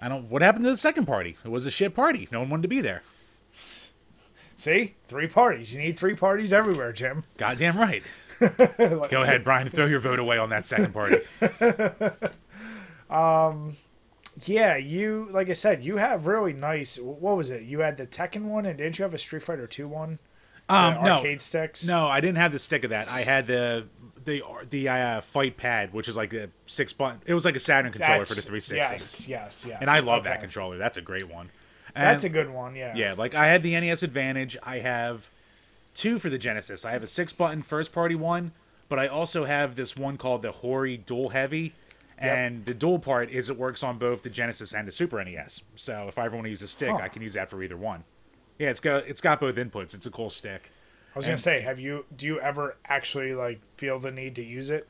I 0.00 0.08
don't. 0.08 0.28
What 0.30 0.42
happened 0.42 0.64
to 0.64 0.70
the 0.70 0.76
second 0.76 1.06
party? 1.06 1.36
It 1.44 1.50
was 1.50 1.66
a 1.66 1.70
shit 1.70 1.94
party. 1.94 2.28
No 2.32 2.40
one 2.40 2.50
wanted 2.50 2.62
to 2.62 2.68
be 2.68 2.80
there. 2.80 3.02
See, 4.56 4.96
three 5.06 5.28
parties. 5.28 5.72
You 5.72 5.80
need 5.80 5.98
three 5.98 6.14
parties 6.16 6.52
everywhere, 6.52 6.92
Jim. 6.92 7.22
Goddamn 7.36 7.78
right. 7.78 8.02
Go 8.78 9.22
ahead, 9.22 9.44
Brian. 9.44 9.68
Throw 9.68 9.86
your 9.86 10.00
vote 10.00 10.18
away 10.18 10.36
on 10.38 10.50
that 10.50 10.66
second 10.66 10.92
party. 10.92 11.16
um, 13.10 13.76
Yeah, 14.44 14.76
you 14.76 15.28
like 15.30 15.48
I 15.50 15.52
said, 15.54 15.82
you 15.84 15.96
have 15.96 16.26
really 16.26 16.52
nice. 16.52 16.98
What 16.98 17.36
was 17.36 17.50
it? 17.50 17.62
You 17.62 17.80
had 17.80 17.96
the 17.96 18.06
Tekken 18.06 18.42
one, 18.44 18.66
and 18.66 18.76
didn't 18.78 18.98
you 18.98 19.02
have 19.04 19.14
a 19.14 19.18
Street 19.18 19.42
Fighter 19.42 19.66
Two 19.66 19.88
one? 19.88 20.18
Um, 20.68 21.02
no, 21.02 21.12
arcade 21.16 21.40
sticks. 21.40 21.86
no, 21.88 22.08
I 22.08 22.20
didn't 22.20 22.36
have 22.36 22.52
the 22.52 22.58
stick 22.58 22.84
of 22.84 22.90
that. 22.90 23.08
I 23.08 23.22
had 23.22 23.46
the 23.46 23.86
the 24.28 24.42
the 24.70 24.88
uh, 24.88 25.20
fight 25.22 25.56
pad, 25.56 25.92
which 25.92 26.08
is 26.08 26.16
like 26.16 26.32
a 26.34 26.50
six 26.66 26.92
button. 26.92 27.20
It 27.26 27.34
was 27.34 27.44
like 27.44 27.56
a 27.56 27.60
Saturn 27.60 27.90
controller 27.92 28.24
for 28.24 28.34
the 28.34 28.40
That's- 28.40 28.68
360. 28.68 28.76
Yes, 28.76 29.28
yes, 29.28 29.64
yes. 29.68 29.78
And 29.80 29.90
I 29.90 30.00
love 30.00 30.24
that 30.24 30.40
controller. 30.40 30.78
That's 30.78 30.96
a 30.96 31.02
great 31.02 31.28
one. 31.28 31.50
That's 31.94 32.22
a 32.24 32.28
good 32.28 32.50
one. 32.50 32.76
Yeah. 32.76 32.94
Yeah, 32.94 33.14
like 33.14 33.34
I 33.34 33.46
had 33.48 33.62
the 33.62 33.72
NES 33.72 34.02
Advantage. 34.04 34.56
I 34.62 34.78
have 34.78 35.28
two 35.94 36.18
for 36.20 36.30
the 36.30 36.38
Genesis. 36.38 36.84
I 36.84 36.92
have 36.92 37.02
a 37.02 37.08
six 37.08 37.32
button 37.32 37.62
first 37.62 37.92
party 37.92 38.14
one, 38.14 38.52
but 38.88 38.98
I 39.00 39.08
also 39.08 39.46
have 39.46 39.74
this 39.74 39.96
one 39.96 40.16
called 40.16 40.42
the 40.42 40.52
Hori 40.52 40.96
Dual 40.96 41.30
Heavy. 41.30 41.72
And 42.20 42.64
the 42.64 42.74
dual 42.74 42.98
part 42.98 43.30
is 43.30 43.48
it 43.48 43.56
works 43.56 43.84
on 43.84 43.96
both 43.96 44.22
the 44.24 44.30
Genesis 44.30 44.72
and 44.74 44.88
the 44.88 44.92
Super 44.92 45.22
NES. 45.24 45.62
So 45.76 46.06
if 46.08 46.18
I 46.18 46.24
ever 46.26 46.34
want 46.34 46.46
to 46.46 46.50
use 46.50 46.62
a 46.62 46.66
stick, 46.68 46.90
Huh. 46.90 46.98
I 47.00 47.08
can 47.08 47.22
use 47.22 47.34
that 47.34 47.48
for 47.48 47.62
either 47.62 47.76
one. 47.76 48.02
Yeah, 48.58 48.70
it's 48.70 48.80
got 48.80 49.06
it's 49.06 49.20
got 49.20 49.38
both 49.38 49.54
inputs. 49.54 49.94
It's 49.94 50.04
a 50.06 50.10
cool 50.10 50.28
stick. 50.30 50.72
I 51.18 51.20
was 51.20 51.26
gonna 51.26 51.38
say, 51.38 51.60
have 51.62 51.80
you? 51.80 52.04
Do 52.16 52.26
you 52.26 52.40
ever 52.40 52.76
actually 52.84 53.34
like 53.34 53.60
feel 53.76 53.98
the 53.98 54.12
need 54.12 54.36
to 54.36 54.44
use 54.44 54.70
it? 54.70 54.88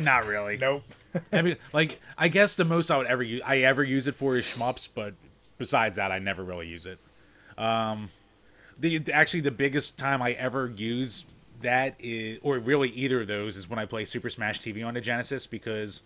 Not 0.00 0.24
really. 0.24 0.56
Nope. 0.56 0.84
I 1.32 1.42
mean, 1.42 1.56
like 1.74 2.00
I 2.16 2.28
guess 2.28 2.54
the 2.54 2.64
most 2.64 2.90
I 2.90 2.96
would 2.96 3.08
ever 3.08 3.22
use 3.22 3.42
I 3.44 3.58
ever 3.58 3.84
use 3.84 4.06
it 4.06 4.14
for 4.14 4.36
is 4.36 4.46
shmups, 4.46 4.88
but 4.94 5.12
besides 5.58 5.96
that, 5.96 6.10
I 6.10 6.18
never 6.18 6.42
really 6.42 6.66
use 6.66 6.86
it. 6.86 6.98
Um, 7.58 8.08
the 8.78 9.02
actually 9.12 9.42
the 9.42 9.50
biggest 9.50 9.98
time 9.98 10.22
I 10.22 10.32
ever 10.32 10.72
use 10.74 11.26
that 11.60 11.94
is, 11.98 12.38
or 12.42 12.58
really 12.58 12.88
either 12.88 13.20
of 13.20 13.26
those, 13.26 13.58
is 13.58 13.68
when 13.68 13.78
I 13.78 13.84
play 13.84 14.06
Super 14.06 14.30
Smash 14.30 14.62
TV 14.62 14.82
on 14.82 14.94
the 14.94 15.02
Genesis 15.02 15.46
because 15.46 16.00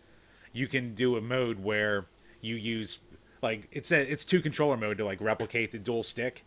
you 0.53 0.67
can 0.67 0.97
do 0.97 1.17
a 1.17 1.21
mode 1.21 1.63
where 1.63 2.07
you 2.41 2.57
use 2.57 2.99
like 3.41 3.69
it's 3.71 3.93
a 3.93 4.01
it's 4.01 4.25
two 4.25 4.41
controller 4.41 4.77
mode 4.77 4.99
to 4.99 5.05
like 5.05 5.21
replicate 5.21 5.71
the 5.71 5.79
dual 5.79 6.03
stick. 6.03 6.45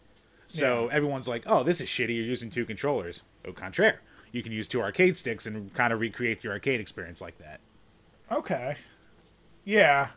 So 0.50 0.88
Yeah. 0.90 0.96
everyone's 0.96 1.28
like, 1.28 1.44
"Oh, 1.46 1.64
this 1.64 1.80
is 1.80 1.88
shitty. 1.88 2.16
You're 2.16 2.26
using 2.26 2.50
two 2.50 2.66
controllers." 2.66 3.22
Au 3.48 3.54
contraire, 3.54 4.02
you 4.34 4.44
can 4.44 4.52
use 4.52 4.68
two 4.68 4.82
arcade 4.82 5.16
sticks 5.16 5.46
and 5.46 5.74
kind 5.74 5.94
of 5.94 6.00
recreate 6.02 6.44
your 6.44 6.52
arcade 6.54 6.80
experience 6.82 7.22
like 7.22 7.38
that. 7.38 7.62
Okay. 8.32 8.76
Yeah, 9.64 10.10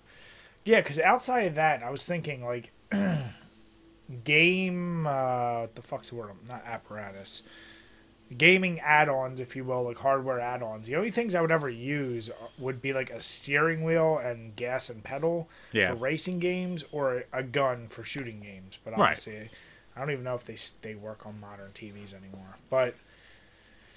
yeah. 0.65 0.81
Because 0.81 0.99
outside 0.99 1.43
of 1.47 1.55
that, 1.55 1.83
I 1.83 1.91
was 1.91 2.05
thinking 2.07 2.45
like 2.45 2.73
game. 4.25 5.07
Uh, 5.07 5.61
what 5.63 5.75
the 5.75 5.83
fuck's 5.83 6.11
the 6.11 6.17
word? 6.17 6.31
Not 6.49 6.65
apparatus. 6.67 7.43
Gaming 8.37 8.81
add-ons, 8.81 9.41
if 9.41 9.55
you 9.55 9.63
will, 9.65 9.83
like 9.83 9.99
hardware 9.99 10.41
add-ons. 10.41 10.87
The 10.87 10.97
only 10.97 11.11
things 11.11 11.35
I 11.35 11.43
would 11.43 11.51
ever 11.53 11.69
use 11.69 12.31
would 12.59 12.81
be 12.81 12.95
like 12.95 13.11
a 13.11 13.21
steering 13.21 13.85
wheel 13.85 14.17
and 14.17 14.57
gas 14.57 14.89
and 14.89 15.05
pedal 15.05 15.51
Yeah. 15.73 15.91
for 15.91 15.97
racing 15.97 16.39
games, 16.39 16.83
or 16.93 17.25
a 17.33 17.43
gun 17.43 17.89
for 17.89 18.05
shooting 18.05 18.41
games. 18.41 18.79
But 18.83 18.95
obviously. 18.95 19.39
Right. 19.39 19.51
I 19.97 20.01
don't 20.01 20.11
even 20.11 20.25
know 20.25 20.35
if 20.35 20.45
they 20.45 20.57
they 20.83 20.95
work 20.95 21.27
on 21.27 21.41
modern 21.41 21.71
TVs 21.73 22.15
anymore. 22.15 22.57
But 22.71 22.95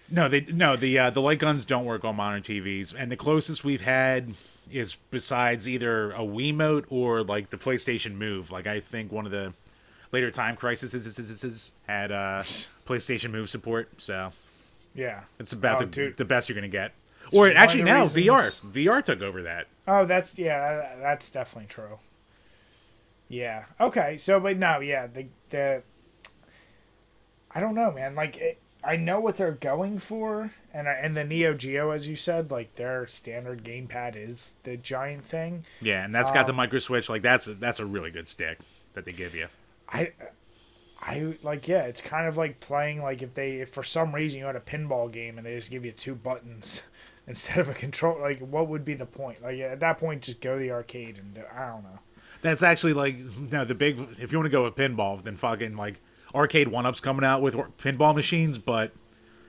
No, 0.10 0.28
they 0.28 0.42
no 0.42 0.76
the 0.76 0.98
uh, 1.00 1.10
the 1.10 1.22
light 1.22 1.40
guns 1.40 1.66
don't 1.66 1.86
work 1.86 2.04
on 2.04 2.16
modern 2.16 2.42
TVs, 2.42 2.94
and 2.98 3.12
the 3.12 3.16
closest 3.18 3.64
we've 3.64 3.82
had 3.82 4.34
is 4.72 4.96
besides 5.12 5.68
either 5.68 6.12
a 6.12 6.20
Wiimote 6.20 6.86
or 6.90 7.24
like 7.24 7.50
the 7.50 7.58
PlayStation 7.58 8.16
Move. 8.16 8.52
Like 8.52 8.68
I 8.68 8.80
think 8.80 9.12
one 9.12 9.26
of 9.26 9.32
the 9.32 9.54
later 10.12 10.32
Time 10.32 10.56
Crisis 10.56 11.72
had 11.88 12.12
uh, 12.12 12.44
PlayStation 12.88 13.32
Move 13.32 13.50
support, 13.50 13.90
so 14.02 14.32
yeah, 14.94 15.22
it's 15.40 15.54
about 15.54 15.82
Oh, 15.82 15.86
the, 15.86 16.14
the 16.16 16.26
best 16.26 16.50
you're 16.50 16.56
gonna 16.56 16.68
get. 16.68 16.94
Or 17.34 17.50
actually 17.50 17.84
now 17.84 18.02
reasons- 18.04 18.60
VR 18.64 19.00
VR 19.00 19.04
took 19.04 19.22
over 19.22 19.44
that. 19.44 19.68
Oh, 19.88 20.06
that's 20.06 20.38
yeah, 20.38 20.96
that's 21.00 21.30
definitely 21.30 21.68
true. 21.68 21.98
Yeah. 23.28 23.66
Okay. 23.80 24.18
So, 24.18 24.40
but 24.40 24.58
no, 24.58 24.80
yeah, 24.80 25.08
the 25.08 25.28
the. 25.50 25.84
I 27.52 27.60
don't 27.60 27.76
know, 27.76 27.92
man. 27.92 28.16
Like, 28.16 28.38
it, 28.38 28.60
I 28.84 28.98
know 28.98 29.20
what 29.20 29.38
they're 29.38 29.52
going 29.52 29.98
for, 29.98 30.52
and 30.74 30.88
I, 30.88 30.92
and 30.94 31.16
the 31.16 31.24
Neo 31.24 31.54
Geo, 31.54 31.92
as 31.92 32.08
you 32.08 32.16
said, 32.16 32.52
like 32.52 32.76
their 32.76 33.08
standard 33.08 33.64
gamepad 33.64 34.16
is 34.16 34.54
the 34.64 34.78
giant 34.78 35.26
thing. 35.26 35.66
Yeah, 35.82 36.04
and 36.04 36.14
that's 36.14 36.32
got 36.32 36.46
the 36.46 36.52
Um, 36.52 36.58
micro 36.58 36.80
switch. 36.80 37.10
Like 37.10 37.22
that's 37.22 37.48
a, 37.48 37.54
that's 37.54 37.80
a 37.80 37.86
really 37.86 38.12
good 38.12 38.28
stick 38.28 38.60
that 38.94 39.06
they 39.06 39.14
give 39.14 39.34
you. 39.36 39.48
I. 39.90 40.12
I 41.08 41.36
like 41.44 41.68
yeah, 41.68 41.84
it's 41.84 42.02
kind 42.02 42.26
of 42.28 42.36
like 42.36 42.60
playing 42.62 43.04
like 43.04 43.22
if 43.22 43.36
they 43.36 43.58
if 43.58 43.70
for 43.70 43.84
some 43.84 44.16
reason 44.16 44.40
you 44.40 44.46
had 44.46 44.56
a 44.56 44.62
pinball 44.62 45.12
game 45.12 45.38
and 45.38 45.46
they 45.46 45.54
just 45.54 45.70
give 45.70 45.86
you 45.86 45.92
two 45.92 46.16
buttons 46.16 46.82
instead 47.28 47.60
of 47.60 47.70
a 47.70 47.74
control 47.76 48.20
like 48.20 48.40
what 48.40 48.68
would 48.70 48.84
be 48.84 48.96
the 48.96 49.06
point? 49.06 49.44
Like 49.44 49.60
at 49.60 49.82
that 49.82 50.00
point 50.00 50.24
just 50.24 50.42
go 50.42 50.56
to 50.56 50.60
the 50.60 50.72
arcade 50.72 51.18
and 51.20 51.36
do, 51.36 51.42
I 51.56 51.68
don't 51.68 51.84
know. 51.84 52.00
That's 52.46 52.64
actually 52.64 52.94
like 52.94 53.18
no 53.52 53.66
the 53.66 53.76
big. 53.76 54.00
If 54.20 54.32
you 54.32 54.38
want 54.38 54.46
to 54.46 54.52
go 54.52 54.64
with 54.64 54.76
pinball, 54.76 55.22
then 55.22 55.36
fucking 55.36 55.76
like 55.76 56.02
arcade 56.34 56.68
one 56.68 56.86
ups 56.86 57.00
coming 57.00 57.26
out 57.26 57.42
with 57.42 57.56
pinball 57.78 58.14
machines, 58.14 58.58
but 58.58 58.92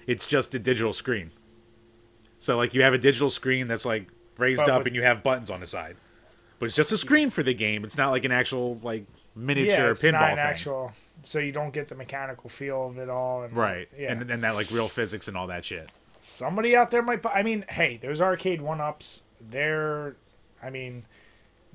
it's 0.06 0.26
just 0.26 0.54
a 0.54 0.58
digital 0.58 0.92
screen. 0.92 1.30
So 2.38 2.56
like 2.56 2.74
you 2.74 2.82
have 2.82 2.94
a 2.94 2.98
digital 2.98 3.30
screen 3.30 3.66
that's 3.68 3.84
like 3.84 4.08
raised 4.38 4.60
But 4.62 4.70
up, 4.70 4.78
with- 4.80 4.86
and 4.88 4.96
you 4.96 5.02
have 5.02 5.22
buttons 5.22 5.50
on 5.50 5.60
the 5.60 5.66
side. 5.66 5.96
But 6.58 6.66
it's 6.66 6.74
just 6.76 6.90
a 6.90 6.96
screen 6.96 7.28
for 7.28 7.42
the 7.42 7.52
game. 7.52 7.84
It's 7.84 7.98
not 7.98 8.10
like 8.12 8.24
an 8.24 8.32
actual 8.32 8.78
like 8.82 9.04
miniature 9.34 9.84
yeah, 9.86 9.90
it's 9.90 10.02
pinball 10.02 10.12
not 10.12 10.30
an 10.30 10.36
thing. 10.36 10.46
actual 10.46 10.92
so 11.24 11.38
you 11.38 11.52
don't 11.52 11.72
get 11.74 11.88
the 11.88 11.94
mechanical 11.94 12.48
feel 12.48 12.86
of 12.88 12.96
it 12.98 13.10
all 13.10 13.42
and 13.42 13.54
Right, 13.54 13.86
yeah 13.98 14.10
and 14.12 14.30
and 14.30 14.42
that 14.44 14.54
like 14.54 14.70
real 14.70 14.88
physics 14.88 15.28
and 15.28 15.36
all 15.36 15.48
that 15.48 15.62
shit. 15.66 15.90
somebody 16.20 16.74
out 16.74 16.90
there 16.90 17.02
might 17.02 17.24
i 17.26 17.42
mean 17.42 17.66
hey 17.68 17.98
those 17.98 18.22
arcade 18.22 18.62
one-ups 18.62 19.24
they're 19.38 20.16
i 20.62 20.70
mean 20.70 21.04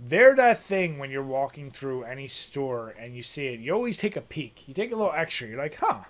they're 0.03 0.35
that 0.35 0.57
thing 0.57 0.97
when 0.97 1.11
you're 1.11 1.23
walking 1.23 1.69
through 1.69 2.03
any 2.03 2.27
store 2.27 2.95
and 2.97 3.15
you 3.15 3.21
see 3.21 3.47
it 3.47 3.59
you 3.59 3.71
always 3.71 3.97
take 3.97 4.15
a 4.15 4.21
peek. 4.21 4.67
You 4.67 4.73
take 4.73 4.91
a 4.91 4.95
little 4.95 5.13
extra. 5.13 5.47
You're 5.47 5.59
like 5.59 5.75
huh. 5.75 6.01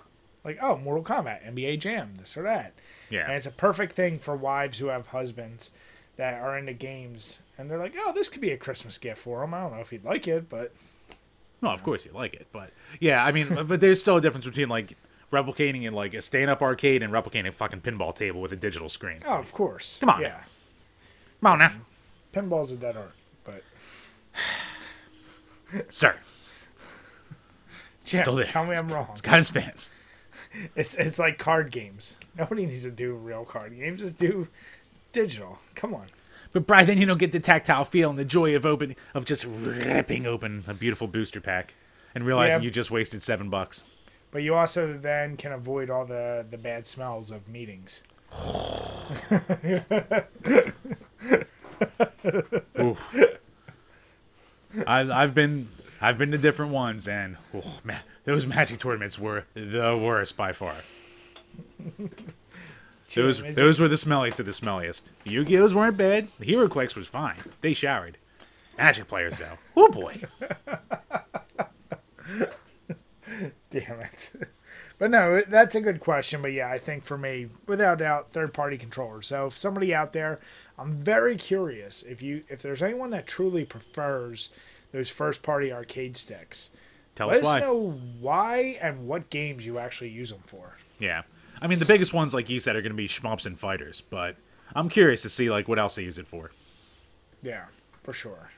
Like 0.44 0.58
oh 0.62 0.76
mortal 0.78 1.04
kombat 1.04 1.44
nba 1.52 1.78
jam 1.78 2.14
this 2.18 2.36
or 2.36 2.42
that. 2.42 2.72
Yeah, 3.10 3.26
and 3.26 3.34
it's 3.34 3.46
a 3.46 3.52
perfect 3.52 3.92
thing 3.92 4.18
for 4.18 4.34
wives 4.34 4.78
who 4.78 4.86
have 4.86 5.08
husbands 5.08 5.72
that 6.16 6.40
are 6.40 6.56
into 6.56 6.72
games. 6.72 7.40
And 7.58 7.70
they're 7.70 7.78
like 7.78 7.94
oh 7.98 8.12
this 8.12 8.28
could 8.28 8.40
be 8.40 8.50
a 8.50 8.56
christmas 8.56 8.96
gift 8.98 9.18
for 9.18 9.40
them. 9.40 9.52
I 9.54 9.60
don't 9.60 9.74
know 9.74 9.80
if 9.80 9.92
you'd 9.92 10.04
like 10.04 10.26
it 10.26 10.48
but 10.48 10.72
No, 11.60 11.70
of 11.70 11.82
course 11.84 12.06
you 12.06 12.12
like 12.12 12.34
it, 12.34 12.46
but 12.50 12.72
yeah, 12.98 13.24
I 13.24 13.30
mean, 13.30 13.66
but 13.66 13.80
there's 13.80 14.00
still 14.00 14.16
a 14.16 14.20
difference 14.20 14.46
between 14.46 14.68
like 14.68 14.96
replicating 15.30 15.84
in 15.84 15.94
like 15.94 16.12
a 16.12 16.20
stand-up 16.22 16.60
arcade 16.60 17.02
and 17.02 17.12
replicating 17.12 17.48
a 17.48 17.52
fucking 17.52 17.80
pinball 17.82 18.14
table 18.14 18.40
with 18.40 18.52
a 18.52 18.56
digital 18.56 18.88
screen. 18.88 19.20
oh 19.26 19.34
of 19.34 19.52
course. 19.52 19.98
Come 20.00 20.08
on 20.08 20.22
yeah. 20.22 20.40
Come 21.40 21.52
on 21.52 21.58
now, 21.58 21.72
pinball's 22.32 22.72
a 22.72 22.76
dead 22.76 22.96
art 22.96 23.12
sir. 25.90 26.14
Still 28.04 28.36
there. 28.36 28.44
tell 28.44 28.66
me 28.66 28.74
i'm 28.74 28.88
wrong 28.88 29.08
It's 29.12 29.22
got 29.22 29.38
its 29.38 29.48
fans. 29.48 29.88
It's 30.76 30.94
it's 30.96 31.18
like 31.18 31.38
card 31.38 31.70
games. 31.70 32.18
Nobody 32.36 32.66
needs 32.66 32.82
to 32.82 32.90
do 32.90 33.14
real 33.14 33.44
card 33.44 33.74
games. 33.74 34.02
Just 34.02 34.18
do 34.18 34.48
digital. 35.12 35.58
Come 35.74 35.94
on. 35.94 36.06
But 36.52 36.66
Brian, 36.66 36.86
then 36.86 36.98
you 36.98 37.06
don't 37.06 37.16
get 37.18 37.32
the 37.32 37.40
tactile 37.40 37.84
feel 37.84 38.10
and 38.10 38.18
the 38.18 38.24
joy 38.26 38.54
of 38.54 38.66
open 38.66 38.96
of 39.14 39.24
just 39.24 39.46
ripping 39.46 40.26
open 40.26 40.62
a 40.66 40.74
beautiful 40.74 41.06
booster 41.06 41.40
pack 41.40 41.72
and 42.14 42.26
realizing 42.26 42.60
Yeah. 42.60 42.64
you 42.66 42.70
just 42.70 42.90
wasted 42.90 43.22
seven 43.22 43.48
bucks. 43.48 43.84
But 44.30 44.42
you 44.42 44.54
also 44.54 44.98
then 44.98 45.38
can 45.38 45.52
avoid 45.52 45.88
all 45.88 46.04
the 46.04 46.44
the 46.50 46.58
bad 46.58 46.86
smells 46.86 47.30
of 47.30 47.48
meetings. 47.48 48.02
I've 54.86 55.10
I've 55.10 55.34
been 55.34 55.68
I've 56.00 56.18
been 56.18 56.30
to 56.32 56.38
different 56.38 56.72
ones 56.72 57.06
and 57.06 57.36
oh, 57.54 57.78
man, 57.84 58.00
those 58.24 58.46
magic 58.46 58.80
tournaments 58.80 59.18
were 59.18 59.44
the 59.54 59.96
worst 59.96 60.36
by 60.36 60.52
far. 60.52 60.74
Those 63.14 63.42
those 63.56 63.78
were 63.78 63.88
the 63.88 63.96
smelliest 63.96 64.40
of 64.40 64.46
the 64.46 64.52
smelliest. 64.52 65.02
Yu-Gi-Ohs 65.24 65.74
weren't 65.74 65.98
bad. 65.98 66.28
The 66.38 66.46
HeroClix 66.46 66.96
was 66.96 67.08
fine. 67.08 67.36
They 67.60 67.74
showered. 67.74 68.16
Magic 68.78 69.06
players 69.06 69.38
though. 69.38 69.58
Oh 69.76 69.88
boy. 69.88 70.20
Damn 73.70 74.00
it. 74.00 74.32
But 74.98 75.10
no, 75.10 75.42
that's 75.48 75.74
a 75.74 75.80
good 75.80 76.00
question. 76.00 76.42
But 76.42 76.52
yeah, 76.52 76.70
I 76.70 76.78
think 76.78 77.02
for 77.04 77.18
me, 77.18 77.48
without 77.66 77.98
doubt, 77.98 78.30
third 78.30 78.54
party 78.54 78.78
controllers. 78.78 79.26
So 79.26 79.46
if 79.46 79.58
somebody 79.58 79.94
out 79.94 80.12
there, 80.12 80.40
I'm 80.82 80.94
very 81.00 81.36
curious 81.36 82.02
if 82.02 82.22
you 82.22 82.42
if 82.48 82.60
there's 82.60 82.82
anyone 82.82 83.10
that 83.10 83.26
truly 83.26 83.64
prefers 83.64 84.50
those 84.90 85.08
first 85.08 85.42
party 85.42 85.72
arcade 85.72 86.16
sticks. 86.16 86.70
Tell 87.14 87.28
Let 87.28 87.44
us 87.44 87.60
know 87.60 88.00
why 88.20 88.78
and 88.80 89.06
what 89.06 89.30
games 89.30 89.64
you 89.64 89.78
actually 89.78 90.10
use 90.10 90.30
them 90.30 90.42
for. 90.46 90.76
Yeah. 90.98 91.22
I 91.60 91.66
mean, 91.66 91.78
the 91.78 91.84
biggest 91.84 92.12
ones, 92.12 92.34
like 92.34 92.50
you 92.50 92.58
said, 92.58 92.74
are 92.74 92.80
going 92.80 92.90
to 92.92 92.96
be 92.96 93.06
shmups 93.06 93.46
and 93.46 93.58
fighters, 93.58 94.00
but 94.00 94.36
I'm 94.74 94.88
curious 94.88 95.22
to 95.22 95.28
see 95.28 95.50
like 95.50 95.68
what 95.68 95.78
else 95.78 95.94
they 95.94 96.02
use 96.02 96.18
it 96.18 96.26
for. 96.26 96.50
Yeah, 97.42 97.66
for 98.02 98.12
sure. 98.12 98.50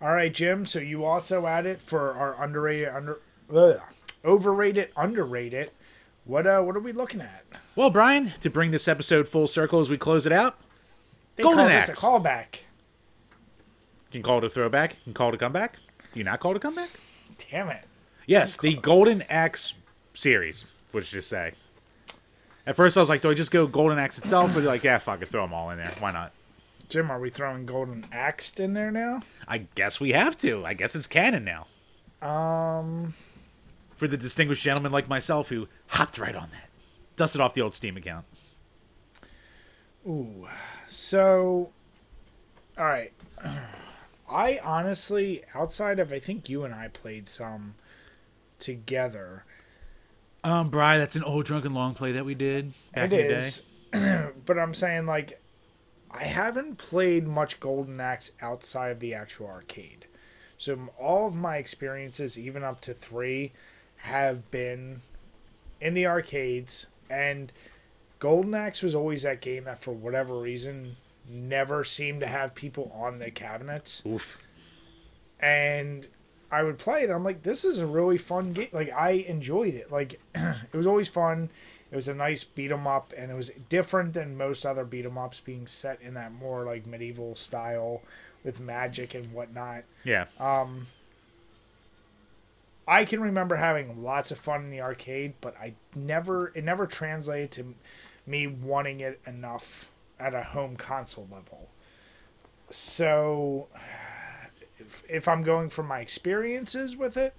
All 0.00 0.12
right, 0.12 0.32
Jim. 0.32 0.66
So 0.66 0.78
you 0.78 1.04
also 1.04 1.46
added 1.46 1.80
for 1.80 2.12
our 2.12 2.40
underrated, 2.42 2.88
under, 2.88 3.20
ugh, 3.52 3.80
overrated, 4.24 4.90
underrated. 4.96 5.70
What 6.24 6.46
uh, 6.46 6.60
what 6.60 6.76
are 6.76 6.80
we 6.80 6.92
looking 6.92 7.20
at? 7.20 7.44
Well, 7.74 7.90
Brian, 7.90 8.32
to 8.40 8.50
bring 8.50 8.70
this 8.70 8.86
episode 8.86 9.28
full 9.28 9.46
circle 9.48 9.80
as 9.80 9.90
we 9.90 9.98
close 9.98 10.26
it 10.26 10.32
out, 10.32 10.58
They 11.36 11.42
Golden 11.42 11.58
call 11.60 11.68
this 11.68 11.88
Axe. 11.90 12.02
a 12.02 12.06
callback. 12.06 12.54
you 14.10 14.12
can 14.12 14.22
call 14.22 14.38
it 14.38 14.44
a 14.44 14.50
throwback, 14.50 14.92
you 14.92 15.04
can 15.04 15.14
call 15.14 15.28
it 15.30 15.34
a 15.34 15.38
comeback. 15.38 15.76
Do 16.12 16.20
you 16.20 16.24
not 16.24 16.40
call 16.40 16.52
it 16.52 16.56
a 16.58 16.60
comeback? 16.60 16.88
Damn 17.50 17.68
it! 17.70 17.84
Yes, 18.26 18.56
the 18.56 18.76
Golden 18.76 19.22
Axe 19.22 19.74
series. 20.14 20.66
which 20.92 21.10
just 21.10 21.28
say? 21.28 21.52
At 22.66 22.76
first, 22.76 22.96
I 22.96 23.00
was 23.00 23.08
like, 23.08 23.20
do 23.20 23.30
I 23.30 23.34
just 23.34 23.50
go 23.50 23.66
Golden 23.66 23.98
Axe 23.98 24.16
itself? 24.18 24.54
But 24.54 24.62
like, 24.64 24.84
yeah, 24.84 24.98
fuck 24.98 25.20
it, 25.20 25.28
throw 25.28 25.42
them 25.42 25.52
all 25.52 25.70
in 25.70 25.76
there. 25.78 25.90
Why 25.98 26.12
not? 26.12 26.32
Jim, 26.88 27.10
are 27.10 27.18
we 27.18 27.28
throwing 27.30 27.66
Golden 27.66 28.06
Axed 28.12 28.60
in 28.60 28.74
there 28.74 28.90
now? 28.90 29.22
I 29.48 29.58
guess 29.74 30.00
we 30.00 30.12
have 30.12 30.38
to. 30.38 30.64
I 30.64 30.74
guess 30.74 30.94
it's 30.94 31.06
canon 31.06 31.44
now. 31.44 31.66
Um, 32.26 33.14
For 33.96 34.06
the 34.08 34.16
distinguished 34.16 34.62
gentleman 34.62 34.92
like 34.92 35.08
myself 35.08 35.48
who 35.48 35.66
hopped 35.88 36.16
right 36.18 36.34
on 36.34 36.48
that, 36.52 36.68
dusted 37.16 37.40
off 37.40 37.52
the 37.54 37.60
old 37.62 37.74
Steam 37.74 37.96
account. 37.96 38.24
Ooh. 40.06 40.48
So, 40.86 41.70
all 42.78 42.84
right. 42.84 43.12
I 44.30 44.58
honestly, 44.62 45.42
outside 45.54 45.98
of 45.98 46.12
I 46.12 46.18
think 46.18 46.48
you 46.48 46.64
and 46.64 46.74
I 46.74 46.88
played 46.88 47.28
some 47.28 47.74
together. 48.58 49.44
Um, 50.42 50.70
Brian, 50.70 51.00
that's 51.00 51.16
an 51.16 51.22
old 51.22 51.44
drunken 51.44 51.74
long 51.74 51.94
play 51.94 52.12
that 52.12 52.24
we 52.24 52.34
did 52.34 52.72
back 52.94 53.12
It 53.12 53.20
in 53.20 53.28
the 53.28 53.34
is, 53.36 53.62
day. 53.92 54.30
but 54.46 54.58
I'm 54.58 54.74
saying 54.74 55.06
like 55.06 55.40
I 56.10 56.24
haven't 56.24 56.78
played 56.78 57.26
much 57.26 57.60
Golden 57.60 58.00
Axe 58.00 58.32
outside 58.40 58.90
of 58.90 59.00
the 59.00 59.14
actual 59.14 59.46
arcade. 59.46 60.06
So 60.56 60.88
all 60.98 61.26
of 61.26 61.34
my 61.34 61.56
experiences, 61.56 62.38
even 62.38 62.62
up 62.62 62.80
to 62.82 62.94
three, 62.94 63.52
have 63.98 64.50
been 64.50 65.02
in 65.80 65.94
the 65.94 66.06
arcades. 66.06 66.86
And 67.10 67.52
Golden 68.18 68.54
Axe 68.54 68.82
was 68.82 68.94
always 68.94 69.22
that 69.22 69.40
game 69.40 69.64
that, 69.64 69.80
for 69.80 69.92
whatever 69.92 70.38
reason, 70.38 70.96
never 71.28 71.84
seemed 71.84 72.20
to 72.20 72.26
have 72.26 72.54
people 72.54 72.90
on 72.94 73.18
the 73.18 73.30
cabinets 73.30 74.02
Oof. 74.06 74.38
and 75.40 76.06
I 76.50 76.62
would 76.62 76.78
play 76.78 77.02
it. 77.02 77.10
I'm 77.10 77.24
like, 77.24 77.42
this 77.42 77.64
is 77.64 77.78
a 77.80 77.86
really 77.86 78.18
fun 78.18 78.52
game. 78.52 78.68
Like 78.72 78.92
I 78.92 79.10
enjoyed 79.10 79.74
it. 79.74 79.90
Like 79.90 80.20
it 80.34 80.74
was 80.74 80.86
always 80.86 81.08
fun. 81.08 81.50
It 81.90 81.96
was 81.96 82.08
a 82.08 82.14
nice 82.14 82.44
beat 82.44 82.70
'em 82.72 82.86
up, 82.86 83.12
and 83.16 83.30
it 83.30 83.34
was 83.34 83.50
different 83.68 84.14
than 84.14 84.36
most 84.36 84.64
other 84.66 84.84
beat 84.84 85.04
'em 85.06 85.16
ups, 85.18 85.40
being 85.40 85.66
set 85.66 86.00
in 86.02 86.14
that 86.14 86.32
more 86.32 86.64
like 86.64 86.86
medieval 86.86 87.36
style 87.36 88.02
with 88.42 88.60
magic 88.60 89.14
and 89.14 89.32
whatnot. 89.32 89.84
Yeah. 90.04 90.26
Um. 90.38 90.88
I 92.86 93.04
can 93.06 93.20
remember 93.20 93.56
having 93.56 94.02
lots 94.02 94.30
of 94.30 94.38
fun 94.38 94.64
in 94.64 94.70
the 94.70 94.82
arcade, 94.82 95.34
but 95.40 95.56
I 95.58 95.74
never 95.94 96.48
it 96.54 96.64
never 96.64 96.86
translated 96.86 97.50
to 97.52 97.74
me 98.26 98.46
wanting 98.46 99.00
it 99.00 99.20
enough 99.26 99.90
at 100.18 100.34
a 100.34 100.42
home 100.42 100.76
console 100.76 101.28
level. 101.30 101.68
So 102.70 103.68
if, 104.78 105.02
if 105.08 105.28
I'm 105.28 105.42
going 105.42 105.68
from 105.68 105.86
my 105.86 106.00
experiences 106.00 106.96
with 106.96 107.16
it, 107.16 107.34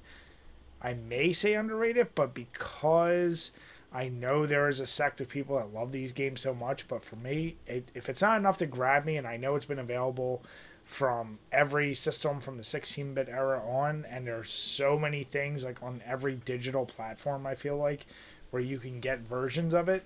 I 0.82 0.94
may 0.94 1.34
say 1.34 1.54
underrated, 1.54 2.10
but 2.14 2.34
because 2.34 3.52
I 3.92 4.10
know 4.10 4.46
there 4.46 4.68
is 4.68 4.80
a 4.80 4.86
sect 4.86 5.22
of 5.22 5.30
people 5.30 5.58
that 5.58 5.74
love 5.74 5.92
these 5.92 6.12
games 6.12 6.42
so 6.42 6.54
much, 6.54 6.88
but 6.88 7.04
for 7.04 7.16
me, 7.16 7.56
it, 7.66 7.90
if 7.94 8.10
it's 8.10 8.22
not 8.22 8.38
enough 8.38 8.58
to 8.60 8.66
grab 8.66 9.06
me, 9.06 9.18
and 9.18 9.26
I 9.26 9.38
know 9.38 9.56
it's 9.56 9.66
been 9.66 9.80
available 9.80 10.44
from 10.84 11.40
every 11.52 11.96
system 11.96 12.40
from 12.40 12.58
the 12.58 12.64
16-bit 12.64 13.28
era 13.28 13.60
on, 13.66 14.06
and 14.10 14.28
there's 14.28 14.52
so 14.52 15.00
many 15.00 15.24
things 15.24 15.66
like 15.66 15.82
on 15.82 16.02
every 16.06 16.36
digital 16.36 16.86
platform. 16.86 17.48
I 17.48 17.56
feel 17.56 17.78
like 17.78 18.06
where 18.52 18.62
you 18.62 18.78
can 18.78 19.00
get 19.00 19.20
versions 19.22 19.74
of 19.74 19.90
it 19.90 20.04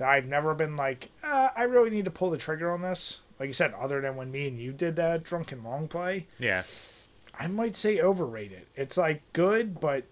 I've 0.00 0.26
never 0.26 0.54
been 0.54 0.76
like, 0.76 1.10
uh, 1.22 1.48
I 1.56 1.62
really 1.62 1.90
need 1.90 2.04
to 2.06 2.10
pull 2.10 2.30
the 2.30 2.38
trigger 2.38 2.72
on 2.72 2.82
this. 2.82 3.20
Like 3.38 3.48
you 3.48 3.52
said, 3.52 3.74
other 3.74 4.00
than 4.00 4.16
when 4.16 4.30
me 4.30 4.48
and 4.48 4.58
you 4.58 4.72
did 4.72 4.96
that 4.96 5.24
drunken 5.24 5.64
long 5.64 5.88
play. 5.88 6.26
Yeah. 6.38 6.62
I 7.38 7.48
might 7.48 7.76
say 7.76 8.00
overrated. 8.00 8.66
It's 8.76 8.96
like 8.96 9.22
good, 9.32 9.80
but 9.80 10.04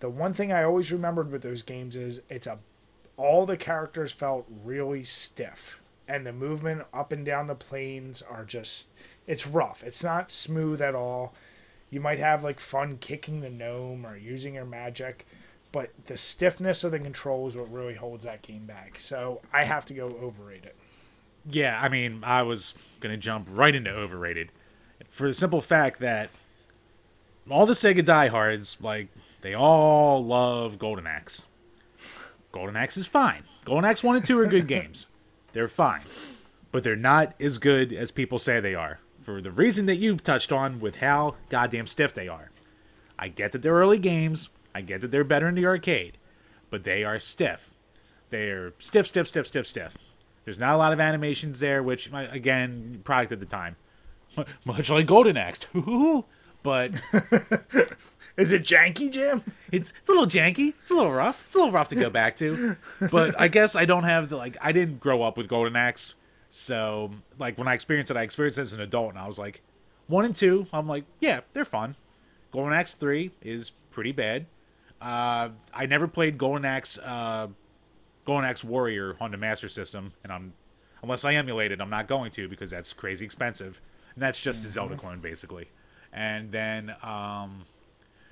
the 0.00 0.08
one 0.08 0.32
thing 0.32 0.52
I 0.52 0.64
always 0.64 0.92
remembered 0.92 1.30
with 1.30 1.42
those 1.42 1.62
games 1.62 1.96
is 1.96 2.20
it's 2.28 2.46
a 2.46 2.58
all 3.16 3.46
the 3.46 3.56
characters 3.56 4.10
felt 4.10 4.44
really 4.64 5.04
stiff 5.04 5.80
and 6.08 6.26
the 6.26 6.32
movement 6.32 6.82
up 6.92 7.12
and 7.12 7.24
down 7.24 7.46
the 7.46 7.54
planes 7.54 8.22
are 8.22 8.44
just 8.44 8.92
it's 9.26 9.46
rough. 9.46 9.82
It's 9.82 10.02
not 10.02 10.30
smooth 10.30 10.82
at 10.82 10.94
all. 10.94 11.32
You 11.90 12.00
might 12.00 12.18
have 12.18 12.44
like 12.44 12.60
fun 12.60 12.98
kicking 12.98 13.40
the 13.40 13.50
gnome 13.50 14.04
or 14.04 14.16
using 14.16 14.54
your 14.54 14.64
magic, 14.64 15.26
but 15.74 15.90
the 16.06 16.16
stiffness 16.16 16.84
of 16.84 16.92
the 16.92 17.00
controls 17.00 17.54
is 17.54 17.58
what 17.58 17.72
really 17.72 17.94
holds 17.94 18.24
that 18.24 18.42
game 18.42 18.64
back. 18.64 18.96
So 19.00 19.40
I 19.52 19.64
have 19.64 19.84
to 19.86 19.94
go 19.94 20.06
overrated. 20.22 20.70
Yeah, 21.50 21.80
I 21.82 21.88
mean, 21.88 22.20
I 22.22 22.42
was 22.42 22.74
gonna 23.00 23.16
jump 23.16 23.48
right 23.50 23.74
into 23.74 23.90
overrated, 23.90 24.52
for 25.10 25.26
the 25.26 25.34
simple 25.34 25.60
fact 25.60 25.98
that 25.98 26.30
all 27.50 27.66
the 27.66 27.72
Sega 27.72 28.04
diehards, 28.04 28.76
like, 28.80 29.08
they 29.42 29.52
all 29.52 30.24
love 30.24 30.78
Golden 30.78 31.08
Axe. 31.08 31.44
Golden 32.52 32.76
Axe 32.76 32.96
is 32.96 33.06
fine. 33.06 33.42
Golden 33.64 33.84
Axe 33.84 34.04
one 34.04 34.14
and 34.14 34.24
two 34.24 34.38
are 34.38 34.46
good 34.46 34.68
games. 34.68 35.06
They're 35.54 35.66
fine, 35.66 36.02
but 36.70 36.84
they're 36.84 36.94
not 36.94 37.34
as 37.40 37.58
good 37.58 37.92
as 37.92 38.12
people 38.12 38.38
say 38.38 38.60
they 38.60 38.76
are. 38.76 39.00
For 39.24 39.40
the 39.40 39.50
reason 39.50 39.86
that 39.86 39.96
you 39.96 40.18
touched 40.18 40.52
on 40.52 40.78
with 40.78 40.96
how 40.96 41.34
goddamn 41.48 41.88
stiff 41.88 42.14
they 42.14 42.28
are. 42.28 42.52
I 43.18 43.26
get 43.26 43.50
that 43.52 43.62
they're 43.62 43.72
early 43.74 43.98
games. 43.98 44.50
I 44.74 44.80
get 44.80 45.00
that 45.00 45.10
they're 45.10 45.24
better 45.24 45.48
in 45.48 45.54
the 45.54 45.66
arcade, 45.66 46.18
but 46.70 46.84
they 46.84 47.04
are 47.04 47.18
stiff. 47.18 47.70
They're 48.30 48.72
stiff, 48.78 49.06
stiff, 49.06 49.28
stiff, 49.28 49.46
stiff, 49.46 49.66
stiff. 49.66 49.96
There's 50.44 50.58
not 50.58 50.74
a 50.74 50.78
lot 50.78 50.92
of 50.92 51.00
animations 51.00 51.60
there, 51.60 51.82
which 51.82 52.10
again, 52.12 53.00
product 53.04 53.32
of 53.32 53.40
the 53.40 53.46
time, 53.46 53.76
much 54.64 54.90
like 54.90 55.06
Golden 55.06 55.36
Axe. 55.36 55.60
but 56.62 56.92
Is 58.36 58.50
it 58.50 58.64
janky, 58.64 59.10
Jim? 59.12 59.42
it's, 59.70 59.92
it's 60.00 60.08
a 60.08 60.12
little 60.12 60.26
janky. 60.26 60.74
It's 60.80 60.90
a 60.90 60.94
little 60.94 61.12
rough. 61.12 61.46
It's 61.46 61.54
a 61.54 61.58
little 61.58 61.72
rough 61.72 61.88
to 61.90 61.94
go 61.94 62.10
back 62.10 62.34
to. 62.36 62.76
But 63.10 63.40
I 63.40 63.46
guess 63.48 63.76
I 63.76 63.84
don't 63.84 64.02
have 64.02 64.28
the 64.28 64.36
like. 64.36 64.56
I 64.60 64.72
didn't 64.72 64.98
grow 64.98 65.22
up 65.22 65.36
with 65.36 65.48
Golden 65.48 65.76
Axe, 65.76 66.14
so 66.50 67.12
like 67.38 67.56
when 67.56 67.68
I 67.68 67.74
experienced 67.74 68.10
it, 68.10 68.16
I 68.16 68.22
experienced 68.22 68.58
it 68.58 68.62
as 68.62 68.72
an 68.72 68.80
adult, 68.80 69.10
and 69.10 69.18
I 69.18 69.28
was 69.28 69.38
like, 69.38 69.62
one 70.08 70.24
and 70.24 70.34
two. 70.34 70.66
I'm 70.72 70.88
like, 70.88 71.04
yeah, 71.20 71.40
they're 71.52 71.64
fun. 71.64 71.94
Golden 72.50 72.72
Axe 72.72 72.94
three 72.94 73.30
is 73.40 73.70
pretty 73.92 74.12
bad. 74.12 74.46
Uh, 75.04 75.50
I 75.74 75.84
never 75.86 76.08
played 76.08 76.38
Golden 76.38 76.64
Axe, 76.64 76.98
uh, 76.98 77.48
Golden 78.24 78.48
Axe 78.48 78.64
Warrior 78.64 79.16
on 79.20 79.30
the 79.32 79.36
Master 79.36 79.68
System, 79.68 80.14
and 80.22 80.32
I'm 80.32 80.54
unless 81.02 81.24
I 81.26 81.34
emulate 81.34 81.70
it, 81.72 81.80
I'm 81.82 81.90
not 81.90 82.08
going 82.08 82.30
to 82.32 82.48
because 82.48 82.70
that's 82.70 82.94
crazy 82.94 83.24
expensive, 83.26 83.82
and 84.14 84.22
that's 84.22 84.40
just 84.40 84.64
a 84.64 84.68
Zelda 84.68 84.96
clone 84.96 85.20
basically. 85.20 85.68
And 86.10 86.50
then 86.52 86.94
um, 87.02 87.66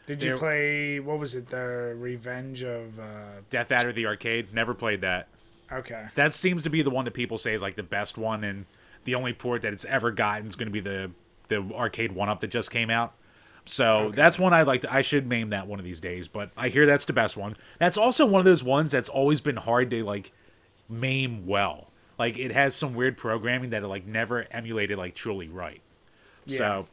Did 0.07 0.23
you 0.23 0.39
play 0.39 0.99
what 0.99 1.19
was 1.19 1.35
it? 1.35 1.49
The 1.49 1.95
Revenge 1.99 2.63
of 2.63 2.99
uh 2.99 3.41
Death 3.51 3.71
Adder 3.71 3.93
the 3.93 4.07
arcade, 4.07 4.55
never 4.55 4.73
played 4.73 5.03
that. 5.03 5.29
okay. 5.71 6.07
That 6.15 6.33
seems 6.33 6.63
to 6.63 6.71
be 6.71 6.81
the 6.81 6.91
one 6.91 7.05
that 7.05 7.13
people 7.15 7.37
say 7.37 7.53
is 7.53 7.61
like 7.61 7.77
the 7.77 7.83
best 7.83 8.17
one, 8.17 8.45
and 8.45 8.65
the 9.05 9.15
only 9.15 9.35
port 9.35 9.61
that 9.63 9.75
it's 9.75 9.85
ever 9.85 10.11
gotten 10.11 10.47
is 10.47 10.57
going 10.57 10.69
to 10.69 10.73
be 10.73 10.81
the 10.81 11.11
the 11.49 11.61
arcade 11.75 12.13
one 12.13 12.31
up 12.31 12.41
that 12.41 12.49
just 12.51 12.71
came 12.71 12.89
out. 12.89 13.13
So 13.65 14.11
that's 14.15 14.39
one 14.39 14.53
I 14.53 14.63
like. 14.63 14.81
To, 14.83 14.93
I 14.93 15.03
should 15.03 15.29
name 15.29 15.51
that 15.51 15.67
one 15.67 15.79
of 15.79 15.85
these 15.85 16.01
days. 16.01 16.29
But 16.29 16.51
I 16.57 16.69
hear 16.69 16.87
that's 16.87 17.05
the 17.05 17.13
best 17.13 17.37
one. 17.37 17.57
That's 17.79 17.97
also 17.97 18.27
one 18.27 18.41
of 18.41 18.45
those 18.45 18.65
ones 18.65 18.93
that's 18.93 19.09
always 19.09 19.41
been 19.41 19.57
hard 19.57 19.91
to 19.91 20.05
like 20.05 20.33
maim 20.89 21.47
well. 21.47 21.89
Like 22.19 22.39
it 22.39 22.53
has 22.53 22.75
some 22.75 22.95
weird 22.95 23.17
programming 23.17 23.71
that 23.71 23.83
it 23.83 23.89
like 23.89 24.07
never 24.07 24.47
emulated 24.51 24.99
like 24.99 25.15
truly 25.15 25.49
right. 25.49 25.81
So 26.47 26.89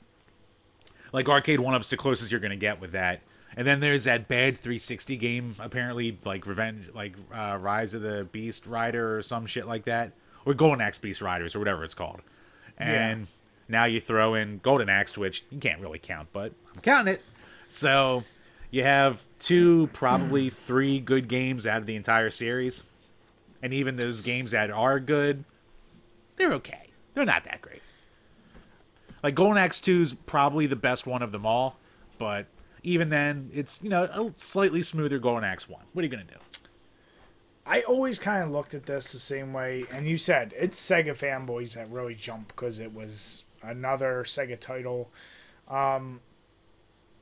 like 1.12 1.28
arcade 1.28 1.60
one 1.60 1.74
up's 1.74 1.90
the 1.90 1.98
closest 1.98 2.32
you're 2.32 2.40
gonna 2.40 2.56
get 2.56 2.80
with 2.80 2.92
that. 2.92 3.22
And 3.58 3.68
then 3.68 3.80
there's 3.80 4.04
that 4.04 4.28
bad 4.28 4.58
360 4.58 5.18
game, 5.18 5.56
apparently 5.60 6.18
like 6.24 6.46
Revenge, 6.46 6.90
like 6.94 7.16
uh, 7.34 7.58
Rise 7.60 7.94
of 7.94 8.04
the 8.04 8.26
Beast 8.32 8.68
Rider 8.68 9.18
or 9.18 9.22
some 9.24 9.48
shit 9.48 9.68
like 9.68 9.86
that, 9.86 10.14
or 10.46 10.54
Golden 10.54 10.82
Axe 10.82 11.00
Beast 11.00 11.22
Riders 11.22 11.56
or 11.56 11.60
whatever 11.60 11.84
it's 11.84 11.96
called. 11.96 12.22
And 12.78 13.28
now 13.70 13.86
you 13.86 14.02
throw 14.02 14.34
in 14.34 14.60
Golden 14.60 14.90
Axe, 14.90 15.18
which 15.18 15.46
you 15.52 15.60
can't 15.60 15.80
really 15.80 16.00
count, 16.00 16.30
but 16.34 16.52
I'm 16.74 16.82
counting 16.82 17.14
it. 17.14 17.22
So 17.68 18.24
you 18.72 18.84
have 18.84 19.24
two, 19.38 19.88
probably 19.94 20.50
three 20.50 21.00
good 21.00 21.28
games 21.28 21.68
out 21.68 21.78
of 21.78 21.86
the 21.86 21.96
entire 21.96 22.32
series, 22.32 22.84
and 23.62 23.74
even 23.74 23.96
those 23.96 24.22
games 24.22 24.52
that 24.52 24.72
are 24.72 25.00
good, 25.00 25.44
they're 26.36 26.54
okay. 26.54 26.90
They're 27.14 27.26
not 27.26 27.44
that 27.46 27.62
great. 27.62 27.82
Like 29.22 29.36
Golden 29.36 29.58
Axe 29.58 29.82
2 29.82 30.02
is 30.02 30.14
probably 30.14 30.66
the 30.66 30.76
best 30.76 31.06
one 31.06 31.22
of 31.22 31.32
them 31.32 31.46
all, 31.46 31.78
but 32.18 32.48
even 32.84 33.10
then, 33.10 33.52
it's 33.54 33.80
you 33.84 33.90
know 33.90 34.04
a 34.04 34.34
slightly 34.38 34.82
smoother 34.82 35.20
Golden 35.20 35.44
Axe 35.44 35.68
1. 35.68 35.82
What 35.94 36.02
are 36.02 36.06
you 36.06 36.10
gonna 36.10 36.24
do? 36.24 36.36
I 37.66 37.82
always 37.82 38.18
kind 38.18 38.42
of 38.42 38.50
looked 38.50 38.74
at 38.74 38.86
this 38.86 39.12
the 39.12 39.20
same 39.20 39.54
way, 39.54 39.86
and 39.92 40.08
you 40.08 40.18
said 40.18 40.54
it's 40.58 40.80
Sega 40.80 41.12
fanboys 41.12 41.76
that 41.76 41.90
really 41.92 42.16
jump 42.16 42.48
because 42.48 42.80
it 42.80 42.94
was 42.94 43.44
another 43.62 44.24
Sega 44.26 44.60
title. 44.60 45.10
Um, 45.68 46.22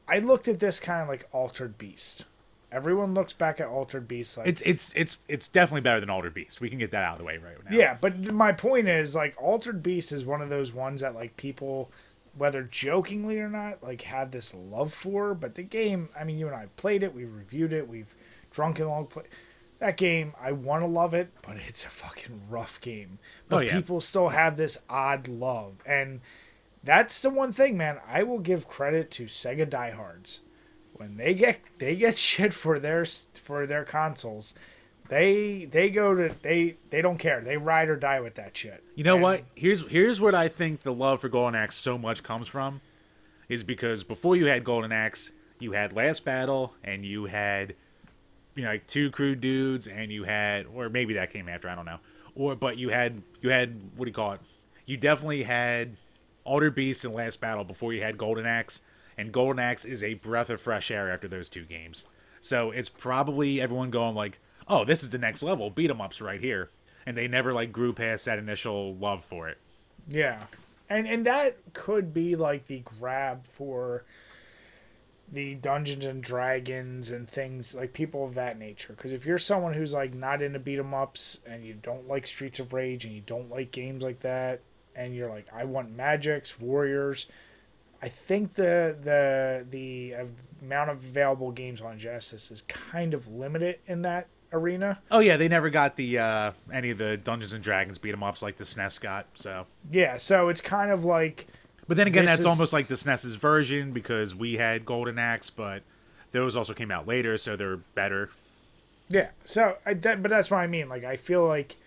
I 0.08 0.20
looked 0.20 0.48
at 0.48 0.60
this 0.60 0.80
kind 0.80 1.02
of 1.02 1.08
like 1.08 1.28
Altered 1.32 1.78
Beast. 1.78 2.26
Everyone 2.72 3.14
looks 3.14 3.34
back 3.34 3.60
at 3.62 3.68
Altered 3.68 4.08
Beast 4.08 4.38
like 4.38 4.48
It's 4.48 4.62
it's 4.62 4.92
it's 4.94 5.18
it's 5.28 5.48
definitely 5.48 5.82
better 5.82 6.00
than 6.00 6.10
Altered 6.10 6.34
Beast. 6.34 6.60
We 6.60 6.70
can 6.70 6.80
get 6.80 6.92
that 6.92 7.04
out 7.04 7.14
of 7.14 7.20
the 7.20 7.24
way 7.24 7.38
right 7.38 7.56
now. 7.70 7.76
Yeah, 7.76 7.98
but 8.00 8.20
my 8.34 8.52
point 8.52 8.88
is 8.88 9.16
like 9.16 9.36
Altered 9.42 9.82
Beast 9.82 10.12
is 10.12 10.26
one 10.26 10.42
of 10.42 10.50
those 10.50 10.74
ones 10.74 11.02
that 11.02 11.16
like 11.16 11.38
people 11.38 11.92
whether 12.38 12.64
jokingly 12.64 13.40
or 13.40 13.50
not 13.50 13.82
like 13.82 14.04
have 14.04 14.32
this 14.32 14.54
love 14.54 14.94
for, 14.94 15.34
but 15.34 15.56
the 15.56 15.64
game, 15.64 16.10
I 16.18 16.24
mean 16.24 16.38
you 16.38 16.48
and 16.48 16.56
I 16.56 16.62
have 16.62 16.76
played 16.76 17.04
it, 17.04 17.14
we've 17.14 17.34
reviewed 17.34 17.74
it, 17.74 17.88
we've 17.88 18.14
drunk 18.52 18.80
and 18.80 18.88
long 18.88 19.08
play 19.08 19.24
that 19.80 19.98
game, 19.98 20.34
I 20.42 20.52
want 20.52 20.82
to 20.84 20.88
love 20.88 21.14
it, 21.14 21.30
but 21.42 21.58
it's 21.68 21.86
a 21.86 21.90
fucking 21.90 22.42
rough 22.50 22.80
game. 22.82 23.20
But 23.50 23.56
Oh, 23.56 23.60
yeah. 23.60 23.76
people 23.76 24.02
still 24.02 24.30
have 24.30 24.58
this 24.58 24.78
odd 24.90 25.28
love. 25.28 25.76
And 25.86 26.22
that's 26.84 27.22
the 27.22 27.30
one 27.30 27.54
thing, 27.54 27.78
man. 27.78 28.00
I 28.08 28.24
will 28.24 28.40
give 28.40 28.68
credit 28.68 29.12
to 29.12 29.26
Sega 29.26 29.70
diehards. 29.70 30.40
When 30.94 31.18
they 31.18 31.34
get 31.36 31.60
they 31.78 31.96
get 31.96 32.18
shit 32.30 32.54
for 32.54 32.80
their 32.80 33.06
for 33.36 33.68
their 33.68 33.84
consoles, 33.86 34.56
they 35.10 35.66
they 35.72 35.90
go 35.90 36.16
to 36.16 36.34
they 36.42 36.78
they 36.90 37.02
don't 37.02 37.18
care. 37.20 37.42
They 37.42 37.58
ride 37.58 37.88
or 37.90 37.96
die 37.96 38.20
with 38.20 38.36
that 38.36 38.58
shit. 38.58 38.84
You 38.96 39.04
know 39.04 39.16
And- 39.16 39.24
what? 39.24 39.44
Here's 39.56 39.88
here's 39.90 40.20
what 40.20 40.34
I 40.36 40.48
think 40.48 40.82
the 40.84 40.94
love 40.94 41.22
for 41.22 41.30
Golden 41.30 41.56
Axe 41.56 41.76
so 41.76 41.98
much 41.98 42.24
comes 42.24 42.48
from, 42.48 42.82
is 43.48 43.64
because 43.64 44.04
before 44.04 44.36
you 44.36 44.48
had 44.48 44.64
Golden 44.64 44.92
Axe, 44.92 45.32
you 45.60 45.74
had 45.74 45.94
Last 45.94 46.26
Battle, 46.26 46.74
and 46.84 47.06
you 47.06 47.26
had, 47.26 47.76
you 48.58 48.64
know, 48.64 48.72
like 48.72 48.88
Two 48.88 49.12
Crude 49.12 49.40
Dudes, 49.40 49.88
and 49.88 50.12
you 50.12 50.24
had, 50.24 50.66
or 50.66 50.90
maybe 50.90 51.14
that 51.14 51.32
came 51.32 51.48
after, 51.48 51.70
I 51.70 51.76
don't 51.76 51.86
know, 51.86 52.00
or 52.36 52.56
but 52.56 52.78
you 52.78 52.90
had 52.90 53.22
you 53.40 53.52
had 53.52 53.80
what 53.96 54.06
do 54.06 54.10
you 54.10 54.14
call 54.14 54.34
it? 54.34 54.42
You 54.86 54.98
definitely 54.98 55.44
had 55.44 55.96
Alter 56.44 56.72
Beast 56.72 57.06
and 57.06 57.14
Last 57.14 57.40
Battle 57.40 57.64
before 57.64 57.94
you 57.94 58.02
had 58.02 58.18
Golden 58.18 58.46
Axe, 58.48 58.82
and 59.18 59.32
Golden 59.32 59.60
Axe 59.60 59.86
is 59.86 60.04
a 60.04 60.16
breath 60.16 60.50
of 60.50 60.60
fresh 60.60 60.90
air 60.90 61.12
after 61.12 61.28
those 61.28 61.50
two 61.50 61.64
games. 61.66 62.06
So 62.42 62.72
it's 62.72 62.90
probably 62.90 63.62
everyone 63.62 63.92
going 63.92 64.16
like, 64.16 64.40
oh, 64.68 64.86
this 64.86 65.04
is 65.04 65.12
the 65.12 65.18
next 65.18 65.44
level, 65.44 65.70
beat 65.70 65.90
'em 65.92 66.02
ups 66.02 66.20
right 66.20 66.42
here, 66.42 66.72
and 67.06 67.16
they 67.16 67.28
never 67.28 67.54
like 67.54 67.72
grew 67.72 67.94
past 67.94 68.26
that 68.26 68.40
initial 68.40 68.96
love 68.96 69.24
for 69.24 69.48
it. 69.48 69.60
Yeah. 70.08 70.44
And 70.90 71.08
and 71.08 71.26
that 71.28 71.58
could 71.74 72.14
be 72.14 72.36
like 72.36 72.66
the 72.68 72.80
grab 72.80 73.46
for 73.46 74.04
the 75.32 75.56
Dungeons 75.56 76.06
and 76.06 76.24
Dragons 76.24 77.12
and 77.12 77.28
things 77.30 77.76
like 77.76 77.94
people 77.94 78.26
of 78.26 78.36
that 78.36 78.58
nature. 78.58 78.94
Because 78.94 79.12
if 79.12 79.26
you're 79.26 79.38
someone 79.38 79.74
who's 79.74 79.94
like 79.94 80.14
not 80.14 80.42
into 80.42 80.60
beat 80.60 80.80
'em 80.80 80.94
ups 80.94 81.40
and 81.46 81.66
you 81.66 81.74
don't 81.74 82.08
like 82.08 82.26
Streets 82.26 82.60
of 82.60 82.72
Rage 82.74 83.04
and 83.06 83.14
you 83.14 83.22
don't 83.22 83.50
like 83.50 83.72
games 83.72 84.04
like 84.04 84.22
that, 84.22 84.62
and 84.96 85.14
you're 85.16 85.30
like, 85.30 85.46
I 85.54 85.66
want 85.66 85.92
Magics, 85.96 86.60
Warriors. 86.60 87.28
I 88.02 88.10
think 88.10 88.54
the 88.54 88.96
the 89.04 89.66
the 89.70 90.16
amount 90.62 90.92
of 90.92 91.04
available 91.04 91.52
games 91.52 91.82
on 91.82 91.98
Genesis 92.00 92.50
is 92.52 92.62
kind 92.62 93.14
of 93.14 93.28
limited 93.28 93.80
in 93.88 94.04
that 94.04 94.28
arena. 94.54 95.02
Oh 95.12 95.20
yeah, 95.20 95.36
they 95.36 95.48
never 95.50 95.70
got 95.70 95.98
the 95.98 96.20
uh, 96.20 96.52
any 96.72 96.92
of 96.92 97.00
the 97.00 97.18
Dungeons 97.18 97.54
and 97.54 97.64
Dragons 97.64 97.98
beat 97.98 98.14
'em 98.14 98.24
ups 98.24 98.42
like 98.42 98.58
the 98.58 98.64
SNES 98.66 99.02
got. 99.02 99.26
So, 99.34 99.66
Yeah, 99.90 100.18
so 100.18 100.48
it's 100.50 100.62
kind 100.62 100.92
of 100.92 101.04
like 101.06 101.48
but 101.88 101.98
then 101.98 102.08
again, 102.08 102.24
This 102.26 102.32
that's 102.32 102.40
is- 102.42 102.46
almost 102.46 102.74
like 102.74 102.88
the 102.88 102.96
SNES's 102.96 103.36
version 103.36 103.92
because 103.92 104.34
we 104.36 104.58
had 104.58 104.86
Golden 104.86 105.18
Axe, 105.20 105.50
but 105.50 105.84
those 106.32 106.56
also 106.56 106.74
came 106.74 106.92
out 106.92 107.08
later, 107.08 107.38
so 107.38 107.56
they're 107.56 107.78
better. 107.78 108.30
Yeah. 109.10 109.30
So, 109.46 109.78
I, 109.86 109.94
that, 109.94 110.22
but 110.22 110.30
that's 110.30 110.52
what 110.52 110.58
I 110.58 110.68
mean. 110.68 110.90
Like, 110.90 111.04
I 111.06 111.16
feel 111.16 111.48
like 111.48 111.78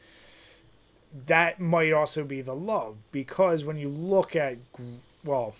that 1.27 1.61
might 1.61 1.93
also 1.93 2.25
be 2.25 2.41
the 2.41 2.55
love 2.55 2.97
because 3.13 3.65
when 3.65 3.77
you 3.77 3.89
look 3.89 4.37
at, 4.37 4.57
well, 5.25 5.55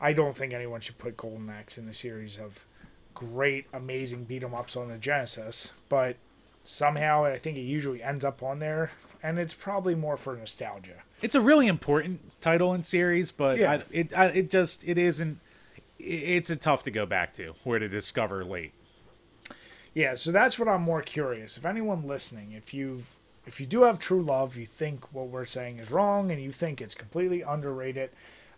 I 0.00 0.12
don't 0.12 0.36
think 0.36 0.52
anyone 0.52 0.80
should 0.80 0.98
put 0.98 1.16
Golden 1.16 1.48
Axe 1.50 1.78
in 1.78 1.86
the 1.86 1.92
series 1.94 2.38
of 2.38 2.64
great, 3.14 3.66
amazing 3.72 4.24
beat 4.24 4.42
'em 4.44 4.54
ups 4.54 4.76
on 4.76 4.88
the 4.88 4.96
Genesis, 4.96 5.72
but 5.88 6.16
somehow 6.64 7.24
I 7.24 7.38
think 7.38 7.56
it 7.56 7.62
usually 7.62 8.02
ends 8.02 8.24
up 8.24 8.42
on 8.42 8.58
there, 8.60 8.92
and 9.22 9.38
it's 9.38 9.54
probably 9.54 9.94
more 9.94 10.16
for 10.16 10.36
nostalgia. 10.36 11.02
It's 11.22 11.34
a 11.34 11.40
really 11.40 11.66
important 11.66 12.40
title 12.40 12.72
and 12.72 12.84
series, 12.84 13.30
but 13.30 13.58
Yeah. 13.58 13.72
I, 13.72 13.82
it 13.90 14.16
I, 14.18 14.26
it 14.26 14.50
just 14.50 14.82
it 14.84 14.98
isn't. 14.98 15.38
it- 15.98 16.02
It's 16.04 16.50
a 16.50 16.56
tough 16.56 16.82
to 16.84 16.90
go 16.90 17.06
back 17.06 17.32
to 17.34 17.54
where 17.64 17.78
to 17.78 17.88
discover 17.88 18.44
late. 18.44 18.72
Yeah, 19.92 20.14
so 20.14 20.30
that's 20.32 20.58
what 20.58 20.68
I'm 20.68 20.82
more 20.82 21.02
curious. 21.02 21.56
If 21.56 21.64
anyone 21.66 22.06
listening, 22.06 22.52
if 22.52 22.72
you've 22.72 23.16
if 23.46 23.60
you 23.60 23.66
do 23.66 23.82
have 23.82 23.98
true 23.98 24.22
love, 24.22 24.56
you 24.56 24.66
think 24.66 25.12
what 25.12 25.28
we're 25.28 25.44
saying 25.46 25.78
is 25.78 25.90
wrong 25.90 26.30
and 26.30 26.40
you 26.40 26.52
think 26.52 26.80
it's 26.80 26.94
completely 26.94 27.42
underrated, 27.42 28.10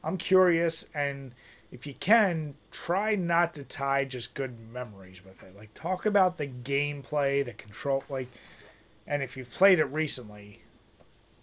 I'm 0.04 0.16
curious 0.18 0.88
and 0.94 1.32
if 1.70 1.86
you 1.86 1.94
can, 1.94 2.54
try 2.70 3.14
not 3.14 3.54
to 3.54 3.62
tie 3.64 4.04
just 4.04 4.34
good 4.34 4.58
memories 4.72 5.24
with 5.24 5.42
it. 5.42 5.56
Like 5.56 5.72
talk 5.72 6.04
about 6.04 6.36
the 6.36 6.46
gameplay, 6.46 7.42
the 7.44 7.54
control 7.54 8.04
like 8.08 8.28
and 9.06 9.22
if 9.22 9.36
you've 9.36 9.50
played 9.50 9.78
it 9.80 9.86
recently, 9.86 10.61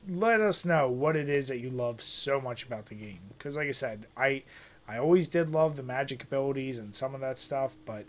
let 0.08 0.40
us 0.42 0.66
know 0.66 0.88
what 0.90 1.16
it 1.16 1.28
is 1.30 1.48
that 1.50 1.60
you 1.60 1.70
love 1.70 2.02
so 2.02 2.40
much 2.40 2.64
about 2.64 2.88
the 2.88 2.96
game. 2.96 3.20
Because 3.38 3.56
like 3.58 3.68
I 3.68 3.72
said, 3.74 4.06
I 4.16 4.44
I 4.88 4.98
always 4.98 5.28
did 5.28 5.50
love 5.52 5.76
the 5.76 5.84
magic 5.84 6.24
abilities 6.24 6.78
and 6.78 6.96
some 6.96 7.14
of 7.14 7.22
that 7.22 7.38
stuff, 7.38 7.76
but 7.86 8.06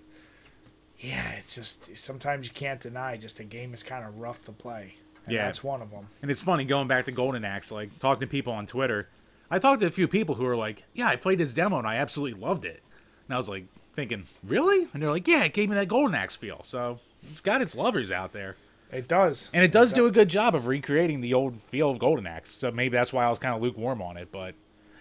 yeah, 0.98 1.32
it's 1.32 1.54
just 1.54 1.96
sometimes 1.96 2.46
you 2.46 2.52
can't 2.54 2.80
deny 2.80 3.16
just 3.16 3.40
a 3.40 3.44
game 3.44 3.72
is 3.74 3.82
kind 3.82 4.04
of 4.04 4.18
rough 4.18 4.42
to 4.44 4.52
play. 4.52 4.94
And 5.26 5.34
Yeah. 5.34 5.44
that's 5.46 5.62
one 5.64 5.82
of 5.82 5.90
them. 5.90 6.08
And 6.22 6.30
it's 6.30 6.42
funny 6.42 6.64
going 6.64 6.88
back 6.88 7.04
to 7.06 7.12
Golden 7.12 7.44
Axe, 7.44 7.70
like 7.70 7.98
talking 7.98 8.20
to 8.20 8.26
people 8.26 8.52
on 8.52 8.66
Twitter. 8.66 9.08
I 9.50 9.58
talked 9.58 9.80
to 9.80 9.86
a 9.86 9.90
few 9.90 10.08
people 10.08 10.36
who 10.36 10.44
were 10.44 10.56
like, 10.56 10.84
"Yeah, 10.94 11.08
I 11.08 11.16
played 11.16 11.40
his 11.40 11.52
demo 11.52 11.78
and 11.78 11.86
I 11.86 11.96
absolutely 11.96 12.40
loved 12.40 12.64
it." 12.64 12.82
And 13.28 13.34
I 13.34 13.36
was 13.38 13.48
like 13.48 13.66
thinking, 13.94 14.26
"Really?" 14.42 14.88
And 14.94 15.02
they're 15.02 15.10
like, 15.10 15.26
"Yeah, 15.28 15.44
it 15.44 15.52
gave 15.54 15.68
me 15.68 15.74
that 15.76 15.88
Golden 15.88 16.14
Axe 16.14 16.36
feel." 16.36 16.62
So 16.64 17.00
it's 17.30 17.40
got 17.40 17.60
its 17.60 17.74
lovers 17.76 18.10
out 18.10 18.32
there, 18.32 18.56
It 18.92 19.06
does, 19.06 19.50
and 19.54 19.64
it 19.64 19.70
does 19.70 19.92
do 19.92 20.06
a 20.06 20.10
good 20.10 20.28
job 20.28 20.54
of 20.54 20.66
recreating 20.66 21.20
the 21.20 21.32
old 21.32 21.62
feel 21.62 21.90
of 21.90 21.98
Golden 22.00 22.26
Axe. 22.26 22.56
So 22.56 22.70
maybe 22.72 22.96
that's 22.96 23.12
why 23.12 23.24
I 23.24 23.30
was 23.30 23.38
kind 23.38 23.54
of 23.54 23.62
lukewarm 23.62 24.02
on 24.02 24.16
it. 24.16 24.32
But 24.32 24.54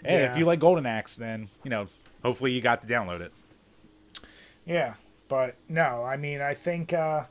hey, 0.05 0.25
if 0.25 0.37
you 0.37 0.45
like 0.45 0.59
Golden 0.59 0.85
Axe, 0.85 1.15
then 1.15 1.49
you 1.63 1.71
know, 1.71 1.87
hopefully 2.23 2.51
you 2.51 2.61
got 2.61 2.81
to 2.81 2.87
download 2.87 3.21
it. 3.21 3.33
Yeah, 4.65 4.93
but 5.27 5.55
no, 5.67 6.03
I 6.03 6.17
mean, 6.17 6.41
I 6.41 6.53
think 6.53 6.93
uh, 6.93 7.23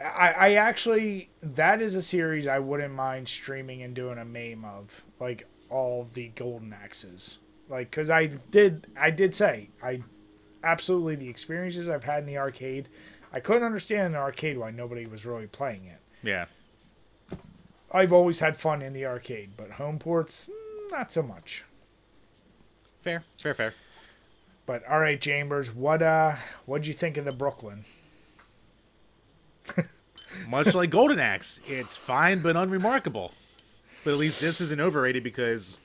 I 0.00 0.30
I 0.30 0.52
actually 0.54 1.30
that 1.42 1.80
is 1.80 1.94
a 1.94 2.02
series 2.02 2.48
I 2.48 2.58
wouldn't 2.58 2.94
mind 2.94 3.28
streaming 3.28 3.82
and 3.82 3.94
doing 3.94 4.18
a 4.18 4.24
meme 4.24 4.64
of, 4.64 5.02
like 5.20 5.46
all 5.68 6.08
the 6.12 6.28
golden 6.28 6.72
axes, 6.72 7.38
like 7.68 7.90
because 7.90 8.10
I 8.10 8.26
did 8.26 8.88
I 8.98 9.10
did 9.10 9.34
say 9.34 9.70
I 9.80 10.02
absolutely 10.64 11.14
the 11.14 11.28
experiences 11.28 11.88
I've 11.88 12.04
had 12.04 12.24
in 12.24 12.26
the 12.26 12.38
arcade. 12.38 12.88
I 13.32 13.40
couldn't 13.40 13.62
understand 13.62 14.06
in 14.06 14.12
the 14.12 14.18
arcade 14.18 14.58
why 14.58 14.70
nobody 14.70 15.06
was 15.06 15.24
really 15.24 15.46
playing 15.46 15.84
it. 15.86 16.00
Yeah, 16.22 16.46
I've 17.92 18.12
always 18.12 18.40
had 18.40 18.56
fun 18.56 18.82
in 18.82 18.92
the 18.92 19.06
arcade, 19.06 19.50
but 19.56 19.72
home 19.72 19.98
ports, 19.98 20.48
mm, 20.50 20.90
not 20.90 21.10
so 21.10 21.22
much. 21.22 21.64
fair, 23.02 23.24
fair, 23.40 23.54
fair. 23.54 23.74
But 24.66 24.86
all 24.86 25.00
right, 25.00 25.20
Chambers, 25.20 25.74
what 25.74 26.02
uh, 26.02 26.34
what'd 26.66 26.86
you 26.86 26.94
think 26.94 27.16
of 27.16 27.24
the 27.24 27.32
Brooklyn? 27.32 27.84
Much 30.48 30.74
like 30.74 30.90
Golden 30.90 31.18
Axe, 31.18 31.60
it's 31.66 31.96
fine 31.96 32.40
but 32.40 32.56
unremarkable. 32.56 33.32
But 34.04 34.12
at 34.12 34.18
least 34.18 34.40
this 34.40 34.60
isn't 34.60 34.80
overrated 34.80 35.22
because, 35.22 35.76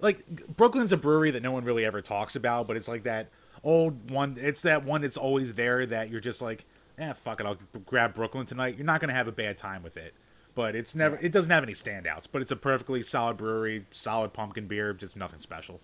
like, 0.00 0.24
Brooklyn's 0.56 0.92
a 0.92 0.96
brewery 0.96 1.30
that 1.32 1.42
no 1.42 1.50
one 1.52 1.64
really 1.64 1.84
ever 1.84 2.00
talks 2.02 2.36
about, 2.36 2.66
but 2.68 2.76
it's 2.76 2.86
like 2.86 3.02
that 3.04 3.28
old 3.64 4.10
one. 4.10 4.36
It's 4.38 4.62
that 4.62 4.84
one 4.84 5.00
that's 5.00 5.16
always 5.16 5.54
there 5.54 5.84
that 5.86 6.10
you're 6.10 6.20
just 6.20 6.40
like, 6.42 6.64
eh, 6.98 7.12
fuck 7.12 7.40
it, 7.40 7.46
I'll 7.46 7.58
grab 7.86 8.14
Brooklyn 8.14 8.46
tonight. 8.46 8.76
You're 8.76 8.86
not 8.86 9.00
gonna 9.00 9.12
have 9.14 9.28
a 9.28 9.32
bad 9.32 9.58
time 9.58 9.82
with 9.82 9.96
it. 9.96 10.14
But 10.54 10.76
it's 10.76 10.94
never. 10.94 11.16
It 11.16 11.32
doesn't 11.32 11.50
have 11.50 11.64
any 11.64 11.72
standouts. 11.72 12.26
But 12.30 12.40
it's 12.40 12.52
a 12.52 12.56
perfectly 12.56 13.02
solid 13.02 13.36
brewery, 13.36 13.86
solid 13.90 14.32
pumpkin 14.32 14.68
beer, 14.68 14.92
just 14.92 15.16
nothing 15.16 15.40
special. 15.40 15.80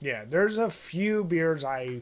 Yeah, 0.00 0.24
there's 0.28 0.58
a 0.58 0.70
few 0.70 1.22
beers 1.22 1.62
I 1.64 2.00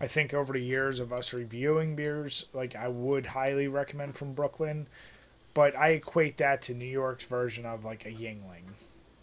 I 0.00 0.08
think 0.08 0.34
over 0.34 0.52
the 0.52 0.60
years 0.60 0.98
of 0.98 1.12
us 1.12 1.32
reviewing 1.32 1.94
beers, 1.94 2.46
like 2.52 2.74
I 2.74 2.88
would 2.88 3.26
highly 3.26 3.68
recommend 3.68 4.16
from 4.16 4.32
Brooklyn, 4.32 4.88
but 5.54 5.76
I 5.76 5.90
equate 5.90 6.38
that 6.38 6.60
to 6.62 6.74
New 6.74 6.84
York's 6.86 7.24
version 7.24 7.64
of 7.64 7.84
like 7.84 8.04
a 8.04 8.10
Yuengling. 8.10 8.64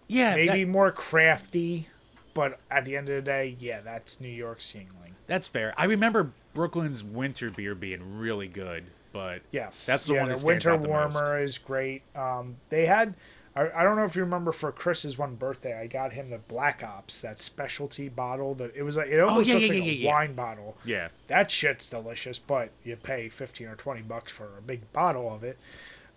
Yeah, 0.08 0.36
Maybe 0.36 0.64
that- 0.64 0.70
more 0.70 0.92
crafty, 0.92 1.90
but 2.34 2.60
at 2.70 2.86
the 2.86 2.96
end 2.98 3.10
of 3.10 3.16
the 3.16 3.22
day, 3.22 3.56
yeah, 3.60 3.82
that's 3.82 4.20
New 4.22 4.28
York's 4.30 4.72
Yuengling. 4.72 5.14
that's 5.28 5.48
fair. 5.48 5.74
I 5.78 5.86
remember 5.86 6.32
Brooklyn's 6.54 7.04
winter 7.04 7.50
beer 7.50 7.76
being 7.76 8.18
really 8.20 8.48
good, 8.48 8.86
but 9.14 9.42
Yes, 9.52 9.86
that's 9.86 10.06
the 10.08 10.14
yeah, 10.16 10.22
one 10.22 10.30
that 10.30 10.40
the 10.40 10.46
winter 10.46 10.72
the 10.78 10.88
most. 10.88 11.14
warmer 11.16 11.40
is 11.42 11.58
great. 11.58 12.04
Um, 12.16 12.58
they 12.70 12.86
had. 12.86 13.16
I, 13.54 13.70
I 13.76 13.84
don't 13.84 13.98
know 13.98 14.06
if 14.06 14.16
you 14.16 14.22
remember 14.24 14.54
for 14.54 14.72
Chris's 14.72 15.18
one 15.18 15.36
birthday, 15.36 15.78
I 15.78 15.86
got 15.88 16.14
him 16.14 16.30
the 16.30 16.38
Black 16.38 16.82
Ops, 16.84 17.20
that 17.20 17.38
specialty 17.38 18.08
bottle. 18.08 18.56
That 18.56 18.74
it 18.76 18.84
was 18.84 18.96
like 18.96 19.08
it 19.10 19.20
almost 19.20 19.50
Oh, 19.50 19.54
yeah, 19.54 19.60
looks 19.60 19.76
yeah, 19.76 19.84
like 19.84 20.00
a 20.00 20.08
wine 20.08 20.34
bottle. 20.36 20.78
Yeah. 20.86 21.10
that 21.28 21.52
shit's 21.52 21.86
delicious, 21.88 22.40
but 22.40 22.70
you 22.86 22.96
pay 22.96 23.28
fifteen 23.28 23.68
or 23.68 23.76
twenty 23.76 24.02
bucks 24.04 24.32
for 24.32 24.58
a 24.58 24.62
big 24.62 24.90
bottle 24.94 25.34
of 25.34 25.44
it, 25.44 25.58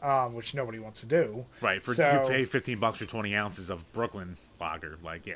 um, 0.01 0.35
which 0.35 0.55
nobody 0.55 0.79
wants 0.79 1.01
to 1.01 1.07
do. 1.07 1.45
Right, 1.61 1.83
for 1.83 1.93
So- 1.95 2.23
you 2.23 2.29
pay 2.29 2.45
fifteen 2.45 2.79
bucks 2.79 2.99
for 2.99 3.07
twenty 3.07 3.35
ounces 3.35 3.69
of 3.69 3.93
Brooklyn 3.93 4.37
lager. 4.61 4.97
Like, 5.03 5.27
yeah, 5.27 5.35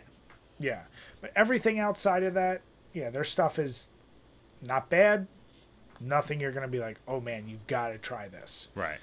Yeah, 0.58 0.82
but 1.20 1.32
everything 1.36 1.78
outside 1.78 2.22
of 2.22 2.34
that, 2.34 2.62
yeah, 2.92 3.10
their 3.10 3.24
stuff 3.24 3.58
is 3.58 3.88
not 4.62 4.88
bad. 4.88 5.26
Nothing 6.00 6.40
you're 6.40 6.52
gonna 6.52 6.68
be 6.68 6.78
like, 6.80 6.98
oh 7.06 7.20
man, 7.20 7.48
you 7.48 7.58
gotta 7.66 7.98
try 7.98 8.28
this. 8.28 8.68
right. 8.74 8.98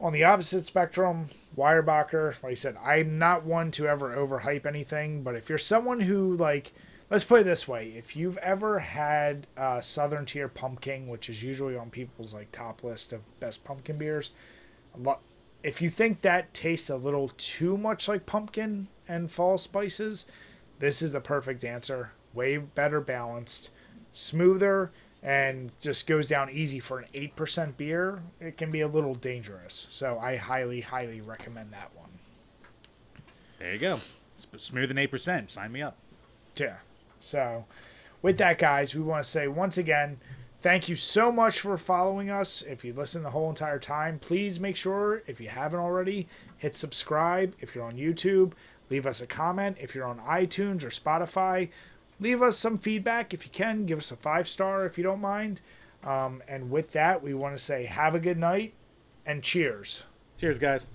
On 0.00 0.12
the 0.12 0.24
opposite 0.24 0.64
spectrum, 0.64 1.26
Weyerbacher, 1.56 2.42
like 2.42 2.50
I 2.50 2.54
said, 2.54 2.76
I'm 2.84 3.20
not 3.20 3.44
one 3.44 3.70
to 3.72 3.86
ever 3.86 4.16
overhype 4.16 4.66
anything, 4.66 5.22
but 5.22 5.36
if 5.36 5.48
you're 5.48 5.58
someone 5.58 6.00
who 6.00 6.36
like 6.36 6.72
let's 7.08 7.24
put 7.24 7.42
it 7.42 7.44
this 7.44 7.68
way, 7.68 7.92
if 7.96 8.16
you've 8.16 8.38
ever 8.38 8.80
had 8.80 9.46
uh, 9.56 9.80
Southern 9.80 10.24
Tier 10.26 10.48
Pumpkin, 10.48 11.06
which 11.08 11.28
is 11.28 11.42
usually 11.42 11.76
on 11.76 11.90
people's 11.90 12.34
like 12.34 12.50
top 12.50 12.82
list 12.82 13.12
of 13.12 13.20
best 13.38 13.64
pumpkin 13.64 13.96
beers, 13.98 14.30
a 14.96 14.98
lot 14.98 15.20
if 15.62 15.80
you 15.80 15.90
think 15.90 16.22
that 16.22 16.52
tastes 16.54 16.90
a 16.90 16.96
little 16.96 17.30
too 17.36 17.76
much 17.76 18.08
like 18.08 18.26
pumpkin 18.26 18.88
and 19.12 19.30
fall 19.30 19.58
spices, 19.58 20.26
this 20.78 21.02
is 21.02 21.12
the 21.12 21.20
perfect 21.20 21.64
answer. 21.64 22.12
Way 22.34 22.56
better 22.56 23.00
balanced, 23.00 23.70
smoother, 24.10 24.90
and 25.22 25.70
just 25.80 26.06
goes 26.06 26.26
down 26.26 26.50
easy 26.50 26.80
for 26.80 26.98
an 26.98 27.06
8% 27.14 27.76
beer. 27.76 28.22
It 28.40 28.56
can 28.56 28.70
be 28.70 28.80
a 28.80 28.88
little 28.88 29.14
dangerous. 29.14 29.86
So 29.90 30.18
I 30.18 30.36
highly, 30.36 30.80
highly 30.80 31.20
recommend 31.20 31.72
that 31.72 31.90
one. 31.94 32.08
There 33.58 33.72
you 33.72 33.78
go. 33.78 34.00
Smooth 34.56 34.90
and 34.90 34.98
eight 34.98 35.12
percent. 35.12 35.52
Sign 35.52 35.70
me 35.70 35.82
up. 35.82 35.96
Yeah. 36.56 36.78
So 37.20 37.66
with 38.20 38.38
that, 38.38 38.58
guys, 38.58 38.92
we 38.92 39.02
want 39.02 39.22
to 39.22 39.30
say 39.30 39.46
once 39.46 39.78
again, 39.78 40.18
thank 40.60 40.88
you 40.88 40.96
so 40.96 41.30
much 41.30 41.60
for 41.60 41.78
following 41.78 42.28
us. 42.28 42.62
If 42.62 42.84
you 42.84 42.92
listen 42.92 43.22
the 43.22 43.30
whole 43.30 43.48
entire 43.48 43.78
time, 43.78 44.18
please 44.18 44.58
make 44.58 44.74
sure, 44.74 45.22
if 45.28 45.40
you 45.40 45.48
haven't 45.48 45.78
already, 45.78 46.26
hit 46.58 46.74
subscribe. 46.74 47.54
If 47.60 47.76
you're 47.76 47.84
on 47.84 47.96
YouTube, 47.96 48.52
leave 48.90 49.06
us 49.06 49.20
a 49.20 49.26
comment. 49.26 49.76
If 49.80 49.94
you're 49.94 50.06
on 50.06 50.18
iTunes 50.20 50.84
or 50.84 50.88
Spotify, 50.88 51.70
leave 52.20 52.42
us 52.42 52.58
some 52.58 52.78
feedback 52.78 53.34
if 53.34 53.44
you 53.44 53.50
can. 53.50 53.86
Give 53.86 53.98
us 53.98 54.10
a 54.10 54.16
five 54.16 54.48
star 54.48 54.86
if 54.86 54.96
you 54.96 55.04
don't 55.04 55.20
mind. 55.20 55.60
Um, 56.04 56.42
and 56.48 56.70
with 56.70 56.92
that, 56.92 57.22
we 57.22 57.34
want 57.34 57.56
to 57.56 57.62
say 57.62 57.84
have 57.84 58.14
a 58.14 58.20
good 58.20 58.38
night 58.38 58.74
and 59.24 59.42
cheers. 59.42 60.04
Cheers, 60.38 60.58
guys. 60.58 60.86